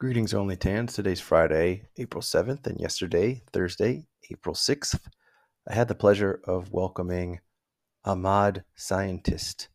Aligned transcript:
Greetings, 0.00 0.32
Only 0.32 0.54
Tans. 0.54 0.92
Today's 0.92 1.18
Friday, 1.18 1.88
April 1.96 2.22
7th, 2.22 2.68
and 2.68 2.78
yesterday, 2.78 3.42
Thursday, 3.52 4.06
April 4.30 4.54
6th. 4.54 5.00
I 5.68 5.74
had 5.74 5.88
the 5.88 5.96
pleasure 5.96 6.40
of 6.44 6.70
welcoming 6.70 7.40
Ahmad 8.04 8.62
Scientist. 8.76 9.66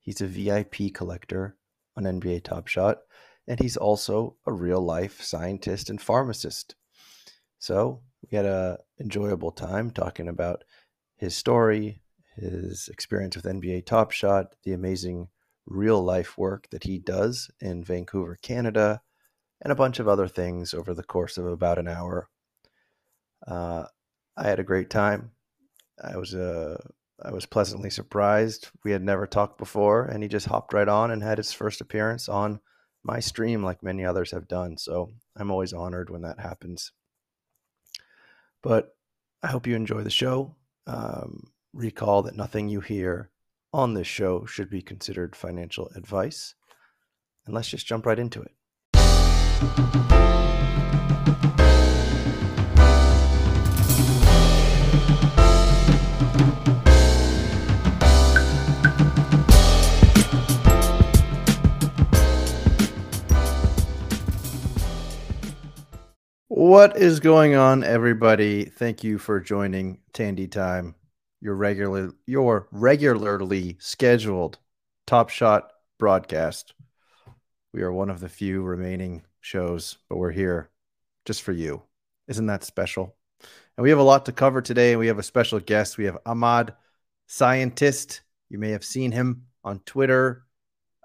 He's 0.00 0.20
a 0.20 0.26
VIP 0.26 0.92
collector 0.92 1.54
on 1.96 2.02
NBA 2.02 2.42
Top 2.42 2.66
Shot, 2.66 3.02
and 3.46 3.60
he's 3.60 3.76
also 3.76 4.34
a 4.44 4.52
real 4.52 4.80
life 4.80 5.22
scientist 5.22 5.88
and 5.88 6.02
pharmacist. 6.02 6.74
So 7.60 8.00
we 8.28 8.36
had 8.36 8.46
a 8.46 8.80
enjoyable 8.98 9.52
time 9.52 9.92
talking 9.92 10.26
about 10.26 10.64
his 11.16 11.36
story, 11.36 12.02
his 12.34 12.88
experience 12.88 13.36
with 13.36 13.44
NBA 13.44 13.86
Top 13.86 14.10
Shot, 14.10 14.46
the 14.64 14.72
amazing 14.72 15.28
real 15.64 16.02
life 16.02 16.36
work 16.36 16.68
that 16.70 16.82
he 16.82 16.98
does 16.98 17.52
in 17.60 17.84
Vancouver, 17.84 18.36
Canada, 18.42 19.02
and 19.62 19.72
a 19.72 19.76
bunch 19.76 19.98
of 19.98 20.08
other 20.08 20.28
things 20.28 20.74
over 20.74 20.94
the 20.94 21.02
course 21.02 21.38
of 21.38 21.46
about 21.46 21.78
an 21.78 21.88
hour. 21.88 22.28
Uh, 23.46 23.84
I 24.36 24.44
had 24.44 24.58
a 24.58 24.64
great 24.64 24.90
time. 24.90 25.32
I 26.02 26.16
was 26.16 26.34
uh, 26.34 26.78
I 27.22 27.32
was 27.32 27.46
pleasantly 27.46 27.90
surprised. 27.90 28.70
We 28.84 28.92
had 28.92 29.02
never 29.02 29.26
talked 29.26 29.58
before, 29.58 30.04
and 30.04 30.22
he 30.22 30.28
just 30.28 30.46
hopped 30.46 30.72
right 30.72 30.88
on 30.88 31.10
and 31.10 31.22
had 31.22 31.38
his 31.38 31.52
first 31.52 31.80
appearance 31.80 32.28
on 32.28 32.60
my 33.02 33.20
stream, 33.20 33.62
like 33.62 33.82
many 33.82 34.04
others 34.04 34.30
have 34.30 34.48
done. 34.48 34.76
So 34.78 35.10
I'm 35.36 35.50
always 35.50 35.72
honored 35.72 36.10
when 36.10 36.22
that 36.22 36.40
happens. 36.40 36.92
But 38.62 38.94
I 39.42 39.48
hope 39.48 39.66
you 39.66 39.74
enjoy 39.74 40.02
the 40.02 40.10
show. 40.10 40.54
Um, 40.86 41.50
recall 41.72 42.22
that 42.22 42.36
nothing 42.36 42.68
you 42.68 42.80
hear 42.80 43.30
on 43.72 43.94
this 43.94 44.06
show 44.06 44.44
should 44.44 44.70
be 44.70 44.82
considered 44.82 45.36
financial 45.36 45.88
advice. 45.94 46.54
And 47.46 47.54
let's 47.54 47.68
just 47.68 47.86
jump 47.86 48.06
right 48.06 48.18
into 48.18 48.42
it. 48.42 48.52
What 66.80 66.96
is 66.96 67.20
going 67.20 67.54
on, 67.56 67.84
everybody? 67.84 68.64
Thank 68.64 69.04
you 69.04 69.18
for 69.18 69.38
joining 69.40 69.98
Tandy 70.14 70.48
Time, 70.48 70.94
your 71.40 71.54
regular, 71.54 72.12
your 72.26 72.68
regularly 72.72 73.76
scheduled 73.80 74.58
Top 75.06 75.28
Shot 75.28 75.70
broadcast. 75.98 76.72
We 77.74 77.82
are 77.82 77.92
one 77.92 78.08
of 78.08 78.20
the 78.20 78.30
few 78.30 78.62
remaining 78.62 79.24
shows, 79.40 79.98
but 80.08 80.16
we're 80.16 80.30
here 80.30 80.70
just 81.24 81.42
for 81.42 81.52
you. 81.52 81.82
Isn't 82.28 82.46
that 82.46 82.64
special? 82.64 83.16
And 83.76 83.82
we 83.82 83.90
have 83.90 83.98
a 83.98 84.02
lot 84.02 84.26
to 84.26 84.32
cover 84.32 84.60
today. 84.60 84.96
We 84.96 85.06
have 85.06 85.18
a 85.18 85.22
special 85.22 85.58
guest. 85.60 85.98
We 85.98 86.04
have 86.04 86.18
Ahmad, 86.26 86.74
scientist. 87.26 88.22
You 88.48 88.58
may 88.58 88.70
have 88.70 88.84
seen 88.84 89.12
him 89.12 89.44
on 89.64 89.80
Twitter. 89.80 90.44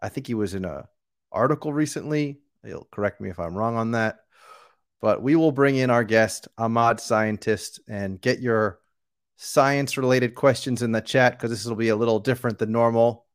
I 0.01 0.09
think 0.09 0.27
he 0.27 0.33
was 0.33 0.53
in 0.53 0.65
a 0.65 0.87
article 1.31 1.73
recently. 1.73 2.39
He'll 2.65 2.87
correct 2.91 3.21
me 3.21 3.29
if 3.29 3.39
I'm 3.39 3.55
wrong 3.55 3.75
on 3.75 3.91
that. 3.91 4.19
But 5.01 5.21
we 5.21 5.35
will 5.35 5.51
bring 5.51 5.75
in 5.75 5.89
our 5.89 6.03
guest, 6.03 6.47
Ahmad 6.57 6.99
Scientist, 6.99 7.79
and 7.87 8.19
get 8.19 8.39
your 8.39 8.79
science 9.37 9.97
related 9.97 10.33
questions 10.33 10.81
in 10.81 10.91
the 10.91 11.01
chat 11.01 11.33
because 11.33 11.51
this 11.51 11.65
will 11.65 11.75
be 11.75 11.89
a 11.89 11.95
little 11.95 12.19
different 12.19 12.57
than 12.57 12.71
normal. 12.71 13.25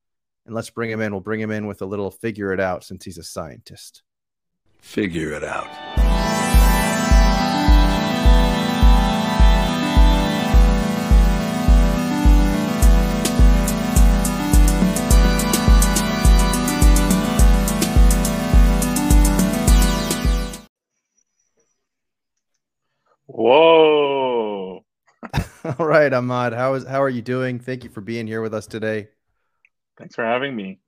And 0.47 0.55
let's 0.55 0.71
bring 0.71 0.91
him 0.91 1.01
in. 1.01 1.12
We'll 1.12 1.21
bring 1.21 1.41
him 1.41 1.51
in 1.51 1.67
with 1.67 1.83
a 1.83 1.87
little 1.87 2.11
figure 2.11 2.53
it 2.53 2.61
out 2.61 2.83
since 2.83 3.05
he's 3.05 3.19
a 3.19 3.23
scientist. 3.23 4.03
Figure 4.81 5.33
it 5.33 5.45
out. 5.45 5.69
Whoa. 23.27 24.84
All 25.78 25.87
right, 25.87 26.12
Ahmad. 26.12 26.53
How 26.53 26.75
is 26.75 26.87
how 26.87 27.03
are 27.03 27.09
you 27.09 27.22
doing? 27.22 27.59
Thank 27.59 27.84
you 27.84 27.91
for 27.91 28.00
being 28.00 28.27
here 28.27 28.41
with 28.41 28.54
us 28.54 28.66
today. 28.66 29.09
Thanks 29.99 30.15
for 30.15 30.25
having 30.25 30.56
me. 30.56 30.81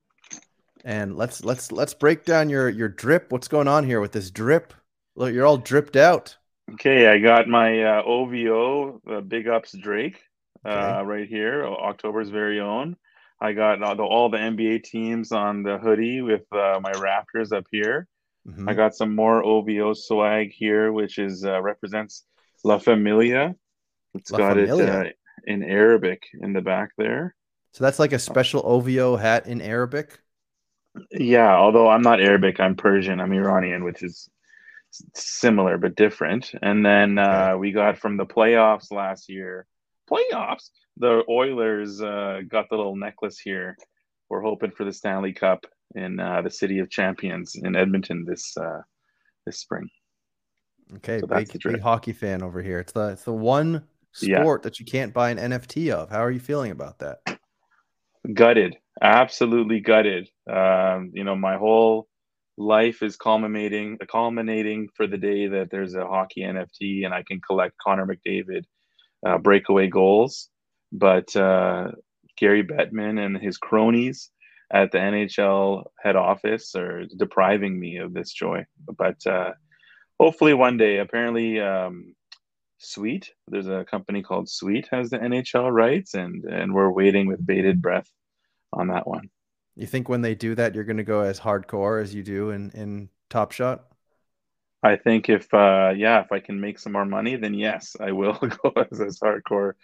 And 0.84 1.16
let's 1.16 1.44
let's 1.44 1.70
let's 1.70 1.94
break 1.94 2.24
down 2.24 2.48
your 2.50 2.68
your 2.68 2.88
drip. 2.88 3.30
What's 3.30 3.48
going 3.48 3.68
on 3.68 3.84
here 3.84 4.00
with 4.00 4.12
this 4.12 4.30
drip? 4.30 4.74
Look, 5.14 5.32
you're 5.32 5.46
all 5.46 5.58
dripped 5.58 5.96
out. 5.96 6.36
Okay, 6.74 7.06
I 7.08 7.18
got 7.18 7.48
my 7.48 7.82
uh, 7.82 8.02
OVO, 8.04 9.00
uh, 9.10 9.20
Big 9.20 9.46
Ups 9.48 9.72
Drake, 9.76 10.22
uh, 10.64 10.68
Okay. 10.68 11.06
right 11.06 11.28
here, 11.28 11.66
October's 11.66 12.30
very 12.30 12.60
own. 12.60 12.96
I 13.40 13.52
got 13.52 13.82
all 13.82 13.96
the, 13.96 14.02
all 14.04 14.28
the 14.30 14.38
NBA 14.38 14.84
teams 14.84 15.32
on 15.32 15.64
the 15.64 15.76
hoodie 15.78 16.22
with 16.22 16.42
uh, 16.52 16.78
my 16.80 16.92
Raptors 16.92 17.52
up 17.52 17.66
here. 17.70 18.06
Mhm. 18.48 18.68
I 18.70 18.74
got 18.74 18.94
some 18.94 19.14
more 19.14 19.44
OVO 19.44 19.92
swag 19.94 20.52
here, 20.52 20.92
which 20.92 21.18
is 21.18 21.44
uh, 21.44 21.60
represents 21.60 22.24
La 22.64 22.78
Familia. 22.78 23.54
It's 24.14 24.30
La 24.30 24.38
got 24.38 24.56
Familia. 24.56 25.00
it 25.02 25.06
uh, 25.08 25.10
in 25.46 25.62
Arabic 25.64 26.22
in 26.40 26.52
the 26.52 26.60
back 26.62 26.90
there. 26.96 27.34
So 27.72 27.84
that's 27.84 27.98
like 27.98 28.12
a 28.12 28.18
special 28.18 28.62
OVO 28.64 29.16
hat 29.16 29.46
in 29.46 29.60
Arabic. 29.60 30.21
Yeah, 31.10 31.54
although 31.56 31.88
I'm 31.88 32.02
not 32.02 32.20
Arabic, 32.20 32.60
I'm 32.60 32.76
Persian. 32.76 33.20
I'm 33.20 33.32
Iranian, 33.32 33.84
which 33.84 34.02
is 34.02 34.28
similar 35.14 35.78
but 35.78 35.94
different. 35.96 36.52
And 36.60 36.84
then 36.84 37.18
uh, 37.18 37.56
we 37.56 37.72
got 37.72 37.98
from 37.98 38.16
the 38.16 38.26
playoffs 38.26 38.92
last 38.92 39.28
year. 39.28 39.66
Playoffs. 40.10 40.70
The 40.98 41.24
Oilers 41.28 42.02
uh, 42.02 42.40
got 42.46 42.68
the 42.68 42.76
little 42.76 42.96
necklace 42.96 43.38
here. 43.38 43.76
We're 44.28 44.42
hoping 44.42 44.70
for 44.70 44.84
the 44.84 44.92
Stanley 44.92 45.32
Cup 45.32 45.64
in 45.94 46.20
uh, 46.20 46.42
the 46.42 46.50
City 46.50 46.78
of 46.78 46.90
Champions 46.90 47.54
in 47.54 47.74
Edmonton 47.76 48.24
this 48.26 48.54
uh, 48.56 48.80
this 49.46 49.58
spring. 49.58 49.88
Okay, 50.96 51.20
So 51.20 51.26
big 51.26 51.50
big 51.62 51.80
hockey 51.80 52.12
fan 52.12 52.42
over 52.42 52.60
here. 52.60 52.78
It's 52.80 52.92
the 52.92 53.08
it's 53.08 53.24
the 53.24 53.32
one 53.32 53.84
Yeah. 54.20 54.40
sport 54.40 54.62
that 54.64 54.78
you 54.78 54.84
can't 54.84 55.14
buy 55.14 55.30
an 55.30 55.38
NFT 55.38 55.90
of. 55.90 56.10
How 56.10 56.20
are 56.22 56.30
you 56.30 56.40
feeling 56.40 56.70
about 56.70 56.98
that? 56.98 57.20
Gutted, 58.30 58.76
absolutely 59.02 59.80
gutted. 59.80 60.28
Um, 60.48 61.10
you 61.12 61.24
know, 61.24 61.34
my 61.34 61.56
whole 61.56 62.08
life 62.56 63.02
is 63.02 63.16
culminating 63.16 63.98
culminating 64.10 64.88
for 64.94 65.06
the 65.06 65.16
day 65.16 65.46
that 65.48 65.70
there's 65.70 65.94
a 65.94 66.06
hockey 66.06 66.42
NFT 66.42 67.04
and 67.04 67.14
I 67.14 67.24
can 67.26 67.40
collect 67.40 67.74
Connor 67.82 68.06
McDavid 68.06 68.64
uh, 69.26 69.38
breakaway 69.38 69.88
goals. 69.88 70.48
But 70.92 71.34
uh, 71.34 71.88
Gary 72.38 72.62
Bettman 72.62 73.18
and 73.18 73.36
his 73.38 73.58
cronies 73.58 74.30
at 74.72 74.92
the 74.92 74.98
NHL 74.98 75.84
head 76.02 76.16
office 76.16 76.74
are 76.76 77.04
depriving 77.18 77.78
me 77.78 77.96
of 77.96 78.14
this 78.14 78.32
joy. 78.32 78.64
But 78.96 79.26
uh, 79.26 79.52
hopefully 80.20 80.54
one 80.54 80.76
day, 80.76 80.98
apparently, 80.98 81.60
um, 81.60 82.14
Sweet, 82.84 83.32
there's 83.48 83.68
a 83.68 83.84
company 83.84 84.22
called 84.22 84.48
Sweet 84.48 84.88
has 84.90 85.10
the 85.10 85.18
NHL 85.18 85.72
rights, 85.72 86.14
and 86.14 86.44
and 86.44 86.74
we're 86.74 86.90
waiting 86.90 87.26
with 87.26 87.46
bated 87.46 87.80
breath 87.80 88.10
on 88.72 88.88
that 88.88 89.06
one. 89.06 89.30
You 89.76 89.86
think 89.86 90.08
when 90.08 90.22
they 90.22 90.34
do 90.34 90.54
that, 90.56 90.74
you're 90.74 90.84
going 90.84 90.96
to 90.96 91.04
go 91.04 91.20
as 91.20 91.40
hardcore 91.40 92.02
as 92.02 92.14
you 92.14 92.22
do 92.22 92.50
in 92.50 92.70
in 92.70 93.08
Top 93.30 93.52
Shot? 93.52 93.84
I 94.82 94.96
think 94.96 95.28
if 95.28 95.52
uh, 95.54 95.92
yeah, 95.96 96.22
if 96.22 96.32
I 96.32 96.40
can 96.40 96.60
make 96.60 96.78
some 96.78 96.92
more 96.92 97.04
money, 97.04 97.36
then 97.36 97.54
yes, 97.54 97.96
I 98.00 98.12
will 98.12 98.32
go 98.62 98.72
as, 98.90 99.00
as 99.00 99.20
hardcore, 99.20 99.74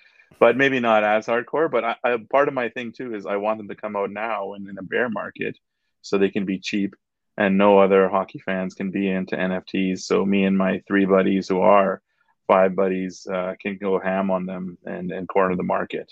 but 0.41 0.57
maybe 0.57 0.81
not 0.81 1.05
as 1.05 1.27
hardcore. 1.27 1.71
But 1.71 1.85
I, 1.85 1.97
I, 2.03 2.17
part 2.31 2.49
of 2.49 2.55
my 2.55 2.69
thing 2.69 2.93
too 2.93 3.15
is 3.15 3.27
I 3.27 3.37
want 3.37 3.59
them 3.59 3.69
to 3.69 3.77
come 3.77 3.97
out 3.97 4.11
now 4.11 4.55
and 4.55 4.69
in 4.69 4.77
a 4.77 4.83
bear 4.83 5.09
market, 5.09 5.57
so 6.03 6.19
they 6.19 6.31
can 6.31 6.45
be 6.45 6.59
cheap 6.59 6.95
and 7.39 7.57
no 7.57 7.79
other 7.79 8.09
hockey 8.09 8.41
fans 8.41 8.75
can 8.75 8.91
be 8.91 9.09
into 9.09 9.37
NFTs. 9.37 10.01
So 10.01 10.27
me 10.27 10.45
and 10.45 10.59
my 10.59 10.83
three 10.89 11.05
buddies 11.05 11.49
who 11.49 11.61
are 11.61 12.03
five 12.49 12.75
buddies 12.75 13.27
uh, 13.33 13.55
can 13.61 13.79
go 13.79 14.01
ham 14.01 14.33
on 14.33 14.47
them 14.47 14.77
and, 14.85 15.13
and 15.13 15.29
corner 15.29 15.55
the 15.55 15.63
market, 15.63 16.11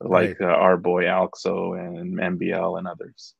like 0.00 0.38
uh, 0.40 0.44
our 0.44 0.76
boy 0.76 1.04
Alexo 1.04 1.72
and 1.72 2.18
MBL 2.18 2.78
and 2.78 2.86
others. 2.86 3.34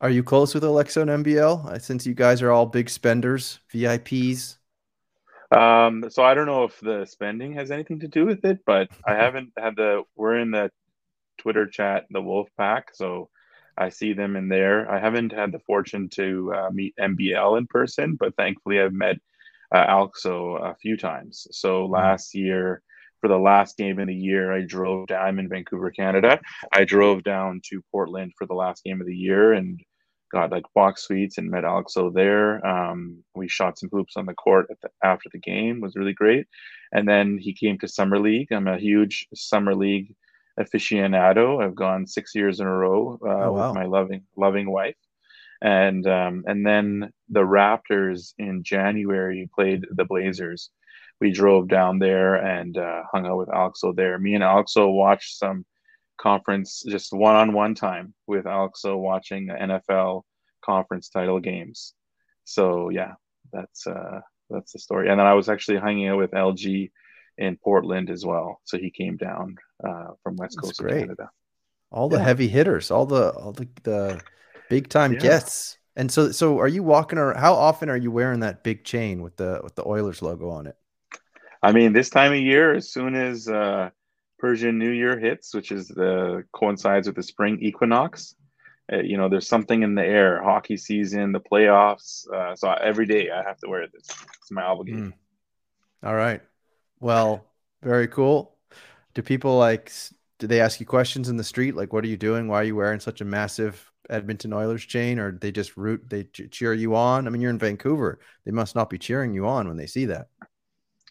Are 0.00 0.10
you 0.10 0.24
close 0.24 0.52
with 0.52 0.64
Alexo 0.64 1.02
and 1.02 1.24
MBL? 1.24 1.66
Uh, 1.66 1.78
Since 1.78 2.06
you 2.06 2.14
guys 2.14 2.42
are 2.42 2.50
all 2.50 2.66
big 2.66 2.90
spenders, 2.90 3.60
VIPs. 3.72 4.56
Um, 5.52 6.06
so 6.08 6.24
I 6.24 6.34
don't 6.34 6.46
know 6.46 6.64
if 6.64 6.80
the 6.80 7.04
spending 7.04 7.52
has 7.52 7.70
anything 7.70 8.00
to 8.00 8.08
do 8.08 8.26
with 8.26 8.44
it, 8.44 8.60
but 8.66 8.88
I 9.06 9.14
haven't 9.14 9.52
had 9.56 9.76
the. 9.76 10.02
We're 10.16 10.38
in 10.38 10.50
the 10.50 10.72
Twitter 11.38 11.66
chat, 11.66 12.06
the 12.10 12.22
Wolf 12.22 12.48
Pack, 12.56 12.90
so 12.94 13.28
I 13.76 13.90
see 13.90 14.12
them 14.12 14.34
in 14.36 14.48
there. 14.48 14.90
I 14.90 14.98
haven't 14.98 15.32
had 15.32 15.52
the 15.52 15.60
fortune 15.60 16.08
to 16.10 16.52
uh, 16.54 16.70
meet 16.72 16.94
MBL 17.00 17.58
in 17.58 17.66
person, 17.66 18.16
but 18.18 18.34
thankfully 18.36 18.80
I've 18.80 18.92
met 18.92 19.18
uh, 19.74 19.86
Alexo 19.88 20.56
a 20.56 20.74
few 20.76 20.96
times. 20.96 21.46
So 21.50 21.86
last 21.86 22.34
year, 22.34 22.82
for 23.20 23.28
the 23.28 23.38
last 23.38 23.76
game 23.76 23.98
of 24.00 24.08
the 24.08 24.14
year, 24.14 24.52
I 24.52 24.62
drove 24.62 25.06
down. 25.06 25.24
I'm 25.24 25.38
in 25.38 25.48
Vancouver, 25.48 25.90
Canada. 25.90 26.40
I 26.72 26.84
drove 26.84 27.22
down 27.22 27.60
to 27.70 27.82
Portland 27.92 28.32
for 28.36 28.46
the 28.46 28.54
last 28.54 28.82
game 28.84 29.00
of 29.00 29.06
the 29.06 29.16
year 29.16 29.52
and 29.52 29.80
got 30.32 30.50
like 30.50 30.64
box 30.74 31.04
suites 31.04 31.38
and 31.38 31.50
met 31.50 31.64
Alexo 31.64 32.12
there. 32.12 32.66
Um, 32.66 33.22
we 33.34 33.42
we 33.42 33.48
shot 33.48 33.78
some 33.78 33.90
hoops 33.92 34.16
on 34.16 34.26
the 34.26 34.34
court 34.34 34.66
the, 34.82 34.88
after 35.04 35.28
the 35.32 35.38
game. 35.38 35.80
Was 35.80 35.94
really 35.94 36.14
great. 36.14 36.46
And 36.92 37.08
then 37.08 37.38
he 37.38 37.54
came 37.54 37.78
to 37.78 37.88
summer 37.88 38.18
league. 38.18 38.52
I'm 38.52 38.68
a 38.68 38.78
huge 38.78 39.26
summer 39.34 39.74
league 39.74 40.14
aficionado. 40.58 41.62
I've 41.62 41.74
gone 41.74 42.06
six 42.06 42.34
years 42.34 42.60
in 42.60 42.66
a 42.66 42.70
row 42.70 43.18
uh, 43.24 43.28
oh, 43.28 43.52
wow. 43.52 43.68
with 43.68 43.76
my 43.76 43.84
loving 43.84 44.22
loving 44.36 44.70
wife. 44.70 44.96
And 45.62 46.06
um, 46.08 46.42
and 46.46 46.66
then 46.66 47.12
the 47.28 47.40
Raptors 47.40 48.34
in 48.36 48.64
January 48.64 49.48
played 49.54 49.86
the 49.90 50.04
Blazers. 50.04 50.70
We 51.20 51.30
drove 51.30 51.68
down 51.68 52.00
there 52.00 52.34
and 52.34 52.76
uh, 52.76 53.02
hung 53.12 53.26
out 53.26 53.38
with 53.38 53.48
Alexo 53.48 53.94
there. 53.94 54.18
Me 54.18 54.34
and 54.34 54.42
Alexo 54.42 54.92
watched 54.92 55.38
some 55.38 55.64
conference, 56.20 56.82
just 56.86 57.12
one 57.12 57.36
on 57.36 57.52
one 57.52 57.76
time 57.76 58.12
with 58.26 58.44
Alexo 58.44 58.96
watching 58.98 59.46
the 59.46 59.54
NFL 59.54 60.22
conference 60.64 61.08
title 61.10 61.38
games. 61.38 61.94
So 62.44 62.88
yeah, 62.88 63.12
that's 63.52 63.86
uh, 63.86 64.20
that's 64.50 64.72
the 64.72 64.80
story. 64.80 65.10
And 65.10 65.20
then 65.20 65.26
I 65.26 65.34
was 65.34 65.48
actually 65.48 65.78
hanging 65.78 66.08
out 66.08 66.18
with 66.18 66.32
LG 66.32 66.90
in 67.38 67.56
Portland 67.56 68.10
as 68.10 68.26
well. 68.26 68.60
So 68.64 68.78
he 68.78 68.90
came 68.90 69.16
down 69.16 69.56
uh, 69.86 70.08
from 70.24 70.36
West 70.36 70.58
Coast 70.60 70.80
of 70.80 70.88
Canada. 70.88 71.30
All 71.92 72.08
the 72.08 72.16
yeah. 72.16 72.24
heavy 72.24 72.48
hitters, 72.48 72.90
all 72.90 73.06
the 73.06 73.30
all 73.30 73.52
the, 73.52 73.68
the 73.82 74.20
big 74.72 74.88
time 74.88 75.12
yeah. 75.12 75.18
guests. 75.18 75.76
And 75.96 76.10
so 76.10 76.32
so 76.32 76.58
are 76.58 76.68
you 76.68 76.82
walking 76.82 77.18
or 77.18 77.34
how 77.34 77.52
often 77.52 77.90
are 77.90 77.96
you 77.96 78.10
wearing 78.10 78.40
that 78.40 78.64
big 78.64 78.84
chain 78.84 79.22
with 79.22 79.36
the 79.36 79.60
with 79.62 79.74
the 79.74 79.86
Oilers 79.86 80.22
logo 80.22 80.48
on 80.48 80.66
it? 80.66 80.76
I 81.62 81.72
mean, 81.72 81.92
this 81.92 82.08
time 82.08 82.32
of 82.32 82.40
year, 82.40 82.74
as 82.74 82.90
soon 82.90 83.14
as 83.14 83.46
uh, 83.46 83.90
Persian 84.38 84.78
New 84.78 84.90
Year 84.90 85.18
hits, 85.18 85.54
which 85.54 85.70
is 85.70 85.88
the 85.88 86.44
coincides 86.52 87.06
with 87.06 87.16
the 87.16 87.22
spring 87.22 87.58
equinox. 87.60 88.34
Uh, 88.92 88.96
you 88.96 89.16
know, 89.16 89.28
there's 89.28 89.46
something 89.46 89.82
in 89.82 89.94
the 89.94 90.04
air. 90.04 90.42
Hockey 90.42 90.76
season, 90.76 91.32
the 91.32 91.40
playoffs. 91.40 92.28
Uh, 92.28 92.56
so 92.56 92.72
every 92.72 93.06
day 93.06 93.30
I 93.30 93.42
have 93.42 93.58
to 93.58 93.68
wear 93.68 93.86
this. 93.86 94.08
It's 94.40 94.50
my 94.50 94.62
obligation. 94.62 95.12
Mm. 96.02 96.08
All 96.08 96.16
right. 96.16 96.40
Well, 96.98 97.44
very 97.82 98.08
cool. 98.08 98.56
Do 99.14 99.22
people 99.22 99.58
like? 99.58 99.92
Do 100.38 100.46
they 100.46 100.60
ask 100.60 100.80
you 100.80 100.86
questions 100.86 101.28
in 101.28 101.36
the 101.36 101.44
street? 101.44 101.76
Like, 101.76 101.92
what 101.92 102.02
are 102.02 102.08
you 102.08 102.16
doing? 102.16 102.48
Why 102.48 102.62
are 102.62 102.64
you 102.64 102.74
wearing 102.74 102.98
such 102.98 103.20
a 103.20 103.24
massive 103.24 103.91
Edmonton 104.12 104.52
Oilers 104.52 104.84
chain? 104.84 105.18
Or 105.18 105.32
they 105.32 105.50
just 105.50 105.76
root? 105.76 106.08
They 106.08 106.24
cheer 106.24 106.72
you 106.72 106.94
on? 106.94 107.26
I 107.26 107.30
mean, 107.30 107.40
you're 107.40 107.50
in 107.50 107.58
Vancouver. 107.58 108.20
They 108.44 108.52
must 108.52 108.74
not 108.74 108.90
be 108.90 108.98
cheering 108.98 109.34
you 109.34 109.46
on 109.46 109.68
when 109.68 109.76
they 109.76 109.86
see 109.86 110.06
that. 110.06 110.28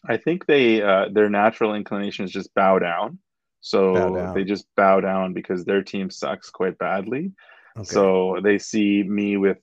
I 0.08 0.16
think 0.16 0.46
they 0.46 0.82
uh, 0.82 1.06
their 1.12 1.30
natural 1.30 1.74
inclination 1.74 2.24
is 2.24 2.32
just 2.32 2.54
bow 2.54 2.78
down. 2.78 3.18
So 3.60 3.94
bow 3.94 4.14
down. 4.14 4.34
they 4.34 4.44
just 4.44 4.66
bow 4.76 5.00
down 5.00 5.32
because 5.32 5.64
their 5.64 5.82
team 5.82 6.10
sucks 6.10 6.50
quite 6.50 6.78
badly. 6.78 7.32
Okay. 7.76 7.88
So 7.88 8.38
they 8.42 8.58
see 8.58 9.02
me 9.02 9.36
with 9.36 9.58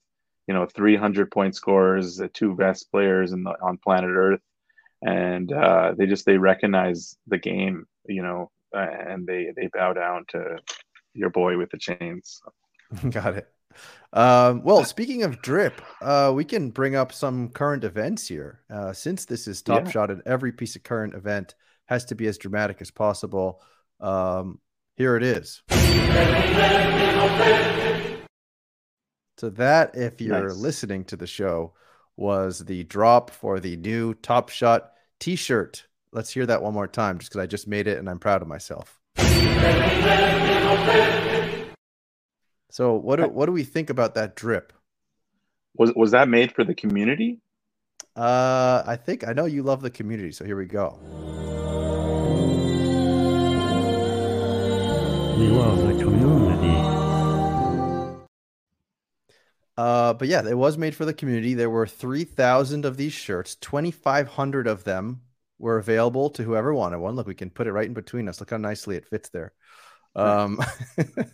you 0.47 0.53
know 0.53 0.65
300 0.65 1.30
point 1.30 1.56
scorers, 1.56 2.18
the 2.18 2.30
two 2.30 2.56
best 2.56 2.92
players 2.92 3.33
in 3.33 3.44
the, 3.44 3.51
on 3.62 3.77
planet 3.77 4.12
Earth, 4.12 4.42
and 5.01 5.51
uh, 5.51 5.94
they 5.97 6.07
just 6.07 6.25
they 6.25 6.38
recognize 6.38 7.18
the 7.27 7.38
game, 7.38 7.85
you 8.07 8.24
know, 8.24 8.50
and 8.74 9.27
they 9.27 9.51
they 9.56 9.69
bow 9.74 9.94
down 9.94 10.25
to 10.30 10.57
your 11.13 11.30
boy 11.30 11.57
with 11.57 11.69
the 11.71 11.77
chains. 11.77 12.42
Got 13.09 13.38
it. 13.38 13.47
Um, 14.12 14.63
well, 14.63 14.83
speaking 14.83 15.24
of 15.24 15.41
drip, 15.41 15.81
uh, 16.01 16.31
we 16.36 16.44
can 16.44 16.71
bring 16.71 16.95
up 16.95 17.12
some 17.12 17.50
current 17.50 17.83
events 17.83 18.27
here. 18.27 18.62
Uh, 18.69 18.94
since 18.94 19.25
this 19.25 19.47
is 19.47 19.62
Top 19.62 19.86
yeah. 19.86 19.91
Shot, 19.91 20.12
and 20.12 20.21
every 20.25 20.51
piece 20.51 20.75
of 20.75 20.83
current 20.83 21.13
event 21.13 21.56
has 21.86 22.06
to 22.06 22.15
be 22.15 22.27
as 22.27 22.38
dramatic 22.38 22.81
as 22.81 22.91
possible. 22.91 23.62
Um, 24.00 24.59
here 24.95 25.15
it 25.15 25.24
is. 25.24 25.62
So 29.38 29.50
that, 29.51 29.95
if 29.95 30.19
you're 30.19 30.50
nice. 30.50 30.57
listening 30.57 31.06
to 31.06 31.15
the 31.15 31.27
show, 31.27 31.74
was 32.18 32.59
the 32.59 32.83
drop 32.83 33.31
for 33.31 33.62
the 33.62 33.77
new 33.77 34.13
Top 34.15 34.50
Shot 34.50 34.92
T-shirt. 35.19 35.85
Let's 36.12 36.31
hear 36.31 36.45
that 36.45 36.62
one 36.62 36.74
more 36.74 36.88
time, 36.88 37.19
just 37.19 37.31
because 37.31 37.42
I 37.42 37.47
just 37.47 37.68
made 37.68 37.88
it 37.88 37.97
and 37.97 38.09
I'm 38.09 38.19
proud 38.19 38.42
of 38.42 38.47
myself. 38.50 39.00
So 42.69 42.95
what 42.95 43.18
do, 43.18 43.27
what 43.27 43.48
do 43.48 43.51
we 43.51 43.63
think 43.63 43.89
about 43.89 44.16
that 44.16 44.36
drip? 44.36 44.74
Was 45.75 45.94
was 45.95 46.12
that 46.12 46.27
made 46.27 46.51
for 46.51 46.63
the 46.63 46.75
community? 46.75 47.39
Uh, 48.16 48.83
I 48.86 48.95
think 48.95 49.27
I 49.27 49.33
know 49.33 49.45
you 49.45 49.63
love 49.63 49.81
the 49.81 49.89
community, 49.89 50.31
so 50.31 50.45
here 50.45 50.57
we 50.57 50.66
go. 50.66 51.00
We 55.38 55.48
love 55.48 55.88
the 55.88 56.04
community. 56.04 57.00
Uh, 59.77 60.13
but 60.13 60.27
yeah, 60.27 60.45
it 60.45 60.57
was 60.57 60.77
made 60.77 60.94
for 60.94 61.06
the 61.06 61.13
community. 61.13 61.54
There 61.54 61.69
were 61.69 61.88
3,000 61.88 62.83
of 62.83 62.98
these 62.98 63.13
shirts. 63.13 63.56
2,500 63.56 64.68
of 64.68 64.83
them 64.83 65.21
were 65.57 65.77
available 65.77 66.30
to 66.31 66.44
whoever 66.44 66.74
wanted 66.74 67.00
one. 67.00 67.16
Look, 67.16 67.27
we 67.27 67.36
can 67.36 67.50
put 67.50 67.68
it 67.68 67.71
right 67.71 67.88
in 67.88 67.94
between 67.94 68.27
us. 68.27 68.42
Look 68.42 68.50
how 68.50 68.57
nicely 68.57 68.98
it 68.98 69.07
fits 69.07 69.30
there. 69.30 69.54
Um, 70.15 70.59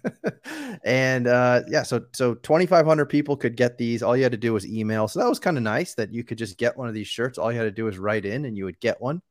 and 0.83 1.27
uh, 1.27 1.61
yeah, 1.67 1.83
so 1.83 2.05
so 2.13 2.35
2,500 2.35 3.05
people 3.05 3.37
could 3.37 3.55
get 3.55 3.77
these. 3.77 4.03
All 4.03 4.15
you 4.15 4.23
had 4.23 4.31
to 4.31 4.37
do 4.37 4.53
was 4.53 4.67
email. 4.67 5.07
So 5.07 5.19
that 5.19 5.29
was 5.29 5.39
kind 5.39 5.57
of 5.57 5.63
nice 5.63 5.95
that 5.95 6.13
you 6.13 6.23
could 6.23 6.37
just 6.37 6.57
get 6.57 6.77
one 6.77 6.87
of 6.87 6.93
these 6.93 7.07
shirts. 7.07 7.37
All 7.37 7.51
you 7.51 7.57
had 7.57 7.65
to 7.65 7.71
do 7.71 7.85
was 7.85 7.97
write 7.97 8.25
in, 8.25 8.45
and 8.45 8.57
you 8.57 8.65
would 8.65 8.79
get 8.79 9.01
one. 9.01 9.21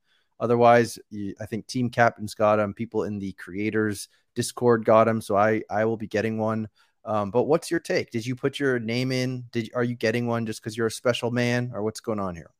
Otherwise, 0.40 0.98
you, 1.10 1.34
I 1.40 1.46
think 1.46 1.66
team 1.66 1.90
captains 1.90 2.34
got 2.34 2.56
them. 2.56 2.74
People 2.74 3.04
in 3.04 3.18
the 3.18 3.32
creators 3.32 4.08
Discord 4.34 4.84
got 4.84 5.04
them. 5.04 5.20
So 5.20 5.36
I 5.36 5.62
I 5.70 5.84
will 5.84 5.96
be 5.96 6.08
getting 6.08 6.38
one. 6.38 6.68
Um, 7.04 7.30
but 7.30 7.44
what's 7.44 7.70
your 7.70 7.80
take? 7.80 8.10
Did 8.10 8.26
you 8.26 8.34
put 8.34 8.58
your 8.58 8.78
name 8.78 9.12
in? 9.12 9.44
Did 9.52 9.70
are 9.74 9.84
you 9.84 9.94
getting 9.94 10.26
one 10.26 10.46
just 10.46 10.62
because 10.62 10.76
you're 10.76 10.86
a 10.86 10.90
special 10.90 11.30
man, 11.30 11.70
or 11.74 11.82
what's 11.82 12.00
going 12.00 12.20
on 12.20 12.34
here? 12.34 12.50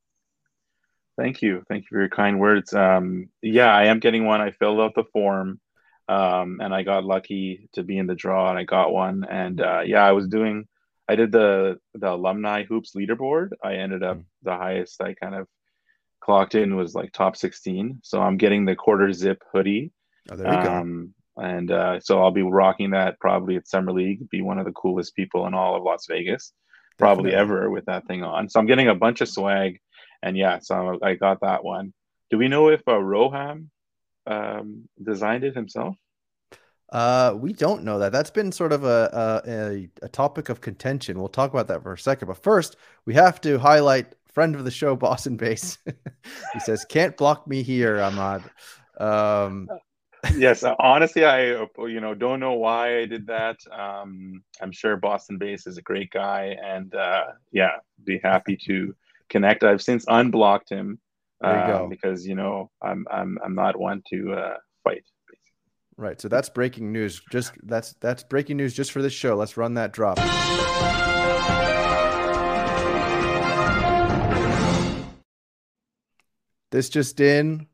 Thank 1.16 1.42
you, 1.42 1.62
thank 1.68 1.84
you 1.84 1.88
for 1.90 2.00
your 2.00 2.08
kind 2.08 2.40
words. 2.40 2.74
Um, 2.74 3.28
yeah, 3.40 3.74
I 3.74 3.84
am 3.84 4.00
getting 4.00 4.26
one. 4.26 4.40
I 4.40 4.50
filled 4.50 4.80
out 4.80 4.94
the 4.96 5.04
form 5.12 5.60
um, 6.08 6.60
and 6.60 6.74
I 6.74 6.82
got 6.82 7.04
lucky 7.04 7.68
to 7.74 7.82
be 7.82 7.98
in 7.98 8.06
the 8.06 8.14
draw, 8.14 8.50
and 8.50 8.58
I 8.58 8.64
got 8.64 8.92
one. 8.92 9.24
And 9.28 9.60
uh, 9.60 9.82
yeah, 9.84 10.04
I 10.04 10.12
was 10.12 10.28
doing, 10.28 10.66
I 11.08 11.16
did 11.16 11.32
the 11.32 11.78
the 11.94 12.12
alumni 12.12 12.64
hoops 12.64 12.94
leaderboard. 12.94 13.50
I 13.62 13.74
ended 13.74 14.02
up 14.02 14.18
mm. 14.18 14.24
the 14.42 14.56
highest 14.56 15.00
I 15.00 15.14
kind 15.14 15.34
of 15.34 15.48
clocked 16.24 16.54
in 16.54 16.74
was 16.74 16.94
like 16.94 17.12
top 17.12 17.36
16. 17.36 18.00
So 18.02 18.20
I'm 18.20 18.38
getting 18.38 18.64
the 18.64 18.74
quarter 18.74 19.12
zip 19.12 19.42
hoodie. 19.52 19.92
Oh, 20.30 20.36
there 20.36 20.52
you 20.52 20.58
um, 20.58 21.14
go. 21.36 21.42
And 21.42 21.70
uh, 21.70 22.00
so 22.00 22.22
I'll 22.22 22.30
be 22.30 22.42
rocking 22.42 22.90
that 22.90 23.20
probably 23.20 23.56
at 23.56 23.68
Summer 23.68 23.92
League. 23.92 24.30
Be 24.30 24.40
one 24.40 24.58
of 24.58 24.64
the 24.64 24.72
coolest 24.72 25.14
people 25.14 25.46
in 25.46 25.54
all 25.54 25.76
of 25.76 25.82
Las 25.82 26.06
Vegas, 26.08 26.52
probably 26.98 27.32
Definitely. 27.32 27.56
ever 27.56 27.70
with 27.70 27.86
that 27.86 28.06
thing 28.06 28.22
on. 28.22 28.48
So 28.48 28.58
I'm 28.58 28.66
getting 28.66 28.88
a 28.88 28.94
bunch 28.94 29.20
of 29.20 29.28
swag, 29.28 29.80
and 30.22 30.36
yeah, 30.36 30.60
so 30.60 30.98
I 31.02 31.14
got 31.14 31.40
that 31.40 31.64
one. 31.64 31.92
Do 32.30 32.38
we 32.38 32.48
know 32.48 32.68
if 32.68 32.80
uh, 32.86 32.92
Roham 32.92 33.66
um, 34.26 34.88
designed 35.02 35.44
it 35.44 35.54
himself? 35.54 35.96
Uh, 36.92 37.34
we 37.36 37.52
don't 37.52 37.82
know 37.82 37.98
that. 37.98 38.12
That's 38.12 38.30
been 38.30 38.52
sort 38.52 38.72
of 38.72 38.84
a, 38.84 39.42
a, 39.46 39.88
a 40.02 40.08
topic 40.08 40.48
of 40.48 40.60
contention. 40.60 41.18
We'll 41.18 41.28
talk 41.28 41.52
about 41.52 41.66
that 41.68 41.82
for 41.82 41.92
a 41.92 41.98
second. 41.98 42.28
But 42.28 42.42
first, 42.42 42.76
we 43.04 43.14
have 43.14 43.40
to 43.42 43.58
highlight 43.58 44.14
friend 44.34 44.54
of 44.54 44.64
the 44.64 44.70
show, 44.70 44.94
Boston 44.96 45.36
Base. 45.36 45.78
he 46.52 46.60
says, 46.60 46.84
"Can't 46.84 47.16
block 47.16 47.46
me 47.46 47.62
here, 47.62 48.00
Ahmad." 48.00 48.44
Um, 48.98 49.68
yes, 50.36 50.62
uh, 50.62 50.74
honestly, 50.78 51.24
I 51.24 51.66
you 51.78 52.00
know 52.00 52.14
don't 52.14 52.40
know 52.40 52.54
why 52.54 52.98
I 52.98 53.06
did 53.06 53.26
that. 53.28 53.58
Um, 53.72 54.42
I'm 54.60 54.72
sure 54.72 54.96
Boston 54.96 55.38
Base 55.38 55.66
is 55.66 55.78
a 55.78 55.82
great 55.82 56.10
guy, 56.10 56.56
and 56.62 56.94
uh, 56.94 57.24
yeah, 57.50 57.76
be 58.04 58.20
happy 58.22 58.56
to 58.66 58.94
connect. 59.30 59.64
I've 59.64 59.82
since 59.82 60.04
unblocked 60.06 60.68
him 60.68 60.98
uh, 61.42 61.86
because 61.86 62.26
you 62.26 62.34
know 62.34 62.70
I'm 62.82 63.06
I'm 63.10 63.38
I'm 63.44 63.54
not 63.54 63.78
one 63.78 64.02
to 64.10 64.32
uh, 64.32 64.56
fight. 64.82 65.04
Right. 65.96 66.20
So 66.20 66.28
that's 66.28 66.48
breaking 66.48 66.92
news. 66.92 67.20
Just 67.30 67.52
that's 67.62 67.94
that's 68.00 68.24
breaking 68.24 68.56
news 68.56 68.74
just 68.74 68.92
for 68.92 69.00
this 69.00 69.12
show. 69.12 69.36
Let's 69.36 69.56
run 69.56 69.74
that 69.74 69.92
drop. 69.92 70.18
This 76.72 76.88
just 76.88 77.20
in, 77.20 77.68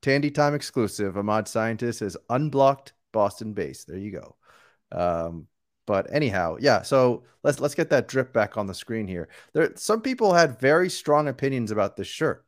Tandy 0.00 0.32
Time 0.32 0.54
exclusive. 0.54 1.16
Ahmad 1.16 1.46
Scientist 1.46 2.00
has 2.00 2.16
unblocked 2.28 2.92
Boston 3.12 3.52
base. 3.52 3.84
There 3.84 3.98
you 3.98 4.10
go. 4.10 4.36
Um, 4.90 5.46
but 5.86 6.12
anyhow, 6.12 6.56
yeah. 6.58 6.82
So 6.82 7.22
let's 7.44 7.60
let's 7.60 7.76
get 7.76 7.90
that 7.90 8.08
drip 8.08 8.32
back 8.32 8.56
on 8.56 8.66
the 8.66 8.74
screen 8.74 9.06
here. 9.06 9.28
There, 9.52 9.70
some 9.76 10.00
people 10.00 10.34
had 10.34 10.58
very 10.58 10.90
strong 10.90 11.28
opinions 11.28 11.70
about 11.70 11.96
this 11.96 12.08
shirt 12.08 12.44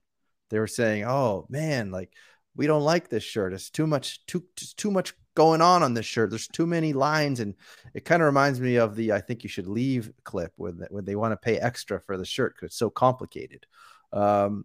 they 0.50 0.58
were 0.58 0.66
saying, 0.66 1.04
"Oh 1.04 1.46
man, 1.48 1.90
like 1.90 2.12
we 2.56 2.66
don't 2.66 2.82
like 2.82 3.08
this 3.08 3.24
shirt. 3.24 3.52
It's 3.52 3.70
too 3.70 3.86
much, 3.86 4.24
too 4.26 4.44
too 4.76 4.90
much 4.90 5.14
going 5.34 5.60
on 5.60 5.82
on 5.82 5.94
this 5.94 6.06
shirt. 6.06 6.30
There's 6.30 6.48
too 6.48 6.66
many 6.66 6.92
lines, 6.92 7.40
and 7.40 7.54
it 7.94 8.04
kind 8.04 8.22
of 8.22 8.26
reminds 8.26 8.60
me 8.60 8.76
of 8.76 8.96
the 8.96 9.12
"I 9.12 9.20
think 9.20 9.42
you 9.42 9.48
should 9.48 9.66
leave" 9.66 10.12
clip 10.24 10.52
when 10.56 10.86
when 10.90 11.04
they 11.04 11.16
want 11.16 11.32
to 11.32 11.36
pay 11.36 11.58
extra 11.58 12.00
for 12.00 12.16
the 12.16 12.24
shirt 12.24 12.54
because 12.54 12.68
it's 12.68 12.76
so 12.76 12.90
complicated. 12.90 13.66
Um, 14.12 14.64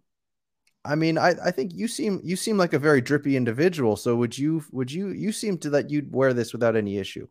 I 0.84 0.94
mean, 0.94 1.18
I, 1.18 1.34
I 1.44 1.50
think 1.50 1.72
you 1.74 1.88
seem 1.88 2.20
you 2.24 2.36
seem 2.36 2.56
like 2.56 2.72
a 2.72 2.78
very 2.78 3.00
drippy 3.00 3.36
individual. 3.36 3.96
So 3.96 4.16
would 4.16 4.36
you 4.38 4.64
would 4.72 4.90
you 4.92 5.08
you 5.08 5.32
seem 5.32 5.58
to 5.58 5.70
that 5.70 5.90
you'd 5.90 6.14
wear 6.14 6.32
this 6.32 6.52
without 6.52 6.76
any 6.76 6.98
issue? 6.98 7.28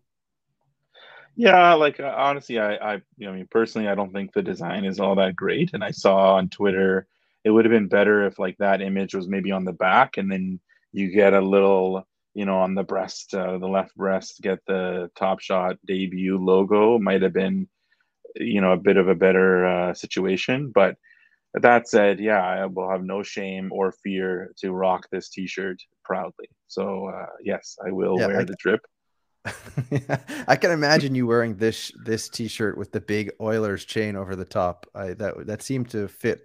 Yeah, 1.35 1.73
like 1.75 1.99
uh, 1.99 2.13
honestly, 2.17 2.59
I, 2.59 2.75
I, 2.75 2.93
you 3.17 3.25
know, 3.25 3.31
I 3.31 3.35
mean, 3.35 3.47
personally, 3.49 3.87
I 3.87 3.95
don't 3.95 4.11
think 4.11 4.33
the 4.33 4.41
design 4.41 4.83
is 4.83 4.99
all 4.99 5.15
that 5.15 5.35
great. 5.35 5.71
And 5.73 5.83
I 5.83 5.91
saw 5.91 6.35
on 6.35 6.49
Twitter, 6.49 7.07
it 7.43 7.49
would 7.51 7.65
have 7.65 7.71
been 7.71 7.87
better 7.87 8.25
if 8.25 8.37
like 8.39 8.57
that 8.57 8.81
image 8.81 9.13
was 9.15 9.27
maybe 9.27 9.51
on 9.51 9.65
the 9.65 9.73
back, 9.73 10.17
and 10.17 10.31
then 10.31 10.59
you 10.91 11.09
get 11.11 11.33
a 11.33 11.41
little, 11.41 12.07
you 12.33 12.45
know, 12.45 12.57
on 12.57 12.75
the 12.75 12.83
breast, 12.83 13.33
uh, 13.33 13.57
the 13.57 13.67
left 13.67 13.95
breast, 13.95 14.41
get 14.41 14.59
the 14.67 15.09
Top 15.15 15.39
Shot 15.39 15.77
debut 15.85 16.37
logo. 16.37 16.99
Might 16.99 17.21
have 17.21 17.33
been, 17.33 17.67
you 18.35 18.61
know, 18.61 18.73
a 18.73 18.77
bit 18.77 18.97
of 18.97 19.07
a 19.07 19.15
better 19.15 19.65
uh, 19.65 19.93
situation. 19.93 20.71
But 20.73 20.95
that 21.53 21.87
said, 21.87 22.19
yeah, 22.19 22.43
I 22.43 22.65
will 22.65 22.89
have 22.89 23.03
no 23.03 23.23
shame 23.23 23.71
or 23.71 23.91
fear 23.91 24.51
to 24.59 24.71
rock 24.71 25.07
this 25.11 25.29
T-shirt 25.29 25.81
proudly. 26.03 26.49
So 26.67 27.07
uh, 27.07 27.25
yes, 27.43 27.77
I 27.85 27.91
will 27.91 28.19
Yeah, 28.19 28.27
wear 28.27 28.41
I- 28.41 28.43
the 28.45 28.55
drip. 28.59 28.81
I 30.47 30.57
can 30.57 30.71
imagine 30.71 31.15
you 31.15 31.25
wearing 31.25 31.55
this 31.55 31.91
this 32.03 32.27
t-shirt 32.29 32.77
with 32.77 32.91
the 32.91 32.99
big 32.99 33.31
Oilers 33.39 33.85
chain 33.85 34.15
over 34.17 34.35
the 34.35 34.45
top. 34.45 34.85
I 34.93 35.13
that 35.13 35.47
that 35.47 35.61
seemed 35.63 35.89
to 35.91 36.07
fit 36.09 36.41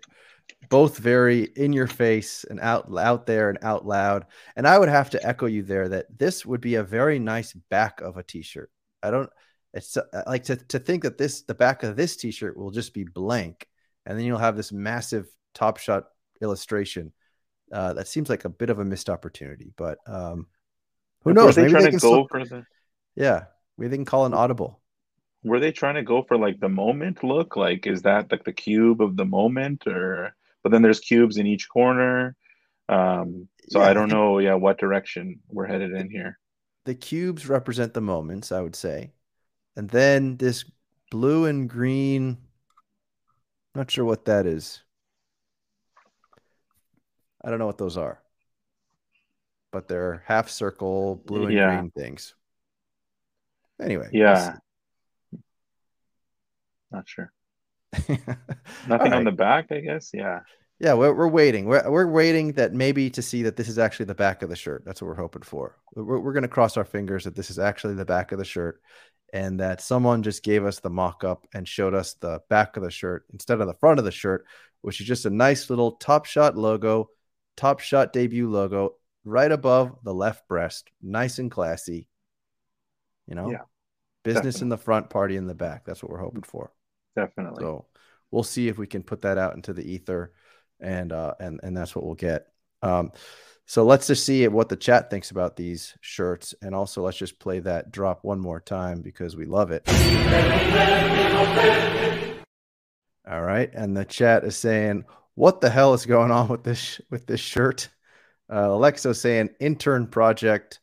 both 0.68 0.98
very 0.98 1.42
in 1.56 1.72
your 1.72 1.86
face 1.86 2.44
and 2.48 2.60
out 2.60 2.86
out 2.98 3.26
there 3.26 3.48
and 3.48 3.58
out 3.62 3.86
loud. 3.86 4.26
And 4.56 4.66
I 4.66 4.78
would 4.78 4.88
have 4.88 5.10
to 5.10 5.26
echo 5.26 5.46
you 5.46 5.62
there 5.62 5.88
that 5.88 6.06
this 6.16 6.44
would 6.46 6.60
be 6.60 6.76
a 6.76 6.82
very 6.82 7.18
nice 7.18 7.52
back 7.52 8.00
of 8.00 8.16
a 8.16 8.22
t-shirt. 8.22 8.70
I 9.02 9.10
don't 9.10 9.30
it's 9.72 9.96
uh, 9.96 10.22
like 10.26 10.44
to 10.44 10.56
to 10.56 10.78
think 10.78 11.02
that 11.02 11.18
this 11.18 11.42
the 11.42 11.54
back 11.54 11.82
of 11.82 11.96
this 11.96 12.16
t-shirt 12.16 12.56
will 12.56 12.70
just 12.70 12.94
be 12.94 13.04
blank 13.04 13.68
and 14.06 14.18
then 14.18 14.24
you'll 14.24 14.38
have 14.38 14.56
this 14.56 14.72
massive 14.72 15.26
top 15.54 15.78
shot 15.78 16.04
illustration. 16.40 17.12
Uh, 17.72 17.94
that 17.94 18.08
seems 18.08 18.28
like 18.28 18.44
a 18.44 18.50
bit 18.50 18.70
of 18.70 18.78
a 18.78 18.84
missed 18.84 19.08
opportunity, 19.08 19.72
but 19.76 19.98
um, 20.06 20.46
who 21.22 21.32
knows? 21.32 21.56
Maybe 21.56 21.72
they 21.72 21.90
can 21.90 21.92
go 21.92 21.98
still, 21.98 22.26
for 22.28 22.44
the? 22.44 22.64
yeah, 23.16 23.44
maybe 23.78 23.88
they 23.88 23.96
can 23.96 24.04
call 24.04 24.26
an 24.26 24.34
audible. 24.34 24.80
Were 25.44 25.60
they 25.60 25.72
trying 25.72 25.94
to 25.96 26.02
go 26.02 26.22
for 26.22 26.36
like 26.36 26.58
the 26.58 26.68
moment 26.68 27.22
look? 27.22 27.56
Like, 27.56 27.86
is 27.86 28.02
that 28.02 28.30
like 28.32 28.44
the 28.44 28.52
cube 28.52 29.00
of 29.02 29.16
the 29.16 29.24
moment, 29.26 29.86
or? 29.86 30.34
But 30.62 30.72
then 30.72 30.82
there's 30.82 31.00
cubes 31.00 31.36
in 31.36 31.46
each 31.46 31.68
corner. 31.68 32.34
Um, 32.88 33.48
so 33.68 33.80
Yeah, 33.80 33.86
I 33.86 33.92
don't 33.94 34.08
know. 34.08 34.38
Yeah, 34.38 34.54
what 34.54 34.78
direction 34.78 35.40
we're 35.48 35.66
headed 35.66 35.92
in 35.92 36.10
here? 36.10 36.38
the 36.86 36.94
cubes 36.94 37.48
represent 37.48 37.94
the 37.94 38.00
moments, 38.00 38.52
I 38.52 38.60
would 38.60 38.76
say. 38.76 39.12
And 39.76 39.88
then 39.90 40.36
this 40.36 40.64
blue 41.10 41.46
and 41.46 41.68
green, 41.68 42.38
not 43.74 43.90
sure 43.90 44.04
what 44.04 44.26
that 44.26 44.46
is. 44.46 44.82
I 47.42 47.50
don't 47.50 47.58
know 47.58 47.66
what 47.66 47.78
those 47.78 47.96
are. 47.96 48.20
But 49.72 49.88
they're 49.88 50.22
half 50.26 50.48
circle 50.48 51.16
blue 51.16 51.46
and 51.46 51.54
Yeah. 51.54 51.68
green 51.68 51.90
things. 51.90 52.34
Anyway. 53.80 54.08
Yeah, 54.12 54.58
not 56.94 57.08
sure. 57.08 57.32
Nothing 58.88 59.12
All 59.12 59.14
on 59.14 59.24
the 59.24 59.32
back, 59.32 59.70
I 59.70 59.80
guess. 59.80 60.10
Yeah. 60.12 60.40
Yeah, 60.80 60.94
we're, 60.94 61.14
we're 61.14 61.28
waiting. 61.28 61.66
We're, 61.66 61.88
we're 61.88 62.06
waiting 62.06 62.52
that 62.52 62.72
maybe 62.72 63.08
to 63.10 63.22
see 63.22 63.42
that 63.42 63.56
this 63.56 63.68
is 63.68 63.78
actually 63.78 64.06
the 64.06 64.14
back 64.14 64.42
of 64.42 64.48
the 64.48 64.56
shirt. 64.56 64.82
That's 64.84 65.00
what 65.00 65.08
we're 65.08 65.14
hoping 65.14 65.42
for. 65.42 65.78
We're, 65.94 66.18
we're 66.18 66.32
going 66.32 66.42
to 66.42 66.48
cross 66.48 66.76
our 66.76 66.84
fingers 66.84 67.24
that 67.24 67.36
this 67.36 67.50
is 67.50 67.58
actually 67.58 67.94
the 67.94 68.04
back 68.04 68.32
of 68.32 68.38
the 68.38 68.44
shirt 68.44 68.80
and 69.32 69.60
that 69.60 69.80
someone 69.80 70.22
just 70.22 70.42
gave 70.42 70.64
us 70.64 70.80
the 70.80 70.90
mock 70.90 71.24
up 71.24 71.46
and 71.54 71.66
showed 71.66 71.94
us 71.94 72.14
the 72.14 72.40
back 72.50 72.76
of 72.76 72.82
the 72.82 72.90
shirt 72.90 73.24
instead 73.32 73.60
of 73.60 73.66
the 73.66 73.74
front 73.74 73.98
of 73.98 74.04
the 74.04 74.10
shirt, 74.10 74.46
which 74.82 75.00
is 75.00 75.06
just 75.06 75.26
a 75.26 75.30
nice 75.30 75.70
little 75.70 75.92
Top 75.92 76.26
Shot 76.26 76.56
logo, 76.56 77.08
Top 77.56 77.80
Shot 77.80 78.12
debut 78.12 78.50
logo 78.50 78.96
right 79.24 79.50
above 79.50 79.96
the 80.02 80.14
left 80.14 80.46
breast. 80.48 80.90
Nice 81.00 81.38
and 81.38 81.50
classy. 81.50 82.08
You 83.26 83.36
know, 83.36 83.50
Yeah, 83.50 83.62
business 84.24 84.60
in 84.60 84.68
the 84.68 84.76
front, 84.76 85.08
party 85.08 85.36
in 85.36 85.46
the 85.46 85.54
back. 85.54 85.84
That's 85.84 86.02
what 86.02 86.10
we're 86.10 86.18
hoping 86.18 86.42
for. 86.42 86.72
Definitely. 87.16 87.62
So 87.62 87.86
we'll 88.30 88.42
see 88.42 88.68
if 88.68 88.78
we 88.78 88.86
can 88.86 89.02
put 89.02 89.22
that 89.22 89.38
out 89.38 89.54
into 89.54 89.72
the 89.72 89.84
ether, 89.84 90.32
and 90.80 91.12
uh, 91.12 91.34
and 91.40 91.60
and 91.62 91.76
that's 91.76 91.94
what 91.94 92.04
we'll 92.04 92.14
get. 92.14 92.48
Um, 92.82 93.12
so 93.66 93.84
let's 93.84 94.06
just 94.06 94.26
see 94.26 94.46
what 94.48 94.68
the 94.68 94.76
chat 94.76 95.08
thinks 95.10 95.30
about 95.30 95.56
these 95.56 95.96
shirts, 96.00 96.54
and 96.60 96.74
also 96.74 97.02
let's 97.02 97.16
just 97.16 97.38
play 97.38 97.60
that 97.60 97.90
drop 97.92 98.22
one 98.22 98.40
more 98.40 98.60
time 98.60 99.00
because 99.00 99.36
we 99.36 99.46
love 99.46 99.70
it. 99.70 99.88
All 103.26 103.42
right, 103.42 103.70
and 103.72 103.96
the 103.96 104.04
chat 104.04 104.44
is 104.44 104.56
saying, 104.56 105.04
"What 105.34 105.62
the 105.62 105.70
hell 105.70 105.94
is 105.94 106.04
going 106.04 106.30
on 106.30 106.48
with 106.48 106.62
this 106.62 107.00
with 107.10 107.26
this 107.26 107.40
shirt?" 107.40 107.88
Uh, 108.50 108.68
Alexo 108.68 109.14
saying, 109.14 109.50
"Intern 109.60 110.08
project." 110.08 110.80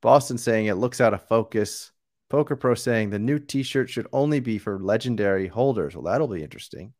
Boston 0.00 0.38
saying, 0.38 0.66
"It 0.66 0.74
looks 0.74 1.00
out 1.00 1.14
of 1.14 1.26
focus." 1.26 1.90
Poker 2.28 2.56
Pro 2.56 2.74
saying 2.74 3.10
the 3.10 3.18
new 3.18 3.38
T-shirt 3.38 3.88
should 3.88 4.08
only 4.12 4.40
be 4.40 4.58
for 4.58 4.78
legendary 4.78 5.46
holders. 5.46 5.94
Well, 5.94 6.04
that'll 6.04 6.28
be 6.28 6.42
interesting. 6.42 6.92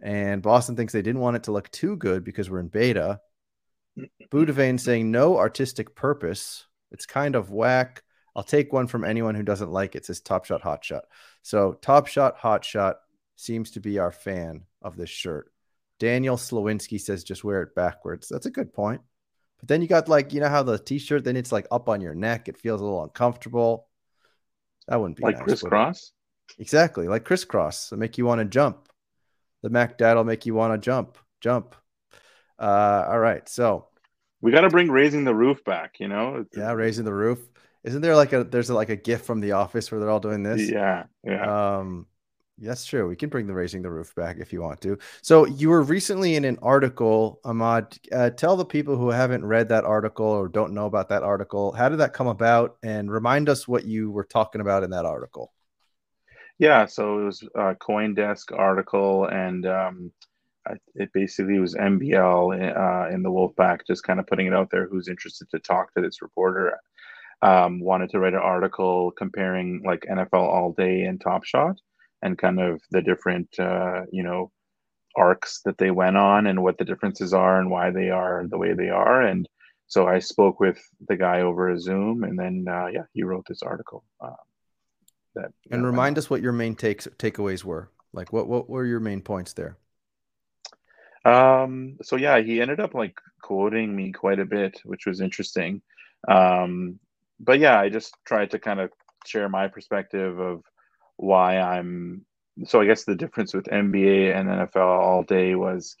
And 0.00 0.40
Boston 0.40 0.76
thinks 0.76 0.92
they 0.92 1.02
didn't 1.02 1.20
want 1.20 1.36
it 1.36 1.44
to 1.44 1.52
look 1.52 1.70
too 1.70 1.96
good 1.96 2.24
because 2.24 2.48
we're 2.48 2.60
in 2.60 2.68
beta. 2.68 3.20
Budavane 4.30 4.80
saying 4.80 5.10
no 5.10 5.36
artistic 5.36 5.94
purpose. 5.94 6.66
It's 6.90 7.06
kind 7.06 7.34
of 7.34 7.50
whack. 7.50 8.02
I'll 8.34 8.42
take 8.42 8.72
one 8.72 8.86
from 8.86 9.04
anyone 9.04 9.34
who 9.34 9.42
doesn't 9.42 9.70
like 9.70 9.96
it. 9.96 10.06
Says 10.06 10.20
Top 10.20 10.44
Shot 10.44 10.62
Hot 10.62 10.84
Shot. 10.84 11.04
So 11.42 11.72
Top 11.74 12.06
Shot 12.06 12.36
Hot 12.38 12.64
Shot 12.64 13.00
seems 13.36 13.72
to 13.72 13.80
be 13.80 13.98
our 13.98 14.12
fan 14.12 14.62
of 14.80 14.96
this 14.96 15.10
shirt. 15.10 15.52
Daniel 15.98 16.36
Slowinski 16.36 17.00
says 17.00 17.24
just 17.24 17.44
wear 17.44 17.62
it 17.62 17.74
backwards. 17.74 18.28
That's 18.28 18.46
a 18.46 18.50
good 18.50 18.72
point. 18.72 19.02
But 19.58 19.68
then 19.68 19.82
you 19.82 19.88
got 19.88 20.08
like 20.08 20.32
you 20.32 20.40
know 20.40 20.48
how 20.48 20.62
the 20.62 20.78
T-shirt 20.78 21.24
then 21.24 21.36
it's 21.36 21.52
like 21.52 21.66
up 21.70 21.88
on 21.88 22.00
your 22.00 22.14
neck. 22.14 22.48
It 22.48 22.56
feels 22.56 22.80
a 22.80 22.84
little 22.84 23.02
uncomfortable. 23.02 23.88
That 24.88 25.00
wouldn't 25.00 25.16
be 25.16 25.22
like 25.24 25.36
nice, 25.36 25.44
Kris 25.44 25.62
Kross. 25.62 26.10
Exactly, 26.58 27.08
like 27.08 27.24
Kris 27.24 27.44
Kross. 27.44 27.90
They 27.90 27.96
make 27.96 28.18
you 28.18 28.26
want 28.26 28.40
to 28.40 28.44
jump. 28.44 28.88
The 29.62 29.70
Mac 29.70 29.98
Dad 29.98 30.14
will 30.14 30.24
make 30.24 30.46
you 30.46 30.54
want 30.54 30.72
to 30.74 30.78
jump, 30.84 31.18
jump. 31.40 31.74
Uh, 32.58 33.04
all 33.08 33.18
right, 33.18 33.48
so 33.48 33.88
We 34.40 34.52
got 34.52 34.62
to 34.62 34.70
bring 34.70 34.90
raising 34.90 35.24
the 35.24 35.34
roof 35.34 35.64
back. 35.64 36.00
You 36.00 36.08
know. 36.08 36.44
yeah, 36.56 36.72
raising 36.72 37.04
the 37.04 37.14
roof. 37.14 37.38
Isn't 37.84 38.02
there 38.02 38.16
like 38.16 38.32
a 38.32 38.44
there's 38.44 38.68
like 38.70 38.90
a 38.90 38.96
gif 38.96 39.22
from 39.22 39.40
The 39.40 39.52
Office 39.52 39.90
where 39.90 40.00
they're 40.00 40.10
all 40.10 40.20
doing 40.20 40.42
this? 40.42 40.70
Yeah. 40.70 41.04
Yeah. 41.24 41.78
Um, 41.78 42.06
that's 42.60 42.84
true. 42.84 43.08
We 43.08 43.16
can 43.16 43.28
bring 43.28 43.46
the 43.46 43.54
raising 43.54 43.82
the 43.82 43.90
roof 43.90 44.14
back 44.14 44.36
if 44.38 44.52
you 44.52 44.60
want 44.60 44.80
to. 44.82 44.98
So 45.22 45.46
you 45.46 45.70
were 45.70 45.82
recently 45.82 46.36
in 46.36 46.44
an 46.44 46.58
article, 46.62 47.40
Ahmad. 47.44 47.98
Uh, 48.12 48.30
tell 48.30 48.56
the 48.56 48.64
people 48.64 48.96
who 48.96 49.08
haven't 49.10 49.44
read 49.44 49.68
that 49.70 49.84
article 49.84 50.26
or 50.26 50.48
don't 50.48 50.74
know 50.74 50.86
about 50.86 51.08
that 51.08 51.22
article, 51.22 51.72
how 51.72 51.88
did 51.88 51.98
that 51.98 52.12
come 52.12 52.26
about, 52.26 52.76
and 52.82 53.10
remind 53.10 53.48
us 53.48 53.66
what 53.66 53.84
you 53.84 54.10
were 54.10 54.24
talking 54.24 54.60
about 54.60 54.84
in 54.84 54.90
that 54.90 55.06
article. 55.06 55.52
Yeah, 56.58 56.84
so 56.84 57.20
it 57.20 57.24
was 57.24 57.42
a 57.54 57.74
CoinDesk 57.74 58.52
article, 58.52 59.24
and 59.24 59.64
um, 59.64 60.12
it 60.94 61.10
basically 61.14 61.58
was 61.58 61.74
MBL 61.74 62.76
uh, 62.76 63.14
in 63.14 63.22
the 63.22 63.30
Wolfpack, 63.30 63.86
just 63.86 64.04
kind 64.04 64.20
of 64.20 64.26
putting 64.26 64.46
it 64.46 64.52
out 64.52 64.70
there. 64.70 64.86
Who's 64.86 65.08
interested 65.08 65.48
to 65.50 65.58
talk 65.58 65.94
to 65.94 66.02
this 66.02 66.20
reporter? 66.20 66.78
Um, 67.42 67.80
wanted 67.80 68.10
to 68.10 68.18
write 68.18 68.34
an 68.34 68.40
article 68.40 69.10
comparing 69.12 69.82
like 69.84 70.04
NFL 70.10 70.34
All 70.34 70.72
Day 70.72 71.04
and 71.04 71.18
Top 71.18 71.44
Shot, 71.44 71.80
and 72.22 72.38
kind 72.38 72.60
of 72.60 72.80
the 72.90 73.02
different 73.02 73.48
uh, 73.58 74.02
you 74.12 74.22
know 74.22 74.50
arcs 75.16 75.60
that 75.64 75.78
they 75.78 75.90
went 75.90 76.16
on, 76.16 76.46
and 76.46 76.62
what 76.62 76.78
the 76.78 76.84
differences 76.84 77.32
are, 77.32 77.60
and 77.60 77.70
why 77.70 77.90
they 77.90 78.10
are 78.10 78.46
the 78.48 78.58
way 78.58 78.74
they 78.74 78.90
are. 78.90 79.22
And 79.22 79.48
so 79.86 80.06
I 80.06 80.20
spoke 80.20 80.60
with 80.60 80.80
the 81.08 81.16
guy 81.16 81.40
over 81.40 81.70
a 81.70 81.80
Zoom, 81.80 82.24
and 82.24 82.38
then 82.38 82.66
uh, 82.68 82.86
yeah, 82.86 83.04
he 83.12 83.22
wrote 83.22 83.46
this 83.48 83.62
article. 83.62 84.04
Uh, 84.20 84.30
that 85.34 85.52
And 85.70 85.84
remind 85.84 86.18
us 86.18 86.28
what 86.28 86.42
your 86.42 86.52
main 86.52 86.74
takes 86.74 87.06
takeaways 87.18 87.64
were. 87.64 87.90
Like 88.12 88.32
what 88.32 88.48
what 88.48 88.68
were 88.68 88.84
your 88.84 89.00
main 89.00 89.20
points 89.20 89.52
there? 89.52 89.76
Um, 91.24 91.98
so 92.02 92.16
yeah, 92.16 92.40
he 92.40 92.60
ended 92.60 92.80
up 92.80 92.94
like 92.94 93.18
quoting 93.42 93.94
me 93.94 94.12
quite 94.12 94.38
a 94.38 94.44
bit, 94.44 94.80
which 94.84 95.06
was 95.06 95.20
interesting. 95.20 95.82
Um, 96.28 96.98
but 97.38 97.58
yeah, 97.58 97.78
I 97.78 97.88
just 97.88 98.14
tried 98.24 98.50
to 98.52 98.58
kind 98.58 98.80
of 98.80 98.90
share 99.26 99.48
my 99.48 99.68
perspective 99.68 100.38
of 100.38 100.62
why 101.20 101.58
I'm 101.58 102.24
so 102.64 102.80
I 102.80 102.86
guess 102.86 103.04
the 103.04 103.14
difference 103.14 103.54
with 103.54 103.66
NBA 103.66 104.34
and 104.34 104.48
NFL 104.48 104.76
all 104.76 105.22
day 105.22 105.54
was, 105.54 105.96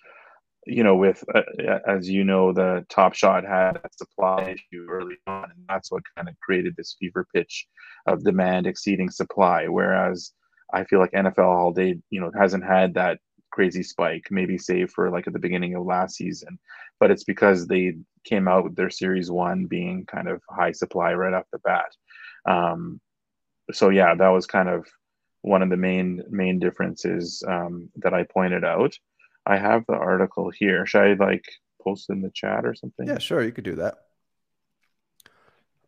you 0.66 0.82
know, 0.82 0.96
with 0.96 1.22
uh, 1.34 1.42
as 1.86 2.08
you 2.08 2.24
know, 2.24 2.52
the 2.52 2.84
Top 2.88 3.14
Shot 3.14 3.44
had 3.44 3.76
a 3.76 3.88
supply 3.96 4.56
issue 4.56 4.86
early 4.88 5.16
on, 5.26 5.44
and 5.44 5.64
that's 5.68 5.90
what 5.92 6.02
kind 6.16 6.28
of 6.28 6.38
created 6.40 6.74
this 6.76 6.96
fever 6.98 7.26
pitch 7.34 7.66
of 8.06 8.24
demand 8.24 8.66
exceeding 8.66 9.10
supply. 9.10 9.66
Whereas 9.68 10.32
I 10.72 10.84
feel 10.84 11.00
like 11.00 11.12
NFL 11.12 11.38
all 11.38 11.72
day, 11.72 11.98
you 12.10 12.20
know, 12.20 12.30
hasn't 12.38 12.64
had 12.64 12.94
that 12.94 13.18
crazy 13.50 13.82
spike, 13.82 14.28
maybe 14.30 14.56
save 14.56 14.90
for 14.90 15.10
like 15.10 15.26
at 15.26 15.32
the 15.34 15.38
beginning 15.38 15.74
of 15.74 15.84
last 15.84 16.16
season. 16.16 16.58
But 16.98 17.10
it's 17.10 17.24
because 17.24 17.66
they 17.66 17.96
came 18.24 18.48
out 18.48 18.64
with 18.64 18.76
their 18.76 18.90
series 18.90 19.30
one 19.30 19.66
being 19.66 20.06
kind 20.06 20.28
of 20.28 20.40
high 20.48 20.72
supply 20.72 21.12
right 21.12 21.34
off 21.34 21.44
the 21.52 21.58
bat. 21.58 21.94
Um, 22.46 23.00
so 23.72 23.90
yeah, 23.90 24.14
that 24.14 24.28
was 24.28 24.46
kind 24.46 24.68
of 24.68 24.86
one 25.42 25.62
of 25.62 25.70
the 25.70 25.76
main 25.76 26.22
main 26.28 26.58
differences 26.58 27.42
um, 27.46 27.90
that 27.96 28.14
I 28.14 28.24
pointed 28.24 28.64
out. 28.64 28.94
I 29.46 29.56
have 29.56 29.84
the 29.86 29.94
article 29.94 30.50
here. 30.50 30.86
Should 30.86 31.02
I 31.02 31.24
like 31.24 31.44
post 31.82 32.10
in 32.10 32.20
the 32.20 32.30
chat 32.30 32.64
or 32.64 32.74
something? 32.74 33.06
Yeah, 33.06 33.18
sure, 33.18 33.42
you 33.42 33.52
could 33.52 33.64
do 33.64 33.76
that. 33.76 33.98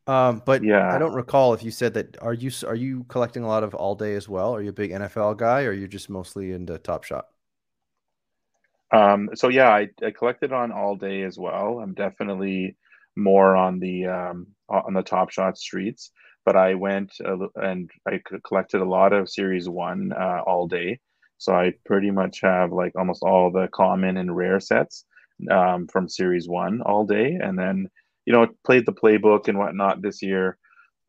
Um, 0.07 0.43
but 0.45 0.65
yeah, 0.65 0.93
I 0.93 0.99
don't 0.99 1.15
recall 1.15 1.55
if 1.55 1.63
you 1.63 1.71
said 1.71 1.95
that. 1.95 2.21
Are 2.21 2.35
you 2.35 2.51
are 2.67 2.75
you 2.75 3.05
collecting 3.05 3.45
a 3.45 3.49
lot 3.49 3.63
of 3.63 3.75
all 3.75 3.95
day 3.95 4.15
as 4.15 4.29
well? 4.29 4.55
Are 4.55 4.63
you 4.63 4.71
a 4.71 4.73
big 4.73 4.91
NFL 4.91 5.37
guy, 5.37 5.65
or 5.65 5.71
are 5.71 5.73
you 5.73 5.87
just 5.87 6.11
mostly 6.11 6.53
into 6.53 6.77
Top 6.79 7.05
Shot? 7.05 7.27
Um, 8.91 9.31
so 9.35 9.49
yeah, 9.49 9.71
I, 9.71 9.89
I 10.05 10.11
collected 10.11 10.53
on 10.53 10.73
all 10.73 10.97
day 10.97 11.23
as 11.23 11.39
well. 11.39 11.79
I'm 11.81 11.95
definitely 11.95 12.77
more 13.17 13.55
on 13.55 13.79
the 13.79 14.07
um, 14.07 14.49
on 14.69 14.93
the 14.93 15.03
Top 15.03 15.31
Shot 15.31 15.57
streets, 15.57 16.11
but 16.45 16.57
I 16.57 16.75
went 16.75 17.13
uh, 17.25 17.47
and 17.57 17.91
I 18.07 18.21
collected 18.47 18.81
a 18.81 18.89
lot 18.89 19.13
of 19.13 19.29
Series 19.29 19.69
One 19.69 20.13
uh, 20.13 20.41
all 20.47 20.67
day. 20.67 20.99
So 21.39 21.53
I 21.55 21.73
pretty 21.85 22.11
much 22.11 22.41
have 22.43 22.73
like 22.73 22.93
almost 22.97 23.23
all 23.23 23.51
the 23.51 23.69
common 23.75 24.17
and 24.17 24.37
rare 24.37 24.61
sets 24.61 25.05
um, 25.51 25.89
from 25.89 26.09
Series 26.09 26.49
One 26.49 26.83
all 26.83 27.05
day, 27.05 27.39
and 27.41 27.59
then 27.59 27.89
you 28.27 28.33
know, 28.33 28.47
played 28.65 28.87
the 28.87 28.93
playbook 28.93 29.49
and 29.49 29.59
whatnot 29.59 30.03
this 30.03 30.23
year. 30.23 30.59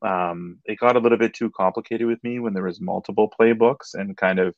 Um, 0.02 0.60
it 0.66 0.80
got 0.80 0.96
a 0.96 1.00
little 1.00 1.18
bit 1.18 1.34
too 1.34 1.50
complicated 1.56 2.08
with 2.08 2.22
me 2.24 2.40
when 2.40 2.54
there 2.54 2.63
was 2.63 2.82
multiple 2.82 3.32
playbooks 3.40 3.94
and 3.94 4.18
kind 4.18 4.40
of 4.40 4.54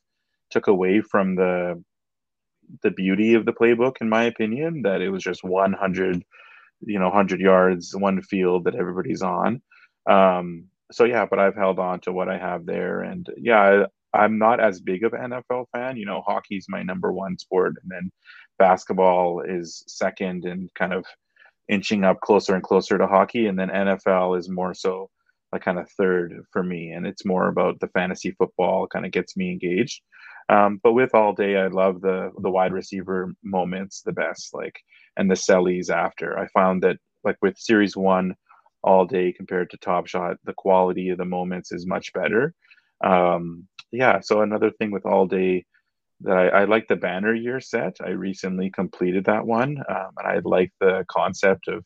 took 0.49 0.67
away 0.67 1.01
from 1.01 1.35
the 1.35 1.83
the 2.81 2.89
beauty 2.91 3.35
of 3.35 3.45
the 3.45 3.53
playbook, 3.53 3.97
in 4.01 4.09
my 4.09 4.23
opinion. 4.23 4.81
That 4.83 5.01
it 5.01 5.09
was 5.09 5.23
just 5.23 5.43
100, 5.43 6.23
you 6.81 6.99
know, 6.99 7.05
100 7.05 7.39
yards, 7.39 7.95
one 7.95 8.21
field 8.21 8.65
that 8.65 8.75
everybody's 8.75 9.21
on. 9.21 9.61
Um, 10.07 10.65
so 10.91 11.03
yeah, 11.03 11.25
but 11.25 11.39
I've 11.39 11.55
held 11.55 11.79
on 11.79 11.99
to 12.01 12.13
what 12.13 12.29
I 12.29 12.37
have 12.37 12.65
there, 12.65 13.01
and 13.01 13.27
yeah, 13.37 13.85
I, 14.13 14.23
I'm 14.23 14.37
not 14.37 14.59
as 14.59 14.79
big 14.79 15.03
of 15.03 15.13
an 15.13 15.31
NFL 15.31 15.65
fan. 15.73 15.97
You 15.97 16.05
know, 16.05 16.21
hockey's 16.21 16.67
my 16.69 16.83
number 16.83 17.11
one 17.11 17.37
sport, 17.37 17.75
and 17.81 17.91
then 17.91 18.11
basketball 18.59 19.41
is 19.41 19.83
second, 19.87 20.45
and 20.45 20.73
kind 20.75 20.93
of 20.93 21.05
inching 21.67 22.03
up 22.03 22.21
closer 22.21 22.53
and 22.53 22.63
closer 22.63 22.97
to 22.97 23.07
hockey, 23.07 23.47
and 23.47 23.57
then 23.57 23.69
NFL 23.69 24.37
is 24.37 24.49
more 24.49 24.73
so 24.73 25.09
a 25.51 25.59
kind 25.59 25.79
of 25.79 25.89
third 25.91 26.43
for 26.51 26.63
me, 26.63 26.91
and 26.91 27.07
it's 27.07 27.25
more 27.25 27.47
about 27.47 27.79
the 27.79 27.87
fantasy 27.87 28.31
football 28.31 28.87
kind 28.87 29.05
of 29.05 29.11
gets 29.11 29.35
me 29.35 29.51
engaged. 29.51 30.01
Um, 30.49 30.79
but 30.83 30.93
with 30.93 31.15
all 31.15 31.33
day, 31.33 31.57
I 31.57 31.67
love 31.67 32.01
the 32.01 32.31
the 32.39 32.51
wide 32.51 32.73
receiver 32.73 33.33
moments 33.43 34.01
the 34.01 34.11
best, 34.11 34.53
like 34.53 34.79
and 35.17 35.29
the 35.29 35.35
sellies 35.35 35.89
after. 35.89 36.37
I 36.37 36.47
found 36.47 36.83
that 36.83 36.97
like 37.23 37.37
with 37.41 37.57
Series 37.57 37.97
One, 37.97 38.35
all 38.85 39.05
day 39.05 39.33
compared 39.33 39.71
to 39.71 39.77
Top 39.77 40.07
Shot, 40.07 40.37
the 40.45 40.53
quality 40.53 41.09
of 41.09 41.17
the 41.17 41.25
moments 41.25 41.71
is 41.71 41.87
much 41.87 42.13
better. 42.13 42.53
Um, 43.03 43.67
yeah, 43.91 44.19
so 44.21 44.41
another 44.41 44.71
thing 44.71 44.91
with 44.91 45.05
all 45.05 45.25
day 45.25 45.65
that 46.21 46.37
I, 46.37 46.47
I, 46.47 46.63
like 46.65 46.87
the 46.87 46.95
banner 46.95 47.33
year 47.33 47.59
set. 47.59 47.97
I 48.01 48.09
recently 48.09 48.69
completed 48.69 49.25
that 49.25 49.45
one, 49.45 49.77
um, 49.89 50.11
and 50.17 50.27
I 50.27 50.39
like 50.43 50.71
the 50.79 51.03
concept 51.09 51.67
of 51.67 51.83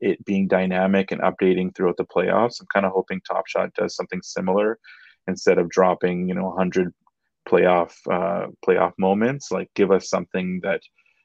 it 0.00 0.22
being 0.24 0.48
dynamic 0.48 1.12
and 1.12 1.20
updating 1.20 1.74
throughout 1.74 1.96
the 1.96 2.04
playoffs. 2.04 2.60
I'm 2.60 2.66
kind 2.72 2.84
of 2.84 2.92
hoping 2.92 3.20
Top 3.20 3.46
Shot 3.46 3.72
does 3.74 3.94
something 3.94 4.20
similar 4.22 4.78
instead 5.28 5.58
of 5.58 5.70
dropping, 5.70 6.28
you 6.28 6.34
know, 6.34 6.46
100 6.46 6.92
playoff 7.48 7.94
uh, 8.10 8.48
playoff 8.66 8.92
moments. 8.98 9.50
Like, 9.50 9.70
give 9.74 9.92
us 9.92 10.10
something 10.10 10.60
that, 10.62 10.80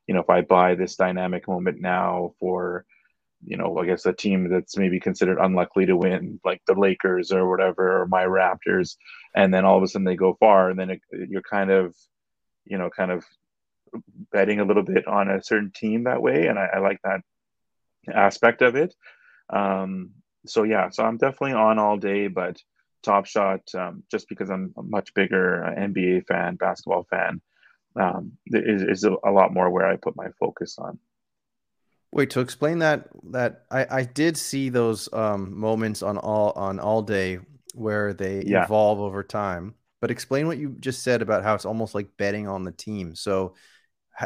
you 0.08 0.14
know, 0.14 0.22
if 0.22 0.30
I 0.30 0.42
buy 0.42 0.76
this 0.76 0.96
dynamic 0.96 1.48
moment 1.48 1.82
now 1.82 2.34
for, 2.40 2.86
you 3.46 3.58
know, 3.58 3.78
I 3.78 3.86
guess 3.86 4.06
a 4.06 4.14
team 4.14 4.50
that's 4.50 4.78
maybe 4.78 5.00
considered 5.00 5.40
unlikely 5.40 5.86
to 5.88 5.98
win, 5.98 6.40
like 6.44 6.62
the 6.68 6.74
Lakers 6.74 7.32
or 7.32 7.50
whatever, 7.50 8.02
or 8.02 8.08
my 8.08 8.24
Raptors, 8.26 8.96
and 9.36 9.54
then 9.54 9.66
all 9.66 9.78
of 9.78 9.84
a 9.84 9.88
sudden 9.88 10.06
they 10.06 10.16
go 10.16 10.36
far, 10.40 10.70
and 10.70 10.80
then 10.80 10.90
it, 10.90 11.02
you're 11.12 11.42
kind 11.42 11.72
of 11.72 11.96
you 12.66 12.78
know, 12.78 12.90
kind 12.90 13.12
of 13.12 13.24
betting 14.32 14.60
a 14.60 14.66
little 14.66 14.84
bit 14.84 15.08
on 15.08 15.30
a 15.30 15.44
certain 15.44 15.72
team 15.74 16.04
that 16.04 16.22
way, 16.22 16.48
and 16.48 16.60
I, 16.60 16.66
I 16.76 16.80
like 16.80 17.00
that 17.04 17.22
aspect 18.14 18.62
of 18.62 18.76
it. 18.76 18.94
Um, 19.50 20.12
so 20.46 20.64
yeah, 20.64 20.90
so 20.90 21.04
I'm 21.04 21.18
definitely 21.18 21.54
on 21.54 21.80
all 21.80 21.98
day, 21.98 22.28
but 22.28 22.62
Top 23.04 23.26
Shot, 23.26 23.62
um, 23.76 24.04
just 24.12 24.28
because 24.28 24.50
I'm 24.50 24.74
a 24.78 24.84
much 24.84 25.14
bigger 25.14 25.74
NBA 25.78 26.28
fan, 26.28 26.56
basketball 26.56 27.06
fan, 27.10 27.42
um, 27.96 28.34
is, 28.48 28.82
is 28.82 29.04
a 29.04 29.32
lot 29.32 29.54
more 29.54 29.70
where 29.70 29.88
I 29.88 29.96
put 29.96 30.16
my 30.16 30.28
focus 30.40 30.78
on. 30.80 31.00
Wait, 32.16 32.30
to 32.30 32.40
explain 32.40 32.80
that 32.80 33.10
that 33.32 33.66
I, 33.70 33.86
I 33.92 34.04
did 34.04 34.38
see 34.38 34.70
those 34.70 35.12
um, 35.12 35.60
moments 35.60 36.02
on 36.02 36.18
all 36.18 36.54
on 36.56 36.80
all 36.80 37.02
day 37.02 37.40
where 37.74 38.14
they 38.14 38.42
yeah. 38.46 38.64
evolve 38.64 39.02
over 39.02 39.22
time. 39.22 39.76
But 40.00 40.12
explain 40.12 40.48
what 40.48 40.58
you 40.58 40.78
just 40.80 41.04
said 41.04 41.22
about 41.22 41.44
how 41.44 41.56
it's 41.56 41.66
almost 41.66 41.94
like 41.94 42.16
betting 42.16 42.48
on 42.48 42.64
the 42.64 42.72
team. 42.72 43.16
So 43.16 43.56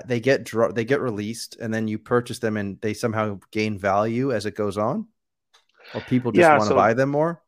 they 0.05 0.19
get 0.19 0.43
dro- 0.43 0.71
they 0.71 0.85
get 0.85 1.01
released, 1.01 1.57
and 1.59 1.73
then 1.73 1.87
you 1.87 1.97
purchase 1.97 2.37
them, 2.37 2.57
and 2.57 2.79
they 2.79 2.93
somehow 2.93 3.39
gain 3.49 3.79
value 3.79 4.31
as 4.31 4.45
it 4.45 4.53
goes 4.53 4.77
on, 4.77 5.07
or 5.95 6.01
people 6.01 6.31
just 6.31 6.47
yeah, 6.47 6.51
want 6.51 6.65
to 6.65 6.67
so, 6.67 6.75
buy 6.75 6.93
them 6.93 7.09
more. 7.09 7.41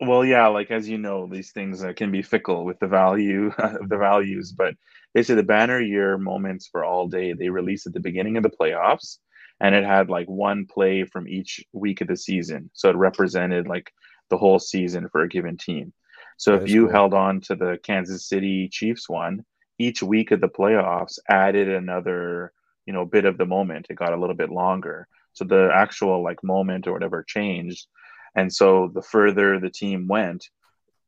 Well, 0.00 0.24
yeah, 0.24 0.46
like 0.46 0.70
as 0.70 0.88
you 0.88 0.98
know, 0.98 1.26
these 1.26 1.50
things 1.50 1.82
uh, 1.82 1.94
can 1.94 2.12
be 2.12 2.22
fickle 2.22 2.64
with 2.64 2.78
the 2.78 2.86
value 2.86 3.50
of 3.58 3.88
the 3.88 3.98
values. 3.98 4.52
But 4.52 4.74
basically, 5.14 5.42
the 5.42 5.48
banner 5.48 5.80
year 5.80 6.16
moments 6.16 6.68
for 6.68 6.84
all 6.84 7.08
day 7.08 7.32
they 7.32 7.48
release 7.48 7.88
at 7.88 7.92
the 7.92 7.98
beginning 7.98 8.36
of 8.36 8.44
the 8.44 8.50
playoffs, 8.50 9.18
and 9.62 9.76
it 9.76 9.84
had 9.84 10.10
like 10.10 10.28
one 10.28 10.66
play 10.66 11.04
from 11.04 11.28
each 11.28 11.64
week 11.72 12.00
of 12.00 12.08
the 12.08 12.16
season, 12.16 12.68
so 12.74 12.90
it 12.90 12.96
represented 12.96 13.68
like 13.68 13.92
the 14.28 14.36
whole 14.36 14.58
season 14.58 15.08
for 15.08 15.22
a 15.22 15.28
given 15.28 15.56
team. 15.56 15.92
So 16.36 16.56
that 16.56 16.64
if 16.64 16.70
you 16.70 16.86
cool. 16.86 16.92
held 16.92 17.14
on 17.14 17.40
to 17.42 17.54
the 17.54 17.78
Kansas 17.84 18.28
City 18.28 18.68
Chiefs 18.68 19.08
one, 19.08 19.44
each 19.78 20.02
week 20.02 20.32
of 20.32 20.40
the 20.40 20.48
playoffs 20.48 21.20
added 21.28 21.68
another, 21.68 22.52
you 22.86 22.92
know, 22.92 23.04
bit 23.04 23.24
of 23.24 23.38
the 23.38 23.46
moment. 23.46 23.86
It 23.88 23.94
got 23.94 24.12
a 24.12 24.20
little 24.20 24.34
bit 24.34 24.50
longer. 24.50 25.06
So 25.34 25.44
the 25.44 25.70
actual 25.72 26.24
like 26.24 26.42
moment 26.42 26.88
or 26.88 26.92
whatever 26.92 27.22
changed. 27.22 27.86
And 28.34 28.52
so 28.52 28.90
the 28.92 29.02
further 29.02 29.60
the 29.60 29.70
team 29.70 30.08
went, 30.08 30.44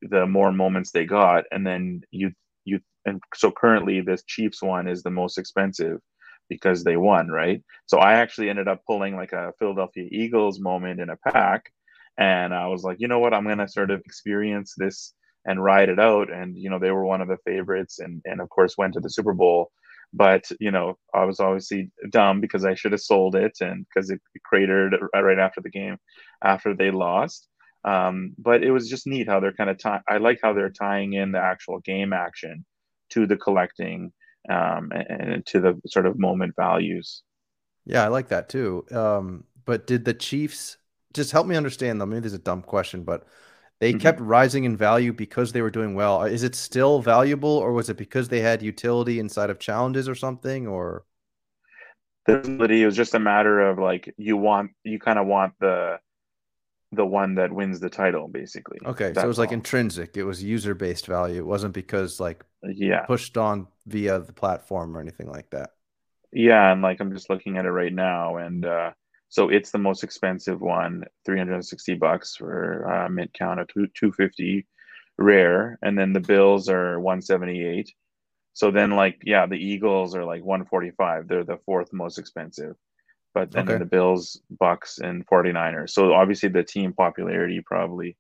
the 0.01 0.27
more 0.27 0.53
moments 0.53 0.93
they 0.93 1.07
got. 1.07 1.45
And 1.51 1.67
then 1.67 2.03
you 2.13 2.31
you 2.65 2.79
and 3.05 3.21
so 3.35 3.51
currently 3.51 4.01
this 4.01 4.23
Chiefs 4.23 4.63
one 4.63 4.87
is 4.87 5.03
the 5.03 5.11
most 5.11 5.39
expensive 5.39 5.99
because 6.49 6.85
they 6.85 6.97
won, 6.97 7.29
right? 7.29 7.63
So 7.87 7.99
I 7.99 8.15
actually 8.15 8.51
ended 8.51 8.69
up 8.69 8.83
pulling 8.87 9.17
like 9.17 9.33
a 9.33 9.53
Philadelphia 9.59 10.09
Eagles 10.11 10.61
moment 10.61 11.01
in 11.01 11.11
a 11.11 11.17
pack 11.17 11.71
and 12.17 12.55
I 12.55 12.69
was 12.69 12.85
like, 12.85 13.01
you 13.01 13.09
know 13.09 13.19
what, 13.19 13.35
I'm 13.35 13.47
gonna 13.47 13.69
sort 13.69 13.91
of 13.91 14.01
experience 14.01 14.75
this 14.77 15.15
and 15.47 15.63
ride 15.63 15.89
it 15.89 15.99
out. 15.99 16.33
And 16.33 16.57
you 16.57 16.71
know, 16.71 16.79
they 16.79 16.91
were 16.91 17.05
one 17.05 17.21
of 17.21 17.29
the 17.29 17.39
favorites, 17.45 17.99
and 17.99 18.23
and 18.25 18.41
of 18.41 18.49
course 18.49 18.79
went 18.79 18.95
to 18.95 19.01
the 19.01 19.11
Super 19.11 19.35
Bowl. 19.35 19.71
But 20.13 20.45
you 20.61 20.71
know, 20.71 20.99
I 21.15 21.25
was 21.25 21.41
obviously 21.41 21.91
dumb 22.11 22.41
because 22.41 22.65
I 22.65 22.75
should 22.75 22.93
have 22.93 23.01
sold 23.01 23.35
it, 23.37 23.57
and 23.61 23.87
because 23.87 24.11
it 24.11 24.21
cratered 24.45 24.97
right 25.15 25.39
after 25.39 25.61
the 25.61 25.71
game, 25.71 25.99
after 26.43 26.75
they 26.75 26.91
lost. 26.91 27.49
Um, 27.85 28.35
but 28.39 28.63
it 28.63 28.71
was 28.71 28.89
just 28.89 29.07
neat 29.07 29.29
how 29.29 29.41
they're 29.41 29.53
kind 29.53 29.69
of 29.69 29.79
tie- 29.79 30.01
I 30.09 30.17
like 30.17 30.39
how 30.43 30.55
they're 30.55 30.71
tying 30.71 31.13
in 31.15 31.33
the 31.33 31.41
actual 31.41 31.81
game 31.81 32.13
action 32.15 32.65
to 33.11 33.27
the 33.27 33.37
collecting 33.37 34.13
um, 34.49 34.93
and, 34.93 35.33
and 35.33 35.47
to 35.47 35.61
the 35.61 35.81
sort 35.87 36.07
of 36.07 36.19
moment 36.19 36.55
values. 36.57 37.23
Yeah, 37.87 38.05
I 38.05 38.09
like 38.09 38.29
that 38.29 38.49
too. 38.49 38.85
Um, 38.91 39.45
but 39.65 39.87
did 39.87 40.05
the 40.05 40.15
Chiefs 40.15 40.79
just 41.13 41.33
help 41.33 41.47
me 41.47 41.57
understand 41.57 42.01
though. 42.01 42.07
Maybe 42.07 42.21
there's 42.21 42.33
a 42.33 42.39
dumb 42.39 42.63
question, 42.63 43.05
but 43.05 43.27
they 43.81 43.93
mm-hmm. 43.93 44.01
kept 44.01 44.21
rising 44.21 44.65
in 44.65 44.77
value 44.77 45.13
because 45.13 45.53
they 45.53 45.63
were 45.63 45.71
doing 45.71 45.95
well. 45.95 46.23
Is 46.23 46.43
it 46.43 46.55
still 46.55 47.01
valuable, 47.01 47.51
or 47.51 47.73
was 47.73 47.89
it 47.89 47.97
because 47.97 48.29
they 48.29 48.41
had 48.41 48.63
utility 48.63 49.19
inside 49.19 49.51
of 49.51 49.59
challenges 49.59 50.09
or 50.09 50.15
something? 50.15 50.67
Or 50.67 51.05
the 52.27 52.39
ability 52.39 52.85
was 52.85 52.97
just 52.97 53.15
a 53.15 53.19
matter 53.19 53.61
of 53.61 53.79
like 53.79 54.13
you 54.17 54.37
want 54.37 54.73
you 54.85 54.99
kind 54.99 55.19
of 55.19 55.27
want 55.27 55.55
the 55.61 55.99
the 56.95 57.05
one 57.07 57.35
that 57.35 57.53
wins 57.53 57.81
the 57.81 57.91
title 57.91 58.29
basically 58.29 58.79
okay 58.85 59.07
That's 59.07 59.21
so 59.21 59.25
it 59.25 59.29
was 59.29 59.39
like 59.39 59.51
all. 59.51 59.55
intrinsic 59.55 60.17
it 60.17 60.25
was 60.25 60.43
user 60.43 60.75
based 60.75 61.07
value 61.07 61.39
it 61.39 61.47
wasn't 61.47 61.75
because 61.75 62.21
like 62.21 62.45
yeah 62.63 63.05
pushed 63.07 63.37
on 63.37 63.67
via 63.87 64.19
the 64.19 64.33
platform 64.33 64.97
or 64.97 65.01
anything 65.01 65.31
like 65.31 65.51
that 65.51 65.71
yeah 66.33 66.73
and 66.73 66.83
like 66.83 67.01
i'm 67.01 67.13
just 67.13 67.31
looking 67.31 67.57
at 67.57 67.65
it 67.65 67.71
right 67.71 67.93
now 67.93 68.37
and 68.37 68.65
uh 68.65 68.91
so 69.35 69.49
it's 69.49 69.73
the 69.73 69.79
most 69.79 70.05
expensive 70.05 70.61
one, 70.61 71.03
360 71.25 71.95
bucks 71.95 72.37
for 72.37 72.89
uh, 72.89 73.09
mint 73.09 73.33
count 73.35 73.59
of 73.59 73.67
250 73.67 74.65
rare. 75.19 75.77
And 75.83 75.99
then 75.99 76.13
the 76.13 76.21
Bills 76.21 76.69
are 76.69 77.01
178. 77.01 77.93
So 78.53 78.71
then 78.71 78.93
like, 78.93 79.23
yeah, 79.25 79.47
the 79.47 79.57
Eagles 79.57 80.15
are 80.15 80.25
like 80.25 80.45
145. 80.45 81.27
They're 81.27 81.43
the 81.43 81.59
fourth 81.67 81.93
most 81.93 82.21
expensive. 82.21 82.77
But 83.35 83.51
then 83.51 83.69
okay. 83.69 83.79
the 83.79 83.85
Bills, 83.85 84.41
Bucks, 84.49 84.99
and 84.99 85.27
49ers. 85.27 85.91
So 85.91 86.15
obviously 86.15 86.49
the 86.49 86.63
team 86.63 86.93
popularity 86.93 87.61
probably, 87.61 88.17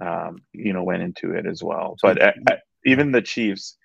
um, 0.00 0.42
you 0.52 0.74
know, 0.74 0.84
went 0.84 1.02
into 1.02 1.32
it 1.32 1.46
as 1.46 1.62
well. 1.62 1.96
But 2.02 2.18
at, 2.18 2.36
at, 2.50 2.60
even 2.84 3.12
the 3.12 3.22
Chiefs 3.22 3.78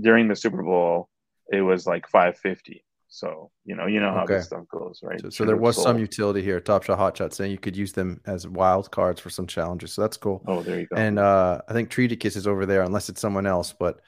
during 0.00 0.28
the 0.28 0.36
Super 0.36 0.62
Bowl, 0.62 1.10
it 1.52 1.60
was 1.60 1.86
like 1.86 2.08
550. 2.08 2.82
So 3.08 3.52
you 3.64 3.76
know, 3.76 3.86
you 3.86 4.00
know 4.00 4.12
how 4.12 4.24
okay. 4.24 4.34
this 4.34 4.46
stuff 4.46 4.66
goes, 4.68 4.98
right? 5.00 5.20
So, 5.20 5.30
so 5.30 5.44
there 5.44 5.56
was 5.56 5.80
some 5.80 6.00
utility 6.00 6.42
here. 6.42 6.58
Top 6.58 6.82
Shot 6.82 6.98
Hot 6.98 7.16
Shot 7.16 7.32
saying 7.32 7.52
you 7.52 7.58
could 7.58 7.76
use 7.76 7.92
them 7.92 8.20
as 8.26 8.48
wild 8.48 8.90
cards 8.90 9.20
for 9.20 9.30
some 9.30 9.46
challenges. 9.46 9.92
So 9.92 10.02
that's 10.02 10.16
cool. 10.16 10.42
Oh, 10.48 10.62
there 10.62 10.80
you 10.80 10.86
go. 10.86 10.96
And 10.96 11.20
uh, 11.20 11.60
I 11.68 11.72
think 11.74 11.90
Treaty 11.90 12.16
Kiss 12.16 12.34
is 12.34 12.48
over 12.48 12.66
there, 12.66 12.82
unless 12.82 13.08
it's 13.08 13.20
someone 13.20 13.46
else. 13.46 13.72
But 13.72 14.00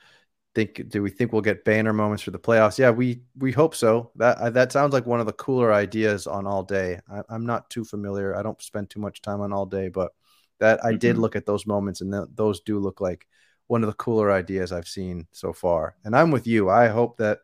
think 0.56 0.88
do 0.88 1.02
we 1.02 1.10
think 1.10 1.32
we'll 1.32 1.42
get 1.42 1.66
banner 1.66 1.92
moments 1.92 2.22
for 2.22 2.30
the 2.30 2.38
playoffs? 2.38 2.78
Yeah, 2.78 2.90
we 2.90 3.20
we 3.36 3.52
hope 3.52 3.74
so. 3.74 4.10
That 4.16 4.54
that 4.54 4.72
sounds 4.72 4.94
like 4.94 5.04
one 5.04 5.20
of 5.20 5.26
the 5.26 5.32
cooler 5.34 5.72
ideas 5.72 6.26
on 6.26 6.46
all 6.46 6.62
day. 6.62 6.98
I, 7.10 7.34
am 7.34 7.44
not 7.44 7.68
too 7.68 7.84
familiar. 7.84 8.34
I 8.34 8.42
don't 8.42 8.60
spend 8.62 8.88
too 8.88 8.98
much 8.98 9.20
time 9.20 9.42
on 9.42 9.52
all 9.52 9.66
day, 9.66 9.88
but 9.88 10.12
that 10.58 10.82
I 10.82 10.90
mm-hmm. 10.90 10.98
did 10.98 11.18
look 11.18 11.36
at 11.36 11.44
those 11.44 11.66
moments, 11.66 12.00
and 12.00 12.10
th- 12.10 12.28
those 12.34 12.60
do 12.60 12.78
look 12.78 13.02
like 13.02 13.26
one 13.66 13.82
of 13.82 13.88
the 13.88 13.96
cooler 13.96 14.32
ideas 14.32 14.72
I've 14.72 14.88
seen 14.88 15.26
so 15.32 15.52
far. 15.52 15.96
And 16.04 16.16
I'm 16.16 16.30
with 16.30 16.46
you. 16.46 16.70
I 16.70 16.88
hope 16.88 17.18
that 17.18 17.40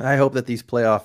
I 0.00 0.16
hope 0.16 0.34
that 0.34 0.46
these 0.46 0.62
playoff 0.64 1.04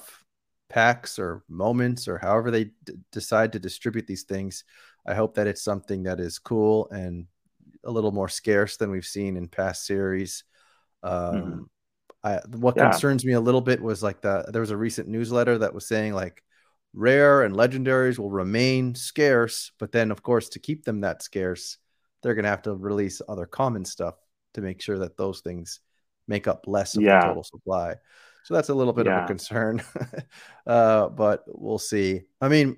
packs 0.67 1.19
or 1.19 1.43
moments 1.47 2.07
or 2.07 2.17
however 2.17 2.49
they 2.49 2.65
d- 2.65 2.93
decide 3.11 3.53
to 3.53 3.59
distribute 3.59 4.07
these 4.07 4.23
things, 4.23 4.63
I 5.05 5.13
hope 5.13 5.35
that 5.35 5.47
it's 5.47 5.61
something 5.61 6.03
that 6.03 6.19
is 6.19 6.39
cool 6.39 6.89
and 6.89 7.27
a 7.83 7.91
little 7.91 8.11
more 8.11 8.29
scarce 8.29 8.77
than 8.77 8.89
we've 8.89 9.05
seen 9.05 9.37
in 9.37 9.47
past 9.47 9.85
series. 9.85 10.43
Um, 11.03 11.13
mm-hmm. 11.13 11.61
I, 12.23 12.39
what 12.57 12.75
yeah. 12.75 12.91
concerns 12.91 13.23
me 13.23 13.33
a 13.33 13.41
little 13.41 13.61
bit 13.61 13.81
was 13.81 14.03
like 14.03 14.21
the 14.21 14.45
there 14.51 14.61
was 14.61 14.71
a 14.71 14.77
recent 14.77 15.07
newsletter 15.07 15.57
that 15.59 15.73
was 15.73 15.87
saying 15.87 16.13
like 16.13 16.43
rare 16.93 17.43
and 17.43 17.55
legendaries 17.55 18.17
will 18.17 18.31
remain 18.31 18.95
scarce, 18.95 19.71
but 19.79 19.91
then 19.91 20.11
of 20.11 20.23
course 20.23 20.49
to 20.49 20.59
keep 20.59 20.83
them 20.83 21.01
that 21.01 21.21
scarce, 21.21 21.77
they're 22.21 22.35
gonna 22.35 22.47
have 22.47 22.63
to 22.63 22.73
release 22.75 23.21
other 23.29 23.45
common 23.45 23.85
stuff 23.85 24.15
to 24.55 24.61
make 24.61 24.81
sure 24.81 24.99
that 24.99 25.17
those 25.17 25.41
things 25.41 25.79
make 26.27 26.47
up 26.47 26.65
less 26.67 26.95
of 26.95 27.03
yeah. 27.03 27.21
the 27.21 27.27
total 27.27 27.43
supply. 27.43 27.95
So 28.43 28.53
that's 28.53 28.69
a 28.69 28.73
little 28.73 28.93
bit 28.93 29.05
yeah. 29.05 29.19
of 29.19 29.23
a 29.25 29.27
concern, 29.27 29.81
uh, 30.67 31.09
but 31.09 31.43
we'll 31.47 31.79
see. 31.79 32.21
I 32.41 32.47
mean, 32.47 32.77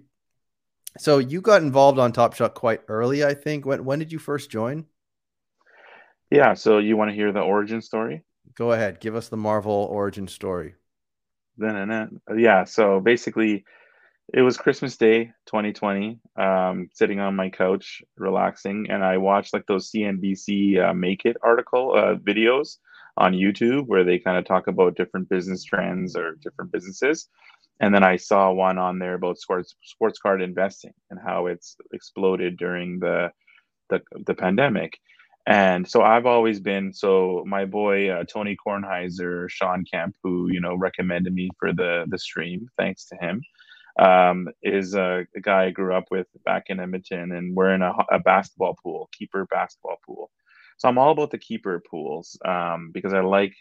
so 0.98 1.20
you 1.20 1.42
got 1.42 1.62
involved 1.62 2.00
on 2.00 2.12
Top 2.12 2.34
Shot 2.34 2.56
quite 2.56 2.82
early, 2.88 3.24
I 3.24 3.34
think. 3.36 3.66
When 3.66 3.86
when 3.86 4.00
did 4.00 4.12
you 4.12 4.20
first 4.20 4.50
join? 4.50 4.86
Yeah, 6.32 6.54
so 6.54 6.78
you 6.78 6.96
want 6.96 7.10
to 7.10 7.16
hear 7.16 7.32
the 7.32 7.42
origin 7.42 7.82
story? 7.82 8.24
Go 8.56 8.72
ahead, 8.72 9.00
give 9.00 9.16
us 9.16 9.30
the 9.30 9.38
Marvel 9.38 9.88
origin 9.90 10.28
story. 10.28 10.76
Then 11.58 12.22
yeah, 12.38 12.64
so 12.64 13.00
basically, 13.00 13.66
it 14.34 14.42
was 14.42 14.58
Christmas 14.58 14.96
Day, 14.96 15.26
2020. 15.48 16.20
Um, 16.38 16.90
sitting 16.94 17.20
on 17.20 17.36
my 17.36 17.50
couch, 17.50 18.02
relaxing, 18.18 18.88
and 18.90 19.04
I 19.04 19.18
watched 19.18 19.54
like 19.54 19.66
those 19.68 19.92
CNBC 19.92 20.80
uh, 20.90 20.94
Make 20.94 21.26
It 21.26 21.38
article 21.44 21.94
uh, 21.94 22.16
videos 22.16 22.78
on 23.18 23.34
YouTube 23.34 23.88
where 23.88 24.04
they 24.06 24.20
kind 24.20 24.38
of 24.38 24.46
talk 24.46 24.68
about 24.68 24.96
different 24.96 25.30
business 25.30 25.64
trends 25.64 26.16
or 26.16 26.38
different 26.42 26.72
businesses. 26.72 27.28
And 27.82 27.94
then 27.94 28.04
I 28.04 28.16
saw 28.16 28.52
one 28.52 28.78
on 28.78 29.00
there 29.00 29.16
about 29.16 29.38
sports 29.38 29.76
sports 29.84 30.20
card 30.20 30.42
investing 30.42 30.94
and 31.10 31.20
how 31.20 31.48
it's 31.48 31.76
exploded 31.92 32.58
during 32.58 33.00
the 33.00 33.32
the, 33.90 34.02
the 34.26 34.36
pandemic. 34.36 35.00
And 35.48 35.90
so 35.90 36.04
I've 36.04 36.26
always 36.26 36.60
been 36.60 36.94
so 36.94 37.44
my 37.48 37.66
boy 37.66 38.10
uh, 38.10 38.24
Tony 38.26 38.56
Kornheiser, 38.56 39.50
Sean 39.50 39.84
Kemp, 39.92 40.16
who 40.24 40.50
you 40.52 40.62
know 40.62 40.76
recommended 40.76 41.34
me 41.34 41.50
for 41.60 41.74
the 41.74 42.06
the 42.08 42.20
stream, 42.20 42.68
thanks 42.78 43.06
to 43.06 43.16
him, 43.16 43.42
um, 44.00 44.48
is 44.62 44.94
a, 44.96 45.26
a, 45.36 45.42
guy 45.42 45.66
I 45.66 45.72
grew 45.72 45.96
up 45.96 46.06
with 46.12 46.28
back 46.46 46.66
in 46.68 46.80
Edmonton, 46.80 47.32
and 47.32 47.56
we're 47.56 47.74
in 47.74 47.82
a, 47.82 47.94
a 48.12 48.20
basketball 48.20 48.76
pool, 48.84 49.10
keeper 49.12 49.48
basketball 49.50 49.98
pool. 50.06 50.30
So 50.78 50.88
I'm 50.88 50.98
all 50.98 51.12
about 51.12 51.32
the 51.32 51.38
keeper 51.38 51.82
pools 51.90 52.38
um, 52.46 52.92
because 52.94 53.14
I 53.14 53.20
like 53.20 53.54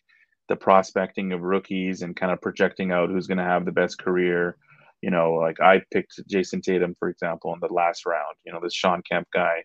the 0.49 0.57
prospecting 0.57 1.33
of 1.33 1.43
rookies 1.43 2.03
and 2.03 2.15
kind 2.15 2.33
of 2.33 2.41
projecting 2.41 2.93
out 2.93 3.11
who's 3.11 3.27
going 3.27 3.39
to 3.39 3.45
have 3.45 3.65
the 3.65 3.73
best 3.73 3.99
career. 3.99 4.57
You 5.03 5.11
know, 5.11 5.35
like 5.35 5.61
I 5.61 5.83
picked 5.93 6.21
Jayson 6.29 6.61
Tatum, 6.61 6.95
for 6.99 7.09
example, 7.09 7.53
in 7.55 7.61
the 7.61 7.73
last 7.73 8.07
round. 8.07 8.37
You 8.45 8.53
know, 8.53 8.61
this 8.63 8.75
Sean 8.75 9.03
Kemp 9.09 9.27
guy 9.33 9.65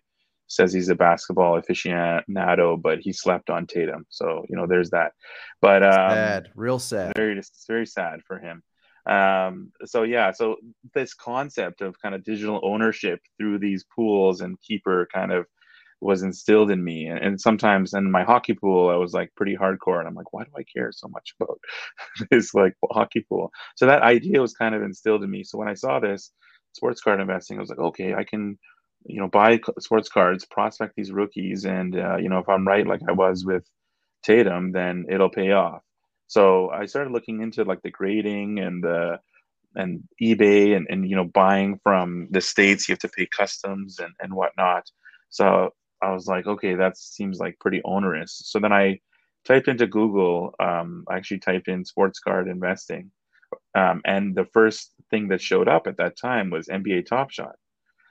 says 0.55 0.73
he's 0.73 0.89
a 0.89 0.95
basketball 0.95 1.61
aficionado, 1.61 2.81
but 2.81 2.99
he 2.99 3.13
slept 3.13 3.49
on 3.49 3.67
Tatum. 3.67 4.05
So, 4.09 4.45
you 4.49 4.55
know, 4.55 4.67
there's 4.67 4.91
that. 4.91 5.13
But 5.61 5.83
um, 5.83 6.09
sad, 6.11 6.49
real 6.55 6.79
sad. 6.79 7.13
Very, 7.15 7.41
very 7.67 7.85
sad 7.85 8.21
for 8.25 8.39
him. 8.39 8.63
Um, 9.05 9.71
so 9.85 10.03
yeah, 10.03 10.31
so 10.31 10.55
this 10.93 11.13
concept 11.13 11.81
of 11.81 11.99
kind 12.01 12.15
of 12.15 12.23
digital 12.23 12.61
ownership 12.63 13.19
through 13.37 13.59
these 13.59 13.85
pools 13.93 14.39
and 14.39 14.61
keeper 14.61 15.09
kind 15.13 15.31
of 15.33 15.45
was 16.03 16.21
instilled 16.21 16.69
in 16.69 16.83
me. 16.83 17.07
And, 17.07 17.19
and, 17.19 17.41
sometimes 17.41 17.93
in 17.93 18.11
my 18.11 18.23
hockey 18.23 18.53
pool, 18.53 18.89
I 18.89 18.95
was 18.95 19.13
like 19.13 19.33
pretty 19.35 19.55
hardcore, 19.55 19.99
and 19.99 20.07
I'm 20.07 20.15
like, 20.15 20.31
why 20.33 20.43
do 20.43 20.51
I 20.57 20.63
care 20.63 20.91
so 20.91 21.07
much 21.07 21.33
about 21.39 21.59
this 22.31 22.53
like 22.53 22.75
hockey 22.91 23.25
pool? 23.27 23.51
So 23.75 23.85
that 23.87 24.03
idea 24.03 24.41
was 24.41 24.53
kind 24.53 24.75
of 24.75 24.83
instilled 24.83 25.23
in 25.23 25.29
me. 25.29 25.43
So 25.43 25.57
when 25.57 25.67
I 25.67 25.73
saw 25.73 25.99
this 25.99 26.31
sports 26.73 27.01
card 27.01 27.19
investing, 27.19 27.57
I 27.57 27.61
was 27.61 27.69
like, 27.69 27.79
okay, 27.79 28.13
I 28.13 28.23
can, 28.23 28.57
you 29.05 29.19
know, 29.19 29.27
buy 29.27 29.59
sports 29.79 30.09
cards, 30.09 30.45
prospect 30.45 30.95
these 30.95 31.11
rookies, 31.11 31.65
and 31.65 31.97
uh, 31.97 32.17
you 32.17 32.29
know, 32.29 32.39
if 32.39 32.49
I'm 32.49 32.67
right, 32.67 32.87
like 32.87 33.01
I 33.07 33.13
was 33.13 33.45
with 33.45 33.63
Tatum, 34.23 34.71
then 34.71 35.05
it'll 35.09 35.29
pay 35.29 35.51
off. 35.51 35.81
So 36.27 36.69
I 36.69 36.85
started 36.85 37.11
looking 37.11 37.41
into 37.41 37.63
like 37.63 37.81
the 37.81 37.91
grading 37.91 38.59
and 38.59 38.83
the 38.83 39.19
and 39.75 40.03
eBay 40.21 40.75
and, 40.75 40.87
and 40.89 41.09
you 41.09 41.15
know 41.15 41.25
buying 41.25 41.79
from 41.83 42.27
the 42.31 42.41
states 42.41 42.87
you 42.87 42.93
have 42.93 42.99
to 42.99 43.09
pay 43.09 43.27
customs 43.35 43.97
and, 43.99 44.13
and 44.19 44.31
whatnot 44.33 44.83
so 45.33 45.71
I 46.03 46.11
was 46.13 46.27
like, 46.27 46.45
okay, 46.45 46.75
that 46.75 46.95
seems 46.97 47.39
like 47.39 47.57
pretty 47.59 47.81
onerous. 47.83 48.39
So 48.45 48.59
then 48.59 48.71
I 48.71 48.99
typed 49.45 49.67
into 49.67 49.87
Google, 49.87 50.53
um, 50.59 51.05
I 51.09 51.15
actually 51.15 51.39
typed 51.39 51.67
in 51.67 51.85
sports 51.85 52.19
card 52.19 52.47
investing. 52.47 53.09
Um, 53.73 54.01
and 54.05 54.35
the 54.35 54.45
first 54.53 54.91
thing 55.09 55.29
that 55.29 55.41
showed 55.41 55.67
up 55.67 55.87
at 55.87 55.97
that 55.97 56.17
time 56.17 56.51
was 56.51 56.67
NBA 56.67 57.07
Top 57.07 57.31
Shot. 57.31 57.55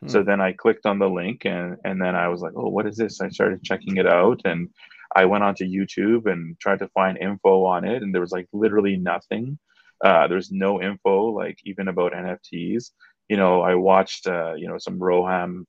Hmm. 0.02 0.08
So 0.08 0.22
then 0.22 0.40
I 0.40 0.52
clicked 0.52 0.86
on 0.86 0.98
the 0.98 1.08
link 1.08 1.44
and, 1.44 1.76
and 1.84 2.00
then 2.00 2.14
I 2.14 2.28
was 2.28 2.40
like, 2.40 2.52
oh, 2.56 2.68
what 2.68 2.86
is 2.86 2.96
this? 2.96 3.20
I 3.20 3.28
started 3.28 3.62
checking 3.62 3.96
it 3.96 4.06
out 4.06 4.40
and 4.44 4.68
I 5.14 5.26
went 5.26 5.44
onto 5.44 5.64
YouTube 5.64 6.30
and 6.30 6.58
tried 6.58 6.80
to 6.80 6.88
find 6.88 7.18
info 7.18 7.64
on 7.64 7.84
it. 7.84 8.02
And 8.02 8.12
there 8.12 8.20
was 8.20 8.32
like 8.32 8.48
literally 8.52 8.96
nothing. 8.96 9.58
Uh, 10.02 10.26
there's 10.26 10.50
no 10.50 10.82
info, 10.82 11.26
like 11.26 11.58
even 11.64 11.88
about 11.88 12.12
NFTs. 12.12 12.90
You 13.28 13.36
know, 13.36 13.60
I 13.60 13.76
watched, 13.76 14.26
uh, 14.26 14.54
you 14.54 14.68
know, 14.68 14.78
some 14.78 14.98
Roham 14.98 15.64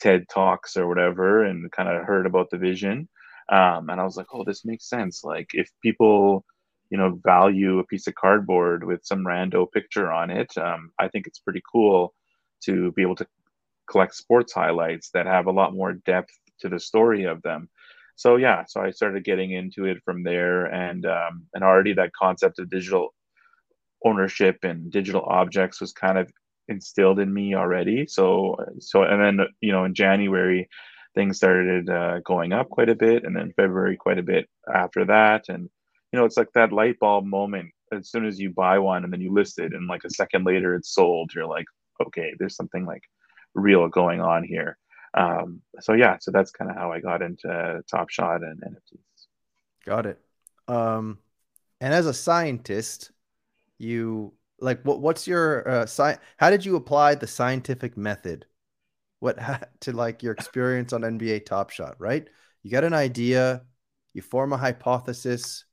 TED 0.00 0.26
Talks 0.32 0.76
or 0.76 0.88
whatever 0.88 1.44
and 1.44 1.70
kind 1.70 1.88
of 1.88 2.04
heard 2.04 2.26
about 2.26 2.50
the 2.50 2.58
vision. 2.58 3.08
Um, 3.50 3.90
and 3.90 4.00
I 4.00 4.04
was 4.04 4.16
like, 4.16 4.26
oh, 4.32 4.44
this 4.44 4.64
makes 4.64 4.88
sense. 4.88 5.24
Like 5.24 5.50
if 5.52 5.70
people, 5.82 6.44
you 6.90 6.96
know, 6.96 7.20
value 7.22 7.78
a 7.78 7.84
piece 7.84 8.06
of 8.06 8.14
cardboard 8.14 8.84
with 8.84 9.04
some 9.04 9.24
rando 9.24 9.70
picture 9.70 10.10
on 10.10 10.30
it, 10.30 10.56
um, 10.56 10.92
I 10.98 11.08
think 11.08 11.26
it's 11.26 11.40
pretty 11.40 11.62
cool 11.70 12.14
to 12.64 12.92
be 12.92 13.02
able 13.02 13.16
to 13.16 13.26
collect 13.90 14.14
sports 14.14 14.52
highlights 14.52 15.10
that 15.14 15.26
have 15.26 15.46
a 15.46 15.52
lot 15.52 15.74
more 15.74 15.92
depth 15.92 16.32
to 16.60 16.68
the 16.68 16.80
story 16.80 17.24
of 17.24 17.42
them. 17.42 17.68
So 18.16 18.36
yeah, 18.36 18.64
so 18.66 18.80
I 18.80 18.90
started 18.90 19.24
getting 19.24 19.52
into 19.52 19.84
it 19.84 19.98
from 20.04 20.24
there, 20.24 20.66
and 20.66 21.06
um, 21.06 21.46
and 21.54 21.62
already 21.62 21.92
that 21.94 22.12
concept 22.12 22.58
of 22.58 22.68
digital 22.68 23.14
ownership 24.04 24.58
and 24.62 24.90
digital 24.90 25.22
objects 25.22 25.80
was 25.80 25.92
kind 25.92 26.18
of 26.18 26.30
instilled 26.68 27.18
in 27.20 27.32
me 27.32 27.54
already. 27.54 28.06
So 28.08 28.56
so 28.80 29.02
and 29.04 29.22
then 29.22 29.46
you 29.60 29.72
know 29.72 29.84
in 29.84 29.94
January 29.94 30.68
things 31.14 31.36
started 31.36 31.88
uh, 31.88 32.20
going 32.24 32.52
up 32.52 32.68
quite 32.70 32.88
a 32.88 32.94
bit, 32.94 33.24
and 33.24 33.36
then 33.36 33.52
February 33.56 33.96
quite 33.96 34.18
a 34.18 34.22
bit 34.22 34.48
after 34.74 35.04
that, 35.06 35.44
and 35.48 35.68
you 36.12 36.18
know 36.18 36.24
it's 36.24 36.36
like 36.36 36.52
that 36.54 36.72
light 36.72 36.98
bulb 36.98 37.24
moment 37.24 37.70
as 37.92 38.10
soon 38.10 38.26
as 38.26 38.38
you 38.38 38.50
buy 38.50 38.78
one 38.78 39.04
and 39.04 39.12
then 39.12 39.20
you 39.20 39.32
list 39.32 39.58
it, 39.60 39.72
and 39.72 39.86
like 39.86 40.04
a 40.04 40.10
second 40.10 40.44
later 40.44 40.74
it's 40.74 40.92
sold. 40.92 41.30
You're 41.34 41.46
like, 41.46 41.66
okay, 42.04 42.34
there's 42.38 42.56
something 42.56 42.84
like 42.84 43.02
real 43.54 43.88
going 43.88 44.20
on 44.20 44.44
here. 44.44 44.78
Um, 45.14 45.62
so 45.80 45.94
yeah, 45.94 46.18
so 46.20 46.30
that's 46.30 46.50
kind 46.50 46.70
of 46.70 46.76
how 46.76 46.92
I 46.92 47.00
got 47.00 47.22
into 47.22 47.82
Top 47.90 48.10
Shot 48.10 48.42
and 48.42 48.60
NFTs. 48.60 49.26
Got 49.84 50.06
it. 50.06 50.20
Um, 50.68 51.18
and 51.80 51.94
as 51.94 52.06
a 52.06 52.14
scientist, 52.14 53.10
you 53.78 54.34
like 54.60 54.82
what 54.82 55.00
what's 55.00 55.26
your 55.26 55.68
uh 55.68 55.82
sci- 55.82 56.18
how 56.36 56.50
did 56.50 56.64
you 56.64 56.76
apply 56.76 57.14
the 57.14 57.26
scientific 57.28 57.96
method 57.96 58.44
what 59.20 59.38
to 59.80 59.92
like 59.92 60.22
your 60.22 60.32
experience 60.32 60.92
on 60.92 61.02
NBA 61.02 61.46
Top 61.46 61.70
Shot, 61.70 61.96
right? 61.98 62.28
You 62.62 62.70
got 62.70 62.84
an 62.84 62.94
idea, 62.94 63.62
you 64.14 64.22
form 64.22 64.52
a 64.52 64.56
hypothesis, 64.56 65.64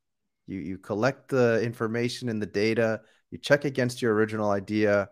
you 0.47 0.59
you 0.59 0.77
collect 0.77 1.29
the 1.29 1.61
information 1.61 2.29
and 2.29 2.41
the 2.41 2.45
data, 2.47 3.01
you 3.31 3.37
check 3.37 3.65
against 3.65 4.01
your 4.01 4.13
original 4.13 4.51
idea. 4.51 5.09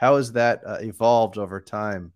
How 0.00 0.16
has 0.16 0.32
that 0.32 0.62
uh, 0.66 0.78
evolved 0.80 1.36
over 1.36 1.60
time 1.60 2.12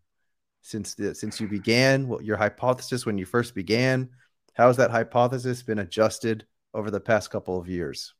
since 0.62 0.94
the, 0.94 1.14
since 1.14 1.38
you 1.38 1.48
began? 1.48 2.08
What 2.08 2.24
your 2.24 2.38
hypothesis 2.38 3.04
when 3.04 3.18
you 3.18 3.26
first 3.26 3.54
began? 3.54 4.08
How 4.54 4.68
has 4.68 4.78
that 4.78 4.90
hypothesis 4.90 5.62
been 5.62 5.78
adjusted 5.78 6.46
over 6.72 6.90
the 6.90 7.00
past 7.00 7.30
couple 7.30 7.60
of 7.60 7.68
years? 7.68 8.14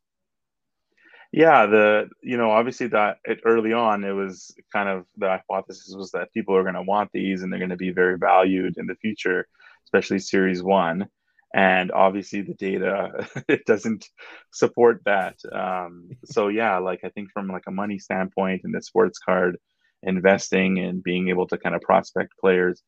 yeah 1.33 1.67
the 1.67 2.09
you 2.23 2.37
know 2.37 2.51
obviously 2.51 2.87
that 2.87 3.17
it, 3.25 3.41
early 3.45 3.73
on 3.73 4.05
it 4.05 4.13
was 4.13 4.55
kind 4.73 4.89
of 4.89 5.05
the 5.17 5.29
hypothesis 5.29 5.93
was 5.97 6.13
that 6.13 6.33
people 6.33 6.55
are 6.55 6.63
going 6.63 6.77
to 6.77 6.83
want 6.83 7.11
these 7.13 7.43
and 7.43 7.51
they're 7.51 7.59
going 7.59 7.71
to 7.71 7.77
be 7.77 7.91
very 7.91 8.17
valued 8.17 8.77
in 8.77 8.87
the 8.87 8.95
future 8.97 9.49
especially 9.87 10.21
series 10.21 10.63
one 10.63 11.09
and 11.55 11.93
obviously 11.93 12.43
the 12.43 12.55
data 12.55 13.27
it 13.49 13.65
doesn't 13.67 14.07
support 14.53 15.03
that 15.07 15.37
um, 15.53 16.11
so 16.27 16.49
yeah 16.49 16.79
like 16.79 17.01
i 17.05 17.11
think 17.11 17.31
from 17.33 17.49
like 17.49 17.65
a 17.69 17.73
money 17.73 17.99
standpoint 17.99 18.63
and 18.65 18.75
the 18.75 18.83
sports 18.83 19.19
card 19.19 19.59
investing 20.03 20.79
and 20.81 21.03
being 21.03 21.31
able 21.31 21.47
to 21.49 21.59
kind 21.59 21.75
of 21.75 21.83
prospect 21.83 22.33
players 22.41 22.83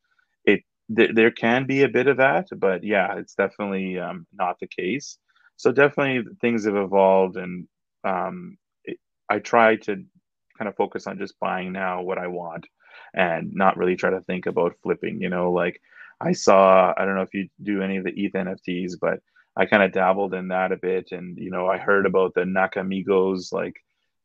it 0.44 0.62
th- 0.96 1.12
there 1.14 1.30
can 1.30 1.66
be 1.66 1.82
a 1.84 1.88
bit 1.88 2.08
of 2.08 2.18
that 2.18 2.48
but 2.58 2.84
yeah 2.84 3.16
it's 3.16 3.34
definitely 3.34 3.98
um, 3.98 4.26
not 4.34 4.56
the 4.60 4.68
case 4.68 5.18
so 5.56 5.72
definitely 5.72 6.32
things 6.40 6.66
have 6.66 6.76
evolved, 6.76 7.36
and 7.36 7.66
um, 8.04 8.58
it, 8.84 8.98
I 9.28 9.38
try 9.38 9.76
to 9.76 10.04
kind 10.58 10.68
of 10.68 10.76
focus 10.76 11.06
on 11.06 11.18
just 11.18 11.38
buying 11.40 11.72
now 11.72 12.02
what 12.02 12.18
I 12.18 12.28
want, 12.28 12.66
and 13.14 13.54
not 13.54 13.76
really 13.78 13.96
try 13.96 14.10
to 14.10 14.20
think 14.22 14.46
about 14.46 14.76
flipping. 14.82 15.20
You 15.20 15.30
know, 15.30 15.52
like 15.52 15.80
I 16.20 16.32
saw, 16.32 16.92
I 16.96 17.04
don't 17.04 17.14
know 17.14 17.22
if 17.22 17.34
you 17.34 17.48
do 17.62 17.82
any 17.82 17.98
of 17.98 18.04
the 18.04 18.12
ETH 18.12 18.32
NFTs, 18.32 18.94
but 19.00 19.20
I 19.56 19.66
kind 19.66 19.82
of 19.82 19.92
dabbled 19.92 20.34
in 20.34 20.48
that 20.48 20.72
a 20.72 20.76
bit, 20.76 21.12
and 21.12 21.36
you 21.38 21.50
know, 21.50 21.66
I 21.66 21.78
heard 21.78 22.06
about 22.06 22.34
the 22.34 22.42
Nakamigos 22.42 23.52
like, 23.52 23.74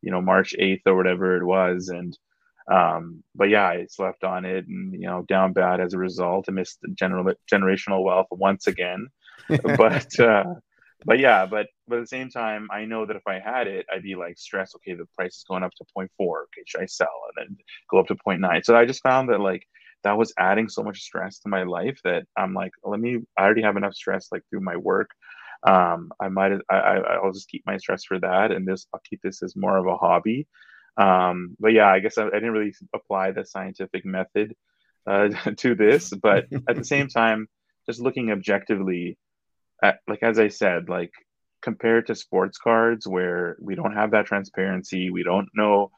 you 0.02 0.12
know, 0.12 0.22
March 0.22 0.54
eighth 0.60 0.82
or 0.86 0.96
whatever 0.96 1.38
it 1.38 1.46
was, 1.46 1.90
and 1.90 2.18
um, 2.70 3.24
but 3.36 3.50
yeah, 3.50 3.66
I 3.66 3.86
slept 3.90 4.24
on 4.24 4.46
it, 4.46 4.68
and 4.68 4.94
you 4.94 5.08
know, 5.08 5.24
down 5.28 5.54
bad 5.54 5.80
as 5.80 5.94
a 5.94 5.98
result. 5.98 6.46
I 6.48 6.52
missed 6.52 6.80
general 6.96 7.34
generational 7.52 8.04
wealth 8.04 8.28
once 8.32 8.68
again, 8.68 9.08
but 9.48 10.20
uh, 10.20 10.44
but 11.06 11.20
yeah, 11.20 11.46
but 11.46 11.68
but 11.88 11.98
at 11.98 12.02
the 12.02 12.08
same 12.08 12.30
time, 12.30 12.68
I 12.72 12.86
know 12.86 13.06
that 13.06 13.16
if 13.16 13.26
I 13.28 13.40
had 13.40 13.68
it, 13.68 13.86
I'd 13.94 14.04
be 14.04 14.16
like 14.16 14.38
stressed. 14.38 14.76
Okay, 14.76 14.94
the 14.94 15.06
price 15.16 15.38
is 15.38 15.46
going 15.48 15.64
up 15.64 15.72
to 15.76 15.86
0.4. 15.98 16.08
Okay, 16.20 16.64
should 16.66 16.82
I 16.82 16.86
sell 16.86 17.08
and 17.36 17.48
then 17.50 17.58
go 17.90 18.00
up 18.00 18.08
to 18.08 18.16
0.9? 18.16 18.66
So 18.66 18.76
I 18.76 18.86
just 18.86 19.02
found 19.02 19.30
that 19.30 19.40
like 19.40 19.66
that 20.04 20.18
was 20.18 20.34
adding 20.38 20.70
so 20.70 20.84
much 20.84 21.02
stress 21.02 21.40
to 21.40 21.50
my 21.50 21.64
life 21.64 22.00
that 22.04 22.26
I'm 22.36 22.54
like, 22.54 22.72
let 22.84 23.00
me. 23.00 23.20
I 23.38 23.44
already 23.44 23.62
have 23.62 23.78
enough 23.78 23.94
stress 23.94 24.28
like 24.32 24.44
through 24.50 24.62
my 24.62 24.78
work. 24.78 25.12
Um, 25.64 26.12
I 26.20 26.30
might. 26.30 26.54
I, 26.70 26.76
I 26.76 26.98
I'll 27.16 27.34
just 27.34 27.50
keep 27.50 27.64
my 27.66 27.78
stress 27.78 28.04
for 28.06 28.20
that, 28.20 28.52
and 28.52 28.68
this 28.68 28.88
I'll 28.94 29.02
keep 29.08 29.22
this 29.22 29.44
as 29.44 29.56
more 29.56 29.78
of 29.78 29.88
a 29.88 29.98
hobby. 29.98 30.48
Um, 30.98 31.56
but 31.60 31.70
yeah, 31.70 31.88
I 31.88 32.00
guess 32.00 32.18
I, 32.18 32.28
I 32.28 32.32
didn't 32.32 32.52
really 32.52 32.74
apply 32.94 33.32
the 33.32 33.46
scientific 33.46 34.06
method 34.06 34.56
uh, 35.08 35.30
to 35.58 35.76
this, 35.76 36.12
but 36.12 36.46
at 36.68 36.76
the 36.76 36.84
same 36.84 37.08
time, 37.10 37.48
just 37.88 38.02
looking 38.02 38.32
objectively, 38.32 39.18
at, 39.84 40.00
like 40.08 40.24
as 40.24 40.40
I 40.40 40.50
said, 40.50 40.90
like 40.90 41.12
compared 41.62 42.08
to 42.08 42.16
sports 42.16 42.58
cards 42.58 43.08
where 43.08 43.56
we 43.62 43.76
don't 43.76 43.94
have 43.94 44.12
that 44.12 44.26
transparency, 44.26 45.12
we 45.12 45.24
don't 45.24 45.50
know 45.54 45.92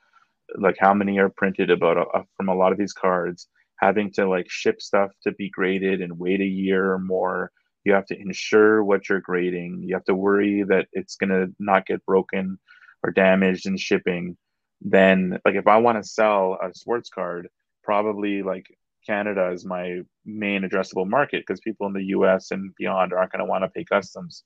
like 0.55 0.75
how 0.77 0.93
many 0.93 1.19
are 1.19 1.29
printed 1.29 1.71
about 1.71 1.97
uh, 1.97 2.23
from 2.35 2.49
a 2.49 2.55
lot 2.55 2.73
of 2.73 2.77
these 2.77 2.93
cards 2.93 3.47
having 3.77 4.11
to 4.13 4.27
like 4.27 4.49
ship 4.49 4.81
stuff 4.81 5.11
to 5.23 5.31
be 5.33 5.49
graded 5.49 6.01
and 6.01 6.19
wait 6.19 6.41
a 6.41 6.45
year 6.45 6.93
or 6.93 6.99
more. 6.99 7.51
You 7.83 7.93
have 7.93 8.05
to 8.07 8.19
ensure 8.19 8.83
what 8.83 9.09
you're 9.09 9.19
grading. 9.19 9.83
You 9.83 9.95
have 9.95 10.05
to 10.05 10.15
worry 10.15 10.63
that 10.63 10.87
it's 10.93 11.15
going 11.15 11.31
to 11.31 11.53
not 11.59 11.85
get 11.85 12.05
broken 12.05 12.59
or 13.03 13.11
damaged 13.11 13.65
in 13.65 13.77
shipping. 13.77 14.37
Then 14.81 15.39
like 15.45 15.55
if 15.55 15.67
i 15.67 15.77
want 15.77 16.01
to 16.01 16.09
sell 16.09 16.57
a 16.61 16.73
sports 16.73 17.09
card 17.09 17.47
probably 17.83 18.43
like 18.43 18.65
canada 19.05 19.51
is 19.51 19.65
my 19.65 19.99
main 20.25 20.63
addressable 20.63 21.07
market 21.07 21.41
because 21.45 21.59
people 21.61 21.87
in 21.87 21.93
the 21.93 22.03
us 22.03 22.51
and 22.51 22.73
beyond 22.77 23.13
aren't 23.13 23.31
going 23.31 23.39
to 23.39 23.45
want 23.45 23.63
to 23.63 23.69
pay 23.69 23.83
customs. 23.83 24.43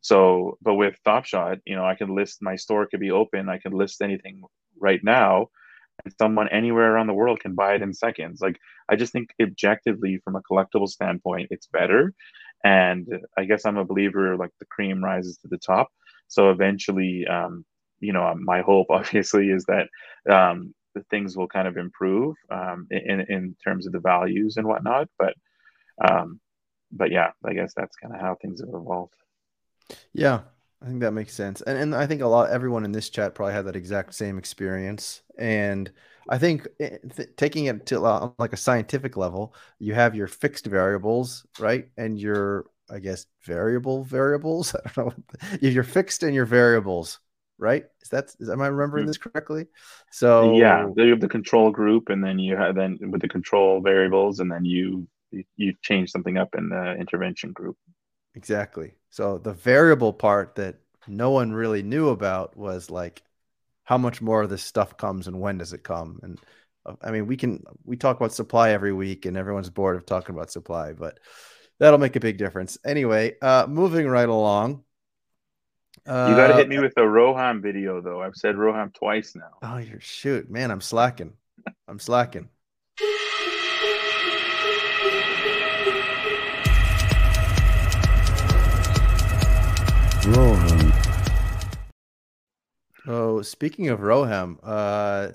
So 0.00 0.58
but 0.62 0.74
with 0.74 0.94
top 1.04 1.24
shot 1.24 1.58
you 1.64 1.76
know 1.76 1.84
i 1.84 1.94
can 1.94 2.14
list 2.14 2.42
my 2.42 2.56
store 2.56 2.86
could 2.86 3.00
be 3.00 3.10
open. 3.10 3.48
I 3.48 3.58
can 3.58 3.72
list 3.72 4.00
anything 4.00 4.42
right 4.78 5.00
now 5.02 5.48
and 6.04 6.14
someone 6.18 6.48
anywhere 6.48 6.92
around 6.92 7.06
the 7.06 7.14
world 7.14 7.40
can 7.40 7.54
buy 7.54 7.74
it 7.74 7.82
in 7.82 7.92
seconds. 7.92 8.40
Like 8.40 8.58
i 8.88 8.96
just 8.96 9.12
think 9.12 9.30
objectively 9.40 10.20
from 10.24 10.36
a 10.36 10.42
collectible 10.42 10.88
standpoint 10.88 11.48
it's 11.50 11.66
better. 11.66 12.12
And 12.64 13.06
i 13.36 13.44
guess 13.44 13.64
i'm 13.64 13.78
a 13.78 13.84
believer 13.84 14.36
like 14.36 14.50
the 14.58 14.66
cream 14.66 15.02
rises 15.02 15.38
to 15.38 15.48
the 15.48 15.58
top. 15.58 15.88
So 16.28 16.50
eventually 16.50 17.26
um, 17.26 17.64
you 18.00 18.12
know 18.12 18.34
my 18.36 18.62
hope 18.62 18.88
obviously 18.98 19.50
is 19.50 19.64
that 19.64 19.88
um, 20.30 20.74
the 20.94 21.02
things 21.10 21.36
will 21.36 21.48
kind 21.48 21.68
of 21.68 21.76
improve 21.76 22.36
um, 22.50 22.86
in 22.90 23.20
in 23.28 23.56
terms 23.64 23.86
of 23.86 23.92
the 23.92 24.00
values 24.00 24.56
and 24.56 24.66
whatnot. 24.66 25.08
But 25.18 25.34
um, 26.08 26.40
but 26.92 27.10
yeah 27.12 27.30
i 27.44 27.52
guess 27.52 27.72
that's 27.76 27.96
kind 27.96 28.14
of 28.14 28.20
how 28.20 28.36
things 28.40 28.60
have 28.60 28.74
evolved. 28.74 29.14
Yeah 30.12 30.40
I 30.82 30.86
think 30.86 31.00
that 31.00 31.12
makes 31.12 31.34
sense. 31.34 31.60
And 31.62 31.76
and 31.78 31.94
I 31.94 32.06
think 32.06 32.22
a 32.22 32.26
lot 32.26 32.50
everyone 32.50 32.84
in 32.84 32.92
this 32.92 33.10
chat 33.10 33.34
probably 33.34 33.52
had 33.52 33.66
that 33.66 33.76
exact 33.76 34.14
same 34.14 34.38
experience. 34.38 35.22
And 35.38 35.90
I 36.28 36.38
think 36.38 36.66
eh, 36.80 36.98
th- 37.14 37.30
taking 37.36 37.66
it 37.66 37.86
to 37.86 38.04
uh, 38.04 38.30
like 38.38 38.52
a 38.52 38.58
scientific 38.58 39.16
level, 39.16 39.54
you 39.78 39.94
have 39.94 40.14
your 40.14 40.26
fixed 40.26 40.66
variables, 40.66 41.46
right? 41.58 41.88
And 41.98 42.18
your 42.18 42.66
I 42.90 42.98
guess 42.98 43.26
variable 43.42 44.04
variables. 44.04 44.74
I 44.86 44.90
don't 44.94 45.18
know. 45.18 45.58
Your 45.60 45.84
fixed 45.84 46.22
and 46.22 46.34
your 46.34 46.46
variables, 46.46 47.20
right? 47.58 47.84
Is 48.00 48.08
that 48.08 48.34
is 48.40 48.48
am 48.48 48.62
I 48.62 48.68
remembering 48.68 49.04
mm. 49.04 49.08
this 49.08 49.18
correctly? 49.18 49.66
So 50.10 50.56
yeah, 50.56 50.88
you 50.96 51.10
have 51.10 51.20
the 51.20 51.28
control 51.28 51.70
group, 51.70 52.08
and 52.08 52.24
then 52.24 52.38
you 52.38 52.56
have 52.56 52.74
then 52.74 52.98
with 53.02 53.20
the 53.20 53.28
control 53.28 53.82
variables, 53.82 54.40
and 54.40 54.50
then 54.50 54.64
you 54.64 55.06
you 55.56 55.74
change 55.82 56.10
something 56.10 56.38
up 56.38 56.54
in 56.56 56.70
the 56.70 56.94
intervention 56.94 57.52
group. 57.52 57.76
Exactly. 58.34 58.94
So 59.10 59.38
the 59.38 59.52
variable 59.52 60.12
part 60.12 60.54
that 60.56 60.76
no 61.08 61.30
one 61.30 61.52
really 61.52 61.82
knew 61.82 62.10
about 62.10 62.56
was 62.56 62.90
like 62.90 63.22
how 63.84 63.98
much 63.98 64.22
more 64.22 64.42
of 64.42 64.50
this 64.50 64.62
stuff 64.62 64.96
comes 64.96 65.26
and 65.26 65.40
when 65.40 65.58
does 65.58 65.72
it 65.72 65.82
come? 65.82 66.20
And 66.22 66.38
uh, 66.86 66.94
I 67.02 67.10
mean, 67.10 67.26
we 67.26 67.36
can 67.36 67.62
we 67.84 67.96
talk 67.96 68.16
about 68.16 68.32
supply 68.32 68.70
every 68.70 68.92
week 68.92 69.26
and 69.26 69.36
everyone's 69.36 69.70
bored 69.70 69.96
of 69.96 70.06
talking 70.06 70.34
about 70.34 70.50
supply, 70.50 70.92
but 70.92 71.18
that'll 71.78 71.98
make 71.98 72.16
a 72.16 72.20
big 72.20 72.38
difference. 72.38 72.78
Anyway, 72.84 73.34
uh 73.42 73.66
moving 73.68 74.06
right 74.06 74.28
along. 74.28 74.84
Uh, 76.06 76.28
you 76.30 76.36
got 76.36 76.48
to 76.48 76.54
hit 76.54 76.68
me 76.68 76.78
with 76.78 76.96
a 76.96 77.02
Roham 77.02 77.60
video 77.60 78.00
though. 78.00 78.22
I've 78.22 78.36
said 78.36 78.54
Roham 78.54 78.94
twice 78.94 79.34
now. 79.34 79.58
Oh, 79.62 79.76
you're 79.78 80.00
shoot, 80.00 80.50
man, 80.50 80.70
I'm 80.70 80.80
slacking. 80.80 81.34
I'm 81.88 81.98
slacking. 81.98 82.48
Oh, 93.10 93.42
speaking 93.42 93.88
of 93.88 93.98
Roham, 93.98 94.58
uh, 94.62 95.30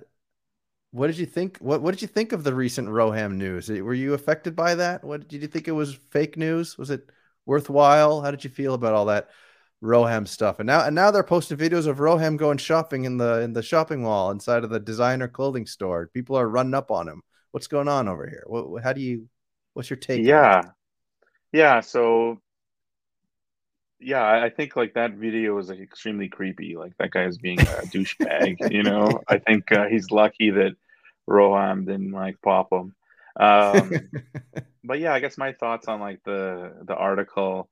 what 0.92 1.08
did 1.08 1.18
you 1.18 1.26
think? 1.26 1.58
What 1.58 1.82
What 1.82 1.92
did 1.92 2.02
you 2.02 2.08
think 2.08 2.32
of 2.32 2.46
the 2.46 2.54
recent 2.54 2.88
Roham 2.88 3.34
news? 3.34 3.68
Were 3.68 3.94
you 3.94 4.14
affected 4.14 4.56
by 4.56 4.76
that? 4.76 5.04
What 5.04 5.28
did 5.28 5.42
you 5.42 5.50
think 5.50 5.68
it 5.68 5.74
was 5.74 5.94
fake 5.94 6.38
news? 6.38 6.78
Was 6.78 6.90
it 6.90 7.10
worthwhile? 7.46 8.22
How 8.22 8.32
did 8.32 8.46
you 8.46 8.50
feel 8.50 8.76
about 8.76 8.94
all 8.94 9.08
that 9.08 9.28
Roham 9.84 10.26
stuff? 10.26 10.60
And 10.60 10.68
now, 10.68 10.86
and 10.86 10.96
now 10.96 11.12
they're 11.12 11.22
posting 11.22 11.58
videos 11.58 11.86
of 11.86 11.98
Roham 11.98 12.38
going 12.38 12.60
shopping 12.60 13.04
in 13.04 13.18
the 13.18 13.42
in 13.42 13.52
the 13.52 13.62
shopping 13.62 14.04
mall 14.04 14.32
inside 14.32 14.64
of 14.64 14.70
the 14.70 14.80
designer 14.80 15.28
clothing 15.28 15.66
store. 15.66 16.10
People 16.14 16.38
are 16.38 16.48
running 16.48 16.76
up 16.76 16.92
on 16.92 17.10
him. 17.10 17.24
What's 17.52 17.68
going 17.68 17.90
on 17.90 18.08
over 18.08 18.26
here? 18.26 18.46
What, 18.48 18.84
how 18.84 18.94
do 18.94 19.02
you? 19.02 19.28
What's 19.74 19.90
your 19.90 19.98
take? 19.98 20.24
Yeah, 20.24 20.62
yeah. 21.52 21.82
So 21.82 22.40
yeah, 24.06 24.24
I 24.24 24.52
think 24.52 24.76
like 24.76 24.94
that 24.94 25.14
video 25.14 25.56
was 25.56 25.70
like 25.70 25.80
extremely 25.80 26.30
creepy. 26.30 26.78
Like 26.78 26.96
that 27.00 27.10
guy 27.10 27.26
is 27.26 27.40
being 27.40 27.60
a 27.60 27.64
douchebag. 27.94 28.72
you 28.72 28.84
know, 28.84 29.22
I 29.28 29.40
think 29.40 29.72
uh, 29.72 29.88
he's 29.88 30.12
lucky 30.12 30.52
that 30.52 30.76
Roham 31.28 31.88
didn't 31.88 32.12
like 32.12 32.40
pop 32.44 32.72
him. 32.72 32.94
Um, 33.38 33.92
but 34.84 35.00
yeah, 35.00 35.14
I 35.14 35.20
guess 35.20 35.40
my 35.40 35.54
thoughts 35.54 35.88
on 35.88 36.00
like 36.00 36.24
the 36.24 36.74
the 36.84 36.96
article. 36.96 37.68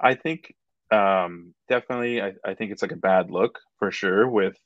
I 0.00 0.14
think 0.14 0.54
um, 0.92 1.52
definitely, 1.68 2.22
I, 2.22 2.34
I 2.44 2.54
think 2.54 2.70
it's 2.70 2.82
like 2.82 2.92
a 2.92 2.96
bad 2.96 3.30
look 3.30 3.58
for 3.78 3.90
sure 3.90 4.28
with 4.28 4.56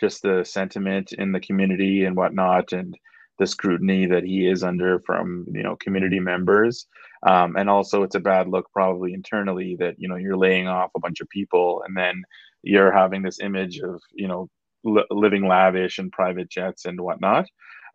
just 0.00 0.22
the 0.22 0.44
sentiment 0.44 1.12
in 1.12 1.32
the 1.32 1.40
community 1.40 2.04
and 2.04 2.16
whatnot, 2.16 2.72
and 2.72 2.96
the 3.40 3.46
scrutiny 3.46 4.06
that 4.06 4.22
he 4.22 4.46
is 4.46 4.62
under 4.62 5.00
from 5.00 5.46
you 5.52 5.64
know 5.64 5.74
community 5.74 6.20
members 6.20 6.86
um, 7.22 7.56
and 7.56 7.68
also 7.68 8.02
it's 8.02 8.14
a 8.14 8.20
bad 8.20 8.48
look 8.48 8.70
probably 8.72 9.12
internally 9.12 9.76
that 9.78 9.96
you 9.98 10.08
know 10.08 10.16
you're 10.16 10.36
laying 10.36 10.68
off 10.68 10.90
a 10.96 11.00
bunch 11.00 11.20
of 11.20 11.28
people 11.28 11.82
and 11.86 11.96
then 11.96 12.22
you're 12.62 12.92
having 12.92 13.22
this 13.22 13.40
image 13.40 13.80
of 13.80 14.00
you 14.12 14.28
know 14.28 14.48
li- 14.84 15.06
living 15.10 15.46
lavish 15.46 15.98
and 15.98 16.12
private 16.12 16.48
jets 16.50 16.84
and 16.84 17.00
whatnot. 17.00 17.46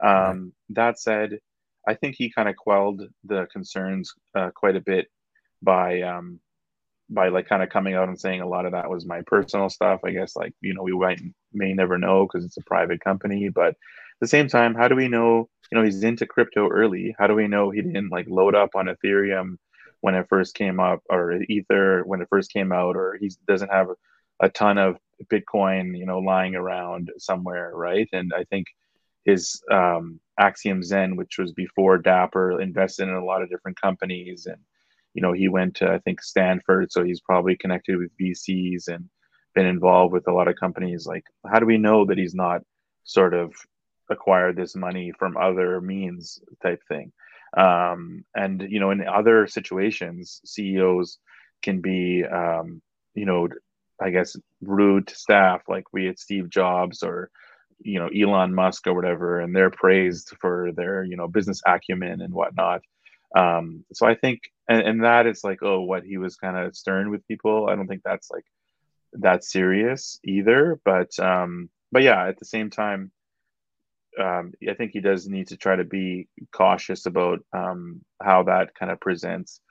Um, 0.04 0.52
that 0.70 1.00
said 1.00 1.40
i 1.88 1.94
think 1.94 2.16
he 2.18 2.30
kind 2.30 2.50
of 2.50 2.56
quelled 2.58 3.04
the 3.24 3.48
concerns 3.54 4.14
uh, 4.36 4.50
quite 4.54 4.76
a 4.76 4.82
bit 4.82 5.08
by 5.62 6.02
um, 6.02 6.40
by 7.10 7.30
like 7.30 7.48
kind 7.48 7.62
of 7.62 7.70
coming 7.70 7.96
out 7.96 8.08
and 8.08 8.20
saying 8.20 8.42
a 8.42 8.48
lot 8.48 8.66
of 8.66 8.72
that 8.72 8.90
was 8.90 9.06
my 9.06 9.22
personal 9.28 9.70
stuff. 9.70 10.02
I 10.04 10.12
guess 10.12 10.36
like 10.36 10.54
you 10.62 10.74
know 10.74 10.84
we 10.84 10.94
might 10.94 11.22
may 11.54 11.74
never 11.74 11.98
know 11.98 12.26
because 12.26 12.46
it's 12.46 12.58
a 12.58 12.64
private 12.64 13.02
company 13.02 13.50
but 13.50 13.76
the 14.22 14.28
same 14.28 14.48
time, 14.48 14.76
how 14.76 14.88
do 14.88 14.96
we 14.96 15.08
know, 15.08 15.50
you 15.72 15.78
know, 15.78 15.84
he's 15.84 16.04
into 16.04 16.26
crypto 16.26 16.68
early? 16.70 17.16
How 17.18 17.28
do 17.28 17.36
we 17.36 17.48
know 17.48 17.70
he 17.70 17.82
didn't 17.82 18.12
like 18.12 18.28
load 18.30 18.56
up 18.56 18.72
on 18.76 18.88
Ethereum 18.88 19.58
when 20.02 20.16
it 20.16 20.28
first 20.30 20.56
came 20.56 20.80
up 20.80 21.02
or 21.10 21.42
Ether 21.50 22.04
when 22.06 22.22
it 22.22 22.28
first 22.30 22.52
came 22.52 22.72
out, 22.72 22.96
or 22.96 23.18
he 23.20 23.32
doesn't 23.48 23.72
have 23.72 23.88
a 24.42 24.50
ton 24.50 24.78
of 24.78 24.98
Bitcoin, 25.32 25.98
you 25.98 26.06
know, 26.06 26.20
lying 26.20 26.56
around 26.56 27.12
somewhere, 27.18 27.72
right? 27.74 28.08
And 28.14 28.34
I 28.36 28.44
think 28.46 28.68
his 29.24 29.62
um, 29.72 30.20
Axiom 30.40 30.84
Zen, 30.84 31.16
which 31.16 31.38
was 31.38 31.54
before 31.54 31.98
Dapper, 31.98 32.62
invested 32.62 33.08
in 33.08 33.16
a 33.16 33.26
lot 33.26 33.42
of 33.42 33.50
different 33.50 33.80
companies, 33.82 34.46
and 34.46 34.62
you 35.14 35.22
know, 35.22 35.34
he 35.34 35.48
went 35.48 35.76
to 35.78 35.92
I 35.92 36.00
think 36.00 36.22
Stanford, 36.22 36.92
so 36.92 37.04
he's 37.04 37.22
probably 37.22 37.56
connected 37.56 37.98
with 37.98 38.18
VCs 38.22 38.88
and 38.88 39.10
been 39.56 39.66
involved 39.66 40.14
with 40.14 40.28
a 40.28 40.34
lot 40.34 40.48
of 40.48 40.56
companies. 40.58 41.06
Like, 41.06 41.24
how 41.48 41.60
do 41.60 41.66
we 41.66 41.78
know 41.78 42.06
that 42.06 42.18
he's 42.18 42.36
not 42.36 42.62
sort 43.06 43.34
of 43.34 43.54
acquired 44.10 44.56
this 44.56 44.76
money 44.76 45.12
from 45.18 45.38
other 45.38 45.82
means 45.82 46.40
type 46.62 46.82
thing 46.88 47.12
um, 47.58 48.24
and 48.36 48.66
you 48.70 48.80
know 48.80 48.92
in 48.92 49.08
other 49.08 49.48
situations 49.48 50.42
ceos 50.46 51.18
can 51.62 51.82
be 51.82 52.24
um, 52.26 52.82
you 53.14 53.26
know 53.26 53.48
I 54.02 54.10
guess, 54.10 54.36
rude 54.62 55.08
to 55.08 55.16
staff, 55.16 55.64
like 55.68 55.94
we 55.94 56.06
had 56.06 56.20
Steve 56.20 56.50
Jobs 56.50 57.04
or 57.04 57.30
you 57.80 58.00
know 58.00 58.08
Elon 58.08 58.54
Musk 58.54 58.88
or 58.88 58.94
whatever, 58.94 59.40
and 59.40 59.56
they're 59.56 59.70
praised 59.70 60.34
for 60.40 60.72
their 60.74 61.04
you 61.04 61.16
know 61.16 61.28
business 61.28 61.62
acumen 61.66 62.22
and 62.22 62.34
whatnot. 62.34 62.82
Um, 63.36 63.86
so 63.94 64.06
I 64.06 64.16
think, 64.16 64.42
and, 64.70 64.82
and 64.82 65.04
that 65.04 65.28
is 65.28 65.44
like, 65.44 65.62
oh, 65.62 65.82
what 65.82 66.04
he 66.04 66.18
was 66.18 66.36
kind 66.36 66.58
of 66.58 66.76
stern 66.76 67.10
with 67.10 67.28
people. 67.28 67.68
I 67.70 67.76
don't 67.76 67.88
think 67.88 68.02
that's 68.04 68.30
like 68.32 68.46
that 69.14 69.44
serious 69.44 70.20
either. 70.24 70.80
But 70.84 71.18
um, 71.20 71.70
but 71.92 72.04
yeah, 72.04 72.28
at 72.28 72.38
the 72.38 72.46
same 72.46 72.70
time, 72.70 73.12
um, 74.20 74.54
I 74.70 74.74
think 74.74 74.92
he 74.92 75.02
does 75.02 75.28
need 75.28 75.48
to 75.50 75.58
try 75.58 75.76
to 75.76 75.84
be 75.84 76.28
cautious 76.54 77.06
about 77.06 77.40
um, 77.54 78.02
how 78.22 78.44
that 78.44 78.76
kind 78.76 78.92
of 78.92 79.00
presents 79.00 79.62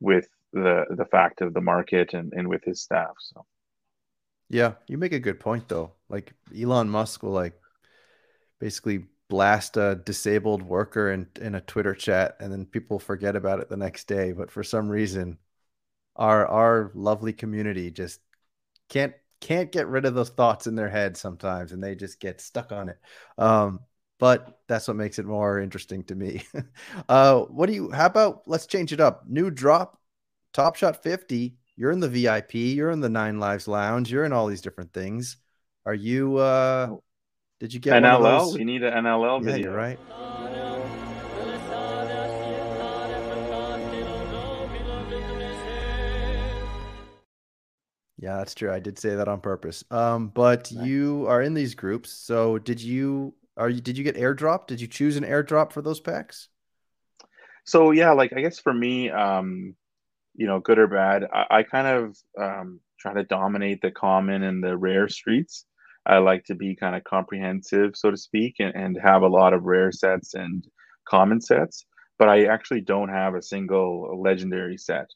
with 0.00 0.28
the 0.52 0.84
the 0.96 1.04
fact 1.06 1.40
of 1.40 1.54
the 1.54 1.60
market 1.60 2.14
and, 2.14 2.32
and 2.32 2.48
with 2.48 2.64
his 2.64 2.82
staff. 2.82 3.12
So 3.18 3.44
yeah, 4.48 4.74
you 4.86 4.98
make 4.98 5.12
a 5.12 5.20
good 5.20 5.40
point 5.40 5.68
though. 5.68 5.92
Like 6.08 6.32
Elon 6.56 6.88
Musk 6.88 7.22
will 7.22 7.32
like 7.32 7.54
basically 8.60 9.06
blast 9.28 9.76
a 9.76 9.94
disabled 10.04 10.62
worker 10.62 11.10
in, 11.12 11.28
in 11.40 11.54
a 11.54 11.60
Twitter 11.60 11.94
chat 11.94 12.36
and 12.40 12.50
then 12.52 12.64
people 12.64 12.98
forget 12.98 13.36
about 13.36 13.60
it 13.60 13.68
the 13.68 13.76
next 13.76 14.08
day. 14.08 14.32
But 14.32 14.50
for 14.50 14.62
some 14.64 14.88
reason, 14.88 15.38
our 16.16 16.46
our 16.46 16.92
lovely 16.94 17.32
community 17.32 17.90
just 17.90 18.20
can't 18.88 19.14
can't 19.40 19.72
get 19.72 19.86
rid 19.88 20.04
of 20.04 20.14
those 20.14 20.30
thoughts 20.30 20.66
in 20.66 20.74
their 20.74 20.88
head 20.88 21.16
sometimes 21.16 21.72
and 21.72 21.82
they 21.82 21.94
just 21.94 22.20
get 22.20 22.40
stuck 22.40 22.72
on 22.72 22.88
it. 22.88 22.98
Um, 23.36 23.80
but 24.18 24.60
that's 24.66 24.88
what 24.88 24.96
makes 24.96 25.18
it 25.18 25.26
more 25.26 25.60
interesting 25.60 26.02
to 26.04 26.14
me. 26.14 26.42
uh, 27.08 27.40
what 27.42 27.66
do 27.66 27.72
you 27.72 27.90
how 27.90 28.06
about 28.06 28.42
let's 28.46 28.66
change 28.66 28.92
it 28.92 29.00
up. 29.00 29.24
New 29.28 29.50
drop, 29.50 30.00
Top 30.52 30.76
Shot 30.76 31.02
50. 31.02 31.56
You're 31.76 31.92
in 31.92 32.00
the 32.00 32.08
VIP, 32.08 32.54
you're 32.54 32.90
in 32.90 33.00
the 33.00 33.08
Nine 33.08 33.38
Lives 33.38 33.68
Lounge, 33.68 34.10
you're 34.10 34.24
in 34.24 34.32
all 34.32 34.48
these 34.48 34.62
different 34.62 34.92
things. 34.92 35.36
Are 35.86 35.94
you 35.94 36.36
uh 36.38 36.96
did 37.60 37.72
you 37.72 37.80
get 37.80 38.02
NLL? 38.02 38.56
We 38.56 38.64
need 38.64 38.82
an 38.82 39.04
NLL 39.04 39.44
yeah, 39.44 39.52
video. 39.52 39.74
Right. 39.74 39.98
Yeah, 48.18 48.38
that's 48.38 48.54
true. 48.54 48.72
I 48.72 48.80
did 48.80 48.98
say 48.98 49.14
that 49.14 49.28
on 49.28 49.40
purpose. 49.40 49.84
Um, 49.90 50.28
but 50.28 50.72
nice. 50.72 50.86
you 50.86 51.26
are 51.28 51.40
in 51.40 51.54
these 51.54 51.74
groups. 51.74 52.10
So 52.10 52.58
did 52.58 52.80
you 52.80 53.34
are 53.56 53.70
you 53.70 53.80
did 53.80 53.96
you 53.96 54.04
get 54.04 54.16
airdrop? 54.16 54.66
Did 54.66 54.80
you 54.80 54.88
choose 54.88 55.16
an 55.16 55.24
airdrop 55.24 55.72
for 55.72 55.82
those 55.82 56.00
packs? 56.00 56.48
So 57.64 57.92
yeah, 57.92 58.12
like 58.12 58.32
I 58.34 58.40
guess 58.40 58.58
for 58.58 58.74
me, 58.74 59.10
um, 59.10 59.74
you 60.34 60.46
know, 60.46 60.58
good 60.58 60.78
or 60.78 60.88
bad, 60.88 61.24
I, 61.32 61.58
I 61.58 61.62
kind 61.62 61.86
of 61.86 62.16
um, 62.40 62.80
try 62.98 63.14
to 63.14 63.24
dominate 63.24 63.82
the 63.82 63.90
common 63.92 64.42
and 64.42 64.62
the 64.62 64.76
rare 64.76 65.08
streets. 65.08 65.64
I 66.04 66.18
like 66.18 66.44
to 66.46 66.54
be 66.54 66.74
kind 66.74 66.96
of 66.96 67.04
comprehensive, 67.04 67.94
so 67.94 68.10
to 68.10 68.16
speak, 68.16 68.56
and, 68.58 68.74
and 68.74 68.98
have 69.00 69.22
a 69.22 69.28
lot 69.28 69.52
of 69.52 69.64
rare 69.64 69.92
sets 69.92 70.34
and 70.34 70.66
common 71.06 71.40
sets. 71.40 71.84
But 72.18 72.28
I 72.28 72.46
actually 72.46 72.80
don't 72.80 73.10
have 73.10 73.34
a 73.34 73.42
single 73.42 74.20
legendary 74.20 74.78
set 74.78 75.08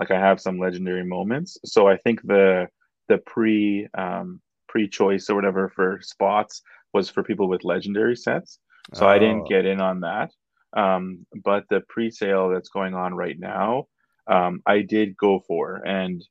like 0.00 0.10
I 0.10 0.18
have 0.18 0.40
some 0.40 0.58
legendary 0.58 1.04
moments. 1.04 1.58
So 1.64 1.86
I 1.86 1.98
think 1.98 2.22
the 2.22 2.68
the 3.08 3.18
pre 3.18 3.86
um, 3.96 4.40
pre 4.68 4.88
choice 4.88 5.28
or 5.28 5.36
whatever 5.36 5.68
for 5.68 6.00
spots 6.00 6.62
was 6.92 7.10
for 7.10 7.22
people 7.22 7.48
with 7.48 7.64
legendary 7.64 8.16
sets. 8.16 8.58
So 8.94 9.06
oh. 9.06 9.10
I 9.10 9.18
didn't 9.18 9.42
oh. 9.42 9.48
get 9.48 9.66
in 9.66 9.80
on 9.80 10.00
that. 10.00 10.32
Um, 10.76 11.26
but 11.44 11.64
the 11.68 11.82
pre 11.88 12.10
sale 12.10 12.48
that's 12.48 12.70
going 12.70 12.94
on 12.94 13.14
right 13.14 13.38
now, 13.38 13.86
um, 14.26 14.62
I 14.66 14.80
did 14.80 15.16
go 15.16 15.40
for, 15.46 15.82
and 15.86 16.24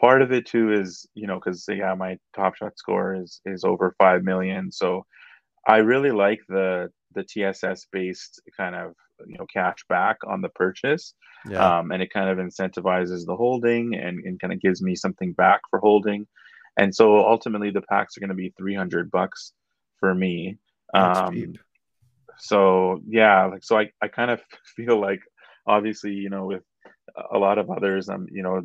part 0.00 0.22
of 0.22 0.32
it 0.32 0.46
too 0.46 0.72
is 0.72 1.06
you 1.14 1.26
know 1.26 1.34
because 1.34 1.66
yeah 1.68 1.94
my 1.94 2.16
top 2.34 2.56
shot 2.56 2.78
score 2.78 3.14
is 3.14 3.42
is 3.44 3.64
over 3.64 3.94
five 3.98 4.22
million 4.24 4.72
so 4.72 5.04
i 5.66 5.76
really 5.76 6.10
like 6.10 6.40
the 6.48 6.90
the 7.14 7.22
tss 7.22 7.86
based 7.92 8.40
kind 8.56 8.74
of 8.74 8.94
you 9.26 9.36
know 9.38 9.46
cash 9.46 9.78
back 9.88 10.18
on 10.26 10.40
the 10.40 10.48
purchase. 10.48 11.14
Yeah. 11.48 11.78
um, 11.78 11.90
and 11.90 12.02
it 12.02 12.12
kind 12.12 12.28
of 12.28 12.36
incentivizes 12.36 13.24
the 13.24 13.34
holding 13.34 13.94
and, 13.94 14.22
and 14.26 14.38
kind 14.38 14.52
of 14.52 14.60
gives 14.60 14.82
me 14.82 14.94
something 14.94 15.32
back 15.32 15.62
for 15.70 15.78
holding. 15.78 16.26
And 16.76 16.94
so 16.94 17.26
ultimately 17.26 17.70
the 17.70 17.80
packs 17.80 18.14
are 18.16 18.20
going 18.20 18.28
to 18.28 18.34
be 18.34 18.52
300 18.58 19.10
bucks 19.10 19.54
for 20.00 20.14
me. 20.14 20.58
Um, 20.92 21.54
so 22.40 23.00
yeah 23.06 23.44
like 23.46 23.62
so 23.62 23.78
I, 23.78 23.90
I 24.00 24.08
kind 24.08 24.30
of 24.30 24.40
feel 24.76 25.00
like 25.00 25.20
obviously 25.66 26.12
you 26.12 26.30
know 26.30 26.46
with 26.46 26.62
a 27.32 27.38
lot 27.38 27.58
of 27.58 27.70
others 27.70 28.08
i'm 28.08 28.26
you 28.30 28.42
know 28.42 28.62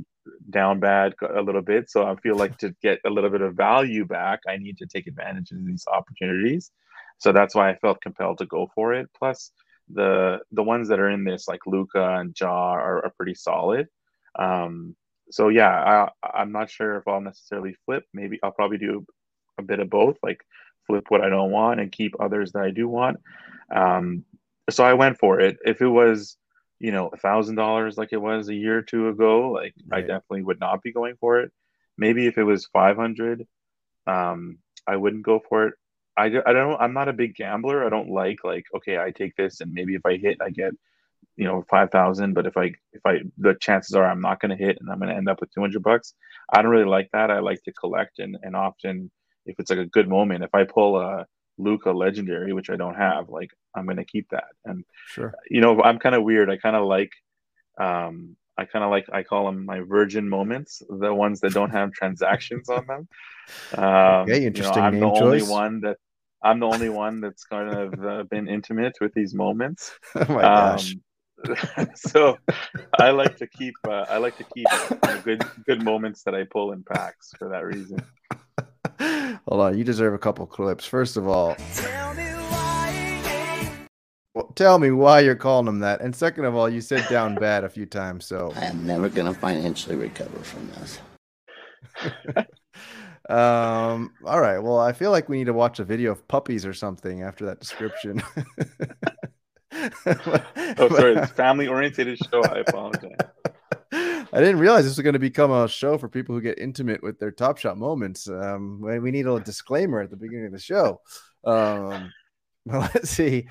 down 0.49 0.79
bad 0.79 1.13
a 1.35 1.41
little 1.41 1.61
bit. 1.61 1.89
So 1.89 2.03
i 2.03 2.15
feel 2.15 2.35
like 2.35 2.57
to 2.59 2.73
get 2.81 2.99
a 3.05 3.09
little 3.09 3.29
bit 3.29 3.41
of 3.41 3.53
value 3.55 4.05
back 4.05 4.39
i 4.47 4.57
need 4.57 4.77
to 4.79 4.87
take 4.87 5.07
advantage 5.07 5.51
of 5.51 5.65
these 5.65 5.85
opportunities. 5.91 6.71
So 7.19 7.31
that's 7.31 7.53
why 7.53 7.69
i 7.69 7.75
felt 7.75 8.01
compelled 8.01 8.39
to 8.39 8.45
go 8.45 8.69
for 8.73 8.93
it. 8.93 9.07
Plus 9.17 9.51
the 9.91 10.39
the 10.51 10.63
ones 10.63 10.89
that 10.89 10.99
are 10.99 11.09
in 11.09 11.23
this 11.23 11.47
like 11.47 11.65
Luka 11.65 12.17
and 12.17 12.35
Ja 12.39 12.49
are, 12.49 13.05
are 13.05 13.13
pretty 13.17 13.35
solid. 13.35 13.87
Um, 14.37 14.95
so 15.31 15.49
yeah, 15.49 16.09
I, 16.23 16.39
I'm 16.39 16.51
not 16.51 16.69
sure 16.69 16.97
if 16.97 17.07
I'll 17.07 17.21
necessarily 17.21 17.75
flip. 17.85 18.03
Maybe 18.13 18.39
I'll 18.43 18.51
probably 18.51 18.77
do 18.77 19.05
a 19.57 19.63
bit 19.63 19.79
of 19.79 19.89
both, 19.89 20.17
like 20.21 20.41
flip 20.87 21.05
what 21.09 21.21
I 21.21 21.29
don't 21.29 21.51
want 21.51 21.79
and 21.79 21.91
keep 21.91 22.15
others 22.19 22.51
that 22.51 22.63
I 22.63 22.71
do 22.71 22.87
want. 22.87 23.17
Um, 23.73 24.25
so 24.69 24.83
I 24.83 24.93
went 24.93 25.17
for 25.17 25.39
it. 25.39 25.57
If 25.65 25.81
it 25.81 25.87
was, 25.87 26.37
you 26.79 26.91
know, 26.91 27.07
a 27.07 27.17
thousand 27.17 27.55
dollars 27.55 27.97
like 27.97 28.09
it 28.11 28.21
was 28.21 28.49
a 28.49 28.55
year 28.55 28.79
or 28.79 28.81
two 28.81 29.09
ago, 29.09 29.51
like 29.51 29.73
right. 29.87 30.03
I 30.03 30.07
definitely 30.07 30.43
would 30.43 30.59
not 30.59 30.81
be 30.81 30.91
going 30.91 31.15
for 31.19 31.39
it. 31.39 31.51
Maybe 31.97 32.27
if 32.27 32.37
it 32.37 32.43
was 32.43 32.65
five 32.65 32.97
hundred, 32.97 33.47
um, 34.07 34.57
I 34.87 34.95
wouldn't 34.97 35.23
go 35.23 35.41
for 35.47 35.67
it. 35.67 35.73
I, 36.17 36.25
I 36.45 36.53
don't 36.53 36.79
I'm 36.79 36.93
not 36.93 37.09
a 37.09 37.13
big 37.13 37.35
gambler. 37.35 37.85
I 37.85 37.89
don't 37.89 38.09
like 38.09 38.43
like 38.43 38.65
okay, 38.75 38.97
I 38.97 39.11
take 39.11 39.35
this 39.35 39.61
and 39.61 39.73
maybe 39.73 39.95
if 39.95 40.05
I 40.05 40.17
hit 40.17 40.37
I 40.41 40.49
get 40.49 40.71
you 41.35 41.45
know 41.45 41.65
5000 41.69 42.33
but 42.33 42.45
if 42.45 42.55
I 42.55 42.73
if 42.93 43.05
I 43.05 43.19
the 43.37 43.55
chances 43.55 43.95
are 43.95 44.05
I'm 44.05 44.21
not 44.21 44.39
going 44.39 44.55
to 44.57 44.63
hit 44.63 44.77
and 44.79 44.89
I'm 44.89 44.99
going 44.99 45.09
to 45.09 45.15
end 45.15 45.29
up 45.29 45.41
with 45.41 45.53
200 45.53 45.83
bucks. 45.83 46.13
I 46.51 46.61
don't 46.61 46.71
really 46.71 46.85
like 46.85 47.09
that. 47.13 47.31
I 47.31 47.39
like 47.39 47.63
to 47.63 47.73
collect 47.73 48.19
and 48.19 48.37
and 48.41 48.55
often 48.55 49.11
if 49.45 49.59
it's 49.59 49.69
like 49.69 49.79
a 49.79 49.85
good 49.85 50.09
moment, 50.09 50.43
if 50.43 50.55
I 50.55 50.63
pull 50.63 50.99
a 50.99 51.27
Luka 51.57 51.91
legendary, 51.91 52.51
which 52.51 52.69
I 52.69 52.75
don't 52.75 52.95
have, 52.95 53.29
like 53.29 53.51
I'm 53.75 53.85
going 53.85 53.97
to 53.97 54.05
keep 54.05 54.29
that. 54.29 54.47
And 54.65 54.83
sure. 55.07 55.35
You 55.49 55.61
know, 55.61 55.81
I'm 55.81 55.99
kind 55.99 56.15
of 56.15 56.23
weird. 56.23 56.49
I 56.49 56.57
kind 56.57 56.75
of 56.75 56.85
like 56.85 57.11
um 57.79 58.37
I 58.57 58.65
kind 58.65 58.85
of 58.85 58.91
like 58.91 59.07
I 59.11 59.23
call 59.23 59.45
them 59.45 59.65
my 59.65 59.81
virgin 59.81 60.29
moments, 60.29 60.81
the 60.89 61.13
ones 61.13 61.41
that 61.41 61.53
don't 61.53 61.71
have 61.71 61.91
transactions 61.99 62.69
on 62.69 62.87
them. 62.87 63.07
Um, 63.77 64.23
okay, 64.23 64.45
interesting. 64.45 64.75
You 64.75 64.81
know, 64.81 64.87
I'm 64.87 64.99
the 64.99 65.19
choice. 65.19 65.21
only 65.21 65.43
one 65.43 65.81
that 65.81 65.97
I'm 66.45 66.59
the 66.59 66.67
only 66.67 66.89
one 66.89 67.21
that's 67.21 67.43
kind 67.43 67.75
of 67.75 68.05
uh, 68.05 68.23
been 68.23 68.47
intimate 68.47 68.97
with 69.01 69.13
these 69.13 69.33
moments. 69.33 69.91
Oh 70.15 70.33
my 70.33 70.41
gosh. 70.43 70.93
Um, 70.93 71.89
so 71.95 72.37
I 72.99 73.09
like 73.09 73.35
to 73.37 73.47
keep 73.47 73.75
uh, 73.87 74.05
I 74.07 74.17
like 74.17 74.37
to 74.37 74.45
keep 74.55 74.67
uh, 74.71 75.17
good 75.21 75.43
good 75.65 75.83
moments 75.83 76.23
that 76.23 76.33
I 76.33 76.45
pull 76.45 76.71
in 76.71 76.83
packs 76.83 77.31
for 77.37 77.49
that 77.49 77.65
reason. 77.65 77.99
Hold 79.47 79.61
on, 79.61 79.77
you 79.77 79.83
deserve 79.83 80.13
a 80.13 80.17
couple 80.17 80.45
clips. 80.45 80.85
First 80.85 81.17
of 81.17 81.27
all, 81.27 81.55
tell 81.73 82.13
me 82.13 82.23
why, 82.23 83.87
well, 84.33 84.51
tell 84.55 84.79
me 84.79 84.91
why 84.91 85.19
you're 85.19 85.35
calling 85.35 85.65
them 85.65 85.79
that, 85.79 85.99
and 85.99 86.15
second 86.15 86.45
of 86.45 86.55
all, 86.55 86.69
you 86.69 86.79
said 86.79 87.05
down 87.09 87.35
bad 87.35 87.65
a 87.65 87.69
few 87.69 87.85
times. 87.85 88.25
So 88.25 88.53
I 88.55 88.65
am 88.65 88.87
never 88.87 89.09
going 89.09 89.31
to 89.31 89.37
financially 89.37 89.97
recover 89.97 90.39
from 90.39 90.71
this. 90.71 90.99
Um, 93.29 94.13
all 94.23 94.39
right. 94.39 94.59
Well, 94.59 94.79
I 94.79 94.93
feel 94.93 95.11
like 95.11 95.29
we 95.29 95.37
need 95.37 95.45
to 95.45 95.53
watch 95.53 95.79
a 95.79 95.83
video 95.83 96.11
of 96.11 96.27
puppies 96.27 96.65
or 96.65 96.73
something 96.73 97.23
after 97.23 97.45
that 97.45 97.59
description. 97.59 98.21
oh, 99.71 100.89
sorry. 100.89 101.15
It's 101.17 101.31
family 101.31 101.67
oriented 101.67 102.17
show. 102.17 102.43
I 102.43 102.59
apologize. 102.59 103.17
I 103.91 104.39
didn't 104.39 104.59
realize 104.59 104.83
this 104.83 104.97
was 104.97 105.03
going 105.03 105.13
to 105.13 105.19
become 105.19 105.51
a 105.51 105.67
show 105.67 105.97
for 105.97 106.09
people 106.09 106.35
who 106.35 106.41
get 106.41 106.59
intimate 106.59 107.01
with 107.01 107.19
their 107.19 107.31
Top 107.31 107.57
Shot 107.57 107.77
moments. 107.77 108.27
Um, 108.27 108.81
we 108.81 109.11
need 109.11 109.27
a 109.27 109.39
disclaimer 109.39 110.01
at 110.01 110.09
the 110.09 110.17
beginning 110.17 110.47
of 110.47 110.51
the 110.51 110.59
show. 110.59 111.01
Um, 111.45 112.11
let's 112.65 113.09
see. 113.09 113.47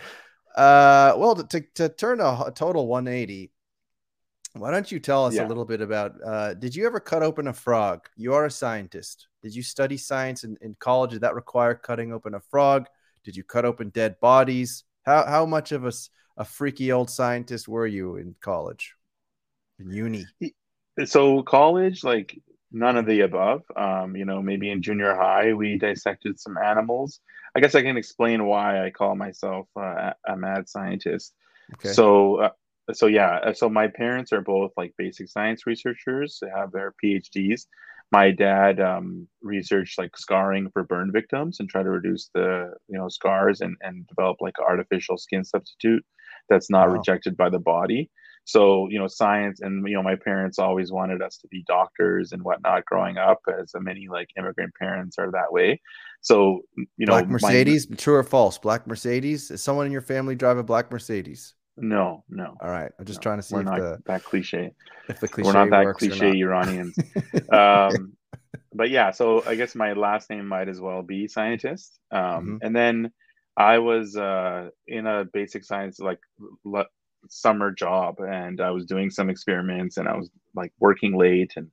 Uh, 0.55 1.15
well, 1.17 1.35
to, 1.37 1.61
to 1.75 1.89
turn 1.89 2.21
a, 2.21 2.45
a 2.47 2.53
total 2.55 2.87
180, 2.87 3.51
why 4.53 4.71
don't 4.71 4.93
you 4.93 5.01
tell 5.01 5.25
us 5.27 5.35
yeah. 5.35 5.47
a 5.47 5.49
little 5.49 5.65
bit 5.65 5.81
about? 5.81 6.15
Uh, 6.25 6.55
did 6.55 6.77
you 6.77 6.87
ever 6.87 7.01
cut 7.01 7.23
open 7.23 7.49
a 7.49 7.53
frog? 7.53 8.09
You 8.17 8.35
are 8.35 8.45
a 8.45 8.51
scientist. 8.51 9.27
Did 9.45 9.55
you 9.55 9.63
study 9.63 9.99
science 9.99 10.43
in, 10.43 10.57
in 10.63 10.75
college? 10.81 11.11
Did 11.11 11.21
that 11.21 11.35
require 11.35 11.75
cutting 11.75 12.15
open 12.15 12.33
a 12.33 12.41
frog? 12.41 12.87
Did 13.25 13.37
you 13.37 13.45
cut 13.45 13.67
open 13.67 13.91
dead 13.91 14.19
bodies? 14.19 14.85
How 15.05 15.27
how 15.27 15.45
much 15.45 15.71
of 15.71 15.85
a, 15.85 15.93
a 16.39 16.47
freaky 16.47 16.91
old 16.91 17.11
scientist 17.11 17.69
were 17.69 17.87
you 17.87 18.17
in 18.17 18.35
college, 18.41 18.95
in 19.79 19.91
uni? 19.91 20.25
So 21.05 21.43
college, 21.43 22.05
like 22.05 22.41
none 22.73 22.97
of 22.97 23.05
the 23.05 23.21
above. 23.21 23.65
Um, 23.77 24.17
you 24.17 24.25
know, 24.25 24.41
maybe 24.41 24.71
in 24.71 24.81
junior 24.81 25.15
high 25.15 25.53
we 25.53 25.77
dissected 25.77 26.41
some 26.41 26.57
animals. 26.57 27.21
I 27.55 27.61
guess 27.61 27.75
I 27.75 27.83
can 27.83 27.99
explain 27.99 28.47
why 28.47 28.83
I 28.83 28.91
call 28.91 29.15
myself 29.15 29.69
uh, 29.77 30.13
a 30.27 30.37
mad 30.39 30.71
scientist. 30.71 31.35
Okay. 31.75 31.93
So 31.93 32.37
uh, 32.37 32.51
so 32.95 33.09
yeah, 33.09 33.41
uh, 33.45 33.53
so 33.53 33.69
my 33.69 33.89
parents 33.89 34.33
are 34.33 34.41
both 34.41 34.73
like 34.79 34.95
basic 34.97 35.29
science 35.29 35.67
researchers. 35.67 36.39
They 36.41 36.49
have 36.49 36.73
their 36.73 36.95
PhDs. 37.03 37.67
My 38.15 38.31
dad 38.31 38.81
um, 38.81 39.27
researched 39.43 39.99
like 39.99 40.17
scarring 40.17 40.71
for 40.73 40.85
burn 40.85 41.11
victims 41.13 41.59
and 41.59 41.69
try 41.69 41.83
to 41.83 41.91
reduce 41.91 42.31
the 42.33 42.73
you 42.89 42.97
know 42.99 43.09
scars 43.09 43.61
and 43.61 43.77
and 43.81 44.07
develop 44.07 44.37
like 44.41 44.55
artificial 44.61 45.19
skin 45.19 45.45
substitute 45.45 46.05
that's 46.49 46.71
not 46.71 46.89
wow. 46.89 46.95
rejected 46.95 47.37
by 47.37 47.49
the 47.49 47.59
body. 47.59 48.11
So 48.45 48.89
you 48.91 48.99
know 48.99 49.09
science 49.09 49.61
and 49.63 49.87
you 49.89 49.95
know 49.95 50.03
my 50.03 50.17
parents 50.17 50.59
always 50.59 50.93
wanted 50.93 51.23
us 51.23 51.39
to 51.39 51.49
be 51.49 51.65
doctors 51.67 52.33
and 52.33 52.43
whatnot 52.43 52.85
growing 52.85 53.17
up 53.17 53.41
as 53.61 53.73
many 53.75 54.07
like 54.09 54.29
immigrant 54.39 54.75
parents 54.79 55.17
are 55.19 55.31
that 55.33 55.51
way. 55.51 55.81
So 56.21 56.61
you 56.77 57.07
know 57.07 57.15
black 57.15 57.29
mercedes 57.29 57.91
my, 57.91 57.97
true 57.97 58.15
or 58.15 58.23
false? 58.23 58.59
Black 58.59 58.87
mercedes? 58.87 59.51
Is 59.51 59.63
someone 59.63 59.87
in 59.87 59.93
your 59.93 60.03
family 60.03 60.35
drive 60.35 60.59
a 60.59 60.63
black 60.63 60.91
mercedes 60.93 61.55
no 61.77 62.23
no 62.29 62.55
all 62.61 62.71
right 62.71 62.93
i'm 62.99 63.05
just 63.05 63.19
no, 63.19 63.23
trying 63.23 63.39
to 63.39 63.43
see 63.43 63.55
we're 63.55 63.61
if 63.63 63.67
not 63.67 63.79
the, 63.79 63.99
that 64.07 64.25
cliche. 64.25 64.73
if 65.09 65.21
the 65.21 65.29
cliche 65.29 65.47
we're 65.47 65.53
not 65.53 65.71
that 65.71 65.95
cliche 65.95 66.33
iranians. 66.39 66.97
Um 67.53 68.17
but 68.73 68.91
yeah 68.91 69.11
so 69.11 69.45
i 69.47 69.55
guess 69.55 69.75
my 69.75 69.93
last 69.93 70.31
name 70.31 70.47
might 70.47 70.69
as 70.69 70.81
well 70.81 71.03
be 71.03 71.29
scientist. 71.29 71.99
Um 72.13 72.21
mm-hmm. 72.21 72.57
and 72.63 72.77
then 72.77 73.13
I 73.57 73.79
was 73.79 74.17
uh, 74.17 74.71
in 74.89 75.07
a 75.07 75.25
basic 75.33 75.65
science 75.65 76.01
like 76.01 76.19
summer 77.29 77.71
job 77.71 78.17
and 78.19 78.61
I 78.61 78.71
was 78.71 78.85
doing 78.85 79.11
some 79.11 79.31
experiments 79.31 79.97
and 79.97 80.09
I 80.09 80.17
was 80.17 80.31
like 80.55 80.73
working 80.79 81.17
late 81.17 81.53
and 81.57 81.69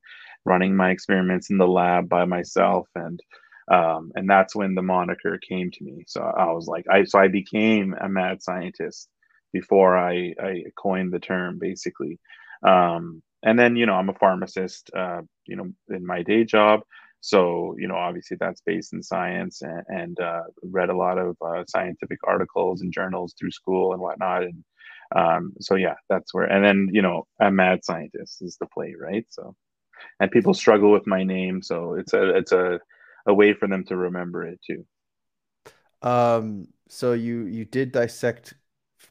running 0.45 0.75
my 0.75 0.91
experiments 0.91 1.49
in 1.49 1.57
the 1.57 1.67
lab 1.67 2.09
by 2.09 2.25
myself 2.25 2.87
and 2.95 3.19
um, 3.71 4.11
and 4.15 4.29
that's 4.29 4.55
when 4.55 4.75
the 4.75 4.81
moniker 4.81 5.39
came 5.47 5.71
to 5.71 5.83
me. 5.83 6.03
So 6.05 6.21
I 6.21 6.51
was 6.51 6.67
like, 6.67 6.85
I 6.91 7.03
so 7.05 7.19
I 7.19 7.29
became 7.29 7.95
a 7.99 8.09
mad 8.09 8.43
scientist 8.43 9.07
before 9.53 9.97
I, 9.97 10.33
I 10.41 10.63
coined 10.77 11.13
the 11.13 11.19
term 11.19 11.59
basically. 11.59 12.19
Um, 12.65 13.21
and 13.43 13.57
then 13.57 13.75
you 13.75 13.85
know 13.85 13.95
I'm 13.95 14.09
a 14.09 14.13
pharmacist, 14.13 14.91
uh, 14.95 15.21
you 15.47 15.55
know, 15.55 15.71
in 15.89 16.05
my 16.05 16.23
day 16.23 16.43
job. 16.43 16.81
So 17.21 17.75
you 17.77 17.87
know, 17.87 17.95
obviously 17.95 18.37
that's 18.39 18.61
based 18.65 18.93
in 18.93 19.03
science 19.03 19.61
and, 19.61 19.83
and 19.87 20.19
uh, 20.19 20.43
read 20.63 20.89
a 20.89 20.97
lot 20.97 21.17
of 21.17 21.37
uh, 21.45 21.63
scientific 21.67 22.19
articles 22.25 22.81
and 22.81 22.93
journals 22.93 23.33
through 23.39 23.51
school 23.51 23.93
and 23.93 24.01
whatnot, 24.01 24.43
and 24.43 24.63
um, 25.15 25.53
so 25.59 25.75
yeah, 25.75 25.95
that's 26.09 26.33
where. 26.33 26.45
And 26.45 26.63
then 26.65 26.89
you 26.91 27.01
know, 27.01 27.27
a 27.39 27.51
mad 27.51 27.83
scientist 27.83 28.41
is 28.41 28.57
the 28.59 28.67
play, 28.67 28.95
right? 28.99 29.25
So, 29.29 29.55
and 30.19 30.31
people 30.31 30.53
struggle 30.53 30.91
with 30.91 31.07
my 31.07 31.23
name, 31.23 31.61
so 31.61 31.95
it's 31.95 32.13
a 32.13 32.37
it's 32.37 32.51
a 32.51 32.79
a 33.27 33.33
way 33.33 33.53
for 33.53 33.67
them 33.67 33.83
to 33.85 33.97
remember 33.97 34.45
it 34.45 34.59
too. 34.65 34.85
Um. 36.01 36.67
So 36.89 37.13
you 37.13 37.45
you 37.45 37.65
did 37.65 37.91
dissect 37.91 38.53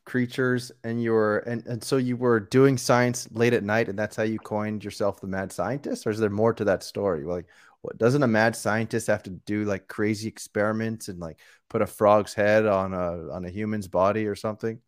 creatures 0.04 0.72
and 0.84 1.02
you 1.02 1.12
were 1.12 1.38
and, 1.38 1.66
and 1.66 1.82
so 1.84 1.96
you 1.96 2.16
were 2.16 2.40
doing 2.40 2.76
science 2.78 3.28
late 3.32 3.52
at 3.52 3.64
night 3.64 3.88
and 3.88 3.98
that's 3.98 4.16
how 4.16 4.22
you 4.22 4.38
coined 4.38 4.84
yourself 4.84 5.20
the 5.20 5.26
mad 5.26 5.52
scientist? 5.52 6.06
Or 6.06 6.10
is 6.10 6.18
there 6.18 6.30
more 6.30 6.52
to 6.54 6.64
that 6.64 6.82
story? 6.82 7.24
Like 7.24 7.46
what 7.82 7.98
doesn't 7.98 8.22
a 8.22 8.28
mad 8.28 8.56
scientist 8.56 9.06
have 9.06 9.22
to 9.24 9.30
do 9.30 9.64
like 9.64 9.88
crazy 9.88 10.28
experiments 10.28 11.08
and 11.08 11.18
like 11.18 11.38
put 11.68 11.82
a 11.82 11.86
frog's 11.86 12.34
head 12.34 12.66
on 12.66 12.92
a 12.92 13.30
on 13.30 13.44
a 13.44 13.50
human's 13.50 13.88
body 13.88 14.26
or 14.26 14.34
something? 14.34 14.80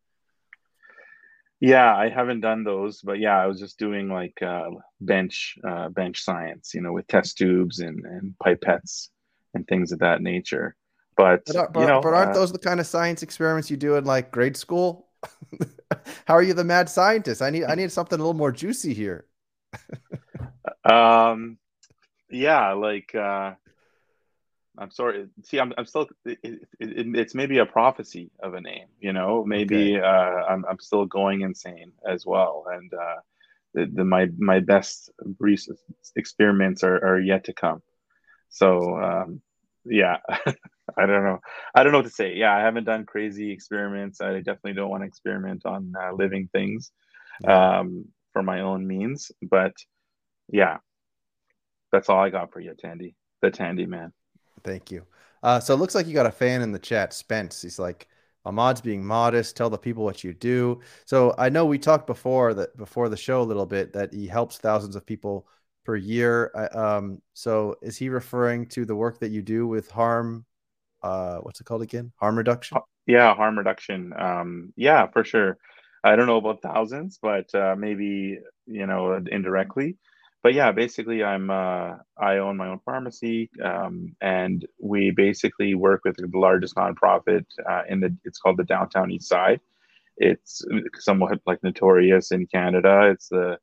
Yeah, 1.61 1.95
I 1.95 2.09
haven't 2.09 2.41
done 2.41 2.65
those, 2.65 3.03
but 3.03 3.21
yeah, 3.21 3.39
I 3.39 3.47
was 3.47 3.61
just 3.61 3.79
doing 3.79 4.09
like 4.09 4.43
uh, 4.43 4.71
bench 5.01 5.57
uh, 5.67 5.91
bench 5.91 6.21
science, 6.21 6.75
you 6.75 6.81
know, 6.81 6.93
with 6.93 7.07
test 7.07 7.39
tubes 7.39 7.79
and, 7.79 8.05
and 8.05 8.35
pipettes 8.45 9.11
and 9.55 9.67
things 9.69 9.93
of 9.93 10.01
that 10.01 10.23
nature. 10.23 10.75
But, 11.17 11.43
but, 11.47 11.73
but 11.73 11.81
you 11.81 11.87
know, 11.87 12.01
but 12.01 12.15
aren't 12.15 12.31
uh, 12.31 12.35
those 12.35 12.53
the 12.53 12.59
kind 12.59 12.81
of 12.81 12.87
science 12.87 13.23
experiments 13.23 13.71
you 13.71 13.77
do 13.77 13.97
in 13.97 14.05
like 14.05 14.31
grade 14.31 14.57
school? 14.57 15.09
How 16.27 16.35
are 16.35 16.43
you 16.43 16.55
the 16.55 16.65
mad 16.65 16.89
scientist? 16.89 17.43
I 17.43 17.51
need 17.51 17.65
I 17.65 17.75
need 17.75 17.93
something 17.93 18.19
a 18.19 18.23
little 18.23 18.35
more 18.35 18.53
juicy 18.53 18.95
here. 18.95 19.27
um, 20.85 21.59
yeah, 22.31 22.73
like 22.73 23.15
uh, 23.15 23.53
I'm 24.79 24.91
sorry. 24.91 25.27
See, 25.45 25.61
I'm, 25.61 25.73
I'm 25.77 25.85
still. 25.85 26.09
It, 26.25 26.39
it, 26.43 26.69
it's 26.81 27.35
maybe 27.35 27.59
a 27.59 27.67
prophecy 27.67 28.31
of 28.43 28.55
a 28.55 28.61
name. 28.61 28.87
You 29.01 29.13
know, 29.13 29.45
maybe 29.45 29.97
okay. 29.97 30.05
uh, 30.05 30.45
I'm, 30.49 30.65
I'm 30.69 30.79
still 30.81 31.05
going 31.05 31.43
insane 31.43 31.93
as 32.09 32.25
well, 32.25 32.65
and 32.73 32.93
uh, 32.95 33.21
the, 33.75 33.91
the 33.93 34.05
my 34.05 34.29
my 34.39 34.61
best 34.61 35.11
experiments 36.17 36.83
are, 36.83 36.97
are 37.05 37.21
yet 37.21 37.45
to 37.45 37.53
come. 37.53 37.83
So 38.49 38.99
um, 38.99 39.43
yeah, 39.85 40.19
I 40.99 41.07
don't 41.07 41.25
know. 41.25 41.41
I 41.75 41.83
don't 41.83 41.93
know 41.93 41.99
what 41.99 42.07
to 42.07 42.11
say. 42.11 42.35
Yeah, 42.35 42.55
I 42.55 42.61
haven't 42.61 42.85
done 42.85 43.05
crazy 43.05 43.51
experiments. 43.51 44.21
I 44.21 44.39
definitely 44.39 44.75
don't 44.75 44.91
want 44.91 45.03
to 45.03 45.07
experiment 45.07 45.65
on 45.65 45.93
uh, 45.99 46.13
living 46.13 46.49
things 46.53 46.93
um, 47.47 48.07
for 48.33 48.43
my 48.43 48.61
own 48.61 48.87
means. 48.87 49.31
But 49.51 49.73
yeah, 50.49 50.79
that's 51.91 52.09
all 52.09 52.21
I 52.21 52.31
got 52.31 52.53
for 52.53 52.61
you, 52.61 52.75
Tandy. 52.79 53.15
The 53.41 53.51
Tandy 53.51 53.87
man. 53.87 54.13
Thank 54.65 54.91
you. 54.91 55.05
Uh, 55.43 55.61
so 55.61 55.75
it 55.75 55.79
looks 55.79 55.95
like 55.95 56.07
you 56.07 56.15
got 56.15 56.27
a 56.27 56.33
fan 56.33 56.63
in 56.63 56.73
the 56.73 56.79
chat, 56.79 57.13
Spence. 57.13 57.63
He's 57.63 57.79
like, 57.79 58.07
Ahmad's 58.45 58.81
being 58.81 59.05
modest. 59.05 59.57
Tell 59.57 59.71
the 59.71 59.79
people 59.79 60.05
what 60.05 60.25
you 60.25 60.33
do. 60.33 60.81
So 61.05 61.35
I 61.39 61.49
know 61.49 61.67
we 61.67 61.79
talked 61.79 62.07
before 62.07 62.55
that 62.55 62.77
before 62.77 63.09
the 63.09 63.17
show 63.17 63.41
a 63.41 63.45
little 63.45 63.67
bit 63.67 63.93
that 63.93 64.13
he 64.13 64.27
helps 64.27 64.59
thousands 64.59 64.97
of 64.97 65.07
people 65.07 65.47
per 65.85 65.97
year. 65.97 66.51
Um, 66.75 67.21
so 67.35 67.77
is 67.83 67.97
he 67.97 68.09
referring 68.09 68.67
to 68.69 68.85
the 68.85 68.97
work 68.97 69.21
that 69.21 69.31
you 69.31 69.43
do 69.43 69.67
with 69.67 69.91
harm? 69.91 70.45
Uh, 71.03 71.39
what's 71.39 71.61
it 71.61 71.65
called 71.65 71.83
again? 71.83 72.13
Harm 72.17 72.39
reduction. 72.39 72.79
Yeah, 73.07 73.35
harm 73.35 73.59
reduction. 73.59 74.13
Um, 74.17 74.73
yeah, 74.77 75.07
for 75.09 75.25
sure. 75.25 75.59
I 76.05 76.17
don't 76.17 76.27
know 76.27 76.37
about 76.37 76.63
thousands, 76.63 77.19
but 77.21 77.53
uh, 77.55 77.75
maybe 77.77 78.39
you 78.67 78.87
know 78.87 79.15
indirectly 79.31 79.97
but 80.43 80.55
yeah, 80.55 80.73
basically, 80.73 81.23
I'm 81.23 81.51
uh, 81.51 81.95
I 82.19 82.39
own 82.39 82.57
my 82.57 82.69
own 82.69 82.81
pharmacy, 82.85 83.49
um, 83.63 84.17
and 84.21 84.67
we 84.81 85.13
basically 85.13 85.75
work 85.75 86.03
with 86.05 86.17
the 86.17 86.29
largest 86.37 86.75
nonprofit 86.75 87.47
uh, 87.69 87.83
in 87.89 88.01
the. 88.01 88.17
It's 88.25 88.39
called 88.39 88.57
the 88.57 88.65
Downtown 88.65 89.13
East 89.13 89.29
Side. 89.29 89.61
It's 90.17 90.65
somewhat 90.99 91.41
like 91.47 91.63
notorious 91.63 92.33
in 92.33 92.47
Canada. 92.49 93.11
It's 93.13 93.29
the 93.29 93.59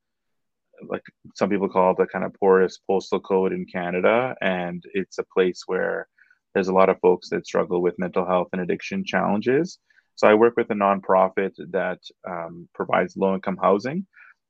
like 0.88 1.04
some 1.36 1.50
people 1.50 1.68
call 1.68 1.92
it 1.92 1.98
the 1.98 2.08
kind 2.08 2.24
of 2.24 2.34
poorest 2.36 2.80
postal 2.88 3.20
code 3.20 3.52
in 3.52 3.66
Canada, 3.66 4.36
and 4.42 4.82
it's 4.94 5.18
a 5.18 5.26
place 5.34 5.64
where 5.66 6.08
there's 6.54 6.68
a 6.68 6.74
lot 6.74 6.90
of 6.90 7.00
folks 7.00 7.30
that 7.30 7.46
struggle 7.46 7.82
with 7.82 8.00
mental 8.00 8.26
health 8.26 8.50
and 8.54 8.62
addiction 8.62 9.04
challenges. 9.06 9.80
So 10.16 10.28
I 10.28 10.34
work 10.34 10.58
with 10.58 10.70
a 10.72 10.74
nonprofit 10.74 11.52
that 11.72 12.00
um, 12.28 12.68
provides 12.74 13.16
low 13.16 13.36
income 13.36 13.58
housing. 13.62 14.06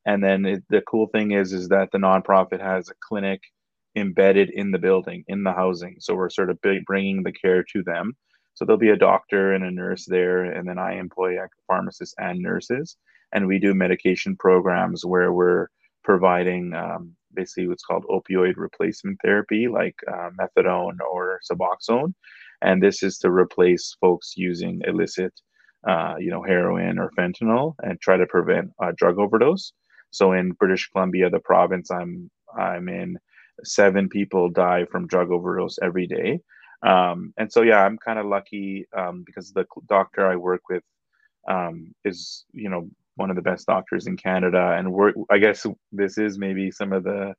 And 0.06 0.24
then 0.24 0.46
it, 0.46 0.64
the 0.70 0.82
cool 0.82 1.08
thing 1.08 1.32
is 1.32 1.54
is 1.54 1.68
that 1.70 1.90
the 1.92 1.98
nonprofit 1.98 2.62
has 2.62 2.90
a 2.90 2.94
clinic 3.08 3.42
embedded 3.96 4.50
in 4.50 4.72
the 4.72 4.80
building 4.80 5.24
in 5.28 5.44
the 5.44 5.52
housing. 5.52 5.98
So 6.00 6.16
we're 6.16 6.30
sort 6.30 6.50
of 6.50 6.60
bringing 6.86 7.24
the 7.24 7.32
care 7.32 7.64
to 7.74 7.84
them. 7.84 8.16
So 8.54 8.66
there'll 8.66 8.80
be 8.80 8.90
a 8.90 8.98
doctor 8.98 9.54
and 9.54 9.64
a 9.64 9.72
nurse 9.72 10.06
there 10.06 10.44
and 10.44 10.68
then 10.68 10.78
i 10.78 10.96
employ 10.96 11.38
pharmacists 11.68 12.16
and 12.18 12.40
nurses. 12.40 12.98
And 13.32 13.46
we 13.46 13.60
do 13.60 13.74
medication 13.74 14.36
programs 14.36 15.06
where 15.06 15.32
we're 15.32 15.68
providing 16.04 16.74
um, 16.74 17.16
basically 17.34 17.68
what's 17.68 17.84
called 17.84 18.06
opioid 18.10 18.54
replacement 18.58 19.18
therapy 19.24 19.68
like 19.68 19.96
uh, 20.12 20.30
methadone 20.40 20.98
or 21.12 21.40
suboxone 21.50 22.14
and 22.62 22.82
this 22.84 23.04
is 23.04 23.18
to 23.18 23.32
replace 23.32 23.96
folks 24.02 24.34
using 24.36 24.82
illicit 24.86 25.34
uh, 25.88 26.16
you 26.20 26.30
know 26.30 26.44
heroin 26.44 27.00
or 27.00 27.12
fentanyl 27.18 27.74
and 27.84 28.00
try 28.02 28.18
to 28.18 28.26
prevent 28.26 28.70
a 28.82 28.92
drug 28.94 29.18
overdose 29.18 29.74
so 30.12 30.34
in 30.34 30.52
British 30.52 30.90
Columbia, 30.90 31.30
the 31.30 31.40
province 31.40 31.92
I'm 31.92 32.30
I'm 32.58 32.90
in, 32.90 33.18
seven 33.64 34.10
people 34.10 34.50
die 34.50 34.86
from 34.92 35.08
drug 35.08 35.32
overdose 35.32 35.78
every 35.82 36.08
day. 36.08 36.40
Um, 36.82 37.34
and 37.38 37.52
so 37.52 37.62
yeah, 37.62 37.84
I'm 37.84 37.98
kind 37.98 38.20
of 38.20 38.26
lucky 38.26 38.88
um, 38.98 39.24
because 39.26 39.52
the 39.52 39.66
doctor 39.88 40.26
I 40.26 40.36
work 40.36 40.62
with 40.70 40.84
um, 41.48 41.94
is 42.06 42.46
you 42.54 42.70
know 42.70 42.90
one 43.20 43.30
of 43.30 43.36
the 43.36 43.42
best 43.42 43.68
doctors 43.68 44.08
in 44.08 44.18
Canada, 44.18 44.76
and 44.78 44.92
we're 44.92 45.14
I 45.30 45.38
guess 45.38 45.66
this 45.92 46.18
is 46.18 46.38
maybe 46.38 46.72
some 46.72 46.94
of 46.94 47.04
the 47.04 47.36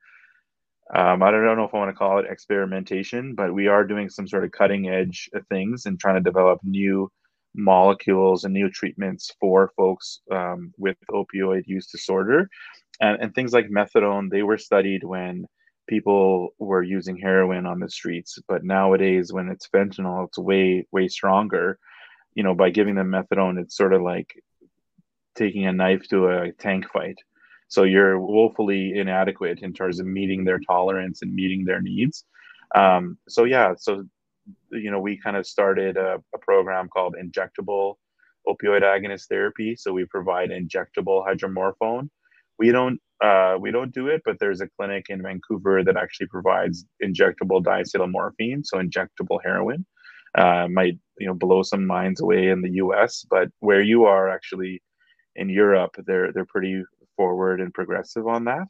um, 0.93 1.23
I 1.23 1.31
don't 1.31 1.57
know 1.57 1.65
if 1.65 1.75
I 1.75 1.79
want 1.79 1.91
to 1.91 1.97
call 1.97 2.19
it 2.19 2.27
experimentation, 2.29 3.35
but 3.35 3.55
we 3.55 3.69
are 3.69 3.85
doing 3.85 4.09
some 4.09 4.27
sort 4.27 4.45
of 4.45 4.51
cutting 4.51 4.89
edge 4.89 5.31
things 5.49 5.87
and 5.87 5.99
trying 5.99 6.17
to 6.17 6.21
develop 6.21 6.61
new 6.65 7.11
molecules 7.55 8.45
and 8.45 8.53
new 8.53 8.69
treatments 8.71 9.33
for 9.41 9.73
folks 9.77 10.21
um, 10.33 10.73
with 10.79 10.97
opioid 11.11 11.63
use 11.67 11.87
disorder. 11.87 12.49
And, 13.01 13.23
and 13.23 13.35
things 13.35 13.53
like 13.53 13.69
methadone, 13.69 14.31
they 14.31 14.43
were 14.43 14.59
studied 14.59 15.05
when 15.05 15.47
people 15.89 16.51
were 16.59 16.83
using 16.83 17.17
heroin 17.17 17.67
on 17.67 17.79
the 17.79 17.89
streets. 17.89 18.39
But 18.49 18.65
nowadays, 18.65 19.33
when 19.33 19.49
it's 19.49 19.69
fentanyl, 19.69 20.27
it's 20.27 20.39
way, 20.39 20.87
way 20.91 21.07
stronger. 21.07 21.79
You 22.35 22.43
know, 22.43 22.55
by 22.55 22.71
giving 22.71 22.97
them 22.97 23.11
methadone, 23.11 23.61
it's 23.61 23.77
sort 23.77 23.93
of 23.93 24.03
like 24.03 24.43
taking 25.43 25.67
a 25.67 25.73
knife 25.73 26.05
to 26.09 26.29
a 26.29 26.53
tank 26.53 26.85
fight. 26.93 27.19
So 27.69 27.85
you're 27.85 28.19
woefully 28.19 28.99
inadequate 28.99 29.61
in 29.63 29.73
terms 29.73 30.01
of 30.01 30.07
meeting 30.07 30.45
their 30.45 30.59
tolerance 30.59 31.23
and 31.23 31.33
meeting 31.33 31.65
their 31.65 31.81
needs. 31.81 32.25
Um, 32.75 33.19
so 33.29 33.45
yeah, 33.45 33.75
so 33.77 34.05
you 34.71 34.91
know, 34.91 35.01
we 35.01 35.17
kind 35.17 35.37
of 35.37 35.47
started 35.47 35.97
a, 35.97 36.23
a 36.35 36.39
program 36.39 36.89
called 36.89 37.15
injectable 37.25 37.95
opioid 38.49 38.83
agonist 38.83 39.29
therapy. 39.29 39.77
So 39.77 39.93
we 39.93 40.05
provide 40.07 40.51
injectable 40.51 41.19
hydromorphone, 41.27 42.09
we 42.61 42.71
don't 42.71 43.01
uh, 43.23 43.57
we 43.61 43.71
don't 43.71 43.93
do 43.93 44.09
it, 44.09 44.23
but 44.25 44.39
there's 44.39 44.61
a 44.61 44.69
clinic 44.77 45.07
in 45.09 45.23
Vancouver 45.23 45.85
that 45.85 45.97
actually 45.97 46.27
provides 46.29 46.87
injectable 47.05 47.63
diacetylmorphine, 47.63 48.65
so 48.65 48.79
injectable 48.79 49.39
heroin. 49.45 49.85
Uh, 50.37 50.69
might 50.69 50.97
you 51.19 51.27
know 51.27 51.35
blow 51.35 51.63
some 51.63 51.87
minds 51.87 52.21
away 52.21 52.49
in 52.49 52.61
the 52.63 52.73
U.S., 52.85 53.27
but 53.29 53.49
where 53.61 53.83
you 53.83 54.05
are 54.05 54.29
actually 54.29 54.83
in 55.37 55.49
Europe, 55.49 55.97
they're 56.07 56.33
they're 56.33 56.45
pretty 56.45 56.83
forward 57.17 57.61
and 57.61 57.75
progressive 57.75 58.27
on 58.27 58.45
that. 58.45 58.67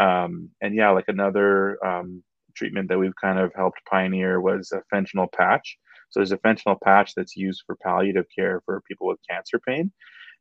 Um, 0.00 0.50
and 0.60 0.74
yeah, 0.74 0.90
like 0.90 1.08
another 1.08 1.84
um, 1.84 2.22
treatment 2.54 2.88
that 2.88 2.98
we've 2.98 3.16
kind 3.20 3.38
of 3.38 3.52
helped 3.54 3.80
pioneer 3.90 4.40
was 4.40 4.72
a 4.72 4.82
fentanyl 4.94 5.32
patch. 5.32 5.76
So 6.10 6.20
there's 6.20 6.32
a 6.32 6.38
fentanyl 6.38 6.80
patch 6.80 7.12
that's 7.14 7.36
used 7.36 7.62
for 7.66 7.76
palliative 7.76 8.26
care 8.34 8.62
for 8.64 8.82
people 8.88 9.08
with 9.08 9.18
cancer 9.28 9.58
pain, 9.58 9.92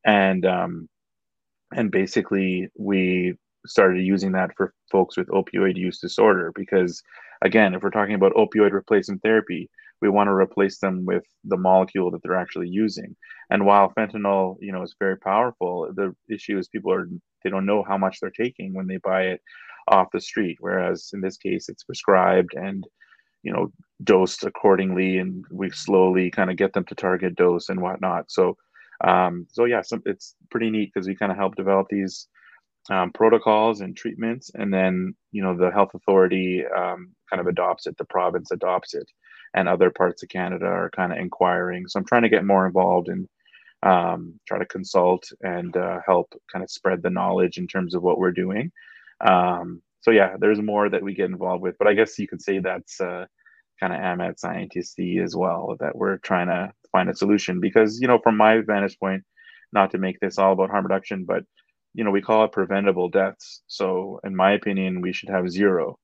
and 0.05 0.45
um, 0.45 0.89
and 1.76 1.91
basically 1.91 2.70
we 2.78 3.36
started 3.65 4.03
using 4.03 4.32
that 4.32 4.51
for 4.55 4.74
folks 4.91 5.18
with 5.18 5.28
opioid 5.28 5.76
use 5.76 5.99
disorder 5.99 6.53
because 6.55 7.03
again 7.41 7.74
if 7.74 7.84
we're 7.84 7.89
talking 7.89 8.15
about 8.15 8.34
opioid 8.34 8.72
replacement 8.72 9.22
therapy 9.22 9.70
we 10.02 10.10
want 10.10 10.28
to 10.28 10.34
replace 10.34 10.80
them 10.80 11.06
with 11.06 11.24
the 11.43 11.58
molecule 11.58 12.12
that 12.12 12.22
they're 12.24 12.36
actually 12.36 12.70
using. 12.70 13.16
And 13.50 13.66
while 13.66 13.93
fentanyl 13.98 14.58
you 14.60 14.72
know 14.72 14.84
is 14.84 14.95
very 15.00 15.18
powerful 15.18 15.89
the 15.95 16.16
issue 16.30 16.58
is 16.58 16.68
people 16.68 16.91
are 16.91 17.08
they 17.43 17.50
don't 17.50 17.66
know 17.66 17.84
how 17.88 17.98
much 17.98 18.20
they're 18.20 18.30
taking 18.30 18.74
when 18.74 18.88
they 18.88 18.98
buy 18.98 19.24
it 19.24 19.41
off 19.88 20.08
the 20.12 20.20
street 20.20 20.58
whereas 20.60 21.12
in 21.14 21.22
this 21.22 21.38
case 21.38 21.70
it's 21.70 21.84
prescribed 21.84 22.54
and 22.56 22.86
you 23.43 23.54
know 23.54 23.72
dosed 24.04 24.43
accordingly 24.43 25.18
and 25.18 25.45
we 25.52 25.70
slowly 25.70 26.30
kind 26.30 26.50
of 26.52 26.58
get 26.58 26.74
them 26.74 26.84
to 26.86 26.95
target 26.95 27.36
dose 27.36 27.70
and 27.70 27.82
whatnot. 27.82 28.30
So 28.30 28.58
um, 29.04 29.48
so 29.52 29.66
yeah 29.66 29.82
so 29.82 30.00
it's 30.06 30.36
pretty 30.52 30.70
neat 30.70 30.91
because 30.93 31.08
we 31.08 31.16
kind 31.16 31.32
of 31.32 31.38
help 31.38 31.56
develop 31.56 31.88
these 31.89 32.28
um, 32.89 33.12
protocols 33.12 33.82
and 33.82 33.95
treatments 33.95 34.52
and 34.54 34.74
then 34.74 35.14
you 35.32 35.43
know 35.43 35.56
the 35.56 35.72
health 35.72 35.91
authority 35.93 36.64
um, 36.66 37.14
kind 37.30 37.39
of 37.39 37.47
adopts 37.47 37.88
it 37.88 37.97
the 37.97 38.05
province 38.05 38.51
adopts 38.51 38.93
it 38.93 39.09
and 39.53 39.67
other 39.67 39.89
parts 39.89 40.23
of 40.23 40.30
canada 40.30 40.65
are 40.65 40.89
kind 40.91 41.11
of 41.11 41.19
inquiring. 41.19 41.88
So 41.88 41.99
i'm 41.99 42.05
trying 42.05 42.23
to 42.23 42.30
get 42.30 42.45
more 42.45 42.65
involved 42.65 43.09
and 43.09 43.28
um, 43.84 44.39
try 44.47 44.57
to 44.57 44.65
consult 44.65 45.32
and 45.41 45.75
uh, 45.78 45.99
help 46.05 46.34
kind 46.51 46.63
of 46.63 46.71
spread 46.71 47.03
the 47.03 47.11
knowledge 47.11 47.59
in 47.59 47.67
terms 47.67 47.93
of 47.93 48.01
what 48.01 48.17
we're 48.17 48.32
doing. 48.32 48.71
Um, 49.21 49.82
so 50.01 50.11
yeah 50.11 50.36
there's 50.39 50.61
more 50.61 50.89
that 50.89 51.03
we 51.03 51.15
get 51.15 51.30
involved 51.30 51.63
with 51.63 51.75
but 51.80 51.88
i 51.88 51.93
guess 51.93 52.17
you 52.19 52.28
could 52.28 52.41
say 52.41 52.59
that's 52.59 53.01
uh, 53.01 53.25
kind 53.80 53.93
of 53.93 53.99
AMAD 53.99 54.39
scientisty 54.39 55.23
as 55.23 55.36
well 55.36 55.75
that 55.80 55.95
we're 55.95 56.17
trying 56.17 56.47
to 56.47 56.71
find 56.91 57.09
a 57.09 57.15
solution. 57.15 57.59
Because 57.59 57.99
you 57.99 58.07
know 58.07 58.19
from 58.19 58.38
my 58.38 58.61
vantage 58.61 58.99
point 58.99 59.23
not 59.73 59.91
to 59.91 59.97
make 59.97 60.19
this 60.19 60.38
all 60.38 60.53
about 60.53 60.69
harm 60.69 60.86
reduction 60.86 61.25
but 61.25 61.43
you 61.93 62.03
know 62.03 62.11
we 62.11 62.21
call 62.21 62.45
it 62.45 62.51
preventable 62.51 63.09
deaths. 63.09 63.61
So 63.67 64.19
in 64.23 64.36
my 64.36 64.53
opinion 64.53 65.01
we 65.01 65.13
should 65.13 65.30
have 65.30 65.49
zero 65.49 65.99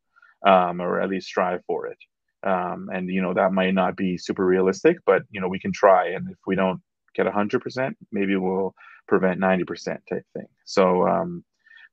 um, 0.46 0.82
or 0.82 1.02
at 1.02 1.10
least 1.10 1.28
strive 1.28 1.62
for 1.66 1.88
it. 1.88 1.98
Um, 2.46 2.90
and 2.94 3.10
you 3.10 3.22
know 3.22 3.34
that 3.34 3.54
might 3.54 3.74
not 3.74 3.96
be 3.96 4.18
super 4.18 4.46
realistic 4.46 4.98
but 5.06 5.24
you 5.32 5.40
know 5.42 5.48
we 5.48 5.60
can 5.60 5.72
try. 5.72 6.10
And 6.10 6.30
if 6.30 6.38
we 6.46 6.56
don't 6.56 6.82
get 7.16 7.26
100% 7.26 7.96
maybe 8.12 8.36
we'll 8.36 8.74
prevent 9.08 9.40
90% 9.40 10.00
type 10.10 10.26
thing. 10.34 10.48
So 10.66 11.08
um, 11.08 11.44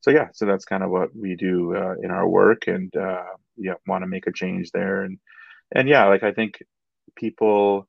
so 0.00 0.10
yeah 0.10 0.28
so 0.32 0.46
that's 0.46 0.64
kind 0.64 0.82
of 0.82 0.90
what 0.90 1.14
we 1.14 1.36
do 1.36 1.76
uh, 1.76 1.94
in 2.02 2.10
our 2.10 2.28
work. 2.28 2.66
And 2.66 2.94
uh, 2.96 3.24
yeah 3.56 3.74
want 3.86 4.02
to 4.02 4.08
make 4.08 4.26
a 4.26 4.32
change 4.32 4.70
there. 4.72 5.02
And 5.02 5.18
and 5.74 5.88
yeah 5.88 6.06
like 6.06 6.22
i 6.22 6.32
think 6.32 6.62
people 7.16 7.86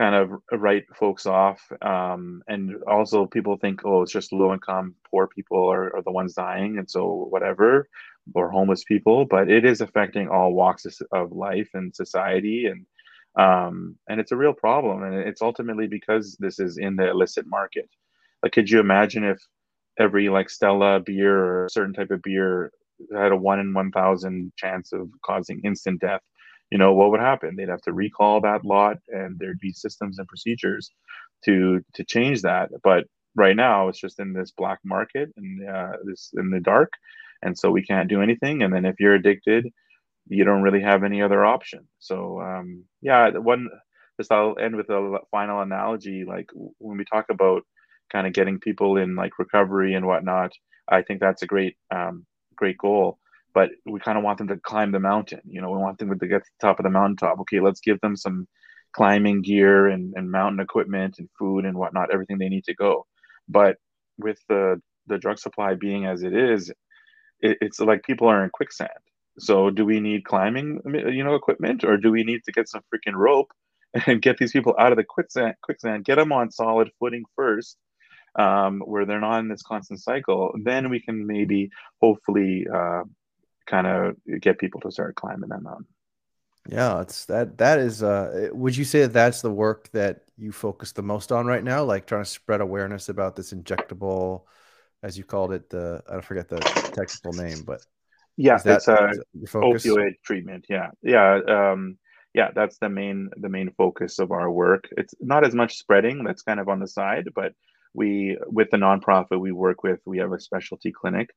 kind 0.00 0.14
of 0.14 0.30
write 0.58 0.86
folks 0.96 1.26
off 1.26 1.60
um, 1.82 2.42
and 2.48 2.82
also 2.84 3.26
people 3.26 3.58
think 3.58 3.82
oh 3.84 4.00
it's 4.00 4.10
just 4.10 4.32
low 4.32 4.54
income 4.54 4.94
poor 5.10 5.26
people 5.26 5.70
are, 5.70 5.94
are, 5.94 6.02
the 6.02 6.10
ones 6.10 6.32
dying 6.32 6.78
and 6.78 6.90
so 6.90 7.26
whatever 7.28 7.86
or 8.34 8.50
homeless 8.50 8.82
people 8.84 9.26
but 9.26 9.50
it 9.50 9.66
is 9.66 9.82
affecting 9.82 10.26
all 10.26 10.54
walks 10.54 10.86
of 11.12 11.32
life 11.32 11.68
and 11.74 11.94
society 11.94 12.64
and 12.64 12.86
um, 13.36 13.96
and 14.08 14.20
it's 14.20 14.32
a 14.32 14.36
real 14.36 14.54
problem 14.54 15.02
and 15.02 15.14
it's 15.16 15.42
ultimately 15.42 15.86
because 15.86 16.34
this 16.40 16.58
is 16.58 16.78
in 16.78 16.96
the 16.96 17.10
illicit 17.10 17.46
market. 17.46 17.88
Like 18.42 18.52
could 18.52 18.70
you 18.70 18.80
imagine 18.80 19.22
if 19.22 19.38
every 19.98 20.30
like 20.30 20.48
stella 20.48 21.00
beer 21.00 21.36
or 21.64 21.68
certain 21.70 21.92
type 21.92 22.10
of 22.10 22.22
beer 22.22 22.72
had 23.14 23.32
a 23.32 23.36
one 23.36 23.60
in 23.60 23.74
1000 23.74 24.52
chance 24.56 24.94
of 24.94 25.10
causing 25.22 25.60
instant 25.62 26.00
death 26.00 26.22
you 26.70 26.78
know 26.78 26.94
what 26.94 27.10
would 27.10 27.20
happen? 27.20 27.56
They'd 27.56 27.68
have 27.68 27.82
to 27.82 27.92
recall 27.92 28.40
that 28.42 28.64
lot 28.64 28.98
and 29.08 29.38
there'd 29.38 29.60
be 29.60 29.72
systems 29.72 30.18
and 30.18 30.28
procedures 30.28 30.90
to 31.44 31.80
to 31.94 32.04
change 32.04 32.42
that. 32.42 32.70
But 32.82 33.04
right 33.36 33.56
now 33.56 33.88
it's 33.88 34.00
just 34.00 34.20
in 34.20 34.32
this 34.32 34.52
black 34.52 34.78
market 34.84 35.30
and 35.36 35.68
uh, 35.68 35.92
this 36.04 36.32
in 36.36 36.50
the 36.50 36.60
dark. 36.60 36.92
And 37.42 37.58
so 37.58 37.70
we 37.70 37.82
can't 37.84 38.08
do 38.08 38.22
anything. 38.22 38.62
And 38.62 38.72
then 38.72 38.84
if 38.84 39.00
you're 39.00 39.14
addicted 39.14 39.66
you 40.28 40.44
don't 40.44 40.62
really 40.62 40.82
have 40.82 41.02
any 41.02 41.22
other 41.22 41.44
option. 41.44 41.88
So 41.98 42.40
um, 42.40 42.84
yeah 43.02 43.30
one 43.30 43.68
just 44.18 44.30
i'll 44.32 44.56
end 44.60 44.76
with 44.76 44.90
a 44.90 45.18
final 45.30 45.60
analogy. 45.62 46.24
Like 46.26 46.50
when 46.78 46.98
we 46.98 47.04
talk 47.04 47.26
about 47.30 47.62
kind 48.12 48.26
of 48.26 48.32
getting 48.32 48.58
people 48.60 48.96
in 48.96 49.16
like 49.16 49.38
recovery 49.38 49.94
and 49.94 50.06
whatnot 50.06 50.52
i 50.88 51.02
think 51.02 51.20
that's 51.20 51.42
a 51.42 51.46
great 51.46 51.76
um, 51.94 52.26
great 52.56 52.76
goal 52.78 53.19
but 53.54 53.70
we 53.86 54.00
kind 54.00 54.18
of 54.18 54.24
want 54.24 54.38
them 54.38 54.48
to 54.48 54.56
climb 54.56 54.92
the 54.92 55.00
mountain. 55.00 55.40
You 55.44 55.60
know, 55.60 55.70
we 55.70 55.78
want 55.78 55.98
them 55.98 56.16
to 56.16 56.26
get 56.26 56.44
to 56.44 56.50
the 56.58 56.66
top 56.66 56.78
of 56.78 56.84
the 56.84 56.90
mountaintop. 56.90 57.40
Okay, 57.40 57.60
let's 57.60 57.80
give 57.80 58.00
them 58.00 58.16
some 58.16 58.46
climbing 58.92 59.42
gear 59.42 59.86
and, 59.88 60.14
and 60.16 60.30
mountain 60.30 60.60
equipment 60.60 61.16
and 61.18 61.28
food 61.38 61.64
and 61.64 61.76
whatnot, 61.76 62.12
everything 62.12 62.38
they 62.38 62.48
need 62.48 62.64
to 62.64 62.74
go. 62.74 63.06
But 63.48 63.76
with 64.18 64.38
the 64.48 64.80
the 65.06 65.18
drug 65.18 65.38
supply 65.38 65.74
being 65.74 66.06
as 66.06 66.22
it 66.22 66.34
is, 66.34 66.70
it, 67.40 67.58
it's 67.60 67.80
like 67.80 68.02
people 68.04 68.28
are 68.28 68.44
in 68.44 68.50
quicksand. 68.50 68.90
So 69.38 69.70
do 69.70 69.84
we 69.84 70.00
need 70.00 70.24
climbing, 70.24 70.80
you 70.84 71.24
know, 71.24 71.34
equipment, 71.34 71.84
or 71.84 71.96
do 71.96 72.10
we 72.10 72.24
need 72.24 72.42
to 72.44 72.52
get 72.52 72.68
some 72.68 72.82
freaking 72.92 73.14
rope 73.14 73.50
and 74.06 74.22
get 74.22 74.38
these 74.38 74.52
people 74.52 74.74
out 74.78 74.92
of 74.92 74.96
the 74.98 75.04
quicksand? 75.04 75.54
Quicksand, 75.62 76.04
get 76.04 76.16
them 76.16 76.32
on 76.32 76.50
solid 76.50 76.90
footing 76.98 77.24
first, 77.36 77.76
um, 78.38 78.80
where 78.80 79.06
they're 79.06 79.20
not 79.20 79.40
in 79.40 79.48
this 79.48 79.62
constant 79.62 80.00
cycle. 80.00 80.52
Then 80.62 80.90
we 80.90 81.00
can 81.00 81.26
maybe, 81.26 81.70
hopefully, 82.00 82.66
uh, 82.72 83.02
kind 83.70 83.86
of 83.86 84.16
get 84.40 84.58
people 84.58 84.80
to 84.82 84.90
start 84.90 85.14
climbing 85.14 85.50
that 85.50 85.62
mountain. 85.62 85.86
Yeah, 86.68 87.00
it's 87.00 87.24
that 87.26 87.56
that 87.58 87.78
is 87.78 88.02
uh 88.02 88.48
would 88.52 88.76
you 88.76 88.84
say 88.84 89.00
that 89.02 89.12
that's 89.12 89.40
the 89.40 89.50
work 89.50 89.90
that 89.92 90.22
you 90.36 90.52
focus 90.52 90.92
the 90.92 91.02
most 91.02 91.32
on 91.32 91.46
right 91.46 91.64
now? 91.64 91.84
Like 91.84 92.06
trying 92.06 92.24
to 92.24 92.30
spread 92.30 92.60
awareness 92.60 93.08
about 93.08 93.36
this 93.36 93.52
injectable 93.52 94.42
as 95.02 95.16
you 95.16 95.24
called 95.24 95.52
it 95.52 95.70
the 95.70 96.02
I 96.10 96.20
forget 96.20 96.48
the 96.48 96.60
technical 96.60 97.32
name 97.32 97.62
but 97.66 97.80
yeah 98.36 98.58
that, 98.58 98.76
it's 98.76 98.88
a 98.88 99.12
opioid 99.54 100.14
treatment. 100.24 100.66
Yeah 100.68 100.90
yeah 101.02 101.40
um 101.48 101.96
yeah 102.34 102.50
that's 102.54 102.78
the 102.78 102.90
main 102.90 103.30
the 103.38 103.48
main 103.48 103.70
focus 103.78 104.18
of 104.18 104.30
our 104.30 104.50
work. 104.50 104.88
It's 104.96 105.14
not 105.20 105.46
as 105.46 105.54
much 105.54 105.78
spreading 105.78 106.24
that's 106.24 106.42
kind 106.42 106.60
of 106.60 106.68
on 106.68 106.78
the 106.78 106.88
side 106.88 107.28
but 107.34 107.54
we 107.94 108.36
with 108.46 108.70
the 108.70 108.76
nonprofit 108.76 109.40
we 109.40 109.52
work 109.52 109.82
with 109.82 110.00
we 110.04 110.18
have 110.18 110.32
a 110.32 110.40
specialty 110.40 110.92
clinic 110.92 111.30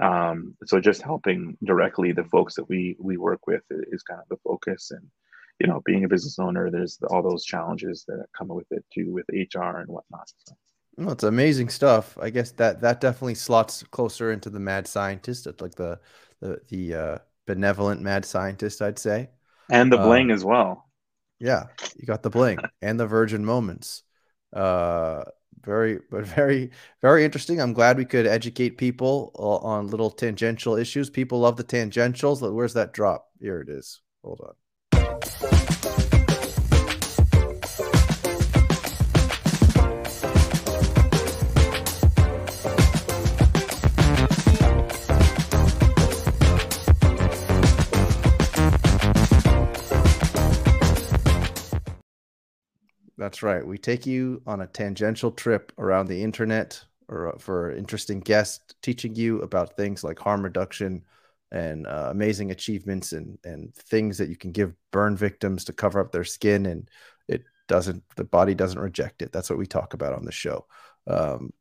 um, 0.00 0.54
so 0.66 0.80
just 0.80 1.02
helping 1.02 1.56
directly 1.64 2.12
the 2.12 2.24
folks 2.24 2.54
that 2.54 2.68
we 2.68 2.96
we 3.00 3.16
work 3.16 3.46
with 3.46 3.62
is 3.70 4.02
kind 4.02 4.20
of 4.20 4.28
the 4.28 4.36
focus 4.44 4.90
and 4.90 5.06
you 5.60 5.66
know 5.66 5.82
being 5.84 6.04
a 6.04 6.08
business 6.08 6.38
owner 6.38 6.70
there's 6.70 6.98
all 7.10 7.22
those 7.22 7.44
challenges 7.44 8.04
that 8.06 8.24
come 8.36 8.48
with 8.48 8.70
it 8.70 8.84
too 8.92 9.12
with 9.12 9.26
hr 9.30 9.78
and 9.78 9.88
whatnot 9.88 10.28
so. 10.46 10.54
well, 10.96 11.12
it's 11.12 11.24
amazing 11.24 11.68
stuff. 11.68 12.18
I 12.20 12.30
guess 12.30 12.50
that 12.52 12.80
that 12.82 13.00
definitely 13.00 13.36
slots 13.36 13.82
closer 13.84 14.32
into 14.32 14.50
the 14.50 14.60
mad 14.60 14.86
scientist 14.86 15.46
like 15.60 15.74
the 15.74 16.00
the, 16.40 16.60
the 16.68 16.94
uh, 16.94 17.18
benevolent 17.46 18.00
mad 18.02 18.24
scientist 18.24 18.82
i'd 18.82 18.98
say. 18.98 19.30
And 19.70 19.92
the 19.92 19.98
bling 19.98 20.30
um, 20.30 20.30
as 20.30 20.44
well. 20.44 20.90
yeah 21.38 21.64
you 21.96 22.06
got 22.06 22.22
the 22.22 22.30
bling 22.30 22.58
and 22.82 22.98
the 22.98 23.06
virgin 23.06 23.44
moments. 23.44 24.02
Uh 24.52 25.24
very 25.64 25.98
but 26.10 26.26
very 26.26 26.70
very 27.02 27.24
interesting. 27.24 27.60
I'm 27.60 27.72
glad 27.72 27.96
we 27.96 28.04
could 28.04 28.26
educate 28.26 28.78
people 28.78 29.32
on 29.34 29.88
little 29.88 30.10
tangential 30.10 30.76
issues. 30.76 31.10
People 31.10 31.40
love 31.40 31.56
the 31.56 31.64
tangentials. 31.64 32.40
Where's 32.52 32.74
that 32.74 32.92
drop? 32.92 33.28
Here 33.40 33.60
it 33.60 33.68
is. 33.68 34.00
Hold 34.22 34.40
on 34.44 34.67
That's 53.28 53.42
right. 53.42 53.66
We 53.66 53.76
take 53.76 54.06
you 54.06 54.40
on 54.46 54.62
a 54.62 54.66
tangential 54.66 55.30
trip 55.30 55.70
around 55.76 56.06
the 56.06 56.22
internet 56.22 56.82
or 57.08 57.34
uh, 57.34 57.38
for 57.38 57.70
interesting 57.72 58.20
guests, 58.20 58.74
teaching 58.80 59.14
you 59.14 59.42
about 59.42 59.76
things 59.76 60.02
like 60.02 60.18
harm 60.18 60.42
reduction 60.42 61.04
and 61.52 61.86
uh, 61.86 62.08
amazing 62.10 62.52
achievements 62.52 63.12
and 63.12 63.38
and 63.44 63.74
things 63.74 64.16
that 64.16 64.30
you 64.30 64.36
can 64.36 64.50
give 64.50 64.72
burn 64.92 65.14
victims 65.14 65.66
to 65.66 65.74
cover 65.74 66.00
up 66.00 66.10
their 66.10 66.24
skin 66.24 66.64
and 66.64 66.88
it 67.28 67.44
doesn't 67.66 68.02
the 68.16 68.24
body 68.24 68.54
doesn't 68.54 68.80
reject 68.80 69.20
it. 69.20 69.30
That's 69.30 69.50
what 69.50 69.58
we 69.58 69.66
talk 69.66 69.92
about 69.92 70.14
on 70.14 70.24
the 70.24 70.32
show. 70.32 70.66
Um, 71.06 71.52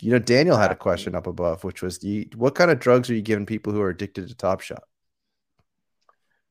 You 0.00 0.12
know, 0.12 0.20
Daniel 0.20 0.58
had 0.58 0.72
a 0.72 0.76
question 0.76 1.14
up 1.16 1.26
above, 1.28 1.64
which 1.64 1.82
was, 1.82 2.02
you, 2.04 2.26
"What 2.36 2.54
kind 2.56 2.70
of 2.72 2.80
drugs 2.80 3.10
are 3.10 3.14
you 3.16 3.22
giving 3.22 3.46
people 3.46 3.72
who 3.72 3.82
are 3.82 3.90
addicted 3.90 4.28
to 4.28 4.36
Top 4.36 4.60
Shot?" 4.62 4.84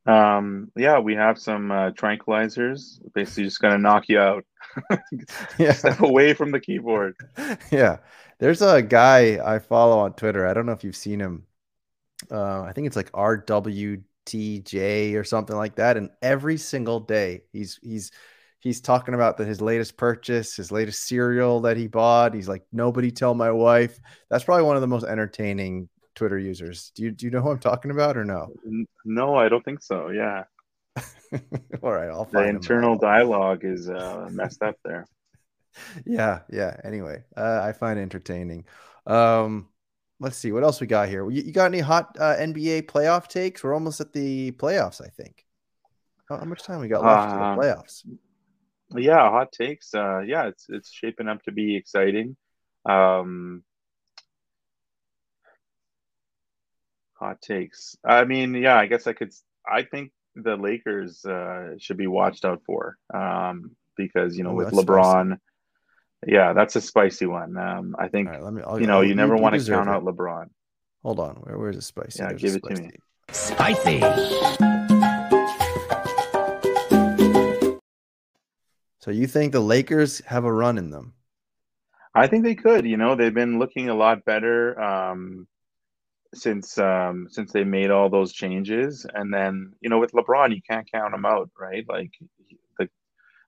Um, 0.06 0.72
yeah, 0.76 1.00
we 1.00 1.16
have 1.16 1.38
some 1.38 1.72
uh, 1.72 1.92
tranquilizers. 1.92 3.00
Basically, 3.14 3.44
just 3.44 3.62
gonna 3.62 3.78
knock 3.78 4.10
you 4.10 4.20
out. 4.20 4.46
Yeah. 5.58 5.74
Step 5.74 6.02
away 6.02 6.34
from 6.34 6.52
the 6.52 6.60
keyboard. 6.60 7.16
yeah. 7.72 7.98
There's 8.40 8.62
a 8.62 8.82
guy 8.82 9.40
I 9.44 9.60
follow 9.60 10.00
on 10.00 10.14
Twitter. 10.14 10.48
I 10.48 10.54
don't 10.54 10.66
know 10.66 10.72
if 10.72 10.84
you've 10.84 10.96
seen 10.96 11.20
him. 11.20 11.46
Uh, 12.32 12.62
I 12.62 12.74
think 12.74 12.88
it's 12.88 12.96
like 12.96 13.12
RWTJ 13.12 15.16
or 15.16 15.24
something 15.24 15.56
like 15.56 15.76
that. 15.76 15.98
And 15.98 16.10
every 16.22 16.58
single 16.58 17.00
day 17.00 17.44
he's 17.52 17.80
he's 17.84 18.12
he's 18.60 18.82
talking 18.82 19.14
about 19.14 19.38
the, 19.38 19.46
his 19.46 19.62
latest 19.62 19.98
purchase, 19.98 20.56
his 20.56 20.72
latest 20.72 21.08
cereal 21.08 21.62
that 21.62 21.78
he 21.78 21.88
bought. 21.88 22.34
He's 22.34 22.48
like, 22.48 22.64
nobody 22.72 23.12
tell 23.12 23.34
my 23.34 23.52
wife. 23.52 24.00
That's 24.30 24.44
probably 24.44 24.64
one 24.64 24.76
of 24.76 24.82
the 24.82 24.88
most 24.88 25.06
entertaining 25.06 25.90
Twitter 26.22 26.38
users. 26.38 26.92
Do 26.94 27.02
you 27.02 27.12
do 27.12 27.26
you 27.26 27.32
know 27.32 27.42
who 27.42 27.50
I'm 27.50 27.58
talking 27.60 27.90
about 27.90 28.16
or 28.16 28.24
no? 28.24 28.54
No, 29.04 29.34
I 29.36 29.50
don't 29.50 29.66
think 29.66 29.82
so. 29.82 30.10
Yeah, 30.10 30.44
All 31.82 31.92
right, 31.92 32.10
I'll 32.10 32.26
the 32.32 32.40
find 32.40 32.50
him. 32.50 32.58
internal 32.58 32.96
dialogue 32.96 33.62
is 33.64 33.90
uh, 33.90 34.30
messed 34.32 34.62
up 34.62 34.76
there. 34.86 35.08
yeah 36.06 36.40
yeah 36.50 36.76
anyway 36.84 37.24
uh, 37.38 37.62
i 37.64 37.72
find 37.72 37.98
it 37.98 38.02
entertaining 38.02 38.66
um 39.08 39.68
let's 40.20 40.38
see 40.38 40.52
what 40.52 40.64
else 40.64 40.82
we 40.82 40.88
got 40.88 41.08
here 41.10 41.30
you, 41.30 41.42
you 41.44 41.52
got 41.52 41.66
any 41.66 41.80
hot 41.80 42.16
uh, 42.20 42.36
nba 42.38 42.84
playoff 42.84 43.28
takes 43.28 43.64
we're 43.64 43.74
almost 43.74 44.02
at 44.02 44.14
the 44.14 44.52
playoffs 44.52 45.02
i 45.02 45.08
think 45.08 45.46
how, 46.30 46.38
how 46.38 46.46
much 46.46 46.64
time 46.64 46.80
we 46.80 46.88
got 46.88 47.06
left 47.06 47.30
Uh, 47.30 47.56
the 47.56 47.60
playoffs 47.62 48.04
Yeah, 48.96 49.30
hot 49.30 49.52
takes. 49.54 49.94
Uh, 49.94 50.20
yeah, 50.20 50.48
it's 50.48 50.66
it's 50.70 50.92
shaping 50.92 51.30
up 51.30 51.42
to 51.44 51.52
be 51.52 51.78
exciting. 51.78 52.36
Um, 52.86 53.64
hot 57.22 57.42
takes. 57.42 57.96
I 58.04 58.26
mean, 58.26 58.56
yeah, 58.56 58.76
I 58.78 58.88
guess 58.88 59.08
I 59.08 59.14
could. 59.14 59.32
I 59.66 59.84
think 59.84 60.12
the 60.36 60.56
Lakers 60.56 61.24
uh, 61.24 61.76
should 61.78 61.98
be 61.98 62.08
watched 62.08 62.44
out 62.46 62.62
for 62.66 62.98
um, 63.14 63.76
because 63.96 64.38
you 64.38 64.44
know 64.44 64.52
Ooh, 64.52 64.56
with 64.56 64.72
LeBron. 64.74 65.38
Yeah, 66.28 66.54
that's 66.54 66.76
a 66.76 66.82
spicy 66.82 67.26
one. 67.28 67.58
Um, 67.58 67.96
I 67.98 68.08
think 68.08 68.30
right 68.30 68.42
me 68.54 68.62
you 68.80 68.88
know 68.88 68.98
I'll- 68.98 69.04
you 69.04 69.16
never 69.16 69.36
want 69.38 69.56
to 69.60 69.72
count 69.72 69.88
it. 69.90 69.92
out 69.92 70.04
LeBron. 70.04 70.48
hold 71.04 71.20
on 71.20 71.36
Where, 71.38 71.58
where's 71.58 71.76
the 71.78 71.82
spicy 71.82 72.20
Yeah, 72.22 72.30
There's 72.30 72.42
give 72.42 72.56
it 72.56 72.64
to 72.70 72.76
spicy. 72.76 74.00
me. 74.00 74.02
Spicy. 74.02 75.02
so 79.00 79.10
you 79.12 79.26
think 79.28 79.52
the 79.52 79.60
lakers 79.60 80.20
have 80.26 80.44
a 80.46 80.54
run 80.54 80.78
in 80.78 80.90
them 80.92 81.14
I 82.14 82.28
think 82.28 82.44
they 82.44 82.56
could. 82.56 82.86
You 82.86 82.98
know, 82.98 83.16
they've 83.16 83.34
been 83.34 83.58
looking 83.58 83.88
a 83.88 83.96
lot 83.96 84.26
better 84.26 84.78
um, 84.78 85.48
since 86.34 86.78
um, 86.78 87.28
since 87.30 87.52
they 87.52 87.64
made 87.64 87.92
all 87.92 88.10
those 88.10 88.34
changes. 88.34 89.06
And 89.14 89.34
then, 89.34 89.74
you 89.82 89.90
know, 89.90 90.00
with 90.00 90.12
LeBron, 90.14 90.56
you 90.56 90.62
can't 90.70 90.90
count 90.92 91.14
him 91.14 91.26
out, 91.26 91.50
right? 91.60 91.86
Like 91.88 92.12
the 92.80 92.88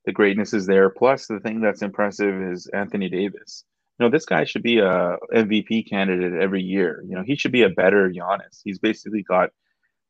the 0.06 0.12
greatness 0.12 0.54
is 0.54 0.66
there. 0.66 0.90
Plus, 0.90 1.28
the 1.28 1.40
thing 1.40 1.62
that's 1.62 1.82
impressive 1.82 2.42
is 2.42 2.68
Anthony 2.68 3.10
Davis. 3.10 3.66
You 4.00 4.06
know, 4.06 4.12
this 4.12 4.26
guy 4.26 4.44
should 4.44 4.64
be 4.64 4.80
a 4.80 5.18
MVP 5.34 5.90
candidate 5.90 6.34
every 6.34 6.62
year. 6.64 7.04
You 7.08 7.16
know, 7.16 7.24
he 7.24 7.36
should 7.36 7.52
be 7.52 7.64
a 7.64 7.70
better 7.70 8.10
Giannis. 8.10 8.62
He's 8.64 8.80
basically 8.80 9.24
got 9.24 9.52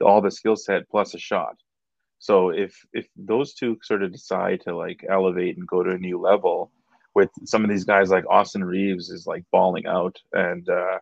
all 0.01 0.21
the 0.21 0.31
skill 0.31 0.55
set 0.55 0.89
plus 0.89 1.13
a 1.13 1.19
shot. 1.19 1.55
So 2.19 2.49
if 2.49 2.73
if 2.93 3.07
those 3.17 3.53
two 3.53 3.77
sort 3.83 4.03
of 4.03 4.13
decide 4.13 4.61
to 4.61 4.75
like 4.75 5.05
elevate 5.09 5.57
and 5.57 5.67
go 5.67 5.83
to 5.83 5.91
a 5.91 5.97
new 5.97 6.19
level, 6.19 6.71
with 7.13 7.29
some 7.45 7.63
of 7.63 7.69
these 7.69 7.83
guys 7.83 8.09
like 8.09 8.25
Austin 8.29 8.63
Reeves 8.63 9.09
is 9.09 9.27
like 9.27 9.43
balling 9.51 9.85
out 9.85 10.17
and 10.31 10.67
uh 10.69 10.99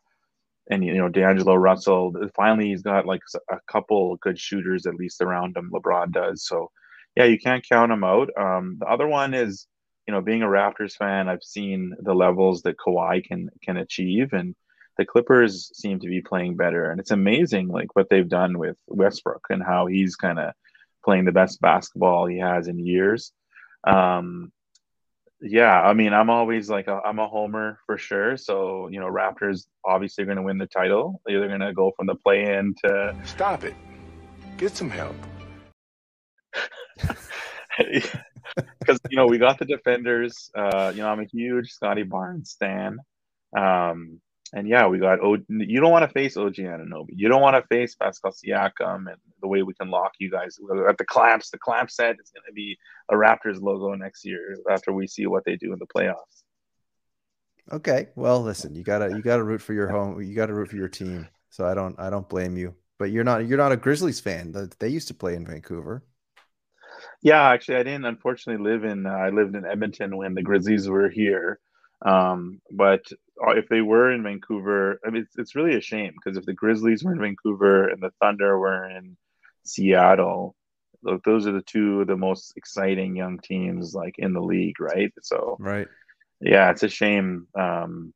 and 0.69 0.83
you 0.83 0.95
know 0.95 1.09
D'Angelo 1.09 1.55
Russell 1.55 2.13
finally 2.35 2.69
he's 2.69 2.81
got 2.81 3.05
like 3.05 3.21
a 3.49 3.57
couple 3.67 4.17
good 4.17 4.39
shooters 4.39 4.85
at 4.85 4.95
least 4.95 5.21
around 5.21 5.57
him 5.57 5.71
LeBron 5.71 6.11
does. 6.11 6.45
So 6.45 6.71
yeah 7.15 7.25
you 7.25 7.39
can't 7.39 7.67
count 7.67 7.91
him 7.91 8.03
out. 8.03 8.29
Um 8.37 8.77
the 8.79 8.87
other 8.87 9.07
one 9.07 9.33
is 9.33 9.67
you 10.07 10.13
know 10.13 10.21
being 10.21 10.43
a 10.43 10.47
Raptors 10.47 10.95
fan 10.95 11.29
I've 11.29 11.43
seen 11.43 11.95
the 11.99 12.13
levels 12.13 12.61
that 12.63 12.77
Kawhi 12.77 13.23
can 13.25 13.49
can 13.63 13.77
achieve 13.77 14.33
and 14.33 14.55
the 14.97 15.05
Clippers 15.05 15.71
seem 15.73 15.99
to 16.01 16.07
be 16.07 16.21
playing 16.21 16.57
better. 16.57 16.91
And 16.91 16.99
it's 16.99 17.11
amazing 17.11 17.69
like 17.69 17.95
what 17.95 18.09
they've 18.09 18.27
done 18.27 18.57
with 18.57 18.77
Westbrook 18.87 19.45
and 19.49 19.63
how 19.63 19.87
he's 19.87 20.15
kind 20.15 20.37
of 20.37 20.53
playing 21.03 21.25
the 21.25 21.31
best 21.31 21.59
basketball 21.61 22.27
he 22.27 22.39
has 22.39 22.67
in 22.67 22.77
years. 22.77 23.31
Um 23.87 24.51
yeah, 25.41 25.81
I 25.81 25.93
mean, 25.93 26.13
I'm 26.13 26.29
always 26.29 26.69
like 26.69 26.87
a, 26.87 26.99
I'm 27.05 27.19
a 27.19 27.27
homer 27.27 27.79
for 27.85 27.97
sure. 27.97 28.37
So 28.37 28.87
you 28.89 28.99
know, 28.99 29.07
Raptors 29.07 29.67
obviously 29.85 30.25
going 30.25 30.37
to 30.37 30.43
win 30.43 30.57
the 30.57 30.67
title. 30.67 31.21
They're 31.25 31.47
going 31.47 31.59
to 31.59 31.73
go 31.73 31.91
from 31.97 32.07
the 32.07 32.15
play-in 32.15 32.75
to 32.85 33.15
Stop 33.25 33.63
it. 33.63 33.75
Get 34.57 34.75
some 34.75 34.89
help. 34.89 35.15
because 38.79 38.99
you 39.09 39.17
know 39.17 39.25
we 39.25 39.37
got 39.37 39.57
the 39.57 39.65
defenders. 39.65 40.51
Uh, 40.55 40.91
you 40.95 41.01
know, 41.01 41.09
I'm 41.09 41.19
a 41.19 41.25
huge 41.25 41.71
Scottie 41.71 42.03
Barnes 42.03 42.51
stan. 42.51 42.99
Um, 43.57 44.21
and 44.53 44.67
yeah, 44.67 44.87
we 44.87 44.99
got. 44.99 45.19
O- 45.21 45.37
you 45.47 45.79
don't 45.79 45.91
want 45.91 46.07
to 46.07 46.13
face 46.13 46.35
OG 46.37 46.55
Anunoby. 46.55 47.09
You 47.15 47.29
don't 47.29 47.41
want 47.41 47.55
to 47.55 47.67
face 47.67 47.95
Pascal 47.95 48.31
Siakam, 48.31 49.09
and 49.11 49.17
the 49.41 49.47
way 49.47 49.63
we 49.63 49.73
can 49.73 49.89
lock 49.89 50.13
you 50.19 50.29
guys 50.29 50.57
at 50.89 50.97
the 50.97 51.05
clamps. 51.05 51.49
The 51.49 51.57
clamp 51.57 51.89
set 51.89 52.17
is 52.21 52.31
going 52.31 52.43
to 52.47 52.53
be 52.53 52.77
a 53.09 53.15
Raptors 53.15 53.61
logo 53.61 53.93
next 53.95 54.25
year 54.25 54.57
after 54.69 54.91
we 54.91 55.07
see 55.07 55.25
what 55.27 55.43
they 55.45 55.55
do 55.55 55.73
in 55.73 55.79
the 55.79 55.87
playoffs. 55.87 56.43
okay 57.71 58.09
well 58.15 58.41
listen 58.41 58.73
you 58.75 58.83
gotta 58.83 59.09
you 59.15 59.21
gotta 59.21 59.43
root 59.43 59.61
for 59.61 59.73
your 59.73 59.87
home 59.87 60.19
you 60.21 60.35
gotta 60.35 60.53
root 60.53 60.67
for 60.67 60.75
your 60.75 60.87
team 60.87 61.27
so 61.49 61.65
i 61.65 61.73
don't 61.75 61.97
i 61.99 62.09
don't 62.09 62.27
blame 62.27 62.57
you 62.57 62.73
but 62.97 63.11
you're 63.11 63.23
not 63.23 63.45
you're 63.47 63.57
not 63.57 63.71
a 63.71 63.77
grizzlies 63.77 64.19
fan 64.19 64.51
they 64.79 64.89
used 64.89 65.07
to 65.07 65.13
play 65.13 65.35
in 65.35 65.45
vancouver 65.45 66.03
Yeah, 67.21 67.49
actually, 67.49 67.77
I 67.77 67.83
didn't 67.83 68.05
unfortunately 68.05 68.63
live 68.63 68.83
in. 68.83 69.05
Uh, 69.05 69.11
I 69.11 69.29
lived 69.29 69.55
in 69.55 69.65
Edmonton 69.65 70.17
when 70.17 70.33
the 70.33 70.41
Grizzlies 70.41 70.89
were 70.89 71.09
here. 71.09 71.59
Um, 72.03 72.61
but 72.71 73.05
uh, 73.45 73.51
if 73.51 73.69
they 73.69 73.81
were 73.81 74.11
in 74.11 74.23
Vancouver, 74.23 74.99
I 75.05 75.09
mean, 75.09 75.23
it's, 75.23 75.37
it's 75.37 75.55
really 75.55 75.75
a 75.75 75.81
shame 75.81 76.13
because 76.15 76.37
if 76.37 76.45
the 76.45 76.53
Grizzlies 76.53 77.03
were 77.03 77.13
in 77.13 77.19
Vancouver 77.19 77.87
and 77.87 78.01
the 78.01 78.11
Thunder 78.21 78.57
were 78.57 78.89
in 78.89 79.17
Seattle, 79.63 80.55
look, 81.03 81.23
those 81.23 81.47
are 81.47 81.51
the 81.51 81.61
two 81.61 82.01
of 82.01 82.07
the 82.07 82.17
most 82.17 82.53
exciting 82.55 83.15
young 83.15 83.39
teams 83.39 83.93
like 83.93 84.15
in 84.17 84.33
the 84.33 84.41
league, 84.41 84.79
right? 84.79 85.13
So 85.21 85.57
right 85.59 85.87
yeah, 86.41 86.71
it's 86.71 86.83
a 86.83 86.89
shame. 86.89 87.47
Um, 87.55 88.13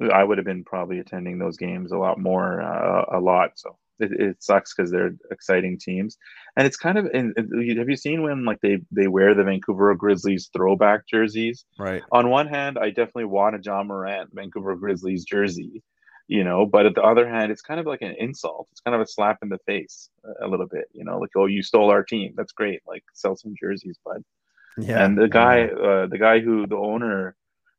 I 0.00 0.24
would 0.24 0.38
have 0.38 0.46
been 0.46 0.64
probably 0.64 1.00
attending 1.00 1.38
those 1.38 1.56
games 1.56 1.92
a 1.92 1.98
lot 1.98 2.18
more, 2.18 2.62
uh, 2.62 3.18
a 3.18 3.20
lot. 3.20 3.52
So 3.56 3.76
it, 3.98 4.12
it 4.12 4.42
sucks 4.42 4.74
because 4.74 4.90
they're 4.90 5.12
exciting 5.30 5.78
teams, 5.78 6.16
and 6.56 6.66
it's 6.66 6.76
kind 6.76 6.98
of. 6.98 7.06
And, 7.06 7.32
and 7.36 7.78
have 7.78 7.88
you 7.88 7.96
seen 7.96 8.22
when 8.22 8.44
like 8.44 8.60
they 8.60 8.78
they 8.90 9.08
wear 9.08 9.34
the 9.34 9.44
Vancouver 9.44 9.94
Grizzlies 9.94 10.50
throwback 10.52 11.06
jerseys? 11.06 11.64
right 11.78 12.02
On 12.12 12.30
one 12.30 12.48
hand, 12.48 12.78
I 12.78 12.88
definitely 12.88 13.26
want 13.26 13.56
a 13.56 13.60
Ja 13.62 13.82
Morant 13.82 14.30
Vancouver 14.32 14.76
Grizzlies 14.76 15.24
jersey, 15.24 15.82
you 16.26 16.44
know, 16.44 16.66
but 16.66 16.86
at 16.86 16.94
the 16.94 17.02
other 17.02 17.28
hand, 17.28 17.52
it's 17.52 17.62
kind 17.62 17.80
of 17.80 17.86
like 17.86 18.02
an 18.02 18.14
insult. 18.18 18.68
It's 18.72 18.80
kind 18.80 18.94
of 18.94 19.00
a 19.00 19.06
slap 19.06 19.38
in 19.42 19.48
the 19.48 19.58
face 19.66 20.10
a 20.42 20.46
little 20.46 20.66
bit, 20.66 20.86
you 20.92 21.04
know, 21.04 21.18
like 21.18 21.30
oh, 21.36 21.46
you 21.46 21.62
stole 21.62 21.90
our 21.90 22.02
team. 22.02 22.34
That's 22.36 22.52
great. 22.52 22.80
Like 22.86 23.04
sell 23.14 23.36
some 23.36 23.54
jerseys, 23.60 23.98
bud 24.04 24.22
yeah 24.78 25.04
and 25.04 25.18
the 25.18 25.28
guy 25.28 25.66
know. 25.66 26.02
uh, 26.02 26.06
the 26.06 26.18
guy 26.18 26.40
who 26.40 26.66
the 26.66 26.76
owner 26.76 27.34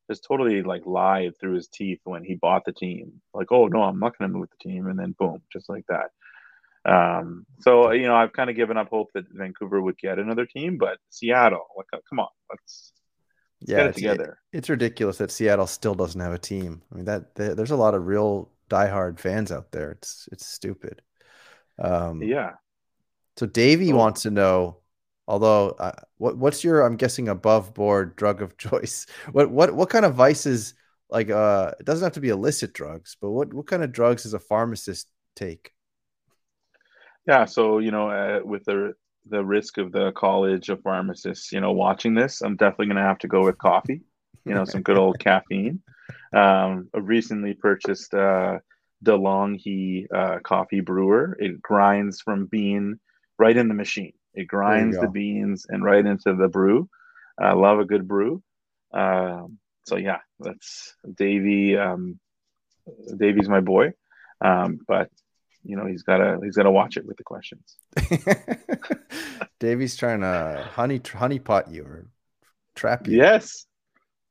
just 0.10 0.26
totally 0.26 0.64
like 0.64 0.86
lied 0.86 1.34
through 1.40 1.56
his 1.56 1.68
teeth 1.70 2.02
when 2.04 2.24
he 2.24 2.36
bought 2.36 2.66
the 2.66 2.74
team. 2.74 3.22
Like 3.34 3.52
oh 3.52 3.68
no 3.68 3.84
i'm 3.84 4.00
not 4.00 4.18
going 4.18 4.32
to 4.32 4.38
move 4.38 4.50
the 4.50 4.70
team 4.70 4.88
and 4.88 5.00
then 5.00 5.16
boom 5.20 5.42
just 5.54 5.70
like 5.70 5.86
that. 5.88 6.10
Um 6.92 7.46
so 7.62 7.92
you 7.92 8.08
know 8.08 8.16
i've 8.16 8.34
kind 8.34 8.50
of 8.50 8.56
given 8.56 8.78
up 8.78 8.90
hope 8.90 9.10
that 9.14 9.26
vancouver 9.32 9.82
would 9.82 9.98
get 9.98 10.18
another 10.20 10.46
team 10.46 10.78
but 10.78 10.98
seattle 11.10 11.68
like 11.78 11.88
uh, 11.94 12.00
come 12.10 12.20
on 12.20 12.30
let's 12.50 12.94
yeah 13.62 13.78
get 13.78 13.88
it 13.88 13.96
together. 13.96 14.40
it's 14.54 14.70
ridiculous 14.70 15.18
that 15.18 15.32
seattle 15.32 15.68
still 15.68 15.94
doesn't 15.96 16.22
have 16.22 16.34
a 16.34 16.38
team. 16.40 16.82
I 16.92 16.96
mean 16.96 17.06
that 17.06 17.36
there- 17.36 17.56
there's 17.56 17.72
a 17.72 17.76
lot 17.76 17.94
of 17.96 18.08
real 18.08 18.50
diehard 18.70 19.20
fans 19.20 19.52
out 19.52 19.72
there. 19.72 19.92
It's 19.92 20.30
it's 20.32 20.48
stupid. 20.48 21.02
Um 21.78 22.22
yeah. 22.24 22.54
So 23.38 23.46
Davey 23.46 23.94
wants 23.94 24.24
to 24.24 24.32
know, 24.32 24.79
although 25.30 25.72
uh, 25.80 25.94
what 26.18 26.38
what's 26.38 26.64
your 26.66 26.84
I'm 26.84 26.98
guessing 26.98 27.30
above 27.30 27.74
board 27.76 28.18
drug 28.18 28.42
of 28.44 28.58
choice? 28.60 29.08
What 29.34 29.52
what 29.52 29.74
what 29.76 29.90
kind 29.92 30.06
of 30.06 30.16
vices 30.16 30.76
like 31.12 31.32
uh 31.32 31.74
it 31.80 31.86
doesn't 31.86 32.06
have 32.06 32.14
to 32.14 32.22
be 32.22 32.30
illicit 32.30 32.74
drugs, 32.74 33.18
but 33.22 33.32
what 33.32 33.54
what 33.54 33.68
kind 33.68 33.84
of 33.84 33.94
drugs 33.94 34.24
does 34.24 34.34
a 34.36 34.40
pharmacist 34.40 35.10
take? 35.36 35.74
yeah 37.28 37.46
so 37.46 37.80
you 37.80 37.92
know 37.92 38.10
uh, 38.10 38.40
with 38.44 38.64
the 38.66 38.94
the 39.30 39.44
risk 39.44 39.78
of 39.78 39.92
the 39.92 40.12
college 40.14 40.70
of 40.70 40.82
pharmacists 40.82 41.52
you 41.52 41.60
know 41.62 41.72
watching 41.72 42.14
this 42.14 42.42
i'm 42.42 42.56
definitely 42.56 42.88
going 42.88 42.96
to 42.98 43.02
have 43.04 43.20
to 43.20 43.28
go 43.28 43.46
with 43.46 43.58
coffee 43.58 44.02
you 44.46 44.54
know 44.54 44.66
some 44.66 44.82
good 44.82 44.98
old 44.98 45.20
caffeine 45.20 45.82
um 46.34 46.90
I 46.94 47.00
recently 47.00 47.54
purchased 47.54 48.14
uh 48.14 48.60
DeLonghi 49.06 50.08
uh, 50.14 50.40
coffee 50.44 50.82
brewer. 50.82 51.38
It 51.40 51.62
grinds 51.62 52.20
from 52.22 52.48
bean 52.48 53.00
right 53.38 53.56
in 53.56 53.70
the 53.70 53.74
machine. 53.74 54.12
It 54.34 54.48
grinds 54.48 54.98
the 55.00 55.08
beans 55.08 55.66
and 55.68 55.84
right 55.84 56.06
into 56.06 56.34
the 56.34 56.48
brew. 56.48 56.90
I 57.40 57.54
love 57.54 57.80
a 57.80 57.86
good 57.86 58.08
brew. 58.08 58.44
Um, 58.94 59.58
so 59.86 59.96
yeah, 59.96 60.20
that's 60.40 60.96
Davy. 61.16 61.78
Um, 61.78 62.20
Davey's 63.18 63.50
my 63.50 63.60
boy, 63.60 63.94
um, 64.42 64.80
but 64.88 65.10
you 65.64 65.76
know 65.76 65.86
he's 65.86 66.04
gotta 66.04 66.40
he's 66.44 66.56
gotta 66.56 66.72
watch 66.72 66.98
it 66.98 67.06
with 67.06 67.18
the 67.18 67.24
questions. 67.24 67.78
Davy's 69.60 69.96
trying 69.96 70.22
to 70.22 70.68
honey 70.72 71.02
honey 71.14 71.40
pot 71.40 71.72
you 71.72 71.84
or 71.84 72.08
trap 72.76 73.08
you. 73.08 73.18
Yes, 73.18 73.66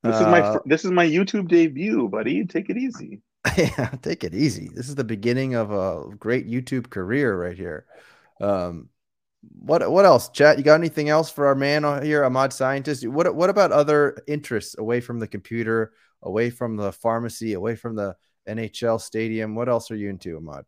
this 0.02 0.16
uh, 0.16 0.18
is 0.18 0.26
my 0.26 0.40
Uh, 0.40 0.58
this 0.64 0.84
is 0.84 0.90
my 0.90 1.06
YouTube 1.06 1.48
debut, 1.48 2.08
buddy. 2.08 2.44
Take 2.46 2.70
it 2.70 2.76
easy. 2.76 3.20
yeah, 3.56 3.90
take 4.02 4.24
it 4.24 4.34
easy. 4.34 4.70
This 4.74 4.88
is 4.88 4.94
the 4.94 5.04
beginning 5.04 5.54
of 5.54 5.70
a 5.70 6.14
great 6.16 6.48
YouTube 6.48 6.90
career 6.90 7.36
right 7.36 7.56
here. 7.56 7.86
Um, 8.40 8.88
what 9.40 9.88
what 9.90 10.04
else, 10.04 10.28
chat? 10.30 10.58
You 10.58 10.64
got 10.64 10.74
anything 10.74 11.08
else 11.08 11.30
for 11.30 11.46
our 11.46 11.54
man 11.54 12.02
here, 12.02 12.24
Ahmad 12.24 12.52
Scientist? 12.52 13.06
What 13.06 13.34
what 13.34 13.50
about 13.50 13.72
other 13.72 14.22
interests 14.26 14.76
away 14.78 15.00
from 15.00 15.20
the 15.20 15.28
computer, 15.28 15.92
away 16.22 16.50
from 16.50 16.76
the 16.76 16.92
pharmacy, 16.92 17.52
away 17.52 17.76
from 17.76 17.94
the 17.94 18.16
NHL 18.48 19.00
stadium? 19.00 19.54
What 19.54 19.68
else 19.68 19.90
are 19.90 19.96
you 19.96 20.08
into, 20.08 20.36
Ahmad? 20.36 20.64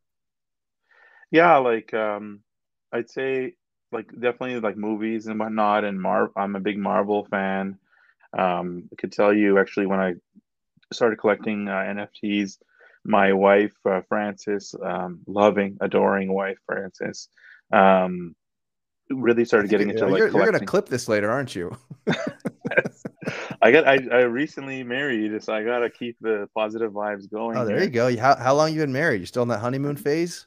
Yeah, 1.30 1.56
like 1.58 1.92
um, 1.94 2.40
I'd 2.92 3.10
say 3.10 3.54
like 3.92 4.08
definitely 4.12 4.60
like 4.60 4.76
movies 4.76 5.26
and 5.26 5.38
whatnot. 5.38 5.84
And 5.84 6.00
Mar, 6.00 6.30
I'm 6.36 6.56
a 6.56 6.60
big 6.60 6.78
Marvel 6.78 7.26
fan. 7.30 7.78
Um, 8.36 8.88
I 8.92 8.96
could 8.96 9.12
tell 9.12 9.34
you 9.34 9.58
actually 9.58 9.86
when 9.86 10.00
I 10.00 10.14
started 10.92 11.18
collecting 11.18 11.68
uh, 11.68 11.72
NFTs, 11.72 12.58
my 13.04 13.32
wife 13.32 13.72
uh, 13.84 14.02
Frances, 14.08 14.74
um, 14.84 15.20
loving, 15.26 15.78
adoring 15.80 16.32
wife 16.32 16.58
Frances, 16.66 17.28
um, 17.72 18.34
really 19.10 19.44
started 19.44 19.70
getting 19.70 19.90
into 19.90 20.06
like 20.06 20.18
you're, 20.18 20.28
you're 20.28 20.44
gonna 20.44 20.64
clip 20.64 20.88
this 20.88 21.08
later, 21.08 21.30
aren't 21.30 21.54
you? 21.54 21.76
I 23.62 23.70
got 23.70 23.86
I, 23.86 23.98
I 24.10 24.20
recently 24.22 24.82
married, 24.82 25.42
so 25.42 25.52
I 25.52 25.62
gotta 25.64 25.90
keep 25.90 26.16
the 26.20 26.48
positive 26.54 26.92
vibes 26.92 27.30
going. 27.30 27.56
oh, 27.56 27.64
there 27.64 27.76
here. 27.76 27.84
you 27.84 27.90
go. 27.90 28.16
How 28.16 28.36
how 28.36 28.54
long 28.54 28.72
you 28.72 28.80
been 28.80 28.92
married? 28.92 29.20
you're 29.20 29.26
still 29.26 29.42
in 29.42 29.48
that 29.48 29.60
honeymoon 29.60 29.96
phase? 29.96 30.46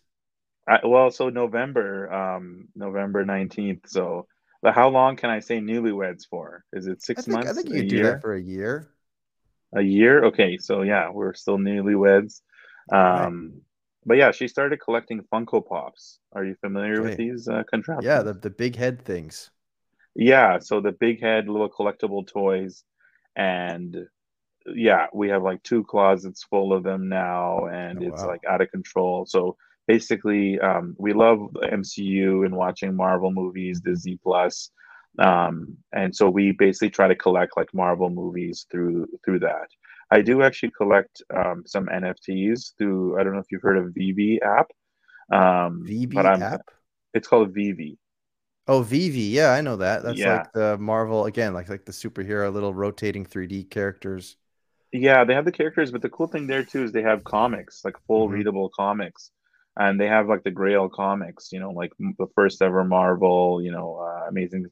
I, 0.67 0.79
well, 0.85 1.11
so 1.11 1.29
November, 1.29 2.11
um, 2.11 2.69
November 2.75 3.25
nineteenth. 3.25 3.87
So, 3.87 4.27
but 4.61 4.73
how 4.73 4.89
long 4.89 5.15
can 5.15 5.29
I 5.29 5.39
say 5.39 5.59
newlyweds 5.59 6.25
for? 6.29 6.63
Is 6.71 6.87
it 6.87 6.99
I 7.01 7.03
six 7.05 7.25
think 7.25 7.35
months? 7.35 7.51
I 7.51 7.53
think 7.53 7.69
you 7.69 7.87
do 7.87 7.95
year? 7.97 8.11
that 8.11 8.21
for 8.21 8.33
a 8.33 8.41
year. 8.41 8.89
A 9.75 9.81
year? 9.81 10.25
Okay, 10.25 10.57
so 10.57 10.83
yeah, 10.83 11.09
we're 11.09 11.33
still 11.33 11.57
newlyweds. 11.57 12.41
Right. 12.91 13.25
Um, 13.25 13.61
but 14.05 14.17
yeah, 14.17 14.31
she 14.31 14.47
started 14.47 14.79
collecting 14.81 15.21
Funko 15.33 15.65
Pops. 15.65 16.19
Are 16.33 16.45
you 16.45 16.55
familiar 16.61 17.01
with 17.03 17.15
these 17.15 17.47
uh, 17.47 17.63
contraptions? 17.69 18.05
Yeah, 18.05 18.21
the, 18.23 18.33
the 18.33 18.49
big 18.51 18.75
head 18.75 19.03
things. 19.03 19.49
Yeah, 20.15 20.59
so 20.59 20.79
the 20.79 20.91
big 20.91 21.21
head, 21.21 21.47
little 21.47 21.69
collectible 21.69 22.25
toys, 22.27 22.83
and 23.35 23.95
yeah, 24.67 25.07
we 25.13 25.29
have 25.29 25.43
like 25.43 25.63
two 25.63 25.83
closets 25.85 26.43
full 26.43 26.73
of 26.73 26.83
them 26.83 27.09
now, 27.09 27.67
and 27.67 28.01
Oh, 28.01 28.03
it's 28.03 28.25
wow. 28.25 28.25
like 28.25 28.41
out 28.49 28.61
of 28.61 28.71
control. 28.71 29.25
So 29.27 29.57
basically, 29.87 30.59
um, 30.59 30.95
we 30.99 31.13
love 31.13 31.39
MCU 31.69 32.43
and 32.45 32.55
watching 32.55 32.95
Marvel 32.95 33.31
movies, 33.31 33.81
Disney 33.81 34.19
Plus, 34.23 34.71
um, 35.19 35.77
and 35.93 36.15
so 36.15 36.29
we 36.29 36.51
basically 36.53 36.91
try 36.91 37.07
to 37.07 37.15
collect 37.15 37.57
like 37.57 37.73
Marvel 37.73 38.09
movies 38.09 38.67
through 38.71 39.07
through 39.25 39.39
that. 39.41 39.67
I 40.13 40.21
do 40.21 40.43
actually 40.43 40.71
collect 40.71 41.21
um, 41.35 41.63
some 41.65 41.89
NFTs 41.89 42.73
through. 42.77 43.19
I 43.19 43.23
don't 43.23 43.33
know 43.33 43.39
if 43.39 43.51
you've 43.51 43.61
heard 43.61 43.77
of 43.77 43.93
VeVe 43.93 44.39
app. 44.41 44.67
Um, 45.31 45.83
VB 45.87 46.13
but 46.15 46.25
I'm, 46.25 46.41
app. 46.43 46.69
It's 47.13 47.27
called 47.27 47.53
VeVe. 47.53 47.97
Oh, 48.67 48.81
VeVe. 48.81 49.31
Yeah, 49.31 49.49
I 49.51 49.61
know 49.61 49.77
that. 49.77 50.03
That's 50.03 50.19
Yeah. 50.19 50.37
like 50.37 50.53
the 50.53 50.77
Marvel 50.77 51.25
again, 51.25 51.53
like 51.53 51.69
like 51.69 51.85
the 51.85 51.91
superhero 51.91 52.51
little 52.53 52.73
rotating 52.73 53.25
3D 53.25 53.63
characters. 53.63 54.37
Yeah, 54.91 55.23
they 55.25 55.33
have 55.33 55.45
the 55.45 55.51
characters, 55.51 55.91
but 55.91 56.01
the 56.01 56.09
cool 56.09 56.27
thing 56.27 56.45
there 56.47 56.63
too 56.63 56.83
is 56.83 56.91
they 56.91 57.01
have 57.01 57.23
comics, 57.23 57.83
like 57.83 57.97
full 58.07 58.27
Mhm. 58.27 58.33
readable 58.33 58.69
comics, 58.69 59.31
and 59.75 59.99
they 59.99 60.07
have 60.07 60.27
like 60.29 60.43
the 60.43 60.51
Grail 60.51 60.87
comics, 60.87 61.51
you 61.51 61.59
know, 61.59 61.71
like 61.71 61.91
the 61.99 62.27
first 62.35 62.61
ever 62.61 62.83
Marvel, 62.83 63.61
you 63.61 63.71
know, 63.71 63.97
uh, 63.97 64.27
Amazing 64.29 64.67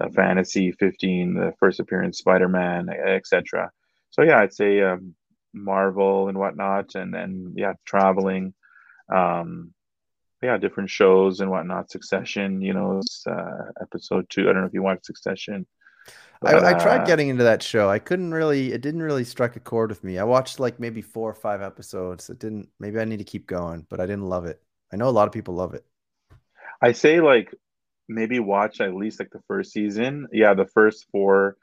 uh, 0.00 0.08
Fantasy 0.10 0.72
15, 0.72 1.34
the 1.34 1.52
first 1.60 1.80
appearance 1.80 2.18
Spider-Man, 2.18 2.88
etc. 2.90 3.70
So 4.12 4.22
yeah, 4.22 4.38
I'd 4.38 4.54
say 4.54 4.82
um, 4.82 5.14
Marvel 5.52 6.28
and 6.28 6.38
whatnot, 6.38 6.94
and 6.94 7.12
then 7.12 7.54
yeah, 7.56 7.72
traveling, 7.84 8.54
um, 9.12 9.72
yeah, 10.42 10.58
different 10.58 10.90
shows 10.90 11.40
and 11.40 11.50
whatnot. 11.50 11.90
Succession, 11.90 12.60
you 12.60 12.74
know, 12.74 12.98
it's, 12.98 13.26
uh, 13.26 13.70
episode 13.80 14.26
two. 14.28 14.42
I 14.42 14.52
don't 14.52 14.62
know 14.62 14.66
if 14.66 14.74
you 14.74 14.82
watched 14.82 15.06
Succession. 15.06 15.66
but, 16.40 16.62
I, 16.62 16.70
I 16.70 16.74
tried 16.74 17.02
uh, 17.02 17.04
getting 17.04 17.28
into 17.28 17.44
that 17.44 17.62
show. 17.62 17.88
I 17.88 17.98
couldn't 17.98 18.34
really. 18.34 18.72
It 18.72 18.82
didn't 18.82 19.02
really 19.02 19.24
strike 19.24 19.56
a 19.56 19.60
chord 19.60 19.90
with 19.90 20.04
me. 20.04 20.18
I 20.18 20.24
watched 20.24 20.60
like 20.60 20.78
maybe 20.78 21.00
four 21.00 21.30
or 21.30 21.34
five 21.34 21.62
episodes. 21.62 22.28
It 22.28 22.38
didn't. 22.38 22.68
Maybe 22.78 23.00
I 23.00 23.04
need 23.04 23.18
to 23.18 23.24
keep 23.24 23.46
going, 23.46 23.86
but 23.88 23.98
I 23.98 24.06
didn't 24.06 24.28
love 24.28 24.44
it. 24.44 24.60
I 24.92 24.96
know 24.96 25.08
a 25.08 25.10
lot 25.10 25.26
of 25.26 25.32
people 25.32 25.54
love 25.54 25.74
it. 25.74 25.86
I 26.82 26.92
say 26.92 27.20
like 27.20 27.54
maybe 28.08 28.40
watch 28.40 28.80
at 28.82 28.94
least 28.94 29.20
like 29.20 29.30
the 29.30 29.42
first 29.48 29.72
season. 29.72 30.28
Yeah, 30.32 30.52
the 30.52 30.66
first 30.66 31.06
four. 31.10 31.56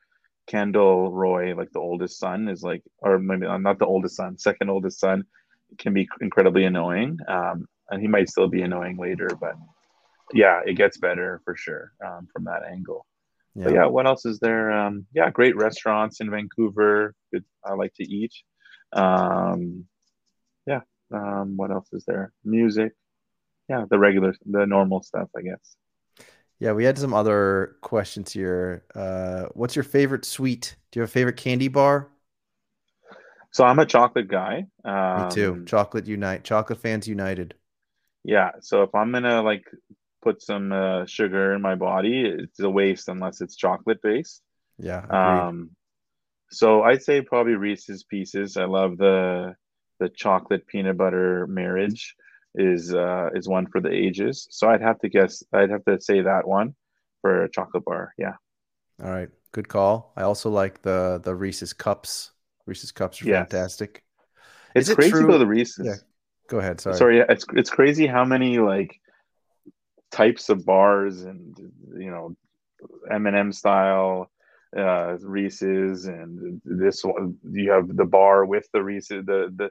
Kendall 0.49 1.11
Roy, 1.11 1.55
like 1.55 1.71
the 1.71 1.79
oldest 1.79 2.17
son, 2.17 2.49
is 2.49 2.63
like, 2.63 2.83
or 2.97 3.19
maybe 3.19 3.45
uh, 3.45 3.57
not 3.57 3.77
the 3.77 3.85
oldest 3.85 4.15
son, 4.15 4.37
second 4.37 4.69
oldest 4.69 4.99
son, 4.99 5.23
can 5.77 5.93
be 5.93 6.09
incredibly 6.21 6.65
annoying. 6.65 7.19
Um, 7.27 7.67
and 7.89 8.01
he 8.01 8.07
might 8.07 8.29
still 8.29 8.47
be 8.47 8.63
annoying 8.63 8.97
later, 8.97 9.29
but 9.39 9.53
yeah, 10.33 10.61
it 10.65 10.73
gets 10.73 10.97
better 10.97 11.41
for 11.45 11.55
sure 11.55 11.93
um, 12.05 12.27
from 12.33 12.45
that 12.45 12.63
angle. 12.69 13.05
But 13.55 13.73
yeah, 13.73 13.87
what 13.87 14.07
else 14.07 14.25
is 14.25 14.39
there? 14.39 14.71
Um, 14.71 15.05
yeah, 15.13 15.29
great 15.31 15.55
restaurants 15.55 16.21
in 16.21 16.31
Vancouver. 16.31 17.13
Good, 17.33 17.43
I 17.65 17.73
like 17.73 17.93
to 17.95 18.03
eat. 18.03 18.31
Um, 18.93 19.85
yeah, 20.65 20.81
um, 21.11 21.57
what 21.57 21.71
else 21.71 21.89
is 21.91 22.05
there? 22.05 22.31
Music. 22.45 22.93
Yeah, 23.67 23.85
the 23.89 23.99
regular, 23.99 24.33
the 24.45 24.65
normal 24.65 25.03
stuff, 25.03 25.29
I 25.37 25.41
guess. 25.41 25.75
Yeah, 26.59 26.73
we 26.73 26.83
had 26.83 26.97
some 26.97 27.13
other 27.13 27.77
questions 27.81 28.33
here. 28.33 28.83
Uh, 28.93 29.45
what's 29.53 29.75
your 29.75 29.83
favorite 29.83 30.25
sweet? 30.25 30.75
Do 30.91 30.99
you 30.99 31.01
have 31.01 31.09
a 31.09 31.11
favorite 31.11 31.37
candy 31.37 31.69
bar? 31.69 32.09
So 33.51 33.63
I'm 33.63 33.79
a 33.79 33.85
chocolate 33.85 34.27
guy. 34.27 34.65
Um, 34.83 35.23
Me 35.23 35.31
too. 35.31 35.63
Chocolate 35.65 36.05
unite. 36.05 36.43
Chocolate 36.43 36.79
fans 36.79 37.07
united. 37.07 37.55
Yeah. 38.23 38.51
So 38.61 38.83
if 38.83 38.93
I'm 38.93 39.11
gonna 39.11 39.41
like 39.41 39.63
put 40.21 40.41
some 40.41 40.71
uh, 40.71 41.05
sugar 41.05 41.53
in 41.53 41.61
my 41.61 41.75
body, 41.75 42.25
it's 42.25 42.59
a 42.59 42.69
waste 42.69 43.07
unless 43.07 43.41
it's 43.41 43.55
chocolate 43.55 44.01
based. 44.01 44.41
Yeah. 44.77 45.03
Agreed. 45.03 45.47
Um, 45.47 45.69
so 46.51 46.83
I'd 46.83 47.03
say 47.03 47.21
probably 47.21 47.53
Reese's 47.53 48.03
Pieces. 48.03 48.57
I 48.57 48.65
love 48.65 48.97
the 48.97 49.55
the 49.99 50.09
chocolate 50.09 50.67
peanut 50.67 50.97
butter 50.97 51.47
marriage 51.47 52.15
is 52.59 52.93
uh, 52.93 53.29
is 53.33 53.47
one 53.47 53.65
for 53.67 53.79
the 53.81 53.91
ages. 53.91 54.47
So 54.51 54.69
I'd 54.69 54.81
have 54.81 54.99
to 54.99 55.09
guess. 55.09 55.41
I'd 55.53 55.69
have 55.71 55.83
to 55.85 55.99
say 55.99 56.21
that 56.21 56.47
one 56.47 56.75
for 57.21 57.43
a 57.45 57.49
chocolate 57.49 57.85
bar. 57.85 58.13
Yeah. 58.17 58.33
All 59.03 59.09
right. 59.11 59.29
Good 59.51 59.67
call. 59.67 60.13
I 60.15 60.23
also 60.23 60.49
like 60.49 60.81
the 60.81 61.19
the 61.23 61.33
Reese's 61.33 61.73
cups. 61.73 62.31
Reese's 62.65 62.91
cups 62.91 63.21
are 63.21 63.25
Yes. 63.25 63.49
fantastic. 63.49 64.03
It's 64.75 64.87
Is 64.87 64.91
it 64.91 64.95
crazy 64.95 65.11
true- 65.11 65.27
though 65.31 65.39
the 65.39 65.47
Reese's. 65.47 65.85
Yeah. 65.87 65.95
Go 66.47 66.59
ahead. 66.59 66.81
Sorry. 66.81 66.95
Sorry, 66.97 67.17
yeah, 67.17 67.25
it's 67.29 67.45
it's 67.55 67.69
crazy 67.69 68.05
how 68.07 68.25
many 68.25 68.59
like 68.59 68.99
types 70.11 70.49
of 70.49 70.65
bars 70.65 71.23
and 71.23 71.55
you 71.97 72.09
know 72.11 72.35
M 73.11 73.27
and 73.27 73.35
M 73.35 73.51
style 73.51 74.31
uh 74.75 75.17
Reese's 75.21 76.05
and 76.05 76.59
this 76.65 77.03
one 77.03 77.35
you 77.51 77.71
have 77.71 77.95
the 77.95 78.05
bar 78.05 78.45
with 78.45 78.67
the 78.73 78.83
Reese's 78.83 79.25
the 79.25 79.53
the 79.55 79.69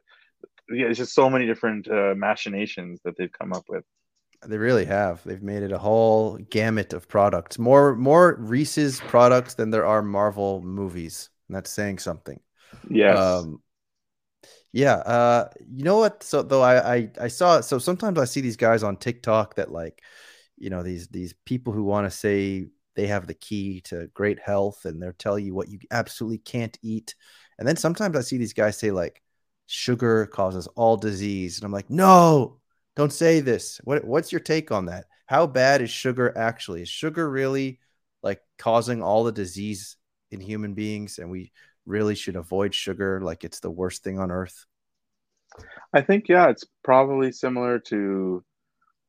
yeah 0.71 0.87
it's 0.87 0.99
just 0.99 1.15
so 1.15 1.29
many 1.31 1.47
different 1.47 1.89
uh, 1.89 2.15
machinations 2.17 3.01
that 3.05 3.17
they've 3.17 3.33
come 3.33 3.53
up 3.53 3.65
with. 3.69 3.85
They 4.47 4.59
really 4.59 4.85
have. 4.85 5.23
They've 5.25 5.43
made 5.43 5.65
it 5.65 5.73
a 5.73 5.79
whole 5.79 6.37
gamut 6.37 6.93
of 6.93 7.09
products. 7.09 7.59
More 7.59 7.97
more 7.97 8.37
Reese's 8.39 9.01
products 9.01 9.55
than 9.55 9.71
there 9.71 9.87
are 9.87 10.03
Marvel 10.03 10.63
movies. 10.63 11.29
And 11.49 11.57
that's 11.57 11.71
saying 11.71 11.99
something. 11.99 12.39
Yes. 12.89 13.19
Um, 13.19 13.63
yeah. 14.73 14.97
Uh, 14.97 15.49
you 15.69 15.83
know 15.83 15.99
what? 15.99 16.23
So 16.23 16.43
though 16.43 16.63
I, 16.63 16.95
I 16.95 17.11
I 17.21 17.29
saw 17.29 17.61
so 17.61 17.79
sometimes 17.79 18.19
I 18.19 18.27
see 18.27 18.41
these 18.41 18.57
guys 18.57 18.85
on 18.85 18.97
TikTok 18.97 19.57
that 19.57 19.73
like, 19.73 20.03
you 20.57 20.71
know, 20.71 20.85
these 20.85 21.09
these 21.09 21.35
people 21.45 21.73
who 21.73 21.83
want 21.83 22.07
to 22.07 22.17
say 22.17 22.69
they 22.95 23.09
have 23.09 23.27
the 23.27 23.35
key 23.35 23.81
to 23.83 24.09
great 24.15 24.39
health 24.39 24.85
and 24.85 25.03
they're 25.03 25.13
telling 25.13 25.45
you 25.45 25.55
what 25.55 25.69
you 25.69 25.81
absolutely 25.91 26.39
can't 26.39 26.79
eat. 26.83 27.17
And 27.59 27.67
then 27.67 27.77
sometimes 27.77 28.17
I 28.17 28.21
see 28.21 28.37
these 28.37 28.53
guys 28.53 28.77
say 28.77 28.93
like 28.93 29.21
sugar 29.69 30.25
causes 30.27 30.67
all 30.69 30.97
disease. 30.97 31.59
And 31.59 31.65
I'm 31.65 31.73
like, 31.73 31.91
no, 31.91 32.57
don't 32.97 33.13
say 33.13 33.41
this. 33.41 33.81
What 33.85 34.05
what's 34.05 34.33
your 34.33 34.41
take 34.41 34.73
on 34.73 34.87
that? 34.87 35.05
How 35.27 35.47
bad 35.47 35.83
is 35.83 35.91
sugar 35.91 36.37
actually? 36.37 36.83
Is 36.83 36.89
sugar 36.89 37.29
really 37.31 37.79
like 38.23 38.41
causing 38.59 39.03
all 39.03 39.25
the 39.25 39.33
disease 39.33 39.97
in 40.31 40.41
human 40.41 40.75
beings 40.75 41.19
and 41.19 41.31
we 41.31 41.53
really 41.87 42.15
should 42.15 42.37
avoid 42.37 42.75
sugar 42.75 43.21
like 43.21 43.45
it's 43.45 43.61
the 43.61 43.71
worst 43.71 44.03
thing 44.03 44.19
on 44.19 44.31
earth? 44.31 44.65
I 45.93 46.01
think 46.01 46.29
yeah, 46.29 46.49
it's 46.49 46.65
probably 46.83 47.31
similar 47.31 47.79
to 47.91 48.43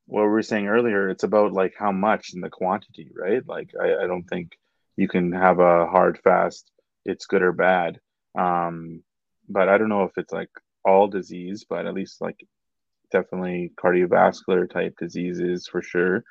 what 0.07 0.23
we 0.23 0.27
were 0.27 0.43
saying 0.43 0.67
earlier. 0.67 1.09
It's 1.09 1.23
about 1.23 1.53
like 1.53 1.73
how 1.79 1.93
much 1.93 2.33
and 2.33 2.43
the 2.43 2.49
quantity, 2.49 3.11
right? 3.15 3.47
Like 3.47 3.71
I, 3.81 4.03
I 4.03 4.07
don't 4.07 4.25
think 4.25 4.57
you 4.97 5.07
can 5.07 5.31
have 5.31 5.59
a 5.59 5.87
hard 5.87 6.19
fast. 6.21 6.69
It's 7.05 7.27
good 7.27 7.43
or 7.43 7.53
bad. 7.53 8.01
Um, 8.37 9.03
but 9.49 9.69
I 9.69 9.77
don't 9.77 9.89
know 9.89 10.03
if 10.03 10.17
it's 10.17 10.33
like 10.33 10.49
all 10.85 11.07
disease, 11.07 11.65
but 11.69 11.87
at 11.87 11.93
least 11.93 12.21
like 12.21 12.39
definitely 13.11 13.71
cardiovascular 13.83 14.69
type 14.71 14.95
diseases 14.99 15.67
for 15.67 15.81
sure. 15.81 16.23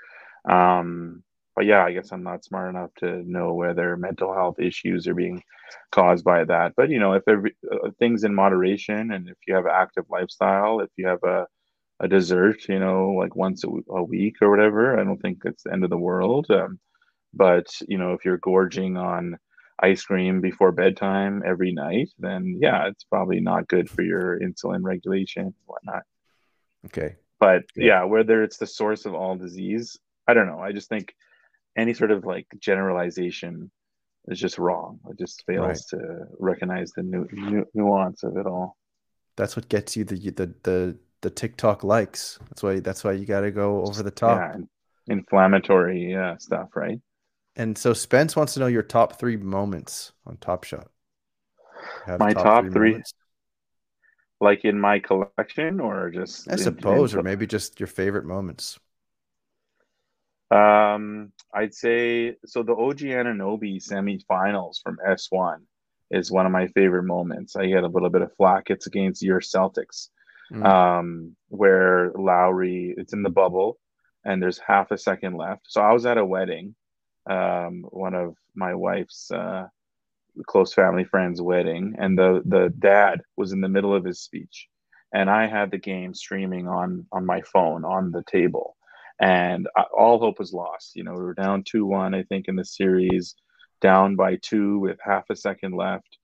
Um, 0.48 1.22
but 1.56 1.66
yeah, 1.66 1.84
I 1.84 1.92
guess 1.92 2.12
I'm 2.12 2.22
not 2.22 2.44
smart 2.44 2.70
enough 2.70 2.90
to 3.00 3.22
know 3.30 3.54
whether 3.54 3.96
mental 3.96 4.32
health 4.34 4.60
issues 4.60 5.08
are 5.08 5.14
being 5.14 5.42
caused 5.92 6.24
by 6.24 6.44
that. 6.44 6.74
But 6.76 6.90
you 6.90 7.00
know, 7.00 7.14
if 7.14 7.24
every, 7.28 7.56
uh, 7.70 7.90
things 7.98 8.24
in 8.24 8.34
moderation, 8.34 9.12
and 9.12 9.28
if 9.28 9.36
you 9.46 9.54
have 9.54 9.66
an 9.66 9.72
active 9.74 10.04
lifestyle, 10.10 10.80
if 10.80 10.90
you 10.96 11.08
have 11.08 11.22
a 11.24 11.46
a 12.00 12.08
dessert, 12.08 12.68
you 12.68 12.78
know, 12.80 13.10
like 13.18 13.36
once 13.36 13.64
a, 13.64 13.68
a 13.94 14.02
week 14.02 14.36
or 14.42 14.50
whatever, 14.50 14.98
I 15.00 15.04
don't 15.04 15.18
think 15.20 15.40
it's 15.44 15.64
the 15.64 15.72
end 15.72 15.84
of 15.84 15.90
the 15.90 15.98
world. 15.98 16.46
Um, 16.50 16.80
but 17.34 17.66
you 17.88 17.98
know, 17.98 18.14
if 18.14 18.24
you're 18.24 18.38
gorging 18.38 18.96
on 18.96 19.38
ice 19.80 20.02
cream 20.02 20.40
before 20.40 20.72
bedtime 20.72 21.42
every 21.46 21.72
night, 21.72 22.10
then 22.18 22.58
yeah, 22.60 22.88
it's 22.88 23.04
probably 23.04 23.40
not 23.40 23.68
good 23.68 23.88
for 23.88 24.02
your 24.02 24.38
insulin 24.40 24.80
regulation 24.82 25.44
and 25.44 25.54
whatnot. 25.66 26.02
Okay. 26.86 27.16
But 27.40 27.64
yeah, 27.76 28.04
whether 28.04 28.42
it's 28.42 28.58
the 28.58 28.66
source 28.66 29.06
of 29.06 29.14
all 29.14 29.36
disease, 29.36 29.96
I 30.26 30.34
don't 30.34 30.46
know. 30.46 30.58
I 30.58 30.72
just 30.72 30.88
think 30.88 31.14
any 31.76 31.94
sort 31.94 32.10
of 32.10 32.24
like 32.24 32.46
generalization 32.58 33.70
is 34.26 34.40
just 34.40 34.58
wrong. 34.58 34.98
It 35.08 35.18
just 35.18 35.44
fails 35.46 35.86
right. 35.92 36.00
to 36.00 36.24
recognize 36.38 36.90
the 36.92 37.02
nu- 37.02 37.28
nu- 37.32 37.66
nuance 37.74 38.24
of 38.24 38.36
it 38.36 38.46
all. 38.46 38.76
That's 39.36 39.54
what 39.54 39.68
gets 39.68 39.96
you 39.96 40.04
the 40.04 40.16
the 40.30 40.54
the 40.64 40.96
the 41.20 41.30
TikTok 41.30 41.84
likes. 41.84 42.38
That's 42.48 42.62
why 42.62 42.80
that's 42.80 43.04
why 43.04 43.12
you 43.12 43.24
got 43.24 43.42
to 43.42 43.50
go 43.50 43.84
over 43.84 44.02
the 44.02 44.10
top. 44.10 44.38
Yeah, 44.38 45.14
inflammatory 45.14 46.10
yeah, 46.10 46.36
stuff, 46.38 46.70
right? 46.74 46.98
And 47.58 47.76
so 47.76 47.92
Spence 47.92 48.36
wants 48.36 48.54
to 48.54 48.60
know 48.60 48.68
your 48.68 48.84
top 48.84 49.18
three 49.18 49.36
moments 49.36 50.12
on 50.24 50.36
Top 50.38 50.64
Shot. 50.64 50.88
My 52.06 52.32
top, 52.32 52.44
top 52.44 52.72
three, 52.72 52.94
three 52.94 53.02
like 54.40 54.64
in 54.64 54.78
my 54.78 55.00
collection, 55.00 55.80
or 55.80 56.10
just 56.10 56.50
I 56.50 56.56
suppose, 56.56 57.12
in, 57.12 57.20
or 57.20 57.22
maybe 57.22 57.46
just 57.46 57.80
your 57.80 57.86
favorite 57.86 58.24
moments. 58.24 58.78
Um, 60.50 61.32
I'd 61.52 61.74
say 61.74 62.36
so. 62.46 62.62
The 62.62 62.74
OG 62.74 62.98
Anunoby 62.98 63.82
semifinals 63.84 64.76
from 64.82 64.98
S1 65.06 65.58
is 66.10 66.30
one 66.30 66.46
of 66.46 66.52
my 66.52 66.68
favorite 66.68 67.02
moments. 67.02 67.56
I 67.56 67.66
get 67.66 67.84
a 67.84 67.88
little 67.88 68.10
bit 68.10 68.22
of 68.22 68.34
flack. 68.36 68.70
It's 68.70 68.86
against 68.86 69.22
your 69.22 69.40
Celtics, 69.40 70.08
mm. 70.52 70.64
um, 70.64 71.36
where 71.48 72.12
Lowry. 72.14 72.94
It's 72.96 73.12
in 73.12 73.22
the 73.22 73.30
bubble, 73.30 73.78
and 74.24 74.40
there's 74.40 74.58
half 74.58 74.90
a 74.90 74.98
second 74.98 75.36
left. 75.36 75.62
So 75.66 75.80
I 75.80 75.92
was 75.92 76.06
at 76.06 76.16
a 76.16 76.24
wedding, 76.24 76.74
um, 77.28 77.84
one 77.90 78.14
of 78.14 78.36
my 78.54 78.74
wife's 78.74 79.30
uh, 79.30 79.66
close 80.46 80.72
family 80.72 81.04
friends' 81.04 81.42
wedding, 81.42 81.96
and 81.98 82.18
the 82.18 82.42
the 82.44 82.72
dad 82.78 83.20
was 83.36 83.52
in 83.52 83.60
the 83.60 83.68
middle 83.68 83.94
of 83.94 84.04
his 84.04 84.20
speech, 84.20 84.68
and 85.12 85.28
I 85.30 85.46
had 85.46 85.70
the 85.70 85.78
game 85.78 86.14
streaming 86.14 86.68
on 86.68 87.06
on 87.12 87.26
my 87.26 87.42
phone 87.42 87.84
on 87.84 88.10
the 88.10 88.24
table 88.24 88.76
and 89.20 89.68
all 89.96 90.18
hope 90.18 90.38
was 90.38 90.52
lost. 90.52 90.94
You 90.94 91.04
know, 91.04 91.12
we 91.12 91.22
were 91.22 91.34
down 91.34 91.64
2 91.64 91.84
1, 91.84 92.14
I 92.14 92.22
think, 92.24 92.46
in 92.48 92.56
the 92.56 92.64
series, 92.64 93.34
down 93.80 94.16
by 94.16 94.36
two 94.40 94.78
with 94.78 94.98
half 95.02 95.24
a 95.30 95.36
second 95.36 95.74
left. 95.74 96.18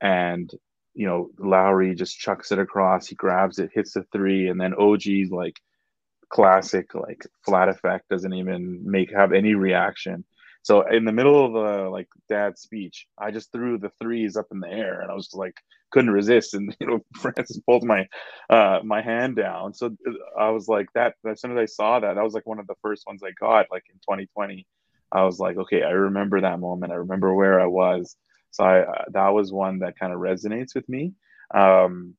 And, 0.00 0.50
you 0.94 1.06
know, 1.06 1.30
Lowry 1.38 1.94
just 1.94 2.18
chucks 2.18 2.52
it 2.52 2.58
across. 2.58 3.06
He 3.06 3.14
grabs 3.14 3.58
it, 3.58 3.70
hits 3.74 3.92
the 3.92 4.04
three, 4.12 4.48
and 4.48 4.60
then 4.60 4.74
OG's 4.74 5.30
like 5.30 5.56
classic, 6.30 6.94
like 6.94 7.26
flat 7.44 7.68
effect, 7.68 8.08
doesn't 8.08 8.34
even 8.34 8.80
make 8.84 9.12
have 9.12 9.32
any 9.32 9.54
reaction. 9.54 10.24
So 10.68 10.82
in 10.82 11.06
the 11.06 11.12
middle 11.12 11.46
of 11.46 11.54
the 11.54 11.88
like 11.88 12.08
dad's 12.28 12.60
speech, 12.60 13.06
I 13.16 13.30
just 13.30 13.50
threw 13.50 13.78
the 13.78 13.90
threes 13.98 14.36
up 14.36 14.48
in 14.52 14.60
the 14.60 14.68
air, 14.68 15.00
and 15.00 15.10
I 15.10 15.14
was 15.14 15.30
like 15.32 15.56
couldn't 15.92 16.10
resist, 16.10 16.52
and 16.52 16.76
you 16.78 16.86
know 16.86 17.00
Frances 17.16 17.58
pulled 17.64 17.84
my 17.84 18.06
uh, 18.50 18.80
my 18.84 19.00
hand 19.00 19.36
down. 19.36 19.72
So 19.72 19.86
uh, 19.86 20.38
I 20.38 20.50
was 20.50 20.68
like 20.68 20.88
that. 20.94 21.14
As 21.26 21.40
soon 21.40 21.56
as 21.56 21.56
I 21.56 21.64
saw 21.64 22.00
that, 22.00 22.16
that 22.16 22.22
was 22.22 22.34
like 22.34 22.44
one 22.44 22.58
of 22.58 22.66
the 22.66 22.74
first 22.82 23.04
ones 23.06 23.22
I 23.24 23.30
got, 23.40 23.68
like 23.70 23.84
in 23.88 23.94
2020. 24.00 24.66
I 25.10 25.24
was 25.24 25.38
like, 25.38 25.56
okay, 25.56 25.84
I 25.84 25.92
remember 25.92 26.42
that 26.42 26.60
moment. 26.60 26.92
I 26.92 26.96
remember 26.96 27.32
where 27.32 27.58
I 27.58 27.66
was. 27.66 28.14
So 28.50 28.62
I 28.62 28.80
uh, 28.80 29.04
that 29.12 29.28
was 29.30 29.50
one 29.50 29.78
that 29.78 29.98
kind 29.98 30.12
of 30.12 30.20
resonates 30.20 30.74
with 30.74 30.86
me. 30.86 31.14
Um, 31.54 32.14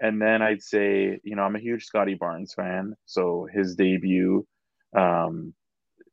and 0.00 0.20
then 0.20 0.42
I'd 0.42 0.64
say, 0.64 1.20
you 1.22 1.36
know, 1.36 1.42
I'm 1.42 1.54
a 1.54 1.60
huge 1.60 1.84
Scottie 1.84 2.14
Barnes 2.14 2.54
fan, 2.54 2.96
so 3.06 3.46
his 3.54 3.76
debut. 3.76 4.44
Um, 4.96 5.54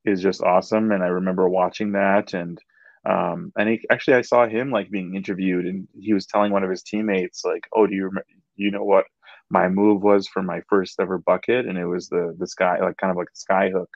is 0.05 0.21
just 0.21 0.41
awesome. 0.41 0.91
And 0.91 1.03
I 1.03 1.07
remember 1.07 1.47
watching 1.49 1.93
that 1.93 2.33
and 2.33 2.59
um, 3.05 3.51
and 3.57 3.67
he, 3.69 3.81
actually 3.91 4.15
I 4.15 4.21
saw 4.21 4.47
him 4.47 4.69
like 4.71 4.91
being 4.91 5.15
interviewed 5.15 5.65
and 5.65 5.87
he 5.99 6.13
was 6.13 6.27
telling 6.27 6.51
one 6.51 6.63
of 6.63 6.69
his 6.69 6.83
teammates 6.83 7.43
like, 7.43 7.63
"Oh, 7.75 7.87
do 7.87 7.95
you 7.95 8.03
remember, 8.05 8.25
you 8.55 8.71
know 8.71 8.83
what 8.83 9.05
my 9.49 9.69
move 9.69 10.03
was 10.03 10.27
for 10.27 10.43
my 10.43 10.61
first 10.69 10.99
ever 10.99 11.17
bucket?" 11.17 11.65
And 11.65 11.77
it 11.77 11.85
was 11.87 12.09
the 12.09 12.35
the 12.37 12.47
sky 12.47 12.79
like 12.79 12.97
kind 12.97 13.11
of 13.11 13.17
like 13.17 13.29
a 13.33 13.37
sky 13.39 13.69
hook. 13.71 13.89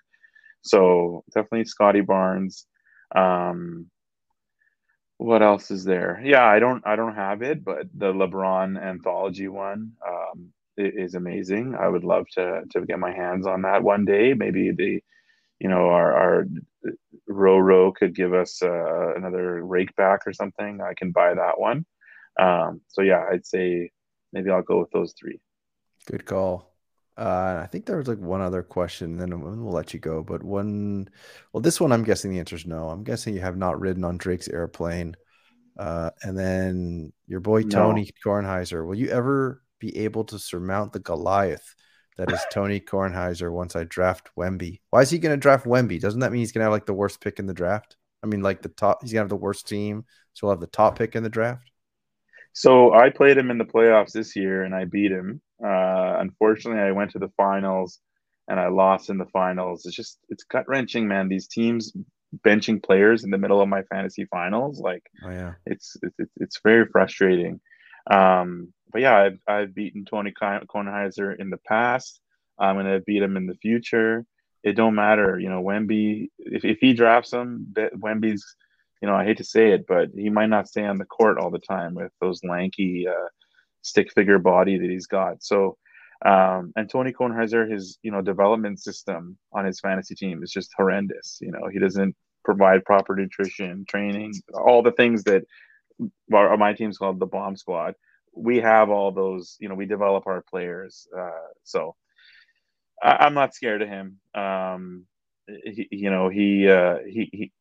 So 0.63 1.23
definitely 1.33 1.65
Scottie 1.65 2.01
Barnes. 2.01 2.67
Um, 3.15 3.89
what 5.17 5.41
else 5.41 5.71
is 5.71 5.85
there? 5.85 6.21
Yeah, 6.23 6.43
I 6.45 6.59
don't 6.59 6.85
I 6.85 6.95
don't 6.95 7.15
have 7.15 7.41
it, 7.41 7.63
but 7.63 7.87
the 7.93 8.11
LeBron 8.11 8.81
anthology 8.81 9.47
one 9.47 9.93
um, 10.05 10.51
is 10.77 11.15
amazing. 11.15 11.75
I 11.79 11.87
would 11.87 12.03
love 12.03 12.25
to 12.33 12.63
to 12.71 12.81
get 12.85 12.99
my 12.99 13.13
hands 13.13 13.47
on 13.47 13.61
that 13.61 13.83
one 13.83 14.05
day. 14.05 14.33
Maybe 14.33 14.71
the 14.71 15.01
you 15.59 15.69
know, 15.69 15.89
our, 15.89 16.13
our 16.13 16.45
Roro 17.29 17.93
could 17.93 18.15
give 18.15 18.33
us 18.33 18.61
uh, 18.61 19.15
another 19.15 19.65
rake 19.65 19.95
back 19.95 20.21
or 20.25 20.33
something, 20.33 20.81
I 20.81 20.93
can 20.93 21.11
buy 21.11 21.33
that 21.33 21.59
one. 21.59 21.85
Um, 22.39 22.81
so 22.87 23.01
yeah, 23.01 23.23
I'd 23.31 23.45
say 23.45 23.91
maybe 24.33 24.49
I'll 24.49 24.61
go 24.61 24.79
with 24.79 24.91
those 24.91 25.13
three. 25.19 25.39
Good 26.05 26.25
call. 26.25 26.73
Uh, 27.17 27.61
I 27.63 27.67
think 27.67 27.85
there 27.85 27.97
was 27.97 28.09
like 28.09 28.19
one 28.19 28.41
other 28.41 28.61
question, 28.61 29.17
then 29.17 29.39
we'll 29.39 29.71
let 29.71 29.93
you 29.93 29.99
go. 29.99 30.21
But 30.21 30.43
one, 30.43 31.07
well, 31.53 31.61
this 31.61 31.79
one 31.79 31.93
I'm 31.93 32.03
guessing 32.03 32.31
the 32.31 32.39
answer 32.39 32.57
is 32.57 32.65
no. 32.65 32.89
I'm 32.89 33.05
guessing 33.05 33.33
you 33.33 33.39
have 33.39 33.57
not 33.57 33.79
ridden 33.79 34.03
on 34.03 34.17
Drake's 34.17 34.49
airplane. 34.49 35.15
Uh, 35.79 36.09
and 36.23 36.37
then 36.37 37.13
your 37.27 37.39
boy 37.39 37.63
Tony 37.63 38.09
no. 38.25 38.31
Kornheiser, 38.31 38.85
will 38.85 38.95
you 38.95 39.09
ever 39.09 39.61
be 39.79 39.97
able 39.99 40.25
to 40.25 40.39
surmount 40.39 40.91
the 40.91 40.99
Goliath 40.99 41.75
that 42.17 42.31
is 42.31 42.45
Tony 42.51 42.79
Kornheiser 42.79 43.51
once 43.51 43.75
I 43.75 43.83
draft 43.83 44.29
Wemby. 44.37 44.79
Why 44.89 45.01
is 45.01 45.09
he 45.09 45.19
going 45.19 45.33
to 45.33 45.41
draft 45.41 45.65
Wemby? 45.65 45.99
Doesn't 45.99 46.21
that 46.21 46.31
mean 46.31 46.39
he's 46.39 46.51
going 46.51 46.61
to 46.61 46.65
have 46.65 46.71
like 46.71 46.85
the 46.85 46.93
worst 46.93 47.21
pick 47.21 47.39
in 47.39 47.45
the 47.45 47.53
draft? 47.53 47.97
I 48.23 48.27
mean, 48.27 48.41
like 48.41 48.61
the 48.61 48.69
top, 48.69 49.01
he's 49.01 49.11
going 49.11 49.19
to 49.19 49.23
have 49.23 49.29
the 49.29 49.35
worst 49.35 49.67
team. 49.67 50.05
So 50.33 50.47
we'll 50.47 50.55
have 50.55 50.61
the 50.61 50.67
top 50.67 50.97
pick 50.97 51.15
in 51.15 51.23
the 51.23 51.29
draft. 51.29 51.69
So 52.53 52.93
I 52.93 53.09
played 53.09 53.37
him 53.37 53.51
in 53.51 53.57
the 53.57 53.65
playoffs 53.65 54.13
this 54.13 54.35
year 54.35 54.63
and 54.63 54.73
I 54.73 54.85
beat 54.85 55.11
him. 55.11 55.41
Uh, 55.63 56.17
unfortunately, 56.19 56.81
I 56.81 56.91
went 56.91 57.11
to 57.11 57.19
the 57.19 57.31
finals 57.35 57.99
and 58.47 58.59
I 58.59 58.69
lost 58.69 59.09
in 59.09 59.17
the 59.17 59.25
finals. 59.25 59.85
It's 59.85 59.95
just, 59.95 60.19
it's 60.29 60.45
gut 60.45 60.65
wrenching, 60.67 61.07
man. 61.07 61.27
These 61.27 61.47
teams 61.47 61.93
benching 62.45 62.81
players 62.81 63.23
in 63.23 63.29
the 63.29 63.37
middle 63.37 63.61
of 63.61 63.67
my 63.67 63.83
fantasy 63.83 64.25
finals, 64.31 64.79
like, 64.79 65.03
oh, 65.25 65.31
yeah. 65.31 65.53
it's, 65.65 65.97
it's, 66.01 66.31
it's 66.37 66.59
very 66.63 66.85
frustrating. 66.91 67.59
Um, 68.09 68.73
but 68.91 69.01
yeah, 69.01 69.17
I've, 69.17 69.39
I've 69.47 69.75
beaten 69.75 70.05
Tony 70.05 70.31
Kornheiser 70.31 71.37
in 71.39 71.49
the 71.49 71.57
past. 71.57 72.19
I'm 72.57 72.75
gonna 72.75 73.01
beat 73.01 73.21
him 73.21 73.37
in 73.37 73.45
the 73.45 73.55
future. 73.55 74.25
It 74.63 74.73
don't 74.73 74.95
matter, 74.95 75.37
you 75.37 75.49
know. 75.49 75.61
Wemby, 75.61 76.29
if, 76.39 76.65
if 76.65 76.79
he 76.79 76.93
drafts 76.93 77.33
him, 77.33 77.67
that 77.75 77.93
Wemby's, 77.93 78.43
you 79.01 79.07
know, 79.07 79.15
I 79.15 79.25
hate 79.25 79.37
to 79.37 79.43
say 79.43 79.71
it, 79.71 79.85
but 79.87 80.09
he 80.15 80.29
might 80.29 80.49
not 80.49 80.67
stay 80.67 80.85
on 80.85 80.97
the 80.97 81.05
court 81.05 81.37
all 81.37 81.51
the 81.51 81.59
time 81.59 81.93
with 81.93 82.11
those 82.21 82.43
lanky 82.43 83.07
uh, 83.07 83.27
stick 83.81 84.11
figure 84.13 84.39
body 84.39 84.77
that 84.77 84.89
he's 84.89 85.07
got. 85.07 85.43
So, 85.43 85.77
um, 86.25 86.71
and 86.75 86.89
Tony 86.89 87.11
Kornheiser, 87.11 87.69
his 87.69 87.99
you 88.01 88.11
know 88.11 88.21
development 88.21 88.79
system 88.79 89.37
on 89.51 89.65
his 89.65 89.79
fantasy 89.79 90.15
team 90.15 90.41
is 90.41 90.51
just 90.51 90.71
horrendous. 90.77 91.37
You 91.41 91.51
know, 91.51 91.67
he 91.71 91.79
doesn't 91.79 92.15
provide 92.43 92.85
proper 92.85 93.15
nutrition, 93.15 93.85
training, 93.87 94.33
all 94.53 94.81
the 94.81 94.91
things 94.93 95.23
that 95.25 95.43
our, 96.33 96.57
my 96.57 96.73
team's 96.73 96.97
called 96.97 97.19
the 97.19 97.25
bomb 97.25 97.55
squad 97.55 97.95
we 98.35 98.57
have 98.57 98.89
all 98.89 99.11
those, 99.11 99.57
you 99.59 99.69
know, 99.69 99.75
we 99.75 99.85
develop 99.85 100.27
our 100.27 100.41
players. 100.41 101.07
Uh, 101.17 101.29
so 101.63 101.95
I, 103.01 103.25
am 103.25 103.33
not 103.33 103.55
scared 103.55 103.81
of 103.81 103.87
him. 103.87 104.19
Um, 104.35 105.05
he, 105.47 105.87
you 105.91 106.09
know, 106.09 106.29
he, 106.29 106.69
uh, 106.69 106.97
he, 107.07 107.29
he, 107.31 107.51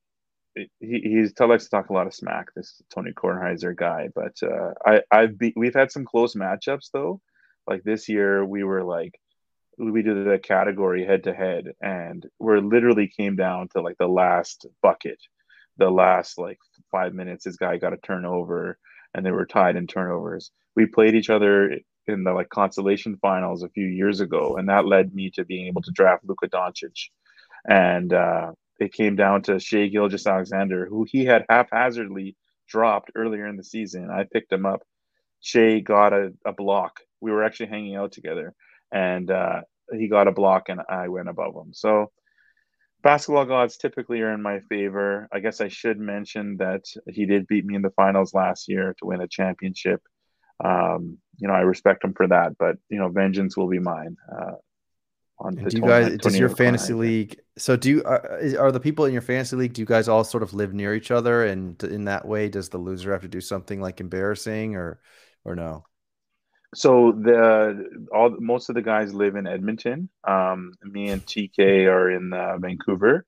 he 0.80 1.00
he's 1.00 1.32
tell 1.32 1.50
us 1.50 1.64
to 1.64 1.70
talk 1.70 1.90
a 1.90 1.92
lot 1.92 2.06
of 2.06 2.14
smack. 2.14 2.54
This 2.54 2.80
Tony 2.94 3.10
Kornheiser 3.10 3.76
guy, 3.76 4.08
but 4.14 4.36
uh, 4.40 4.72
I 4.86 5.02
I've 5.10 5.36
be, 5.36 5.52
we've 5.56 5.74
had 5.74 5.90
some 5.90 6.04
close 6.04 6.36
matchups 6.36 6.90
though. 6.92 7.20
Like 7.66 7.82
this 7.82 8.08
year, 8.08 8.44
we 8.44 8.62
were 8.62 8.84
like 8.84 9.18
we 9.78 10.02
did 10.02 10.24
the 10.24 10.38
category 10.38 11.04
head 11.04 11.24
to 11.24 11.34
head, 11.34 11.72
and 11.82 12.24
we're 12.38 12.60
literally 12.60 13.08
came 13.08 13.34
down 13.34 13.66
to 13.70 13.80
like 13.80 13.98
the 13.98 14.06
last 14.06 14.66
bucket, 14.80 15.18
the 15.76 15.90
last 15.90 16.38
like 16.38 16.58
five 16.94 17.14
minutes. 17.14 17.44
This 17.44 17.56
guy 17.56 17.76
got 17.78 17.92
a 17.92 17.98
turnover, 17.98 18.78
and 19.14 19.24
they 19.24 19.32
were 19.32 19.46
tied 19.46 19.76
in 19.76 19.86
turnovers 19.86 20.52
we 20.76 20.86
played 20.86 21.14
each 21.14 21.30
other 21.30 21.78
in 22.06 22.24
the 22.24 22.32
like 22.32 22.48
consolation 22.48 23.16
finals 23.22 23.62
a 23.62 23.68
few 23.68 23.86
years 23.86 24.20
ago, 24.20 24.56
and 24.56 24.68
that 24.68 24.86
led 24.86 25.14
me 25.14 25.30
to 25.30 25.44
being 25.44 25.66
able 25.66 25.82
to 25.82 25.92
draft 25.92 26.24
Luka 26.24 26.48
Doncic. 26.48 27.08
And 27.68 28.12
uh, 28.12 28.52
it 28.78 28.92
came 28.92 29.16
down 29.16 29.42
to 29.42 29.58
Shai 29.58 29.86
Gilgeous-Alexander, 29.86 30.86
who 30.86 31.06
he 31.10 31.24
had 31.24 31.46
haphazardly 31.48 32.36
dropped 32.68 33.10
earlier 33.14 33.46
in 33.46 33.56
the 33.56 33.64
season. 33.64 34.10
I 34.10 34.24
picked 34.30 34.52
him 34.52 34.66
up. 34.66 34.82
Shai 35.40 35.80
got 35.80 36.12
a, 36.12 36.32
a 36.44 36.52
block. 36.52 37.00
We 37.20 37.30
were 37.30 37.44
actually 37.44 37.68
hanging 37.68 37.96
out 37.96 38.12
together, 38.12 38.54
and 38.92 39.30
uh, 39.30 39.60
he 39.92 40.08
got 40.08 40.28
a 40.28 40.32
block, 40.32 40.68
and 40.68 40.80
I 40.88 41.08
went 41.08 41.28
above 41.28 41.54
him. 41.54 41.72
So 41.72 42.10
basketball 43.04 43.44
gods 43.44 43.76
typically 43.76 44.20
are 44.22 44.32
in 44.32 44.42
my 44.42 44.60
favor. 44.68 45.28
I 45.30 45.38
guess 45.38 45.60
I 45.60 45.68
should 45.68 46.00
mention 46.00 46.56
that 46.56 46.86
he 47.06 47.26
did 47.26 47.46
beat 47.46 47.64
me 47.64 47.76
in 47.76 47.82
the 47.82 47.90
finals 47.90 48.34
last 48.34 48.68
year 48.68 48.96
to 48.98 49.06
win 49.06 49.20
a 49.20 49.28
championship. 49.28 50.02
Um, 50.64 51.18
you 51.36 51.46
know, 51.46 51.54
I 51.54 51.60
respect 51.60 52.02
him 52.02 52.14
for 52.14 52.26
that, 52.26 52.56
but 52.58 52.76
you 52.88 52.98
know, 52.98 53.08
vengeance 53.08 53.56
will 53.56 53.68
be 53.68 53.78
mine. 53.78 54.16
Uh, 54.32 54.54
on 55.40 55.56
do 55.56 55.76
you 55.76 55.82
guys 55.82 56.16
does 56.18 56.38
your 56.38 56.48
fantasy 56.48 56.94
league 56.94 57.36
so 57.58 57.76
do 57.76 57.90
you 57.90 58.04
are, 58.04 58.40
are, 58.56 58.70
the 58.70 58.78
people 58.78 59.04
in 59.04 59.12
your 59.12 59.20
fantasy 59.20 59.56
league 59.56 59.72
do 59.72 59.82
you 59.82 59.86
guys 59.86 60.06
all 60.06 60.22
sort 60.22 60.44
of 60.44 60.54
live 60.54 60.72
near 60.72 60.94
each 60.94 61.10
other 61.10 61.44
and 61.44 61.82
in 61.82 62.04
that 62.04 62.24
way 62.24 62.48
does 62.48 62.68
the 62.68 62.78
loser 62.78 63.10
have 63.10 63.22
to 63.22 63.28
do 63.28 63.40
something 63.40 63.80
like 63.80 64.00
embarrassing 64.00 64.76
or 64.76 65.00
or 65.44 65.56
no 65.56 65.84
so 66.74 67.12
the 67.12 68.06
all 68.12 68.34
most 68.38 68.68
of 68.68 68.74
the 68.74 68.82
guys 68.82 69.14
live 69.14 69.36
in 69.36 69.46
edmonton 69.46 70.08
um 70.24 70.72
me 70.82 71.08
and 71.08 71.24
tk 71.26 71.86
are 71.86 72.10
in 72.10 72.32
uh, 72.32 72.56
vancouver 72.58 73.24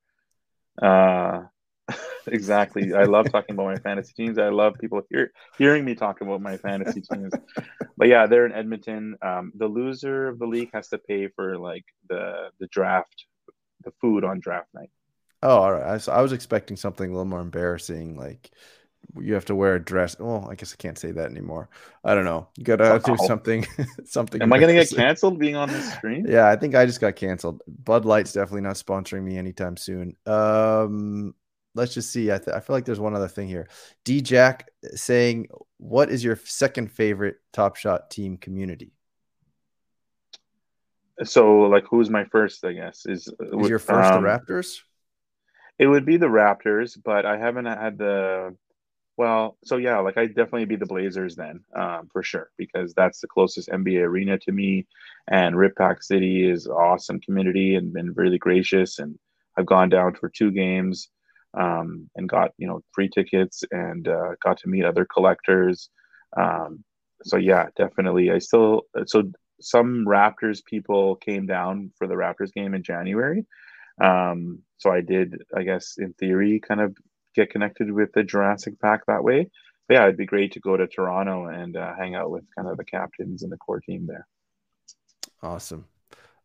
uh 0.82 1.42
exactly. 2.26 2.94
I 2.94 3.05
love 3.05 3.30
talking 3.30 3.55
about 3.55 3.66
my 3.66 3.76
fantasy 3.76 4.12
teams. 4.14 4.38
I 4.38 4.49
love 4.49 4.74
people 4.80 5.03
hear, 5.11 5.32
hearing 5.57 5.84
me 5.84 5.94
talk 5.94 6.20
about 6.20 6.40
my 6.40 6.57
fantasy 6.57 7.01
teams. 7.01 7.32
But 7.97 8.09
yeah, 8.09 8.26
they're 8.26 8.47
in 8.47 8.53
Edmonton. 8.53 9.16
Um, 9.22 9.53
the 9.55 9.66
loser 9.66 10.28
of 10.28 10.38
the 10.38 10.47
league 10.47 10.70
has 10.74 10.88
to 10.88 10.99
pay 10.99 11.28
for 11.28 11.59
like 11.59 11.84
the 12.09 12.51
the 12.59 12.66
draft, 12.66 13.26
the 13.84 13.92
food 14.01 14.24
on 14.24 14.40
draft 14.40 14.68
night. 14.74 14.90
Oh, 15.42 15.59
all 15.59 15.72
right. 15.72 16.01
I, 16.09 16.12
I 16.12 16.22
was 16.22 16.32
expecting 16.32 16.76
something 16.76 17.09
a 17.09 17.12
little 17.12 17.24
more 17.24 17.40
embarrassing, 17.40 18.16
like 18.16 18.51
you 19.20 19.34
have 19.34 19.44
to 19.46 19.54
wear 19.54 19.74
a 19.74 19.82
dress. 19.82 20.18
Well, 20.18 20.48
I 20.50 20.54
guess 20.54 20.72
I 20.72 20.76
can't 20.76 20.98
say 20.98 21.10
that 21.12 21.30
anymore. 21.30 21.68
I 22.04 22.14
don't 22.14 22.24
know. 22.24 22.48
You 22.56 22.64
gotta 22.64 23.00
do 23.04 23.16
something. 23.16 23.66
something. 24.04 24.42
Am 24.42 24.52
I 24.52 24.58
gonna 24.58 24.72
get 24.72 24.90
canceled 24.94 25.38
being 25.38 25.56
on 25.56 25.68
this 25.68 25.92
stream? 25.94 26.26
yeah, 26.28 26.48
I 26.48 26.56
think 26.56 26.74
I 26.74 26.86
just 26.86 27.00
got 27.00 27.16
canceled. 27.16 27.62
Bud 27.66 28.04
Light's 28.04 28.32
definitely 28.32 28.62
not 28.62 28.76
sponsoring 28.76 29.22
me 29.22 29.36
anytime 29.36 29.76
soon. 29.76 30.16
Um, 30.26 31.34
let's 31.74 31.94
just 31.94 32.10
see. 32.10 32.32
I, 32.32 32.38
th- 32.38 32.54
I 32.56 32.60
feel 32.60 32.74
like 32.74 32.84
there's 32.84 33.00
one 33.00 33.14
other 33.14 33.28
thing 33.28 33.48
here. 33.48 33.68
D 34.04 34.20
Jack 34.20 34.70
saying, 34.94 35.48
"What 35.78 36.10
is 36.10 36.24
your 36.24 36.36
second 36.44 36.90
favorite 36.90 37.36
Top 37.52 37.76
Shot 37.76 38.10
team 38.10 38.36
community?" 38.36 38.92
So, 41.24 41.60
like, 41.60 41.84
who's 41.88 42.10
my 42.10 42.24
first? 42.24 42.64
I 42.64 42.72
guess 42.72 43.06
is, 43.06 43.28
is 43.28 43.68
your 43.68 43.78
first 43.78 44.12
um, 44.12 44.22
the 44.22 44.28
Raptors. 44.28 44.80
It 45.78 45.86
would 45.86 46.06
be 46.06 46.16
the 46.16 46.26
Raptors, 46.26 46.98
but 47.02 47.26
I 47.26 47.38
haven't 47.38 47.66
had 47.66 47.98
the. 47.98 48.56
Well, 49.16 49.56
so 49.64 49.78
yeah, 49.78 49.98
like 50.00 50.18
I'd 50.18 50.34
definitely 50.34 50.66
be 50.66 50.76
the 50.76 50.86
Blazers 50.86 51.36
then, 51.36 51.60
um, 51.74 52.08
for 52.12 52.22
sure, 52.22 52.50
because 52.58 52.92
that's 52.94 53.20
the 53.20 53.28
closest 53.28 53.70
NBA 53.70 54.02
arena 54.02 54.38
to 54.40 54.52
me, 54.52 54.86
and 55.28 55.56
Rip 55.56 55.74
Pack 55.76 56.02
City 56.02 56.48
is 56.48 56.66
awesome 56.66 57.20
community 57.20 57.76
and 57.76 57.94
been 57.94 58.12
really 58.12 58.38
gracious, 58.38 58.98
and 58.98 59.18
I've 59.56 59.66
gone 59.66 59.88
down 59.88 60.14
for 60.14 60.28
two 60.28 60.50
games 60.50 61.08
um, 61.56 62.10
and 62.16 62.28
got 62.28 62.52
you 62.58 62.66
know 62.66 62.82
free 62.92 63.08
tickets 63.08 63.64
and 63.70 64.06
uh, 64.06 64.34
got 64.42 64.58
to 64.58 64.68
meet 64.68 64.84
other 64.84 65.06
collectors. 65.06 65.88
Um, 66.36 66.84
so 67.24 67.38
yeah, 67.38 67.68
definitely. 67.76 68.30
I 68.30 68.38
still 68.38 68.82
so 69.06 69.30
some 69.60 70.04
Raptors 70.06 70.64
people 70.64 71.16
came 71.16 71.46
down 71.46 71.90
for 71.96 72.06
the 72.06 72.14
Raptors 72.14 72.52
game 72.52 72.74
in 72.74 72.82
January. 72.82 73.46
Um, 73.98 74.60
so 74.76 74.90
I 74.90 75.00
did, 75.00 75.42
I 75.56 75.62
guess, 75.62 75.94
in 75.96 76.12
theory, 76.14 76.60
kind 76.60 76.80
of 76.82 76.94
get 77.37 77.51
connected 77.51 77.93
with 77.93 78.12
the 78.12 78.22
Jurassic 78.22 78.80
Pack 78.80 79.07
that 79.07 79.22
way. 79.22 79.51
But 79.87 79.95
yeah, 79.95 80.05
it'd 80.05 80.16
be 80.16 80.26
great 80.26 80.53
to 80.53 80.61
go 80.61 80.76
to 80.76 80.87
Toronto 80.87 81.47
and 81.47 81.76
uh, 81.76 81.95
hang 81.95 82.14
out 82.14 82.30
with 82.30 82.45
kind 82.57 82.68
of 82.68 82.76
the 82.76 82.84
captains 82.84 83.43
and 83.43 83.53
the 83.53 83.57
core 83.57 83.80
team 83.80 84.07
there. 84.07 84.26
Awesome. 85.43 85.87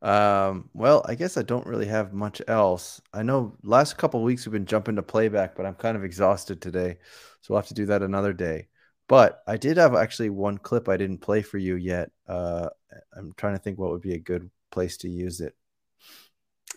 Um, 0.02 0.70
well, 0.74 1.04
I 1.08 1.16
guess 1.16 1.38
I 1.38 1.44
don't 1.44 1.66
really 1.68 1.86
have 1.86 2.14
much 2.14 2.42
else. 2.48 3.02
I 3.14 3.24
know 3.24 3.56
last 3.64 3.98
couple 3.98 4.24
weeks 4.24 4.46
we've 4.46 4.54
been 4.54 4.66
jumping 4.66 4.96
to 4.96 5.04
playback, 5.04 5.56
but 5.56 5.66
I'm 5.66 5.76
kind 5.76 5.96
of 5.96 6.04
exhausted 6.04 6.62
today, 6.62 6.98
so 7.42 7.54
we'll 7.54 7.62
have 7.62 7.68
to 7.68 7.76
do 7.76 7.86
that 7.88 8.02
another 8.02 8.34
day. 8.34 8.68
But 9.08 9.44
I 9.48 9.58
did 9.58 9.78
have 9.78 9.94
actually 9.94 10.30
one 10.30 10.58
clip 10.58 10.88
I 10.90 10.98
didn't 10.98 11.20
play 11.20 11.42
for 11.42 11.58
you 11.58 11.76
yet. 11.76 12.12
Uh, 12.28 12.70
I'm 13.16 13.34
trying 13.38 13.56
to 13.56 13.60
think 13.60 13.78
what 13.78 13.92
would 13.92 14.02
be 14.02 14.14
a 14.14 14.20
good 14.20 14.50
place 14.72 14.98
to 14.98 15.10
use 15.10 15.42
it. 15.42 15.56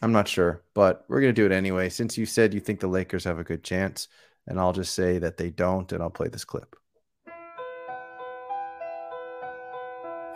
I'm 0.03 0.13
not 0.13 0.29
sure, 0.29 0.63
but 0.75 1.05
we're 1.09 1.21
gonna 1.21 1.33
do 1.33 1.47
it 1.47 1.53
anyway. 1.53 1.89
Since 1.89 2.19
you 2.19 2.27
said 2.27 2.53
you 2.53 2.61
think 2.61 2.81
the 2.81 2.87
Lakers 2.89 3.25
have 3.25 3.39
a 3.39 3.45
good 3.45 3.65
chance, 3.65 4.09
and 4.47 4.59
I'll 4.59 4.73
just 4.73 4.95
say 4.95 5.19
that 5.19 5.37
they 5.37 5.51
don't, 5.51 5.91
and 5.93 6.03
I'll 6.03 6.11
play 6.11 6.29
this 6.29 6.45
clip. 6.45 6.77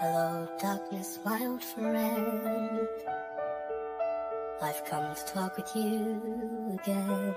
Hello, 0.00 0.48
darkness, 0.60 1.18
my 1.24 1.40
old 1.44 1.62
friend. 1.62 2.88
I've 4.62 4.84
come 4.84 5.14
to 5.14 5.24
talk 5.26 5.56
with 5.56 5.70
you 5.74 6.78
again. 6.80 7.34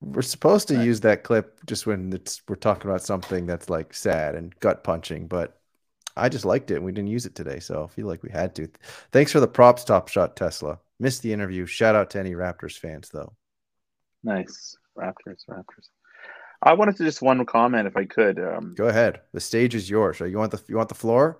We're 0.00 0.22
supposed 0.22 0.68
to 0.68 0.84
use 0.84 1.00
that 1.00 1.22
clip 1.22 1.60
just 1.66 1.86
when 1.86 2.12
it's 2.12 2.42
we're 2.48 2.56
talking 2.56 2.90
about 2.90 3.02
something 3.02 3.46
that's 3.46 3.70
like 3.70 3.94
sad 3.94 4.34
and 4.34 4.58
gut 4.60 4.84
punching, 4.84 5.28
but 5.28 5.60
I 6.16 6.28
just 6.28 6.44
liked 6.44 6.70
it 6.70 6.76
and 6.76 6.84
we 6.84 6.92
didn't 6.92 7.10
use 7.10 7.26
it 7.26 7.34
today, 7.34 7.58
so 7.60 7.84
I 7.84 7.86
feel 7.88 8.06
like 8.06 8.22
we 8.22 8.30
had 8.30 8.54
to. 8.56 8.68
Thanks 9.12 9.32
for 9.32 9.40
the 9.40 9.48
props, 9.48 9.84
Top 9.84 10.08
Shot 10.08 10.36
Tesla. 10.36 10.78
Missed 11.00 11.22
the 11.22 11.32
interview. 11.32 11.66
Shout 11.66 11.94
out 11.94 12.10
to 12.10 12.20
any 12.20 12.32
Raptors 12.32 12.78
fans 12.78 13.08
though. 13.10 13.32
Nice. 14.22 14.76
Raptors, 14.96 15.44
Raptors. 15.48 15.88
I 16.62 16.72
wanted 16.74 16.96
to 16.96 17.04
just 17.04 17.20
one 17.20 17.44
comment 17.44 17.86
if 17.86 17.96
I 17.96 18.04
could. 18.04 18.38
Um, 18.38 18.74
go 18.74 18.86
ahead. 18.86 19.20
The 19.32 19.40
stage 19.40 19.74
is 19.74 19.90
yours. 19.90 20.20
You 20.20 20.38
want 20.38 20.52
the 20.52 20.62
you 20.68 20.76
want 20.76 20.88
the 20.88 20.94
floor? 20.94 21.38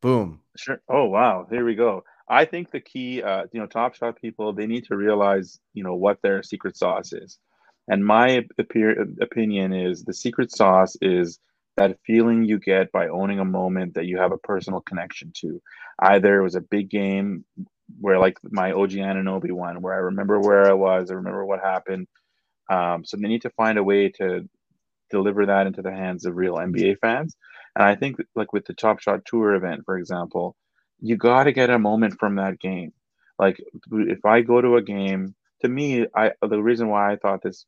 Boom. 0.00 0.40
Sure. 0.56 0.80
Oh 0.88 1.06
wow. 1.06 1.46
Here 1.50 1.64
we 1.64 1.74
go. 1.74 2.04
I 2.28 2.46
think 2.46 2.70
the 2.70 2.80
key, 2.80 3.22
uh, 3.22 3.44
you 3.52 3.60
know, 3.60 3.66
Top 3.66 3.94
Shot 3.94 4.20
people, 4.20 4.52
they 4.52 4.66
need 4.66 4.84
to 4.86 4.96
realize, 4.96 5.58
you 5.74 5.84
know, 5.84 5.94
what 5.94 6.22
their 6.22 6.42
secret 6.42 6.76
sauce 6.76 7.12
is. 7.12 7.38
And 7.88 8.04
my 8.04 8.46
opinion 9.20 9.72
is 9.72 10.04
the 10.04 10.14
secret 10.14 10.50
sauce 10.52 10.96
is 11.02 11.40
that 11.76 11.98
feeling 12.06 12.44
you 12.44 12.58
get 12.58 12.92
by 12.92 13.08
owning 13.08 13.38
a 13.38 13.44
moment 13.44 13.94
that 13.94 14.06
you 14.06 14.18
have 14.18 14.32
a 14.32 14.38
personal 14.38 14.80
connection 14.80 15.32
to. 15.36 15.60
Either 15.98 16.38
it 16.38 16.42
was 16.42 16.54
a 16.54 16.60
big 16.60 16.90
game 16.90 17.44
where, 18.00 18.18
like 18.18 18.38
my 18.42 18.72
OG 18.72 18.90
Anunoby 18.92 19.52
one, 19.52 19.80
where 19.80 19.94
I 19.94 19.98
remember 19.98 20.38
where 20.40 20.68
I 20.68 20.74
was, 20.74 21.10
I 21.10 21.14
remember 21.14 21.44
what 21.44 21.60
happened. 21.60 22.08
Um, 22.70 23.04
so 23.04 23.16
they 23.16 23.28
need 23.28 23.42
to 23.42 23.50
find 23.50 23.78
a 23.78 23.84
way 23.84 24.10
to 24.10 24.48
deliver 25.10 25.46
that 25.46 25.66
into 25.66 25.82
the 25.82 25.90
hands 25.90 26.24
of 26.24 26.36
real 26.36 26.54
NBA 26.54 26.98
fans. 27.00 27.36
And 27.74 27.84
I 27.84 27.94
think 27.94 28.16
like 28.34 28.52
with 28.52 28.66
the 28.66 28.74
Top 28.74 29.00
Shot 29.00 29.24
Tour 29.24 29.54
event, 29.54 29.82
for 29.84 29.96
example, 29.96 30.56
you 31.00 31.16
got 31.16 31.44
to 31.44 31.52
get 31.52 31.70
a 31.70 31.78
moment 31.78 32.18
from 32.18 32.36
that 32.36 32.58
game. 32.60 32.92
Like 33.38 33.58
if 33.90 34.24
I 34.24 34.42
go 34.42 34.60
to 34.60 34.76
a 34.76 34.82
game, 34.82 35.34
to 35.62 35.68
me, 35.68 36.06
I 36.14 36.32
the 36.42 36.62
reason 36.62 36.88
why 36.88 37.12
I 37.12 37.16
thought 37.16 37.42
this 37.42 37.66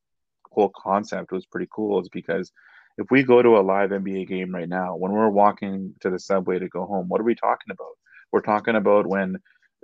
whole 0.51 0.71
concept 0.75 1.33
was 1.33 1.47
pretty 1.47 1.69
cool 1.71 2.01
is 2.01 2.09
because 2.09 2.53
if 2.99 3.07
we 3.11 3.23
go 3.23 3.43
to 3.43 3.57
a 3.57 3.63
live 3.63 3.91
NBA 3.91 4.29
game 4.29 4.55
right 4.55 4.69
now, 4.69 4.97
when 4.97 5.13
we're 5.13 5.29
walking 5.29 5.95
to 6.01 6.11
the 6.11 6.19
subway 6.19 6.59
to 6.59 6.69
go 6.69 6.87
home, 6.87 7.09
what 7.09 7.21
are 7.21 7.25
we 7.25 7.35
talking 7.35 7.71
about? 7.71 7.97
We're 8.33 8.41
talking 8.41 8.77
about 8.77 9.07
when 9.07 9.37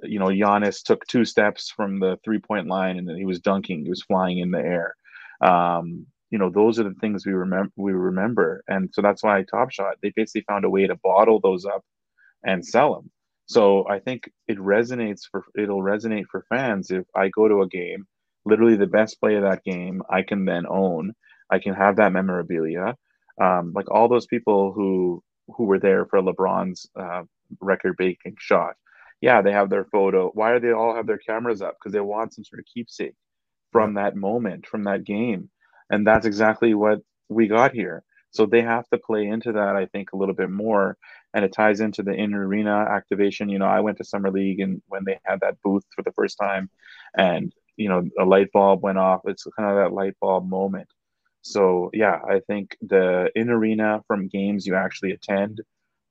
you 0.03 0.19
know 0.19 0.29
Giannis 0.29 0.83
took 0.83 1.07
two 1.07 1.25
steps 1.25 1.71
from 1.71 2.01
the 2.01 2.19
three 2.25 2.39
point 2.39 2.69
line 2.69 2.99
and 2.99 3.09
then 3.09 3.17
he 3.17 3.27
was 3.27 3.41
dunking, 3.41 3.83
he 3.83 3.91
was 3.91 4.03
flying 4.03 4.39
in 4.39 4.51
the 4.51 4.61
air. 4.61 4.95
Um, 5.41 6.07
you 6.31 6.39
know 6.39 6.51
those 6.51 6.79
are 6.79 6.85
the 6.85 6.95
things 7.01 7.27
we 7.27 7.33
remember 7.33 7.73
we 7.77 7.93
remember 7.93 8.63
and 8.69 8.89
so 8.93 9.03
that's 9.03 9.23
why 9.23 9.43
top 9.43 9.71
shot 9.71 9.97
they 10.03 10.13
basically 10.15 10.45
found 10.49 10.65
a 10.65 10.71
way 10.71 10.87
to 10.87 10.97
bottle 11.03 11.41
those 11.41 11.67
up 11.67 11.85
and 12.45 12.65
sell 12.65 12.95
them 12.95 13.11
so 13.47 13.87
i 13.89 13.99
think 13.99 14.31
it 14.49 14.59
resonates 14.59 15.23
for 15.31 15.45
it'll 15.59 15.83
resonate 15.83 16.27
for 16.31 16.45
fans 16.49 16.91
if 16.91 17.05
i 17.15 17.29
go 17.29 17.49
to 17.49 17.63
a 17.63 17.69
game 17.69 18.07
literally 18.45 18.77
the 18.77 18.87
best 18.87 19.21
play 19.21 19.35
of 19.35 19.43
that 19.43 19.65
game 19.65 20.03
i 20.09 20.23
can 20.23 20.45
then 20.45 20.65
own 20.69 21.13
i 21.51 21.59
can 21.59 21.75
have 21.75 21.97
that 21.97 22.13
memorabilia 22.13 22.97
um, 23.41 23.73
like 23.75 23.91
all 23.91 24.09
those 24.09 24.27
people 24.27 24.73
who 24.73 25.23
who 25.57 25.65
were 25.65 25.79
there 25.79 26.07
for 26.07 26.21
lebron's 26.21 26.87
uh, 26.99 27.23
record 27.61 27.97
breaking 27.97 28.37
shot 28.39 28.75
yeah 29.21 29.43
they 29.43 29.53
have 29.53 29.71
their 29.71 29.85
photo 29.87 30.31
why 30.35 30.53
do 30.53 30.61
they 30.61 30.73
all 30.73 30.95
have 30.95 31.07
their 31.07 31.19
cameras 31.19 31.63
up 31.63 31.77
because 31.79 31.93
they 31.93 32.01
want 32.01 32.35
some 32.35 32.45
sort 32.45 32.61
of 32.61 32.67
keepsake 32.73 33.15
from 33.73 33.95
that 33.95 34.17
moment 34.17 34.67
from 34.67 34.85
that 34.85 35.05
game 35.05 35.49
and 35.91 36.07
that's 36.07 36.27
exactly 36.27 36.75
what 36.75 37.01
we 37.29 37.49
got 37.49 37.73
here. 37.73 38.05
So 38.33 38.47
they 38.47 38.63
have 38.63 38.89
to 38.91 38.99
play 38.99 39.27
into 39.27 39.53
that, 39.53 39.77
I 39.77 39.87
think, 39.87 40.13
a 40.13 40.17
little 40.17 40.35
bit 40.35 40.51
more. 40.51 40.97
And 41.35 41.45
it 41.45 41.53
ties 41.53 41.81
into 41.81 42.03
the 42.03 42.13
in 42.13 42.33
arena 42.35 42.73
activation. 42.73 43.49
You 43.49 43.59
know, 43.59 43.67
I 43.67 43.81
went 43.81 43.99
to 43.99 44.05
Summer 44.05 44.31
League 44.31 44.61
and 44.61 44.83
when 44.89 45.05
they 45.05 45.19
had 45.25 45.41
that 45.41 45.57
booth 45.63 45.85
for 45.95 46.03
the 46.03 46.13
first 46.13 46.39
time 46.41 46.71
and, 47.17 47.53
you 47.77 47.89
know, 47.89 48.09
a 48.19 48.25
light 48.25 48.53
bulb 48.53 48.83
went 48.83 48.99
off, 48.99 49.23
it's 49.25 49.47
kind 49.57 49.71
of 49.71 49.77
that 49.77 49.95
light 49.95 50.15
bulb 50.21 50.49
moment. 50.49 50.89
So, 51.43 51.91
yeah, 51.93 52.19
I 52.29 52.41
think 52.47 52.77
the 52.83 53.31
in 53.35 53.49
arena 53.49 54.03
from 54.07 54.29
games 54.29 54.67
you 54.67 54.75
actually 54.75 55.13
attend, 55.13 55.61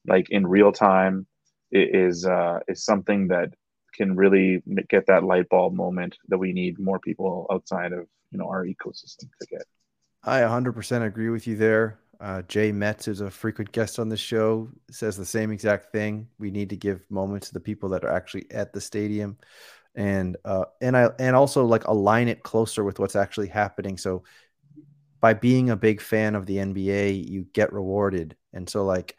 like 0.07 0.29
in 0.29 0.47
real 0.47 0.71
time, 0.71 1.27
is 1.71 2.25
uh, 2.25 2.59
is 2.67 2.83
something 2.83 3.27
that 3.27 3.49
can 3.93 4.15
really 4.15 4.61
get 4.89 5.05
that 5.07 5.23
light 5.23 5.49
bulb 5.49 5.73
moment 5.73 6.17
that 6.29 6.37
we 6.37 6.53
need 6.53 6.79
more 6.79 6.99
people 6.99 7.45
outside 7.51 7.91
of 7.91 8.07
you 8.31 8.39
know 8.39 8.47
our 8.47 8.65
ecosystem 8.65 9.29
to 9.39 9.47
get. 9.49 9.63
I 10.23 10.41
100% 10.41 11.03
agree 11.03 11.29
with 11.29 11.47
you 11.47 11.55
there. 11.55 11.99
Uh, 12.19 12.41
Jay 12.43 12.71
Metz, 12.73 13.07
is 13.07 13.21
a 13.21 13.31
frequent 13.31 13.71
guest 13.71 13.97
on 13.97 14.09
the 14.09 14.17
show, 14.17 14.69
says 14.91 15.15
the 15.15 15.25
same 15.25 15.51
exact 15.51 15.93
thing. 15.93 16.27
We 16.37 16.51
need 16.51 16.69
to 16.71 16.75
give 16.75 17.09
moments 17.09 17.47
to 17.47 17.53
the 17.53 17.61
people 17.61 17.87
that 17.89 18.03
are 18.03 18.11
actually 18.11 18.45
at 18.51 18.73
the 18.73 18.81
stadium, 18.81 19.37
and 19.95 20.35
uh, 20.43 20.65
and 20.81 20.97
I 20.97 21.11
and 21.19 21.35
also 21.35 21.65
like 21.65 21.87
align 21.87 22.27
it 22.27 22.43
closer 22.43 22.83
with 22.83 22.99
what's 22.99 23.15
actually 23.15 23.47
happening. 23.47 23.97
So 23.97 24.23
by 25.19 25.33
being 25.33 25.69
a 25.69 25.75
big 25.75 26.01
fan 26.01 26.35
of 26.35 26.45
the 26.45 26.57
NBA, 26.57 27.29
you 27.29 27.45
get 27.53 27.73
rewarded, 27.73 28.35
and 28.53 28.69
so 28.69 28.85
like 28.85 29.15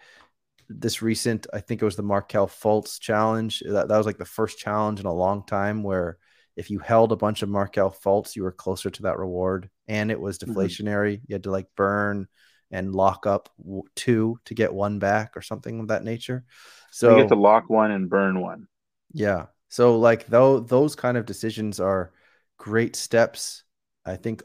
this 0.68 1.02
recent, 1.02 1.46
I 1.52 1.60
think 1.60 1.82
it 1.82 1.84
was 1.84 1.96
the 1.96 2.02
Markelle 2.02 2.46
Fultz 2.46 3.00
challenge. 3.00 3.62
That 3.66 3.88
that 3.88 3.96
was 3.96 4.06
like 4.06 4.18
the 4.18 4.24
first 4.24 4.58
challenge 4.58 5.00
in 5.00 5.06
a 5.06 5.12
long 5.12 5.44
time 5.44 5.82
where 5.82 6.18
if 6.56 6.70
you 6.70 6.78
held 6.78 7.12
a 7.12 7.16
bunch 7.16 7.42
of 7.42 7.48
Markelle 7.48 7.90
Fultz, 7.90 8.36
you 8.36 8.42
were 8.42 8.52
closer 8.52 8.90
to 8.90 9.02
that 9.02 9.18
reward, 9.18 9.68
and 9.88 10.10
it 10.10 10.20
was 10.20 10.38
mm-hmm. 10.38 10.52
deflationary. 10.52 11.14
Mm-hmm. 11.14 11.24
You 11.28 11.34
had 11.34 11.44
to 11.44 11.50
like 11.50 11.66
burn 11.76 12.28
and 12.70 12.94
lock 12.94 13.26
up 13.26 13.48
two 13.96 14.38
to 14.44 14.54
get 14.54 14.72
one 14.72 14.98
back 14.98 15.36
or 15.36 15.42
something 15.42 15.80
of 15.80 15.88
that 15.88 16.04
nature. 16.04 16.44
So 16.90 17.16
you 17.16 17.22
get 17.22 17.28
to 17.28 17.34
lock 17.34 17.68
one 17.68 17.90
and 17.90 18.08
burn 18.08 18.40
one. 18.40 18.68
Yeah. 19.12 19.46
So 19.68 19.98
like 19.98 20.26
though 20.26 20.60
those 20.60 20.94
kind 20.94 21.16
of 21.16 21.26
decisions 21.26 21.80
are 21.80 22.12
great 22.58 22.96
steps. 22.96 23.64
I 24.04 24.16
think 24.16 24.42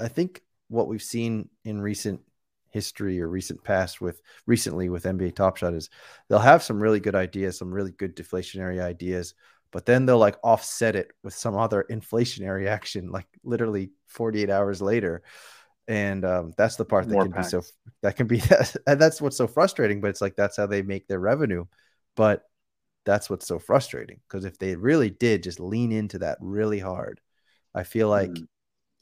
I 0.00 0.08
think 0.08 0.42
what 0.68 0.88
we've 0.88 1.02
seen 1.02 1.48
in 1.64 1.80
recent 1.80 2.20
history 2.70 3.20
or 3.20 3.28
recent 3.28 3.62
past 3.64 4.00
with 4.00 4.20
recently 4.46 4.88
with 4.88 5.04
NBA 5.04 5.34
Top 5.34 5.56
Shot 5.56 5.74
is 5.74 5.88
they'll 6.28 6.38
have 6.38 6.62
some 6.62 6.80
really 6.80 7.00
good 7.00 7.14
ideas, 7.14 7.58
some 7.58 7.72
really 7.72 7.92
good 7.92 8.16
deflationary 8.16 8.80
ideas, 8.80 9.34
but 9.72 9.86
then 9.86 10.06
they'll 10.06 10.18
like 10.18 10.36
offset 10.42 10.96
it 10.96 11.12
with 11.22 11.34
some 11.34 11.56
other 11.56 11.86
inflationary 11.90 12.66
action, 12.68 13.10
like 13.10 13.26
literally 13.44 13.90
48 14.06 14.50
hours 14.50 14.82
later 14.82 15.22
and 15.88 16.24
um, 16.24 16.52
that's 16.56 16.76
the 16.76 16.84
part 16.84 17.08
that 17.08 17.14
More 17.14 17.24
can 17.24 17.32
packs. 17.32 17.48
be 17.48 17.50
so 17.50 17.62
that 18.02 18.16
can 18.16 18.26
be 18.26 18.42
that's 18.86 19.20
what's 19.20 19.36
so 19.36 19.46
frustrating 19.46 20.00
but 20.00 20.08
it's 20.08 20.20
like 20.20 20.36
that's 20.36 20.56
how 20.56 20.66
they 20.66 20.82
make 20.82 21.06
their 21.06 21.20
revenue 21.20 21.64
but 22.14 22.42
that's 23.04 23.30
what's 23.30 23.46
so 23.46 23.58
frustrating 23.58 24.20
because 24.28 24.44
if 24.44 24.58
they 24.58 24.74
really 24.74 25.10
did 25.10 25.42
just 25.42 25.60
lean 25.60 25.92
into 25.92 26.18
that 26.18 26.38
really 26.40 26.80
hard 26.80 27.20
i 27.74 27.82
feel 27.82 28.08
like 28.08 28.30
mm. 28.30 28.46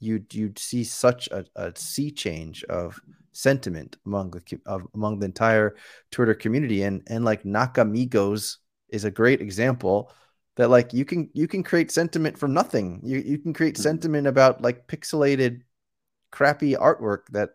You'd 0.01 0.33
you'd 0.35 0.59
see 0.59 0.85
such 0.85 1.29
a, 1.29 1.45
a 1.57 1.73
sea 1.77 2.11
change 2.11 2.65
of 2.65 3.01
sentiment 3.33 3.97
among 4.07 4.31
the 4.31 4.61
of, 4.67 4.87
among 4.95 5.19
the 5.19 5.27
entire 5.27 5.77
twitter 6.11 6.35
community 6.35 6.83
and 6.83 7.03
and 7.09 7.25
like 7.25 7.43
nakamigos 7.43 8.59
is 8.89 9.05
a 9.05 9.11
great 9.11 9.41
example 9.41 10.13
that 10.57 10.71
like 10.71 10.93
you 10.93 11.05
can 11.05 11.29
you 11.33 11.49
can 11.49 11.63
create 11.63 11.91
sentiment 11.91 12.39
from 12.39 12.53
nothing 12.53 13.01
you 13.03 13.19
you 13.19 13.39
can 13.39 13.53
create 13.53 13.75
mm. 13.75 13.83
sentiment 13.83 14.27
about 14.27 14.61
like 14.61 14.87
pixelated 14.87 15.63
crappy 16.31 16.75
artwork 16.75 17.23
that 17.31 17.51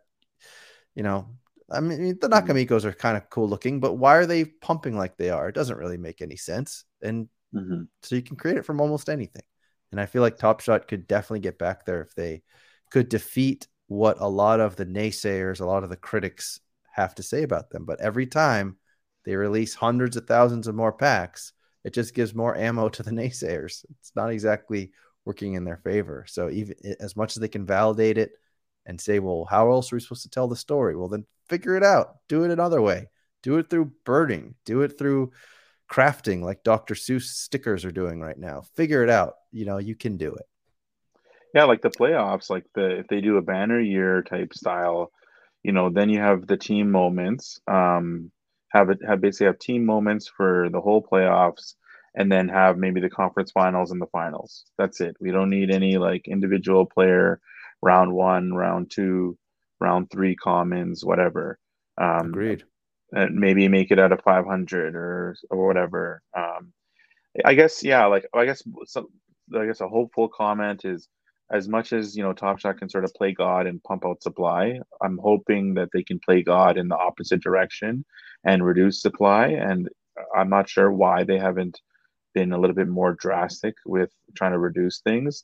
you 0.95 1.03
know 1.03 1.27
I 1.71 1.79
mean 1.81 2.17
the 2.19 2.27
mm-hmm. 2.27 2.33
Nakamigos 2.33 2.83
are 2.85 2.93
kind 2.93 3.17
of 3.17 3.29
cool 3.29 3.47
looking, 3.47 3.79
but 3.79 3.93
why 3.93 4.15
are 4.15 4.25
they 4.25 4.45
pumping 4.45 4.97
like 4.97 5.17
they 5.17 5.29
are? 5.29 5.49
It 5.49 5.55
doesn't 5.55 5.77
really 5.77 5.97
make 5.97 6.21
any 6.21 6.35
sense. 6.35 6.85
And 7.01 7.29
mm-hmm. 7.53 7.83
so 8.01 8.15
you 8.15 8.21
can 8.21 8.37
create 8.37 8.57
it 8.57 8.65
from 8.65 8.81
almost 8.81 9.09
anything. 9.09 9.43
And 9.91 9.99
I 9.99 10.05
feel 10.05 10.21
like 10.21 10.37
Top 10.37 10.59
Shot 10.59 10.87
could 10.87 11.07
definitely 11.07 11.39
get 11.39 11.57
back 11.57 11.85
there 11.85 12.01
if 12.01 12.13
they 12.15 12.43
could 12.91 13.09
defeat 13.09 13.67
what 13.87 14.17
a 14.19 14.27
lot 14.27 14.59
of 14.59 14.75
the 14.75 14.85
naysayers, 14.85 15.61
a 15.61 15.65
lot 15.65 15.83
of 15.83 15.89
the 15.89 15.95
critics 15.95 16.59
have 16.91 17.15
to 17.15 17.23
say 17.23 17.43
about 17.43 17.69
them. 17.69 17.85
But 17.85 18.01
every 18.01 18.27
time 18.27 18.77
they 19.25 19.35
release 19.35 19.73
hundreds 19.73 20.15
of 20.15 20.27
thousands 20.27 20.67
of 20.67 20.75
more 20.75 20.93
packs, 20.93 21.53
it 21.83 21.93
just 21.93 22.13
gives 22.13 22.35
more 22.35 22.55
ammo 22.55 22.89
to 22.89 23.03
the 23.03 23.11
naysayers. 23.11 23.85
It's 23.99 24.11
not 24.15 24.29
exactly 24.29 24.91
working 25.25 25.53
in 25.53 25.63
their 25.63 25.77
favor. 25.77 26.25
So 26.27 26.49
even 26.49 26.75
eh, 26.83 26.95
as 26.99 27.15
much 27.15 27.35
as 27.35 27.41
they 27.41 27.47
can 27.47 27.65
validate 27.65 28.17
it, 28.17 28.31
and 28.89 28.99
say, 28.99 29.19
well, 29.19 29.45
how 29.47 29.71
else 29.71 29.93
are 29.93 29.95
we 29.95 29.99
supposed 29.99 30.23
to 30.23 30.29
tell 30.29 30.47
the 30.47 30.55
story? 30.55 30.95
Well, 30.95 31.09
then 31.09 31.25
figure 31.47 31.75
it 31.75 31.83
out. 31.83 32.15
Do 32.27 32.43
it 32.43 32.51
another 32.51 32.81
way. 32.81 33.07
Do 33.43 33.57
it 33.57 33.69
through 33.69 33.91
burning. 34.03 34.55
Do 34.65 34.81
it 34.81 34.97
through 34.97 35.31
crafting, 35.89 36.41
like 36.41 36.63
Dr. 36.63 36.95
Seuss 36.95 37.23
stickers 37.23 37.85
are 37.85 37.91
doing 37.91 38.19
right 38.19 38.37
now. 38.37 38.63
Figure 38.75 39.03
it 39.03 39.09
out. 39.09 39.35
You 39.51 39.65
know, 39.65 39.77
you 39.77 39.95
can 39.95 40.17
do 40.17 40.33
it. 40.35 40.45
Yeah, 41.53 41.63
like 41.63 41.81
the 41.81 41.89
playoffs, 41.89 42.49
like 42.49 42.65
the 42.75 42.99
if 42.99 43.07
they 43.07 43.21
do 43.21 43.37
a 43.37 43.41
banner 43.41 43.79
year 43.79 44.21
type 44.21 44.53
style, 44.53 45.11
you 45.63 45.71
know, 45.71 45.89
then 45.89 46.09
you 46.09 46.19
have 46.19 46.45
the 46.45 46.57
team 46.57 46.91
moments. 46.91 47.59
Um, 47.67 48.31
have 48.69 48.89
it 48.89 48.99
have 49.07 49.21
basically 49.21 49.47
have 49.47 49.59
team 49.59 49.85
moments 49.85 50.27
for 50.27 50.69
the 50.71 50.81
whole 50.81 51.03
playoffs 51.03 51.73
and 52.15 52.31
then 52.31 52.49
have 52.49 52.77
maybe 52.77 53.01
the 53.01 53.09
conference 53.09 53.51
finals 53.51 53.91
and 53.91 54.01
the 54.01 54.07
finals. 54.07 54.65
That's 54.77 55.01
it. 55.01 55.15
We 55.19 55.31
don't 55.31 55.49
need 55.49 55.71
any 55.71 55.97
like 55.97 56.27
individual 56.27 56.85
player 56.85 57.39
round 57.81 58.13
one, 58.13 58.53
round 58.53 58.91
two, 58.91 59.37
round 59.79 60.09
three 60.11 60.35
commons, 60.35 61.03
whatever. 61.03 61.59
Um, 61.99 62.27
Agreed. 62.29 62.63
And 63.11 63.35
maybe 63.35 63.67
make 63.67 63.89
it 63.89 63.99
out 63.99 64.11
of 64.11 64.21
500 64.21 64.95
or 64.95 65.35
or 65.49 65.67
whatever. 65.67 66.21
Um, 66.37 66.73
I 67.43 67.55
guess 67.55 67.83
yeah, 67.83 68.05
like 68.05 68.25
I 68.33 68.45
guess 68.45 68.61
some, 68.85 69.07
I 69.57 69.65
guess 69.65 69.81
a 69.81 69.87
hopeful 69.87 70.27
comment 70.27 70.85
is 70.85 71.07
as 71.51 71.67
much 71.67 71.93
as 71.93 72.15
you 72.15 72.23
know 72.23 72.33
Top 72.33 72.59
Shot 72.59 72.77
can 72.77 72.89
sort 72.89 73.05
of 73.05 73.13
play 73.13 73.33
God 73.33 73.67
and 73.67 73.83
pump 73.83 74.05
out 74.05 74.21
supply. 74.23 74.79
I'm 75.01 75.17
hoping 75.17 75.73
that 75.75 75.89
they 75.93 76.03
can 76.03 76.19
play 76.19 76.43
God 76.43 76.77
in 76.77 76.87
the 76.87 76.97
opposite 76.97 77.41
direction 77.41 78.05
and 78.43 78.65
reduce 78.65 79.01
supply. 79.01 79.47
And 79.47 79.89
I'm 80.35 80.49
not 80.49 80.69
sure 80.69 80.91
why 80.91 81.23
they 81.23 81.37
haven't 81.37 81.79
been 82.33 82.53
a 82.53 82.57
little 82.59 82.75
bit 82.75 82.87
more 82.87 83.15
drastic 83.19 83.75
with 83.85 84.11
trying 84.35 84.51
to 84.51 84.59
reduce 84.59 84.99
things. 84.99 85.43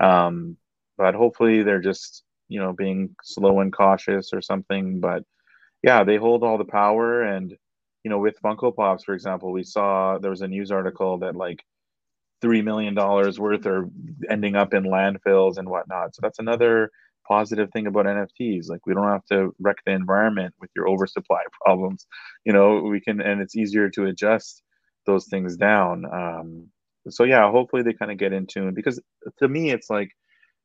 Um, 0.00 0.56
but 0.98 1.14
hopefully 1.14 1.62
they're 1.62 1.80
just 1.80 2.22
you 2.48 2.60
know 2.60 2.72
being 2.72 3.14
slow 3.22 3.60
and 3.60 3.72
cautious 3.72 4.30
or 4.32 4.40
something 4.40 5.00
but 5.00 5.22
yeah 5.82 6.04
they 6.04 6.16
hold 6.16 6.42
all 6.42 6.58
the 6.58 6.64
power 6.64 7.22
and 7.22 7.54
you 8.04 8.10
know 8.10 8.18
with 8.18 8.40
funko 8.42 8.74
pops 8.74 9.04
for 9.04 9.14
example 9.14 9.52
we 9.52 9.64
saw 9.64 10.18
there 10.18 10.30
was 10.30 10.42
a 10.42 10.48
news 10.48 10.70
article 10.70 11.18
that 11.18 11.34
like 11.34 11.62
three 12.46 12.62
million 12.62 12.94
dollars 12.94 13.40
worth 13.40 13.66
are 13.66 13.90
ending 14.30 14.54
up 14.54 14.72
in 14.72 14.84
landfills 14.84 15.58
and 15.58 15.68
whatnot. 15.68 16.14
So 16.14 16.20
that's 16.22 16.38
another 16.38 16.92
positive 17.26 17.68
thing 17.72 17.88
about 17.88 18.06
nfts 18.06 18.68
like 18.68 18.86
we 18.86 18.94
don't 18.94 19.08
have 19.08 19.24
to 19.24 19.52
wreck 19.58 19.78
the 19.84 19.90
environment 19.90 20.54
with 20.60 20.70
your 20.76 20.88
oversupply 20.88 21.40
problems 21.64 22.06
you 22.44 22.52
know 22.52 22.82
we 22.82 23.00
can 23.00 23.20
and 23.20 23.40
it's 23.40 23.56
easier 23.56 23.90
to 23.90 24.04
adjust 24.04 24.62
those 25.06 25.26
things 25.26 25.56
down. 25.56 26.04
Um 26.04 26.68
so 27.08 27.24
yeah 27.24 27.50
hopefully 27.50 27.82
they 27.82 27.94
kind 27.94 28.12
of 28.12 28.18
get 28.18 28.32
in 28.32 28.46
tune 28.46 28.74
because 28.74 29.00
to 29.40 29.48
me 29.48 29.70
it's 29.70 29.90
like 29.90 30.12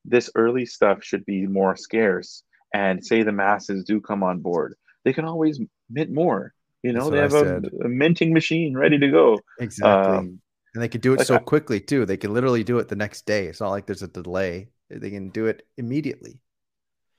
this 0.06 0.30
early 0.36 0.68
stuff 0.68 1.04
should 1.04 1.26
be 1.26 1.48
more 1.48 1.76
scarce 1.76 2.44
and 2.76 3.04
say 3.04 3.24
the 3.24 3.32
masses 3.32 3.84
do 3.84 4.00
come 4.00 4.22
on 4.22 4.38
board 4.40 4.76
they 5.04 5.14
can 5.14 5.26
always 5.26 5.60
mint 5.90 6.12
more 6.12 6.54
you 6.84 6.94
know 6.94 7.10
they 7.10 7.18
have 7.18 7.34
a, 7.34 7.62
a, 7.84 7.88
minting 7.88 8.34
machine 8.34 8.76
ready 8.76 8.98
to 8.98 9.08
go. 9.10 9.40
Exactly. 9.60 10.18
Um, 10.18 10.42
and 10.74 10.82
they 10.82 10.88
can 10.88 11.02
do 11.02 11.14
it 11.14 11.20
like 11.20 11.28
so 11.28 11.36
I, 11.36 11.40
quickly 11.40 11.80
too. 11.80 12.06
They 12.06 12.18
can 12.18 12.34
literally 12.34 12.64
do 12.64 12.80
it 12.80 12.88
the 12.88 12.96
next 12.96 13.26
day. 13.26 13.48
It's 13.48 13.60
not 13.60 13.70
like 13.70 13.86
there's 13.86 14.04
a 14.04 14.08
delay. 14.08 14.70
They 14.90 15.10
can 15.10 15.30
do 15.30 15.48
it 15.48 15.66
immediately. 15.78 16.40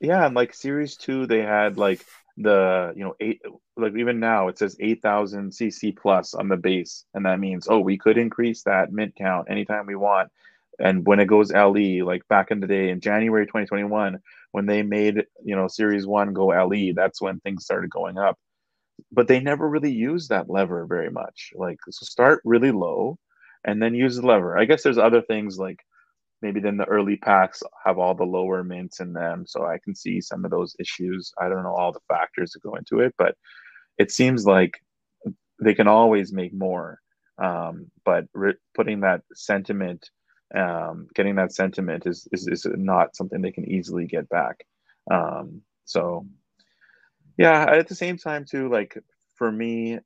Yeah 0.00 0.26
and 0.26 0.34
like 0.34 0.52
series 0.52 0.96
two 0.96 1.26
they 1.26 1.42
had 1.42 1.78
like 1.78 2.04
the 2.36 2.92
you 2.96 3.04
know 3.04 3.14
eight 3.20 3.40
like 3.76 3.94
even 3.94 4.18
now 4.18 4.48
it 4.48 4.58
says 4.58 4.76
8000 4.80 5.50
cc 5.50 5.96
plus 5.96 6.34
on 6.34 6.48
the 6.48 6.56
base 6.56 7.04
and 7.14 7.26
that 7.26 7.38
means 7.38 7.68
oh 7.68 7.78
we 7.78 7.98
could 7.98 8.16
increase 8.16 8.62
that 8.62 8.90
mint 8.90 9.14
count 9.16 9.48
anytime 9.50 9.86
we 9.86 9.96
want. 9.96 10.30
And 10.78 11.06
when 11.06 11.20
it 11.20 11.26
goes 11.26 11.52
LE, 11.52 12.04
like 12.04 12.26
back 12.28 12.50
in 12.50 12.60
the 12.60 12.66
day 12.66 12.88
in 12.88 13.00
January 13.00 13.46
2021, 13.46 14.18
when 14.52 14.66
they 14.66 14.82
made 14.82 15.26
you 15.44 15.54
know 15.54 15.68
Series 15.68 16.06
One 16.06 16.32
go 16.32 16.46
LE, 16.48 16.92
that's 16.94 17.20
when 17.20 17.40
things 17.40 17.64
started 17.64 17.90
going 17.90 18.18
up. 18.18 18.38
But 19.10 19.28
they 19.28 19.40
never 19.40 19.68
really 19.68 19.92
used 19.92 20.30
that 20.30 20.50
lever 20.50 20.86
very 20.86 21.10
much. 21.10 21.52
Like 21.54 21.78
so, 21.90 22.04
start 22.04 22.40
really 22.44 22.72
low, 22.72 23.18
and 23.64 23.80
then 23.80 23.94
use 23.94 24.16
the 24.16 24.26
lever. 24.26 24.58
I 24.58 24.64
guess 24.64 24.82
there's 24.82 24.98
other 24.98 25.22
things 25.22 25.58
like 25.58 25.80
maybe 26.40 26.60
then 26.60 26.76
the 26.76 26.84
early 26.86 27.16
packs 27.16 27.62
have 27.84 27.98
all 27.98 28.14
the 28.14 28.24
lower 28.24 28.64
mints 28.64 29.00
in 29.00 29.12
them, 29.12 29.44
so 29.46 29.64
I 29.64 29.78
can 29.82 29.94
see 29.94 30.20
some 30.20 30.44
of 30.44 30.50
those 30.50 30.74
issues. 30.78 31.32
I 31.40 31.48
don't 31.48 31.62
know 31.62 31.74
all 31.74 31.92
the 31.92 32.00
factors 32.08 32.52
that 32.52 32.62
go 32.62 32.74
into 32.74 33.00
it, 33.00 33.14
but 33.16 33.36
it 33.98 34.10
seems 34.10 34.46
like 34.46 34.82
they 35.60 35.74
can 35.74 35.88
always 35.88 36.32
make 36.32 36.52
more. 36.52 36.98
Um, 37.38 37.90
but 38.04 38.26
re- 38.34 38.54
putting 38.74 39.00
that 39.00 39.22
sentiment 39.32 40.10
um, 40.54 41.08
getting 41.14 41.36
that 41.36 41.52
sentiment 41.52 42.06
is, 42.06 42.28
is, 42.32 42.46
is 42.46 42.66
not 42.74 43.16
something 43.16 43.40
they 43.40 43.52
can 43.52 43.70
easily 43.70 44.06
get 44.06 44.28
back. 44.28 44.64
Um, 45.10 45.62
so 45.84 46.26
yeah, 47.38 47.64
at 47.64 47.88
the 47.88 47.94
same 47.94 48.18
time 48.18 48.44
too, 48.44 48.68
like 48.68 48.98
for 49.36 49.50
me, 49.50 49.98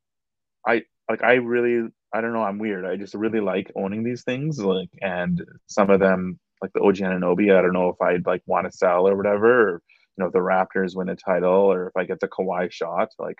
I 0.65 0.83
like 1.09 1.23
I 1.23 1.33
really 1.33 1.89
I 2.13 2.21
don't 2.21 2.33
know 2.33 2.43
I'm 2.43 2.59
weird. 2.59 2.85
I 2.85 2.95
just 2.95 3.13
really 3.13 3.39
like 3.41 3.71
owning 3.75 4.03
these 4.03 4.23
things 4.23 4.59
like 4.59 4.89
and 5.01 5.43
some 5.67 5.89
of 5.89 5.99
them 5.99 6.39
like 6.61 6.73
the 6.73 6.81
OG 6.81 6.97
Anunoby. 6.97 7.55
I 7.55 7.61
don't 7.61 7.73
know 7.73 7.89
if 7.89 8.01
I'd 8.01 8.25
like 8.25 8.41
want 8.45 8.69
to 8.69 8.77
sell 8.77 9.07
or 9.07 9.15
whatever. 9.15 9.69
Or, 9.69 9.81
you 10.17 10.23
know, 10.23 10.29
the 10.31 10.39
Raptors 10.39 10.95
win 10.95 11.09
a 11.09 11.15
title 11.15 11.71
or 11.71 11.87
if 11.87 11.97
I 11.97 12.05
get 12.05 12.19
the 12.19 12.27
Kawhi 12.27 12.71
shot, 12.71 13.09
like 13.19 13.37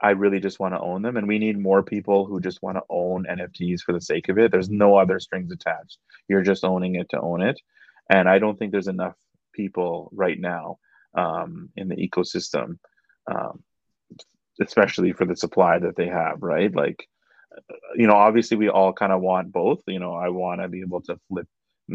I 0.00 0.10
really 0.10 0.40
just 0.40 0.60
want 0.60 0.74
to 0.74 0.80
own 0.80 1.02
them. 1.02 1.16
And 1.16 1.26
we 1.26 1.38
need 1.38 1.58
more 1.58 1.82
people 1.82 2.24
who 2.24 2.40
just 2.40 2.62
want 2.62 2.76
to 2.76 2.82
own 2.88 3.26
NFTs 3.28 3.80
for 3.80 3.92
the 3.92 4.00
sake 4.00 4.28
of 4.28 4.38
it. 4.38 4.52
There's 4.52 4.70
no 4.70 4.96
other 4.96 5.18
strings 5.18 5.52
attached. 5.52 5.98
You're 6.28 6.42
just 6.42 6.64
owning 6.64 6.94
it 6.94 7.08
to 7.10 7.20
own 7.20 7.42
it. 7.42 7.60
And 8.08 8.28
I 8.28 8.38
don't 8.38 8.58
think 8.58 8.72
there's 8.72 8.88
enough 8.88 9.16
people 9.52 10.10
right 10.14 10.38
now 10.38 10.78
um, 11.14 11.70
in 11.76 11.88
the 11.88 11.96
ecosystem, 11.96 12.78
um, 13.30 13.62
especially 14.60 15.12
for 15.12 15.24
the 15.24 15.36
supply 15.36 15.78
that 15.78 15.96
they 15.96 16.06
have, 16.06 16.42
right? 16.42 16.74
Like, 16.74 17.08
you 17.96 18.06
know, 18.06 18.14
obviously 18.14 18.56
we 18.56 18.68
all 18.68 18.92
kind 18.92 19.12
of 19.12 19.20
want 19.20 19.52
both. 19.52 19.80
You 19.86 19.98
know, 19.98 20.14
I 20.14 20.28
want 20.28 20.60
to 20.60 20.68
be 20.68 20.80
able 20.80 21.02
to 21.02 21.18
flip 21.28 21.48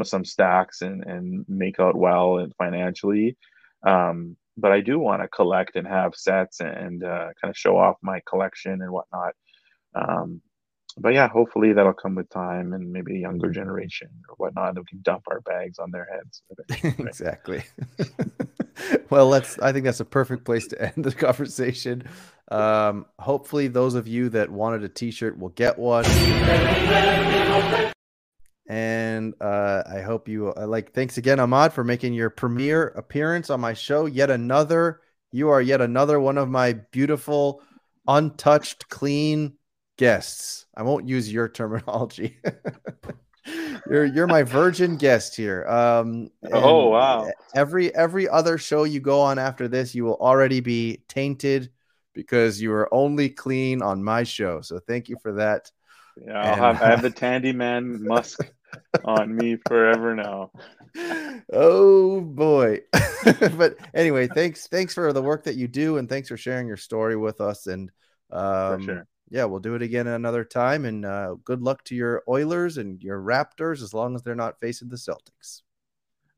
some 0.03 0.25
stacks 0.25 0.81
and 0.81 1.03
and 1.03 1.45
make 1.47 1.79
out 1.79 1.95
well 1.95 2.37
and 2.37 2.53
financially. 2.55 3.37
Um, 3.85 4.37
but 4.57 4.71
I 4.71 4.81
do 4.81 4.99
want 4.99 5.21
to 5.21 5.27
collect 5.27 5.75
and 5.75 5.87
have 5.87 6.15
sets 6.15 6.59
and 6.59 7.03
uh, 7.03 7.29
kind 7.41 7.49
of 7.49 7.57
show 7.57 7.77
off 7.77 7.97
my 8.01 8.21
collection 8.27 8.81
and 8.81 8.91
whatnot. 8.91 9.33
Um, 9.95 10.41
but 10.97 11.13
yeah, 11.13 11.27
hopefully 11.27 11.73
that'll 11.73 11.93
come 11.93 12.15
with 12.15 12.29
time 12.29 12.73
and 12.73 12.91
maybe 12.91 13.15
a 13.15 13.19
younger 13.19 13.49
generation 13.49 14.09
or 14.29 14.35
whatnot. 14.35 14.77
We 14.77 14.83
can 14.85 15.01
dump 15.01 15.23
our 15.27 15.41
bags 15.41 15.79
on 15.79 15.89
their 15.91 16.07
heads. 16.11 16.43
exactly. 16.99 17.63
well, 19.09 19.27
let's. 19.27 19.57
I 19.59 19.71
think 19.71 19.85
that's 19.85 19.99
a 19.99 20.05
perfect 20.05 20.45
place 20.45 20.67
to 20.67 20.81
end 20.81 21.03
the 21.03 21.11
conversation. 21.11 22.07
Um, 22.53 23.07
hopefully, 23.17 23.67
those 23.67 23.95
of 23.95 24.07
you 24.07 24.29
that 24.29 24.51
wanted 24.51 24.83
a 24.83 24.89
T-shirt 24.89 25.39
will 25.39 25.49
get 25.49 25.79
one. 25.79 26.05
And 28.67 29.33
uh, 29.41 29.83
I 29.91 30.01
hope 30.01 30.27
you 30.29 30.53
uh, 30.55 30.67
like. 30.67 30.93
Thanks 30.93 31.17
again, 31.17 31.39
Ahmad, 31.39 31.73
for 31.73 31.83
making 31.83 32.13
your 32.13 32.29
premiere 32.29 32.89
appearance 32.89 33.49
on 33.49 33.59
my 33.59 33.73
show. 33.73 34.05
Yet 34.05 34.29
another. 34.29 35.01
You 35.31 35.49
are 35.49 35.61
yet 35.61 35.81
another 35.81 36.19
one 36.19 36.37
of 36.37 36.47
my 36.47 36.73
beautiful, 36.73 37.63
untouched, 38.07 38.87
clean 38.87 39.53
guests. 39.97 40.67
I 40.77 40.83
won't 40.83 41.07
use 41.07 41.33
your 41.33 41.49
terminology. 41.49 42.37
you're 43.89 44.05
you're 44.05 44.27
my 44.27 44.43
virgin 44.43 44.95
guest 44.97 45.35
here. 45.35 45.65
Um, 45.67 46.29
oh 46.51 46.89
wow! 46.89 47.31
Every 47.55 47.93
every 47.95 48.29
other 48.29 48.59
show 48.59 48.83
you 48.83 48.99
go 48.99 49.21
on 49.21 49.39
after 49.39 49.67
this, 49.67 49.95
you 49.95 50.05
will 50.05 50.17
already 50.17 50.59
be 50.59 51.01
tainted 51.07 51.71
because 52.13 52.61
you 52.61 52.71
are 52.73 52.93
only 52.93 53.29
clean 53.29 53.81
on 53.81 54.03
my 54.03 54.23
show. 54.23 54.61
So 54.61 54.79
thank 54.79 55.09
you 55.09 55.17
for 55.21 55.33
that. 55.33 55.71
Yeah, 56.17 56.39
I'll 56.39 56.55
have, 56.55 56.81
I 56.81 56.89
have 56.89 57.01
the 57.01 57.09
Tandy 57.11 57.53
Man 57.53 58.05
Musk 58.05 58.39
on 59.03 59.35
me 59.35 59.57
forever 59.67 60.15
now. 60.15 60.51
Oh 61.51 62.21
boy. 62.21 62.81
but 63.57 63.77
anyway, 63.93 64.27
thanks 64.27 64.67
thanks 64.67 64.93
for 64.93 65.11
the 65.11 65.21
work 65.21 65.43
that 65.45 65.55
you 65.55 65.67
do 65.67 65.97
and 65.97 66.07
thanks 66.07 66.29
for 66.29 66.37
sharing 66.37 66.67
your 66.67 66.77
story 66.77 67.15
with 67.15 67.41
us 67.41 67.67
and 67.67 67.91
um, 68.31 68.83
sure. 68.83 69.07
yeah, 69.29 69.45
we'll 69.45 69.59
do 69.59 69.75
it 69.75 69.81
again 69.81 70.07
another 70.07 70.43
time 70.43 70.85
and 70.85 71.05
uh, 71.05 71.35
good 71.43 71.61
luck 71.61 71.83
to 71.85 71.95
your 71.95 72.23
Oilers 72.27 72.77
and 72.77 73.01
your 73.01 73.19
Raptors 73.19 73.81
as 73.81 73.93
long 73.93 74.15
as 74.15 74.21
they're 74.21 74.35
not 74.35 74.59
facing 74.59 74.89
the 74.89 74.95
Celtics. 74.95 75.61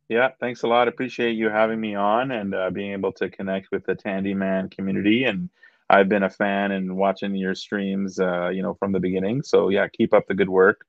Yeah, 0.07 0.29
thanks 0.39 0.61
a 0.61 0.67
lot. 0.67 0.87
Appreciate 0.87 1.33
you 1.33 1.49
having 1.49 1.81
me 1.81 1.95
on 1.95 2.31
and 2.31 2.53
uh, 2.53 2.69
being 2.69 2.91
able 2.91 3.11
to 3.13 3.29
connect 3.29 3.71
with 3.71 3.85
the 3.85 3.95
Tandy 3.95 4.35
Man 4.35 4.69
community 4.69 5.23
and 5.23 5.49
I've 5.89 6.09
been 6.09 6.23
a 6.23 6.29
fan 6.29 6.71
and 6.71 6.97
watching 6.97 7.35
your 7.35 7.55
streams, 7.55 8.19
uh, 8.19 8.49
you 8.49 8.61
know, 8.61 8.73
from 8.73 8.91
the 8.91 8.99
beginning. 8.99 9.43
So 9.43 9.69
yeah, 9.69 9.87
keep 9.87 10.13
up 10.13 10.27
the 10.27 10.33
good 10.33 10.49
work. 10.49 10.85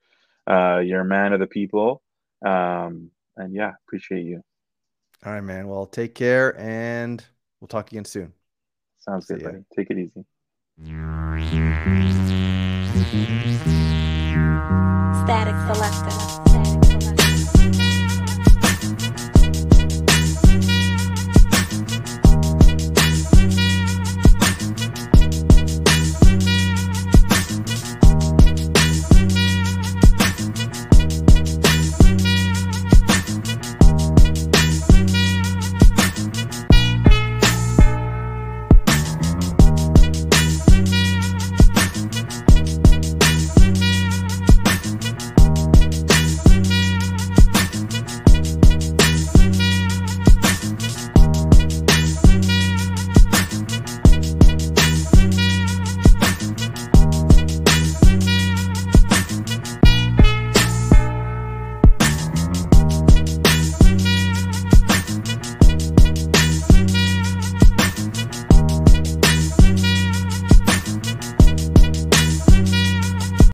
Uh, 0.46 0.78
you're 0.78 1.00
a 1.00 1.04
man 1.04 1.32
of 1.32 1.40
the 1.40 1.46
people, 1.46 2.02
um, 2.44 3.10
and 3.36 3.54
yeah, 3.54 3.72
appreciate 3.86 4.24
you. 4.24 4.42
All 5.24 5.32
right, 5.32 5.40
man. 5.40 5.68
Well, 5.68 5.86
take 5.86 6.14
care, 6.14 6.58
and 6.58 7.24
we'll 7.60 7.68
talk 7.68 7.90
again 7.90 8.04
soon. 8.04 8.32
Sounds 8.98 9.26
good, 9.26 9.42
buddy. 9.42 9.64
Take 9.74 9.90
it 9.90 9.98
easy. 9.98 10.24
Static 15.24 15.56
Selector. 15.74 16.65